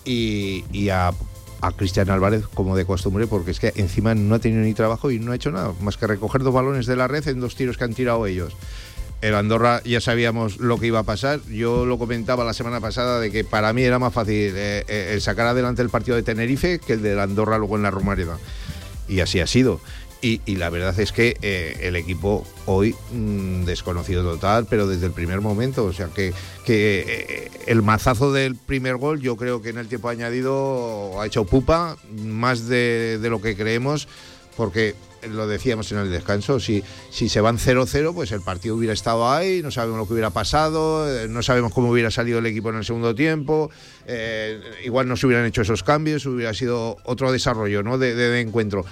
[0.04, 1.12] y, y a,
[1.60, 5.10] a Cristian Álvarez como de costumbre porque es que encima no ha tenido ni trabajo
[5.10, 7.54] y no ha hecho nada más que recoger dos balones de la red en dos
[7.54, 8.56] tiros que han tirado ellos.
[9.20, 11.40] El Andorra ya sabíamos lo que iba a pasar.
[11.50, 15.18] Yo lo comentaba la semana pasada de que para mí era más fácil eh, eh,
[15.20, 18.38] sacar adelante el partido de Tenerife que el de Andorra luego en la Romareda
[19.10, 19.80] y así ha sido.
[20.22, 25.06] Y, y la verdad es que eh, el equipo hoy mm, desconocido total, pero desde
[25.06, 26.34] el primer momento, o sea que,
[26.66, 31.26] que eh, el mazazo del primer gol yo creo que en el tiempo añadido ha
[31.26, 34.08] hecho pupa, más de, lo que creemos,
[34.58, 34.94] porque
[35.32, 39.30] lo decíamos en el descanso, si, si se van 0-0, pues el partido hubiera estado
[39.30, 42.68] ahí, no sabemos lo que hubiera pasado, eh, no sabemos cómo hubiera salido el equipo
[42.68, 43.70] en el segundo tiempo,
[44.84, 47.96] igual no se hubieran hecho esos cambios, hubiera sido otro desarrollo ¿no?
[47.96, 48.84] de- de encuentro.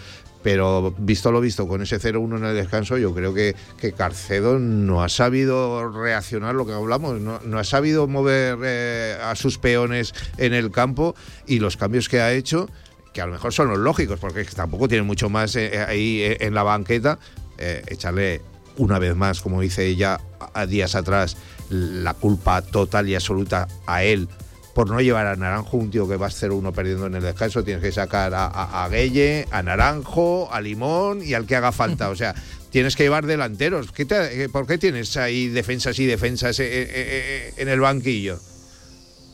[0.50, 3.54] Pero visto lo visto, con ese 0-1 en el descanso, yo creo que,
[3.94, 9.36] Carcedo no ha sabido reaccionar lo que hablamos, no, no ha sabido mover eh, a
[9.36, 11.14] sus peones en el campo
[11.46, 12.70] y los cambios que ha hecho,
[13.12, 16.38] que a lo mejor son los lógicos, porque tampoco tiene mucho más eh, ahí eh,
[16.40, 17.18] en la banqueta,
[17.58, 18.40] echarle
[18.78, 20.18] una vez más, como hice ya
[20.54, 21.36] a días atrás,
[21.68, 24.30] la culpa total y absoluta a él
[24.78, 27.64] por no llevar a Naranjo, un tío que va a 0-1 perdiendo en el descanso,
[27.64, 31.72] tienes que sacar a, a, a Gueye, a Naranjo, a Limón y al que haga
[31.72, 32.10] falta.
[32.10, 32.32] O sea,
[32.70, 33.90] tienes que llevar delanteros.
[33.90, 38.38] ¿Qué te- eh, ¿Por qué tienes ahí defensas y defensas eh, eh, en el banquillo?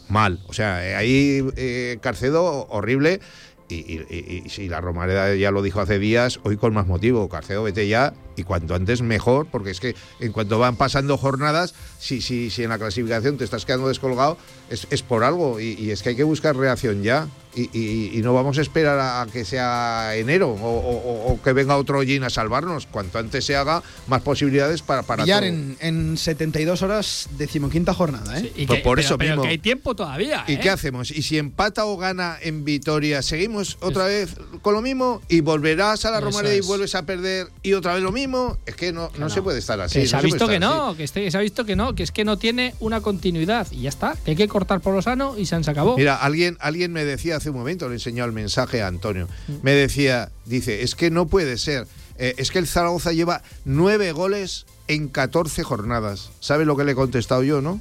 [0.08, 0.40] Mal.
[0.48, 3.20] O sea, ahí eh, Carcedo horrible.
[3.68, 6.86] Y, y- y- y si la Romareda ya lo dijo hace días, hoy con más
[6.86, 7.28] motivo.
[7.28, 11.74] Carcedo, vete ya y cuanto antes mejor, porque es que en cuanto van pasando jornadas,
[11.98, 14.36] si, si, si en la clasificación te estás quedando descolgado,
[14.70, 15.60] es, es por algo.
[15.60, 17.28] Y, y es que hay que buscar reacción ya.
[17.56, 21.52] Y, y- y no vamos a esperar a que sea enero o, o- o que
[21.52, 22.86] venga otro Gin a salvarnos.
[22.86, 25.48] Cuanto antes se haga, más posibilidades para, para Pillar todo.
[25.50, 28.52] en, en 72 horas, decimoquinta jornada, ¿eh?
[28.56, 29.42] Y Pues que- por pero- eso pero mismo.
[29.44, 30.44] que hay tiempo todavía.
[30.48, 30.60] ¿Y ¿eh?
[30.60, 31.12] qué hacemos?
[31.12, 35.22] ¿Y si empata o gana en Vitoria, seguimos otra vez con lo mismo?
[35.28, 36.66] ¿Y volverás a la Romareda y es.
[36.66, 38.23] vuelves a perder y otra vez lo mismo?
[38.66, 40.00] Es que no, no, se puede estar así.
[40.00, 40.60] Que se no ha se visto que así.
[40.60, 43.66] no, que, este- se ha visto que no, que es que no tiene una continuidad
[43.70, 45.96] y ya está, que hay que cortar por lo sano y se han acabó.
[45.96, 49.28] Mira, alguien, alguien me decía hace un momento, le enseñó el mensaje a Antonio,
[49.62, 51.86] me decía, dice, es que no puede ser,
[52.18, 56.30] eh, es que el Zaragoza lleva nueve goles en 14 jornadas.
[56.40, 57.80] ¿Sabe lo que le he contestado yo, no?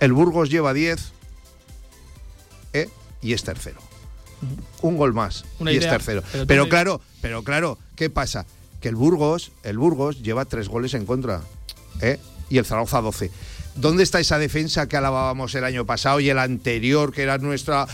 [0.00, 1.12] El Burgos lleva 10
[2.72, 2.88] ¿eh?
[3.20, 3.78] y es tercero.
[4.80, 6.22] Un gol más Una y idea, es tercero.
[6.32, 8.44] pero Pero, claro, pero claro, ¿qué pasa?
[8.82, 11.40] Que el Burgos, el Burgos lleva tres goles en contra
[12.00, 12.18] ¿eh?
[12.50, 13.30] y el Zaragoza 12.
[13.76, 17.86] ¿Dónde está esa defensa que alabábamos el año pasado y el anterior, que era nuestra,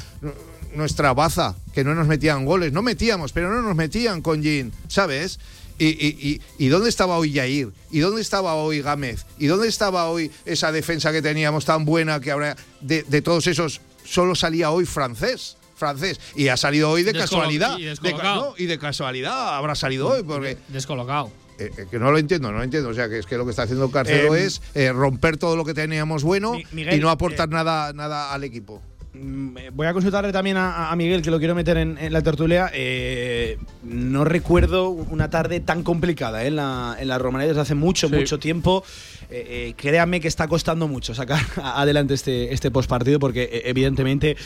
[0.75, 2.73] nuestra baza, que no nos metían goles?
[2.73, 5.39] No metíamos, pero no nos metían con Gin, ¿sabes?
[5.79, 7.71] Y, y- y- y dónde estaba hoy Yair?
[7.93, 9.27] ¿Y dónde estaba hoy Gámez?
[9.39, 13.47] ¿Y dónde estaba hoy esa defensa que teníamos tan buena que ahora de, de todos
[13.47, 15.58] esos solo salía hoy francés?
[15.79, 16.21] Francés.
[16.37, 17.79] Y ha salido hoy de Descolo- casualidad.
[17.79, 20.59] y De no, y de casualidad habrá salido hoy, porque.
[20.69, 21.31] Descolocado.
[21.59, 22.89] Eh, eh, que no lo entiendo, no lo entiendo.
[22.91, 25.57] O sea, que es que lo que está haciendo Carcelo Eh, es eh, romper todo
[25.57, 28.81] lo que teníamos bueno Miguel, y no aportar eh, nada, nada al equipo.
[29.15, 32.23] Mm, Voy a consultarle también a, a Miguel, que lo quiero meter en, en la
[32.23, 32.71] tertulia.
[32.73, 36.49] Eh, no recuerdo una tarde tan complicada ¿eh?
[36.49, 38.15] en la, en la Romareda desde hace mucho, Sí.
[38.15, 38.85] mucho tiempo.
[39.31, 44.37] Eh, eh, créame que está costando mucho sacar adelante este, este postpartido, porque eh, evidentemente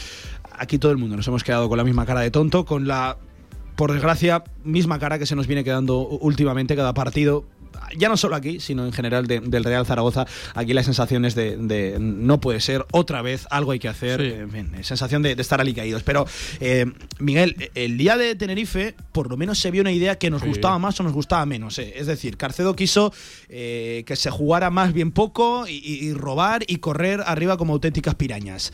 [0.58, 3.16] aquí todo el mundo nos hemos quedado con la misma cara de tonto, con la,
[3.76, 7.44] por desgracia, misma cara que se nos viene quedando últimamente cada partido.
[7.96, 10.26] Ya no solo aquí, sino en general de- del Real Zaragoza.
[10.54, 14.20] Aquí las sensaciones de, de no puede ser, otra vez, algo hay que hacer.
[14.20, 14.26] Sí.
[14.32, 16.02] En fin, eh, sensación de, de estar alicaídos.
[16.02, 16.26] Pero,
[16.60, 16.86] eh,
[17.18, 20.48] Miguel, el día de Tenerife, por lo menos se vio una idea que nos Sí.
[20.48, 21.78] gustaba más o nos gustaba menos.
[21.78, 21.94] eh.
[21.96, 23.12] Es decir, Carcedo quiso
[23.48, 28.72] eh, que se jugara más bien poco y robar y correr arriba como auténticas pirañas.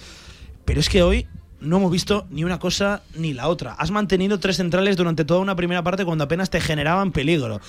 [0.65, 1.27] Pero es que hoy
[1.61, 3.73] no hemos visto ni una cosa ni la otra.
[3.73, 7.61] Has mantenido tres centrales durante toda una primera parte cuando apenas te generaban peligro.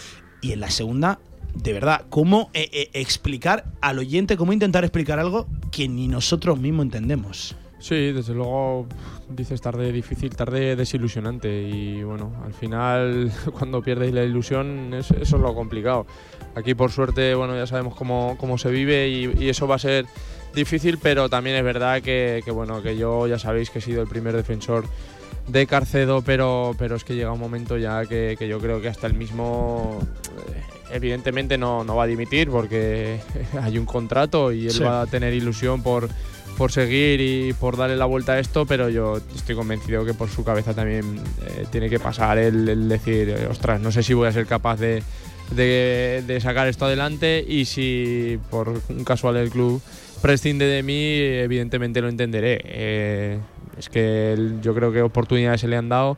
[0.41, 1.19] Y en la segunda,
[1.55, 6.59] de verdad, ¿cómo eh, eh, explicar al oyente, cómo intentar explicar algo que ni nosotros
[6.59, 7.55] mismos entendemos?
[7.79, 8.87] Sí, desde luego
[9.29, 15.35] dices tarde difícil, tarde desilusionante y bueno, al final cuando pierdes la ilusión es- eso
[15.37, 16.05] es lo complicado.
[16.55, 20.05] Aquí por suerte, bueno, ya sabemos cómo, cómo se vive y, eso va a ser
[20.53, 24.09] difícil, pero también es verdad que, bueno, que yo ya sabéis que he sido el
[24.09, 24.85] primer defensor
[25.47, 28.89] de Carcedo, pero, pero es que llega un momento ya que, que yo creo que
[28.89, 29.99] hasta el mismo
[30.49, 33.19] eh, evidentemente no, no va a dimitir porque
[33.61, 34.83] hay un contrato y él Sí.
[34.83, 36.09] va a tener ilusión por,
[36.57, 40.29] por seguir y por darle la vuelta a esto, pero yo estoy convencido que por
[40.29, 44.27] su cabeza también eh, tiene que pasar el, el decir, ostras, no sé si voy
[44.27, 45.01] a ser capaz de,
[45.51, 49.81] de- de sacar esto adelante y si por un casual el club
[50.21, 52.59] prescinde de mí, evidentemente lo entenderé.
[52.65, 53.39] Eh,
[53.77, 56.17] es que yo creo que oportunidades se le han dado.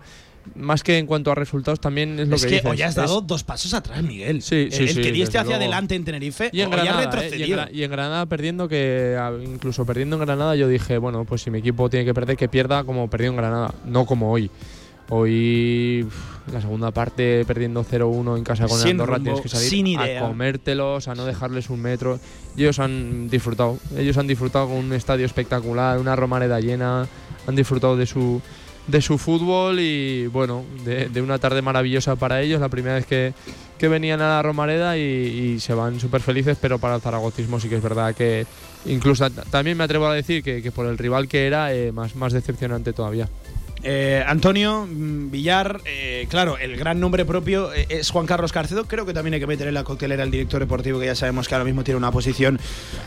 [0.56, 2.90] Más que en cuanto a resultados, también es lo es que, que, dices, hoy has
[2.90, 4.42] es- dado dos pasos atrás, Miguel.
[4.42, 5.62] Sí, sí, el sí, que diste hacia luego.
[5.62, 7.32] adelante en Tenerife, y en Granada, ¿eh?
[7.38, 11.52] y, en y Granada perdiendo que incluso perdiendo en Granada yo dije bueno pues si
[11.52, 14.50] mi equipo tiene que perder que pierda como perdió en Granada no como hoy
[15.10, 16.08] hoy
[16.52, 20.00] la segunda parte perdiendo 0-1 en casa con el Andorra rumbo, tienes que salir sin
[20.00, 22.20] a comértelos a no dejarles un metro
[22.56, 27.08] y ellos han disfrutado ellos han disfrutado con un estadio espectacular una Romareda llena
[27.48, 28.42] han disfrutado de su
[28.88, 33.06] de su fútbol y bueno, de, de una tarde maravillosa para ellos, la primera vez
[33.06, 33.34] que,
[33.78, 37.60] que venían a la Romareda y, y se van súper felices, pero para el zaragocismo
[37.60, 38.46] sí que es verdad que
[38.86, 42.16] incluso también me atrevo a decir que, que por el rival que era, eh, más,
[42.16, 43.30] más decepcionante todavía.
[43.84, 48.86] Eh, Antonio mm, Villar, eh, claro, el gran nombre propio es Juan Carlos Carcedo.
[48.86, 51.48] Creo que también hay que meter en la coctelera al director deportivo, que ya sabemos
[51.48, 52.60] que ahora mismo tiene una posición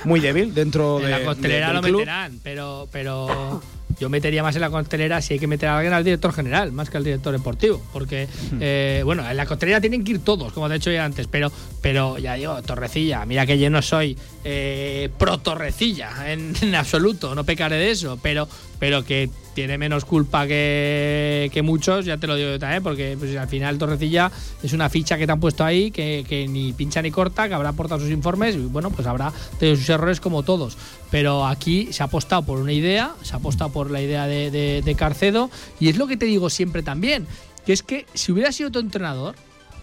[0.05, 1.99] muy débil dentro de En la de- del lo club.
[2.01, 3.63] meterán, pero, pero
[3.99, 6.73] yo metería más en la costelera si hay que meter a alguien al director general,
[6.73, 7.83] más que al director deportivo.
[7.93, 8.29] Porque,
[8.61, 11.27] eh, bueno, en la costelera tienen que ir todos, como te he dicho ya antes,
[11.27, 11.51] pero,
[11.81, 17.35] pero ya digo, Torrecilla, mira que yo no soy eh, pro Torrecilla en, en absoluto,
[17.35, 18.49] no pecaré de eso, pero,
[18.79, 23.37] pero que tiene menos culpa que, muchos, ya te lo digo yo también, porque pues,
[23.37, 24.31] al final Torrecilla
[24.63, 27.55] es una ficha que te han puesto ahí, que, que ni pincha ni corta, que
[27.55, 30.77] habrá aportado sus informes y bueno, pues habrá tenido sus errores como todos.
[31.11, 34.51] Pero aquí se ha apostado por una idea, se ha apostado por la idea de,
[34.51, 37.27] de- de Carcedo y es lo que te digo siempre también,
[37.65, 39.35] que es que si hubiera sido tu entrenador,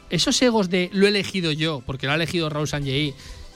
[0.09, 3.13] esos egos de lo he elegido yo, porque lo ha elegido Raúl Sanjei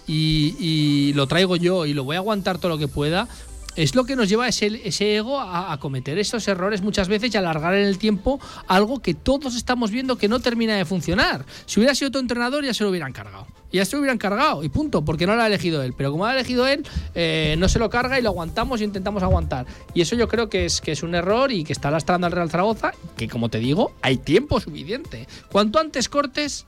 [0.08, 3.28] y, y lo traigo yo y lo voy a aguantar todo lo que pueda,
[3.76, 7.76] es lo que nos lleva ese, ego a, cometer esos errores muchas veces y alargar
[7.76, 11.46] en el tiempo algo que todos estamos viendo que no termina de funcionar.
[11.66, 13.48] Si hubiera sido otro entrenador ya se lo hubieran cargado.
[13.72, 15.94] Y ya se lo hubieran cargado y punto, porque no lo ha elegido él.
[15.98, 18.86] Pero como lo ha elegido él, eh, no se lo carga y lo aguantamos e
[18.86, 19.66] intentamos aguantar.
[19.94, 22.94] Y eso yo creo que es, un error y que está lastrando al Real Zaragoza,
[23.18, 25.28] que como te digo, hay tiempo suficiente.
[25.52, 26.66] Cuanto antes cortes,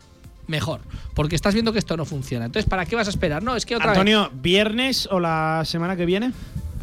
[0.47, 0.81] mejor.
[1.13, 2.45] Porque estás viendo que esto no funciona.
[2.45, 3.41] Entonces, ¿para qué vas a esperar?
[3.41, 6.33] No, es que Antonio, ¿viernes o la semana que viene?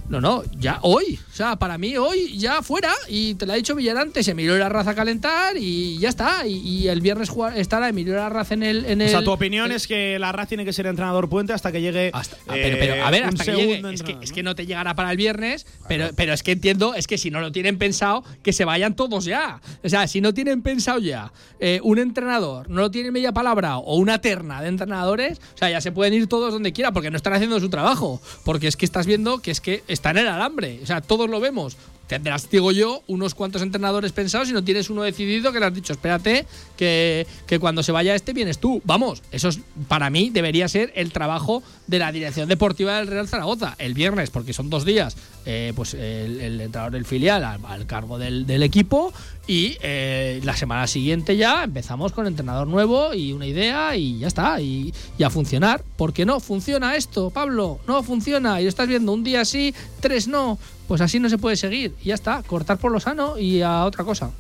[0.08, 1.18] No, no, ya hoy.
[1.33, 2.92] O sea, para mí hoy ya fuera.
[3.08, 6.47] Y te lo ha dicho Villarante, se Emilio la raza a calentar y ya está.
[6.47, 8.84] Y, y el viernes jugar- estará Emilio la raza en el.
[8.84, 11.52] En o sea, el- tu opinión es que la RAZ tiene que ser entrenador puente
[11.55, 12.10] hasta que llegue.
[12.12, 13.73] Ah, pero, pero, a ver, eh, hasta que llegue.
[13.74, 16.52] Es que, entrenador, es que no te llegará para el viernes, pero, pero es que
[16.52, 19.60] entiendo, es que si no lo tienen pensado, que se vayan todos ya.
[19.83, 23.78] O sea, si no tienen pensado ya eh, un entrenador, no lo tienen media palabra
[23.78, 27.10] o una terna de entrenadores, o sea, ya se pueden ir todos donde quiera porque
[27.10, 28.20] no están haciendo su trabajo.
[28.44, 30.81] Porque es que estás viendo que es que están en el alambre.
[30.82, 31.76] O sea, todos lo vemos.
[32.06, 35.74] Tendrás, digo yo, unos cuantos entrenadores pensados y no tienes uno decidido que le has
[35.74, 36.44] dicho, espérate,
[36.76, 38.82] que, que cuando se vaya este vienes tú.
[38.84, 43.26] Vamos, eso es, para mí debería ser el trabajo de la dirección deportiva del Real
[43.26, 43.74] Zaragoza.
[43.78, 45.16] El viernes, porque son dos días,
[45.47, 49.10] eh, pues el, el entrenador del filial al, al cargo del, del equipo
[49.47, 54.28] y eh, la semana siguiente ya empezamos con entrenador nuevo y una idea y ya
[54.28, 55.84] está, y, y a funcionar.
[55.97, 58.60] Porque no funciona esto, Pablo, no funciona.
[58.60, 60.58] Y lo estás viendo un día sí, tres no.
[60.89, 61.94] Pues así no se puede seguir.
[62.02, 64.31] Y ya está, cortar por lo sano y a otra cosa.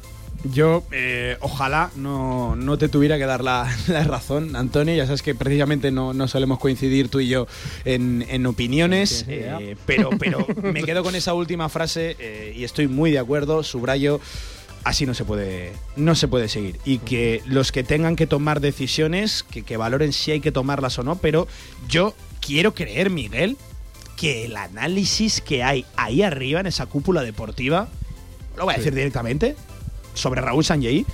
[0.52, 4.94] Yo, eh, ojalá no, no te tuviera que dar la, la razón, Antonio.
[4.94, 7.46] Ya sabes que precisamente no, no solemos coincidir tú y yo
[7.84, 12.88] en, en opiniones, eh, pero, pero me quedo con esa última frase eh, y estoy
[12.88, 13.62] muy de acuerdo.
[13.62, 14.20] Subrayo,
[14.84, 16.78] así no se puede, no se puede seguir.
[16.84, 20.98] Y que los que tengan que tomar decisiones, que, que valoren si hay que tomarlas
[20.98, 21.48] o no, pero
[21.88, 23.56] yo quiero creer, Miguel,
[24.16, 27.88] que el análisis que hay ahí arriba en esa cúpula deportiva,
[28.56, 29.56] lo voy a decir directamente,
[30.14, 31.04] sobre Raúl Sanjei,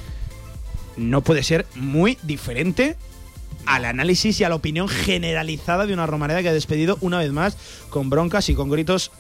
[0.97, 2.97] no puede ser muy diferente
[3.67, 7.31] al análisis y a la opinión generalizada de una Romareda que ha despedido una vez
[7.31, 7.57] más
[7.89, 9.13] con broncas y con gritos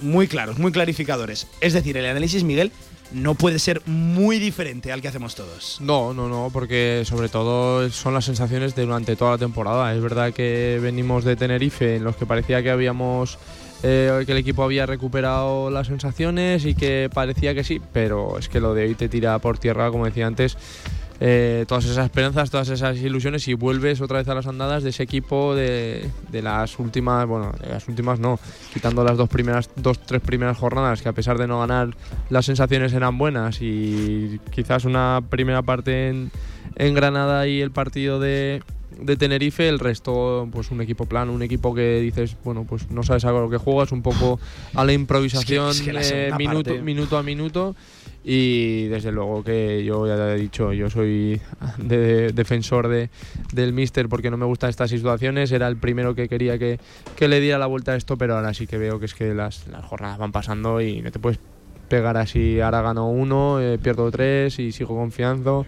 [0.00, 1.46] muy claros, muy clarificadores.
[1.60, 2.72] Es decir, el análisis, Miguel,
[3.14, 5.78] no puede ser muy diferente al que hacemos todos.
[5.80, 9.94] No, no, no, porque sobre todo son las sensaciones de durante toda la temporada.
[9.94, 13.38] Es verdad que venimos de Tenerife, en los que parecía que habíamos.
[13.84, 18.48] eh, que el equipo había recuperado las sensaciones y que parecía que sí, pero es
[18.48, 20.56] que lo de hoy te tira por tierra, como decía antes,
[21.24, 24.90] eh, todas esas esperanzas, todas esas ilusiones y vuelves otra vez a las andadas de
[24.90, 28.40] ese equipo de, de las últimas, bueno, de las últimas no,
[28.74, 31.94] quitando las dos primeras, dos, tres primeras jornadas, que a pesar de no ganar,
[32.28, 36.32] las sensaciones eran buenas y quizás una primera parte en,
[36.74, 38.60] en Granada y el partido de,
[39.00, 43.04] de Tenerife, el resto, pues un equipo plano, un equipo que dices, bueno, pues no
[43.04, 44.40] sabes a lo que juegas, un poco
[44.74, 47.76] a la improvisación Es que- es que la eh, segunda minuto, parte- minuto a minuto.
[48.24, 51.40] Y desde luego que yo ya he dicho, yo soy
[51.78, 53.10] de- defensor de,
[53.52, 55.50] del Mister porque no me gustan estas situaciones.
[55.50, 56.78] Era el primero que quería que,
[57.16, 59.34] que le diera la vuelta a esto, pero ahora sí que veo que es que
[59.34, 61.40] las, las jornadas van pasando y no te puedes
[61.88, 62.60] pegar así.
[62.60, 65.66] Ahora gano uno, eh, pierdo tres y sigo confiando.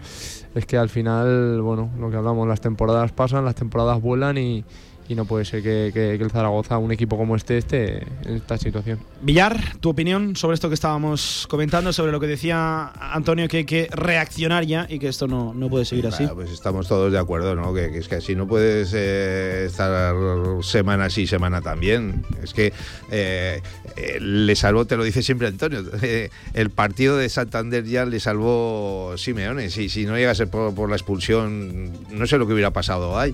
[0.55, 4.63] Es que al final, bueno, lo que hablamos, las temporadas pasan, las temporadas vuelan y,
[5.07, 8.35] y no puede ser que, que- que el Zaragoza, un equipo como este, esté en
[8.35, 8.99] esta situación.
[9.21, 13.65] Villar, tu opinión sobre esto que estábamos comentando, sobre lo que decía Antonio, que hay
[13.65, 16.23] que reaccionar ya y que esto no, no puede seguir así.
[16.23, 17.73] Ah, pues estamos todos de acuerdo, ¿no?
[17.73, 20.15] Que, que es que así no puedes eh, estar
[20.61, 22.23] semana sí, semana también.
[22.43, 22.73] Es que
[23.11, 23.61] eh,
[23.97, 28.19] eh, le salvó, te lo dice siempre Antonio, eh, el partido de Santander ya le
[28.19, 29.69] salvó Simeone.
[29.69, 33.33] Si, si no llegase por, por la expulsión, no sé lo que hubiera pasado ahí.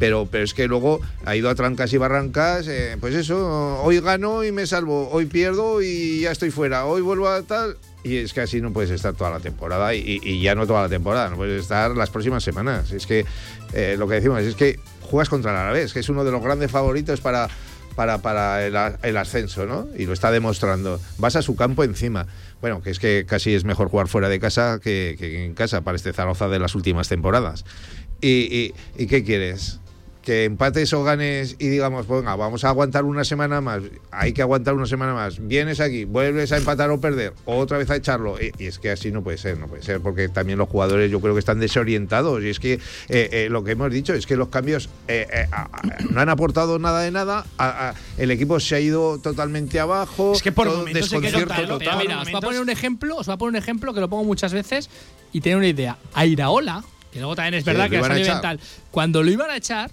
[0.00, 4.00] Pero, pero es que luego ha ido a trancas y barrancas, eh, pues eso, hoy
[4.00, 8.16] gano y me salvo, hoy pierdo y ya estoy fuera, hoy vuelvo a tal, y
[8.16, 11.28] es que así no puedes estar toda la temporada y, ya no toda la temporada,
[11.28, 12.92] no puedes estar las próximas semanas.
[12.92, 13.26] Es que
[13.74, 16.42] eh, lo que decimos es que juegas contra el Alavés, que es uno de los
[16.42, 17.48] grandes favoritos para,
[17.94, 19.86] para, para el, ascenso, ¿no?
[19.98, 20.98] Y lo está demostrando.
[21.18, 22.26] Vas a su campo encima.
[22.62, 25.82] Bueno, que es que casi es mejor jugar fuera de casa que, que en casa
[25.82, 27.66] para este Zaragoza de las últimas temporadas.
[28.22, 29.80] ¿Y, y, y qué quieres?
[30.22, 34.32] Que empates o ganes y digamos, pues venga, vamos a aguantar una semana más, hay
[34.34, 37.96] que aguantar una semana más, vienes aquí, vuelves a empatar o perder, otra vez a
[37.96, 41.10] echarlo, y, es que así no puede ser, no puede ser, porque también los jugadores
[41.10, 44.26] yo creo que están desorientados, y es que eh, eh, lo que hemos dicho es
[44.26, 45.26] que los cambios eh,
[46.10, 50.32] no han aportado nada de nada, a- a- el equipo se ha ido totalmente abajo,
[50.34, 51.98] Es que por todo desconcierto Pero total.
[51.98, 54.08] mira, os voy a poner un ejemplo, os voy a poner un ejemplo que lo
[54.08, 54.90] pongo muchas veces
[55.32, 55.96] y tener una idea.
[56.12, 58.42] A Iraola, que luego también es Sí, verdad lo que ha iban a salido echar.
[58.42, 59.90] bien tal, cuando lo iban a echar,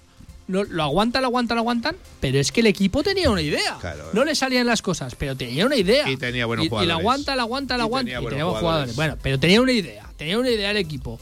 [0.48, 3.78] no, lo aguantan, lo aguantan, lo aguantan, pero es que el equipo tenía una idea.
[4.14, 6.10] No le salían las cosas, pero tenía una idea.
[6.10, 6.86] Y tenía buenos y, jugadores.
[6.86, 8.06] Y la aguanta, la aguanta, la Y aguanta.
[8.06, 8.94] tenía y tenía buenos jugadores.
[8.94, 8.96] jugadores.
[8.96, 10.10] Bueno, pero tenía una idea.
[10.18, 11.20] Tenía una idea el equipo.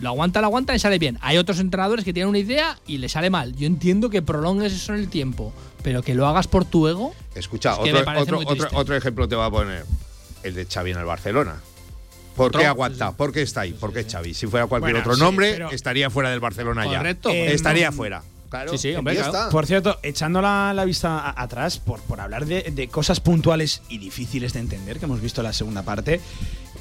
[0.00, 1.18] Lo aguanta, lo aguanta y sale bien.
[1.22, 3.54] Hay otros entrenadores que tienen una idea y le sale mal.
[3.54, 7.14] Yo entiendo que prolongues eso en el tiempo, pero que lo hagas por tu ego.
[7.34, 7.92] Escucha, Es que
[8.74, 9.84] otro, ejemplo te va a poner.
[10.42, 11.56] El de Xavi en el Barcelona.
[12.36, 13.12] ¿Por qué aguanta?
[13.12, 13.72] ¿Por qué está ahí?
[13.72, 14.34] ¿Por qué Xavi?
[14.34, 16.98] Si fuera cualquier Bueno, otro nombre, estaría fuera del Barcelona ya.
[16.98, 17.30] Correcto.
[17.30, 18.22] Eh, estaría fuera.
[18.54, 18.70] Claro.
[18.72, 19.38] Sí, sí, hombre, ya claro.
[19.38, 19.50] está.
[19.50, 23.82] Por cierto, echando la, la vista a- atrás, por, por hablar de, de cosas puntuales
[23.88, 26.20] y difíciles de entender que hemos visto en la segunda parte,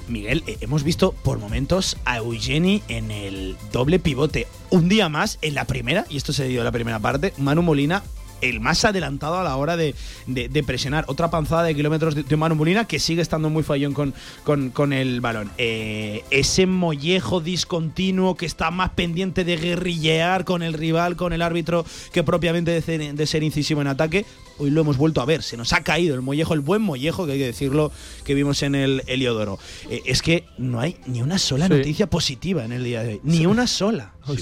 [0.07, 4.47] Miguel, eh, hemos visto por momentos a Eugeni en el doble pivote.
[4.69, 7.61] Un día más, en la primera, y esto se dio en la primera parte, Manu
[7.61, 8.03] Molina.
[8.43, 9.95] El más adelantado a la hora de,
[10.27, 11.05] de- de presionar.
[11.07, 14.13] Otra panzada de kilómetros de, de Manu Molina que sigue estando muy fallón con,
[14.43, 15.49] con, con el balón.
[15.57, 21.41] Eh, ese mollejo discontinuo que está más pendiente de guerrillear con el rival, con el
[21.41, 24.25] árbitro, que propiamente de ser, de ser incisivo en ataque,
[24.57, 25.41] hoy lo hemos vuelto a ver.
[25.43, 27.91] Se nos ha caído el mollejo, el buen mollejo, que hay que decirlo,
[28.25, 29.57] que vimos en el Heliodoro.
[29.89, 31.73] Eh, es que no hay ni una sola Sí.
[31.73, 33.19] noticia positiva en el día de hoy.
[33.23, 34.13] Ni una sola.
[34.27, 34.35] eso-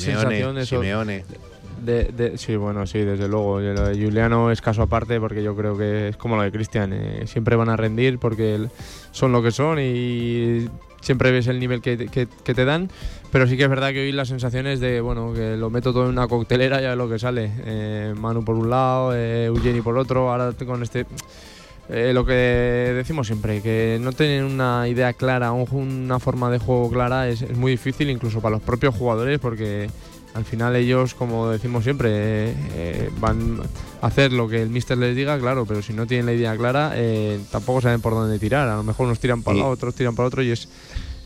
[0.65, 1.23] Simeone.
[1.81, 3.59] De, de- sí, bueno, sí, desde luego.
[3.59, 6.91] Lo de Juliano es caso aparte porque yo creo que es como lo de Cristian.
[6.93, 8.67] eh, siempre van a rendir porque
[9.11, 10.67] son lo que son y
[11.01, 12.89] siempre ves el nivel que, que- que te dan.
[13.31, 15.91] Pero sí que es verdad que hoy la sensación es de, bueno, que lo meto
[15.93, 17.49] todo en una coctelera y a ver lo que sale.
[17.65, 21.05] Eh, Manu por un lado, eh, Eugeni por otro, ahora con este...
[21.89, 22.33] Eh, lo que
[22.95, 25.67] decimos siempre, que no tienen una idea clara, un-
[26.05, 29.89] una forma de juego clara, es, es muy difícil incluso para los propios jugadores porque
[30.33, 33.59] al final ellos, como decimos siempre, eh, eh, van
[34.01, 36.55] a hacer lo que el mister les diga, claro, pero si no tienen la idea
[36.55, 38.67] clara, eh, tampoco saben por dónde tirar.
[38.69, 40.69] A lo mejor unos tiran para un lado, otros tiran para otro y es,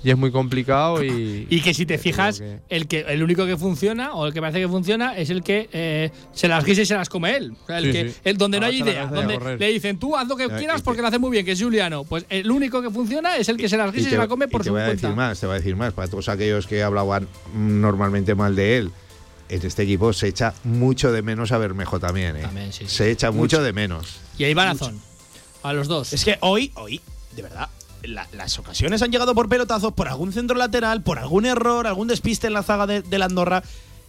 [0.05, 1.47] y es muy complicado y...
[1.49, 4.39] Y que si te fijas, que- el que el único que funciona, o el que
[4.39, 7.53] parece que funciona, es el que eh, se las guisa y se las come él.
[7.63, 8.15] O sea, el Sí, que, sí.
[8.23, 10.81] el donde no hay idea, y a donde le dicen tú haz lo que quieras
[10.81, 12.03] y porque lo hace muy bien, que es Juliano.
[12.03, 14.21] Pues el único que funciona es el que se las Y guisa y, te, se
[14.21, 15.07] la come y por te su voy a cuenta.
[15.07, 15.93] decir más, te voy a decir más.
[15.93, 18.91] Para todos aquellos que hablaban normalmente mal de él,
[19.49, 22.35] en este equipo se echa mucho de menos a Bermejo también.
[22.37, 22.41] ¿eh?
[22.41, 22.95] También, sí, sí.
[22.95, 24.17] Se echa mucho, de menos.
[24.37, 24.99] Y ahí va razón.
[25.63, 26.13] A los dos.
[26.13, 27.01] Es que hoy, hoy,
[27.35, 27.69] de verdad,
[28.07, 32.07] la- las ocasiones han llegado por pelotazos, por algún centro lateral, por algún error, algún
[32.07, 33.63] despiste en la zaga de, de la Andorra.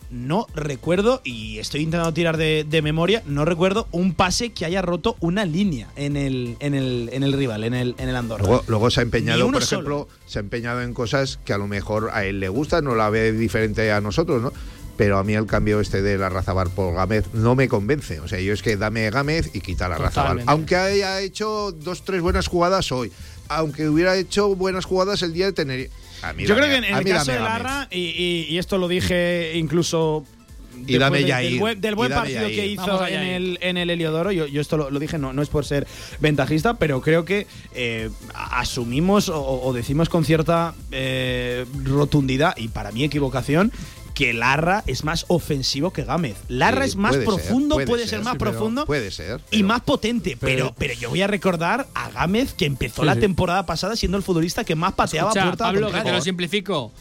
[0.08, 4.81] No recuerdo, y estoy intentando tirar de, de memoria, no recuerdo un pase que haya
[4.81, 8.44] roto una línea en el, en el, en el rival, en el, en el Andorra.
[8.47, 11.66] Luego, luego se ha empeñado, por ejemplo, se ha empeñado en cosas que a lo
[11.66, 14.52] mejor a él le gustan, no la ve diferente a nosotros, ¿no?
[14.97, 18.20] Pero a mí el cambio este de la Razabar por Gámez no me convence.
[18.20, 20.12] O sea, yo es que dame Gámez y quita la Razabar.
[20.39, 20.50] Totalmente.
[20.52, 23.12] Aunque haya hecho dos, tres buenas jugadas hoy.
[23.49, 25.91] Aunque hubiera hecho buenas jugadas el día de Tenerife.
[26.23, 27.44] A mí Yo creo que en, el mí caso dame de.
[27.44, 30.25] Larra, y, y- y esto lo dije incluso
[30.86, 32.55] Y dame Yair, del buen, del y buen dame partido Yair.
[32.60, 35.33] que hizo Vamos en el, en el Heliodoro, yo, yo esto lo, lo dije, no,
[35.33, 35.86] no es por ser
[36.20, 42.92] ventajista, pero creo que eh, asumimos o, o decimos con cierta eh, rotundidad, y para
[42.92, 43.73] mi equivocación,
[44.16, 46.38] que Larra es más ofensivo que Gámez.
[46.48, 49.10] Larra Sí, es más puede ser, profundo, puede puede, ser, ser, más sí, profundo puede
[49.10, 50.38] ser, y más potente.
[50.40, 53.20] Pero, pero yo voy a recordar a Gámez que empezó Sí, la sí.
[53.20, 56.22] temporada pasada siendo el futbolista que más pateaba Escucha, puerta a Pablo, que te lo
[56.22, 56.92] simplifico.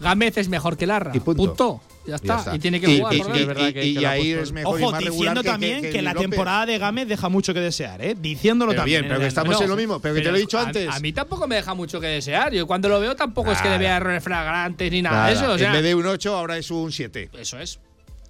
[0.00, 1.12] Gámez es mejor que Larra.
[1.14, 1.80] Y punto.
[2.06, 2.26] Ya, Y está.
[2.26, 2.54] ya está.
[2.56, 3.14] Y tiene que Y- jugar.
[3.14, 3.40] y- y- ahí.
[3.40, 5.76] es verdad que- y que puesto- es mejor y Ojo, más regular diciendo que- también
[5.80, 8.14] que- que, que la temporada de Gámez deja mucho que desear, ¿eh?
[8.20, 9.00] Diciéndolo Pero también.
[9.02, 10.58] bien, pero en que estamos No, en lo mismo, pero que te lo he dicho
[10.58, 10.88] a- antes.
[10.88, 12.52] A, mí tampoco me deja mucho que desear.
[12.52, 15.32] Yo cuando lo veo tampoco es que le vea errores flagrantes ni nada, Nada, de
[15.34, 15.50] eso.
[15.52, 17.30] O sea, en vez de un 8, ahora es un 7.
[17.38, 17.78] Eso es.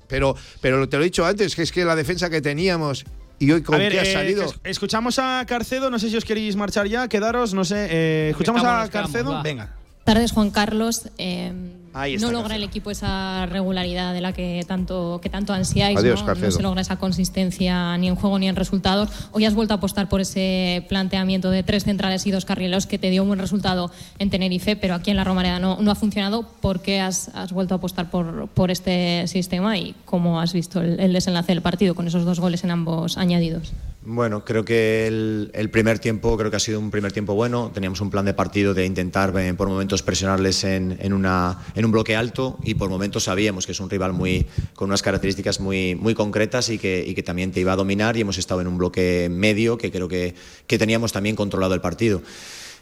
[0.06, 3.04] Pero, pero te lo he dicho antes, que es que la defensa que teníamos
[3.40, 4.44] y hoy con A ver, qué ha eh, salido.
[4.44, 7.88] es- escuchamos a Carcedo, no sé si os queréis marchar ya, quedaros, no sé.
[7.90, 9.74] eh, escuchamos estamos, a Carcedo, venga.
[10.04, 11.08] tardes, Juan Carlos.
[11.18, 11.52] Eh,
[11.94, 15.96] Ahí está, no logra el equipo esa regularidad de la que tanto, que tanto ansiáis.
[15.96, 16.50] Adiós, ¿no?
[16.50, 19.08] Se logra esa consistencia ni en juego ni en resultados.
[19.30, 22.98] Hoy has vuelto a apostar por ese planteamiento de tres centrales y dos carrileros que
[22.98, 25.94] te dio un buen resultado en Tenerife, pero aquí en la Romareda no, no ha
[25.94, 26.42] funcionado.
[26.60, 30.80] ¿Por qué has, has vuelto a apostar por, por este sistema y cómo has visto
[30.80, 33.72] el, el desenlace del partido con esos dos goles en ambos añadidos?
[34.06, 37.70] Bueno, creo que el, el primer tiempo creo que ha sido un primer tiempo bueno.
[37.72, 41.86] Teníamos un plan de partido de intentar eh, por momentos presionarles en, en una, en
[41.86, 45.58] un bloque alto y por momentos sabíamos que es un rival muy, con unas características
[45.58, 48.60] muy, muy concretas y que, y que también te iba a dominar y hemos estado
[48.60, 50.34] en un bloque medio que creo que,
[50.66, 52.20] que teníamos también controlado el partido.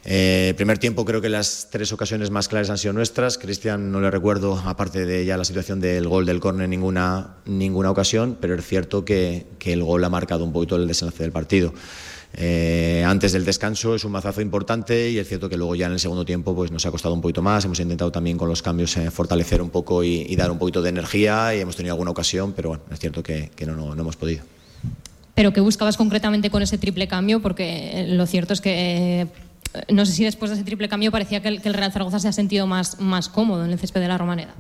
[0.05, 3.39] Eh, primer tiempo creo que las tres ocasiones más claras han sido nuestras.
[3.39, 7.91] Cristian no le recuerdo, aparte de ya la situación del gol del córner, ninguna, ninguna
[7.91, 11.33] ocasión, pero es cierto que, que el gol ha marcado un poquito el desenlace del
[11.33, 11.73] partido.
[12.35, 15.93] eh, antes del descanso es un mazazo importante y es cierto que luego ya en
[15.93, 17.65] el segundo tiempo pues nos ha costado un poquito más.
[17.65, 20.89] Hemos intentado también con los cambios eh, fortalecer un poco y, dar un poquito de
[20.89, 24.43] energía y hemos tenido alguna ocasión, pero bueno, es cierto que, no, no, hemos podido.
[25.35, 27.41] ¿Pero qué buscabas concretamente con ese triple cambio?
[27.41, 29.29] Porque lo cierto es que
[29.89, 32.19] no sé si después de ese triple cambio parecía que el, que el Real Zaragoza
[32.19, 34.55] se ha sentido más, más cómodo en el césped de la Romaneda.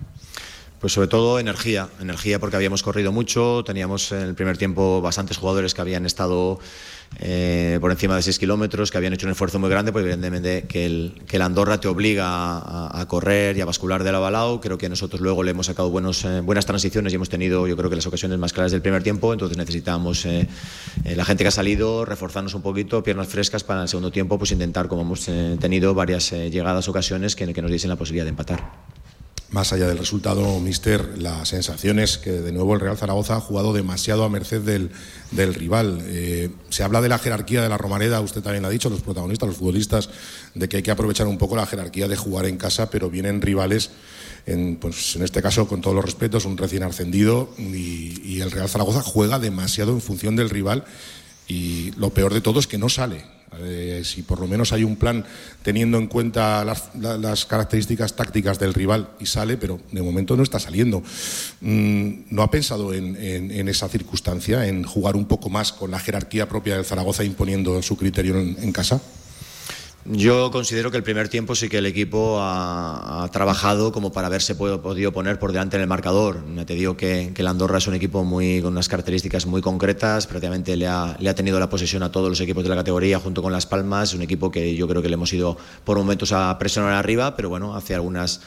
[0.81, 5.37] Pues sobre todo energía, energía porque habíamos corrido mucho, teníamos en el primer tiempo bastantes
[5.37, 6.59] jugadores que habían estado
[7.21, 10.65] eh, por encima de 6 kilómetros, que habían hecho un esfuerzo muy grande, pues evidentemente
[10.69, 14.61] que el, que Andorra te obliga a, correr y a bascular del avalado.
[14.61, 17.77] Creo que nosotros luego le hemos sacado buenos, eh, buenas transiciones y hemos tenido yo
[17.77, 20.49] creo que las ocasiones más claras del primer tiempo, entonces necesitamos eh,
[21.05, 24.53] la gente que ha salido, reforzarnos un poquito, piernas frescas para el segundo tiempo, pues
[24.53, 25.27] intentar, como hemos
[25.61, 28.92] tenido varias llegadas, ocasiones que, que nos diesen la posibilidad de empatar
[29.53, 33.41] más allá del resultado, Mister, la sensación es que de nuevo el Real Zaragoza ha
[33.41, 34.91] jugado demasiado a merced del,
[35.55, 36.01] rival.
[36.07, 39.03] Eh, se habla de la jerarquía de la Romareda, usted también lo ha dicho, los
[39.03, 40.09] protagonistas, los futbolistas,
[40.55, 43.43] de que hay que aprovechar un poco la jerarquía de jugar en casa, pero vienen
[43.43, 43.91] rivales,
[44.47, 48.71] en, pues, en este caso, con todos los respetos, un recién ascendido y el Real
[48.71, 50.85] Zaragoza juega demasiado en función del rival
[51.47, 53.42] y lo peor de todo es que no sale.
[54.03, 55.25] Si por lo menos hay un plan
[55.63, 60.59] teniendo en cuenta las, características tácticas del rival y sale, pero de momento no está
[60.59, 61.03] saliendo.
[61.61, 66.49] Mm, ¿No ha pensado en, esa circunstancia, en jugar un poco más con la jerarquía
[66.49, 69.01] propia del Zaragoza imponiendo su criterio en casa?
[70.05, 74.57] Yo considero que el primer tiempo sí que el equipo ha, trabajado como para haberse
[74.57, 76.43] podido poner por delante en el marcador.
[76.67, 80.27] Te digo que, que el Andorra es un equipo muy, con unas características muy concretas,
[80.27, 83.21] prácticamente le ha, le ha tenido la posesión a todos los equipos de la categoría
[83.21, 84.13] junto con Las Palmas.
[84.13, 87.49] Un equipo que yo creo que le hemos ido por momentos a presionar arriba, pero
[87.49, 88.41] bueno, hace algunas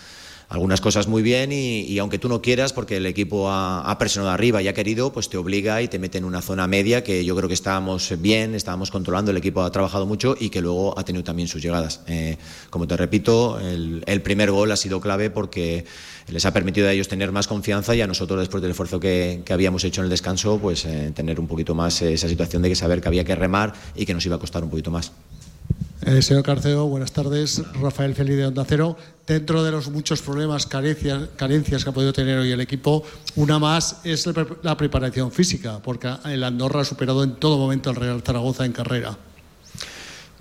[0.49, 4.61] algunas cosas muy bien y, aunque tú no quieras, porque el equipo ha, presionado arriba
[4.61, 7.35] y ha querido, pues te obliga y te mete en una zona media que yo
[7.35, 11.03] creo que estábamos bien, estábamos controlando, el equipo ha trabajado mucho y que luego ha
[11.03, 12.01] tenido también sus llegadas.
[12.07, 12.37] Eh,
[12.69, 15.85] como te repito, el, primer gol ha sido clave porque
[16.27, 19.43] les ha permitido a ellos tener más confianza y a nosotros después del esfuerzo que,
[19.49, 22.75] habíamos hecho en el descanso, pues eh, tener un poquito más esa situación de que
[22.75, 25.11] saber que había que remar y que nos iba a costar un poquito más.
[26.05, 27.63] Eh, señor Carcedo, buenas tardes.
[27.81, 28.95] Rafael Feliz de Onda Cero.
[29.25, 33.01] Dentro de los muchos problemas, carencias, carencias que ha podido tener hoy el equipo,
[33.35, 34.29] una más es
[34.61, 38.71] la preparación física, porque el Andorra ha superado en todo momento al Real Zaragoza en
[38.71, 39.17] carrera.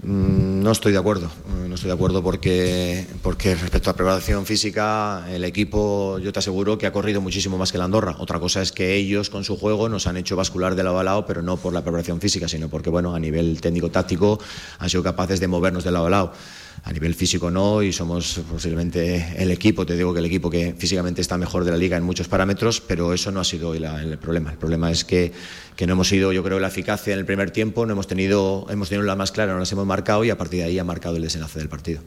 [0.02, 4.44] Mm, no estoy de acuerdo, eh, no estoy de acuerdo porque, porque respecto a preparación
[4.44, 8.16] física, el equipo, yo te aseguro que ha corrido muchísimo más que la Andorra.
[8.18, 11.04] Otra cosa es que ellos con su juego nos han hecho bascular de lado a
[11.04, 14.38] lado, pero no por la preparación física, sino porque, bueno, a nivel técnico-táctico
[14.78, 16.32] han sido capaces de movernos de lado a lado
[16.84, 20.74] a nivel físico no y somos posiblemente el equipo, te digo que el equipo que
[20.76, 23.82] físicamente está mejor de la liga en muchos parámetros, pero eso no ha sido hoy
[23.82, 24.50] el problema.
[24.50, 25.32] El problema es que,
[25.76, 28.66] que, no hemos sido, yo creo, la eficacia en el primer tiempo, no hemos tenido,
[28.68, 30.84] hemos tenido la más clara, no las hemos marcado y a partir de ahí ha
[30.84, 32.02] marcado el desenlace del partido.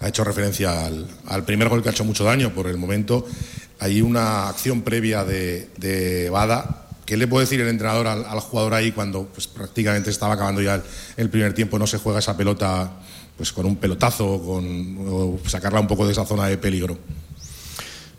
[0.00, 3.26] Ha hecho referencia al, primer gol que ha hecho mucho daño por el momento.
[3.80, 8.74] Hay una acción previa de, de Bada ¿Qué le puede decir el entrenador al, jugador
[8.74, 10.82] ahí cuando pues, prácticamente estaba acabando ya
[11.16, 12.90] el, primer tiempo, no se juega esa pelota
[13.36, 16.98] pues con un pelotazo con, o sacarla un poco de esa zona de peligro?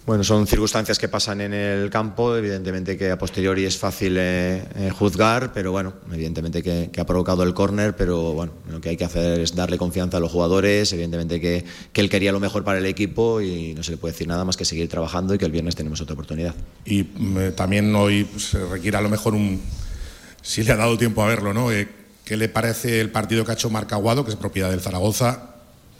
[0.07, 4.63] Bueno, son circunstancias que pasan en el campo, evidentemente que a posteriori es fácil eh,
[4.75, 8.95] eh, juzgar, pero bueno, evidentemente que, ha provocado el córner, pero bueno, lo que hay
[8.95, 12.63] que hacer es darle confianza a los jugadores, evidentemente que, que, él quería lo mejor
[12.63, 15.37] para el equipo y no se le puede decir nada más que seguir trabajando y
[15.37, 16.55] que el viernes tenemos otra oportunidad.
[16.85, 19.59] Y mm, también hoy pues, se requiere a lo mejor un,
[20.41, 21.69] si le ha dado tiempo a verlo, ¿no?
[22.27, 25.51] ¿Qué le parece el partido que ha hecho Marcaguado, que es propiedad del Zaragoza?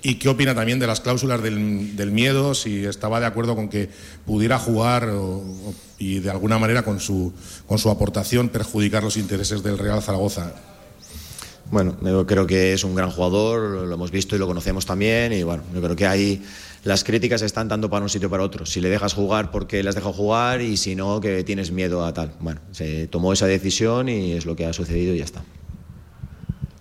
[0.02, 2.54] ¿Y qué opina también de las cláusulas del, miedo?
[2.54, 3.90] Si estaba de acuerdo con que
[4.26, 5.10] pudiera jugar
[5.98, 7.32] y de alguna manera con su,
[7.66, 10.52] con su aportación perjudicar los intereses del Real Zaragoza.
[11.72, 15.32] Bueno, yo creo que es un gran jugador, lo hemos visto y lo conocemos también.
[15.32, 16.44] Y bueno, yo creo que ahí
[16.84, 18.66] las críticas están tanto para un sitio para otro.
[18.66, 22.06] Si le dejas jugar porque le has dejado jugar y si no, que tienes miedo
[22.06, 22.34] a tal.
[22.42, 25.42] Bueno, se tomó esa decisión y es lo que ha sucedido y ya está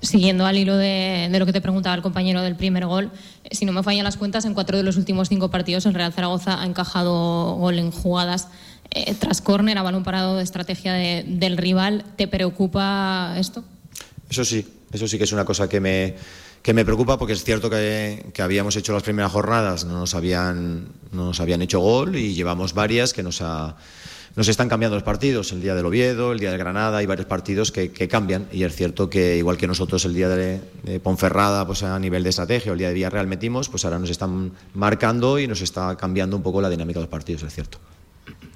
[0.07, 3.11] siguiendo al hilo de, lo que te preguntaba el compañero del primer gol,
[3.45, 5.95] eh, si no me fallan las cuentas, en cuatro de los últimos cinco partidos el
[5.95, 8.49] Real Zaragoza ha encajado gol en jugadas
[8.91, 12.05] eh, tras córner a balón parado de estrategia del rival.
[12.17, 13.65] ¿Te preocupa esto?
[14.31, 16.15] Eso sí, eso sí que es una cosa que me,
[16.63, 20.15] que me preocupa porque es cierto que, que, habíamos hecho las primeras jornadas, no nos,
[20.15, 23.77] habían, no nos habían hecho gol y llevamos varias que nos ha
[24.37, 27.27] nos están cambiando los partidos, el día del Oviedo, el día de Granada, hay varios
[27.27, 30.61] partidos que, cambian y es cierto que igual que nosotros el día de,
[31.03, 34.11] Ponferrada pues a nivel de estrategia, o el día de Villarreal metimos, pues ahora nos
[34.11, 37.79] están marcando y nos está cambiando un poco la dinámica de los partidos, es cierto.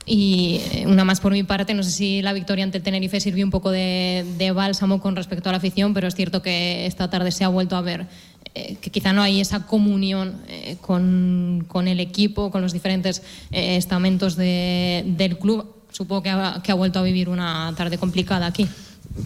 [0.05, 3.19] Y eh, una más por mi parte, no sé si la victoria ante el Tenerife
[3.21, 7.09] sirvió un poco de bálsamo con respecto a la afición, pero es cierto que esta
[7.09, 8.07] tarde se ha vuelto a ver
[8.55, 13.23] eh, que quizá no hay esa comunión eh, con, con, el equipo, con los diferentes
[13.53, 15.67] eh, estamentos de, del club.
[15.91, 18.69] Supongo que ha, que ha vuelto a vivir una tarde complicada aquí.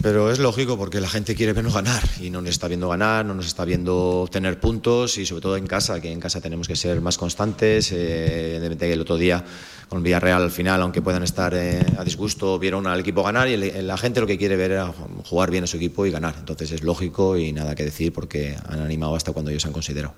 [0.01, 3.23] Pero es lógico porque la gente quiere vernos ganar y no nos está viendo ganar,
[3.23, 6.67] no nos está viendo obtener puntos y sobre todo en casa, que en casa tenemos
[6.67, 7.91] que ser más constantes.
[7.91, 9.43] Eh, el otro día
[9.89, 13.57] con Villarreal al final, aunque puedan estar eh, a disgusto, vieron al equipo ganar y
[13.57, 14.83] la gente lo que quiere ver es
[15.25, 16.35] jugar bien a su equipo y ganar.
[16.37, 20.13] Entonces es lógico y nada que decir porque han animado hasta cuando ellos han considerado.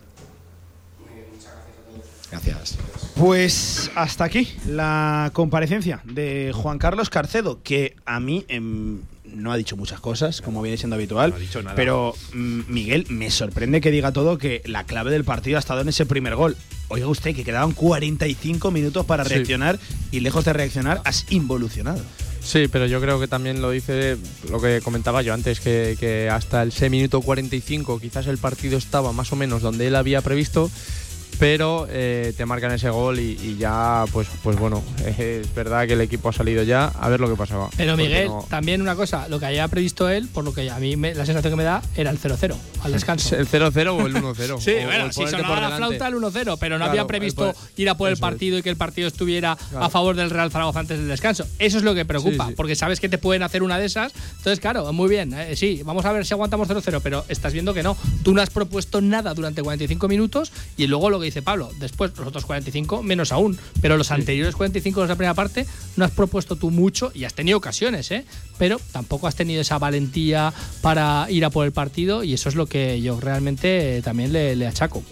[2.29, 2.77] Gracias.
[3.15, 8.99] Pues hasta aquí la comparecencia de Juan Carlos Carcedo, que a mí em,
[9.37, 11.29] no ha dicho muchas cosas, como viene siendo habitual.
[11.31, 11.75] No ha dicho nada.
[11.75, 15.81] Pero mm, Miguel, me sorprende que diga todo que la clave del partido ha estado
[15.81, 16.57] en ese primer gol.
[16.89, 19.33] Oiga usted, que quedaban 45 minutos para Sí.
[19.35, 19.79] reaccionar
[20.11, 22.01] y lejos de reaccionar, has involucionado.
[22.41, 24.15] Sí, pero yo creo que también lo dice
[24.49, 28.77] lo que comentaba yo antes, que, que hasta el 6 minuto 45 quizás el partido
[28.77, 30.71] estaba más o menos donde él había previsto,
[31.39, 34.83] pero eh, te marcan ese gol y, y ya, pues, pues bueno,
[35.17, 37.69] es verdad que el equipo ha salido ya a ver lo que pasaba.
[37.77, 40.79] Pero Miguel, no- también una cosa, lo que había previsto él, por lo que a
[40.79, 43.35] mí me- la sensación que me da, era el 0-0 al descanso.
[43.35, 44.59] ¿El 0-0 o el 1-0?
[44.59, 47.07] Sí, O- o bueno, el si sonaba la flauta el 1-0, pero no Claro, había
[47.07, 48.19] previsto ir a por el es.
[48.19, 49.85] partido y que el partido estuviera Claro.
[49.85, 51.45] a favor del Real Zaragoza antes del descanso.
[51.59, 52.55] Eso es lo que preocupa, Sí, sí.
[52.55, 54.13] porque sabes que te pueden hacer una de esas.
[54.37, 57.73] Entonces, claro, muy bien, eh, sí, vamos a ver si aguantamos 0-0, pero estás viendo
[57.73, 57.95] que no.
[58.23, 62.11] Tú no has propuesto nada durante 45 minutos y luego lo que dice Pablo, después
[62.17, 65.65] los otros 45 menos aún, pero los anteriores 45 de la primera parte
[65.95, 68.25] no has propuesto tú mucho y has tenido ocasiones, ¿eh?
[68.57, 72.55] pero tampoco has tenido esa valentía para ir a por el partido y eso es
[72.55, 75.03] lo que yo realmente eh, también le, le achaco.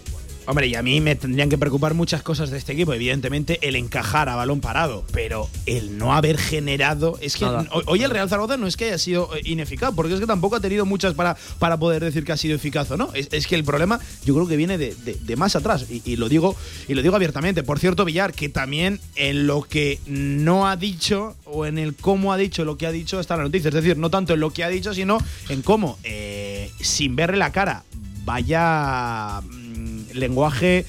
[0.48, 2.92] Hombre, y a mí me tendrían que preocupar muchas cosas de este equipo.
[2.94, 7.18] Evidentemente, el encajar a balón parado, pero el no haber generado.
[7.20, 7.66] Es que Nada.
[7.86, 10.54] hoy- el Real Zaragoza no es que haya sido eh, ineficaz, porque es que tampoco
[10.54, 13.10] ha tenido muchas para, para poder decir que ha sido eficaz o no.
[13.14, 15.86] Es, es que el problema, yo creo que viene de, de- de más atrás.
[15.90, 16.54] Y, y lo digo,
[16.86, 17.64] y lo digo abiertamente.
[17.64, 22.32] Por cierto, Villar, que también en lo que no ha dicho o en el cómo
[22.32, 23.68] ha dicho lo que ha dicho está la noticia.
[23.70, 25.18] Es decir, no tanto en lo que ha dicho, sino
[25.48, 27.82] en cómo, eh, sin verle la cara,
[28.24, 29.40] vaya
[30.16, 30.84] lenguaje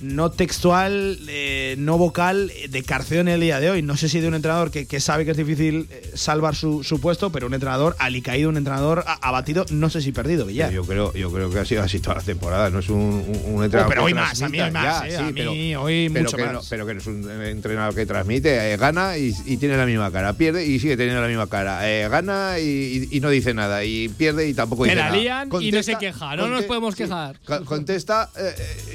[0.00, 3.82] no textual, eh, no vocal eh, de Carceo en el día de hoy.
[3.82, 6.84] No sé si de un entrenador que, que sabe que es difícil eh, salvar su,
[6.84, 10.72] su puesto, pero un entrenador alicaído, un entrenador abatido, no sé si perdido, Villar.
[10.72, 12.70] Yo creo, yo creo que ha sido así toda la temporada.
[12.70, 13.86] No es un, un- un entrenador.
[13.86, 15.82] Oh, pero que hoy más, a mí hoy más, ya, eh, sí, a mí pero,
[15.82, 16.52] hoy pero mucho que más.
[16.52, 19.86] No, pero que no es un entrenador que transmite, eh, gana y, y tiene la
[19.86, 20.32] misma cara.
[20.34, 21.88] Pierde y sigue teniendo la misma cara.
[21.90, 23.84] Eh, gana y, y- y no dice nada.
[23.84, 25.16] Y pierde y tampoco dice la nada.
[25.16, 27.38] lían y no se queja, no nos podemos quejar.
[27.44, 28.30] Co- Contesta,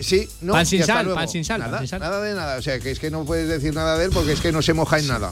[0.02, 0.54] sí, no.
[0.54, 1.20] Pan sin y hasta sal, luego.
[1.20, 2.00] pan sin sal, pan Nada, sin sal.
[2.00, 2.58] nada de nada.
[2.58, 4.62] O sea, que es que no puedes decir nada de él porque es que no
[4.62, 5.32] se moja en nada.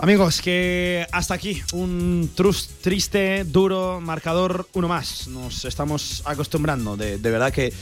[0.00, 5.26] Amigos, que hasta aquí un trus triste, duro, marcador, uno más.
[5.26, 6.96] Nos estamos acostumbrando.
[6.96, 7.72] De, de verdad que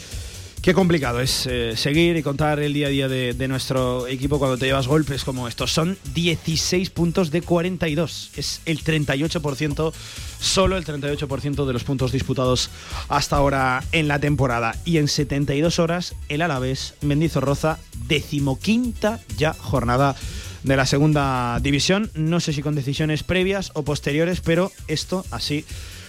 [0.66, 4.58] qué complicado es eh, seguir y contar el día a día de, nuestro equipo cuando
[4.58, 5.72] te llevas golpes como estos.
[5.72, 8.32] Son 16 puntos de 42.
[8.34, 9.92] Es el 38%,
[10.40, 12.70] solo el 38% de los puntos disputados
[13.08, 14.74] hasta ahora en la temporada.
[14.84, 17.78] Y en 72 horas, el Alavés, Mendizorroza,
[18.08, 20.16] decimoquinta ya jornada
[20.64, 22.10] de la segunda división.
[22.16, 25.64] No sé si con decisiones previas o posteriores, pero esto así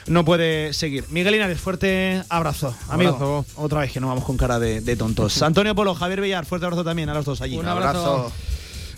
[0.07, 1.05] no puede seguir.
[1.09, 2.75] Miguel Linares, fuerte abrazo.
[2.89, 3.45] Amigo, Abrazo.
[3.55, 5.41] otra vez que no vamos con cara de, de tontos.
[5.41, 7.57] Antonio Polo, Javier Villar, fuerte abrazo también a los dos allí.
[7.57, 8.31] Un abrazo.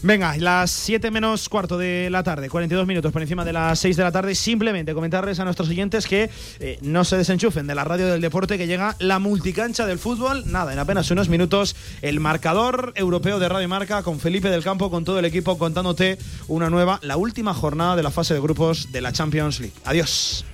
[0.02, 3.98] Venga, las 7 menos cuarto de la tarde, 42 minutos por encima de las 6
[3.98, 4.34] de la tarde.
[4.34, 6.30] Simplemente comentarles a nuestros oyentes que
[6.62, 10.44] eh, no se desenchufen de la radio del deporte que llega la multicancha del fútbol.
[10.46, 14.90] Nada, en apenas unos minutos, el marcador europeo de Radio Marca con Felipe del Campo,
[14.90, 18.94] con todo el equipo contándote una nueva, la última jornada de la fase de grupos
[18.94, 19.76] de la Champions League.
[19.84, 20.46] Adiós.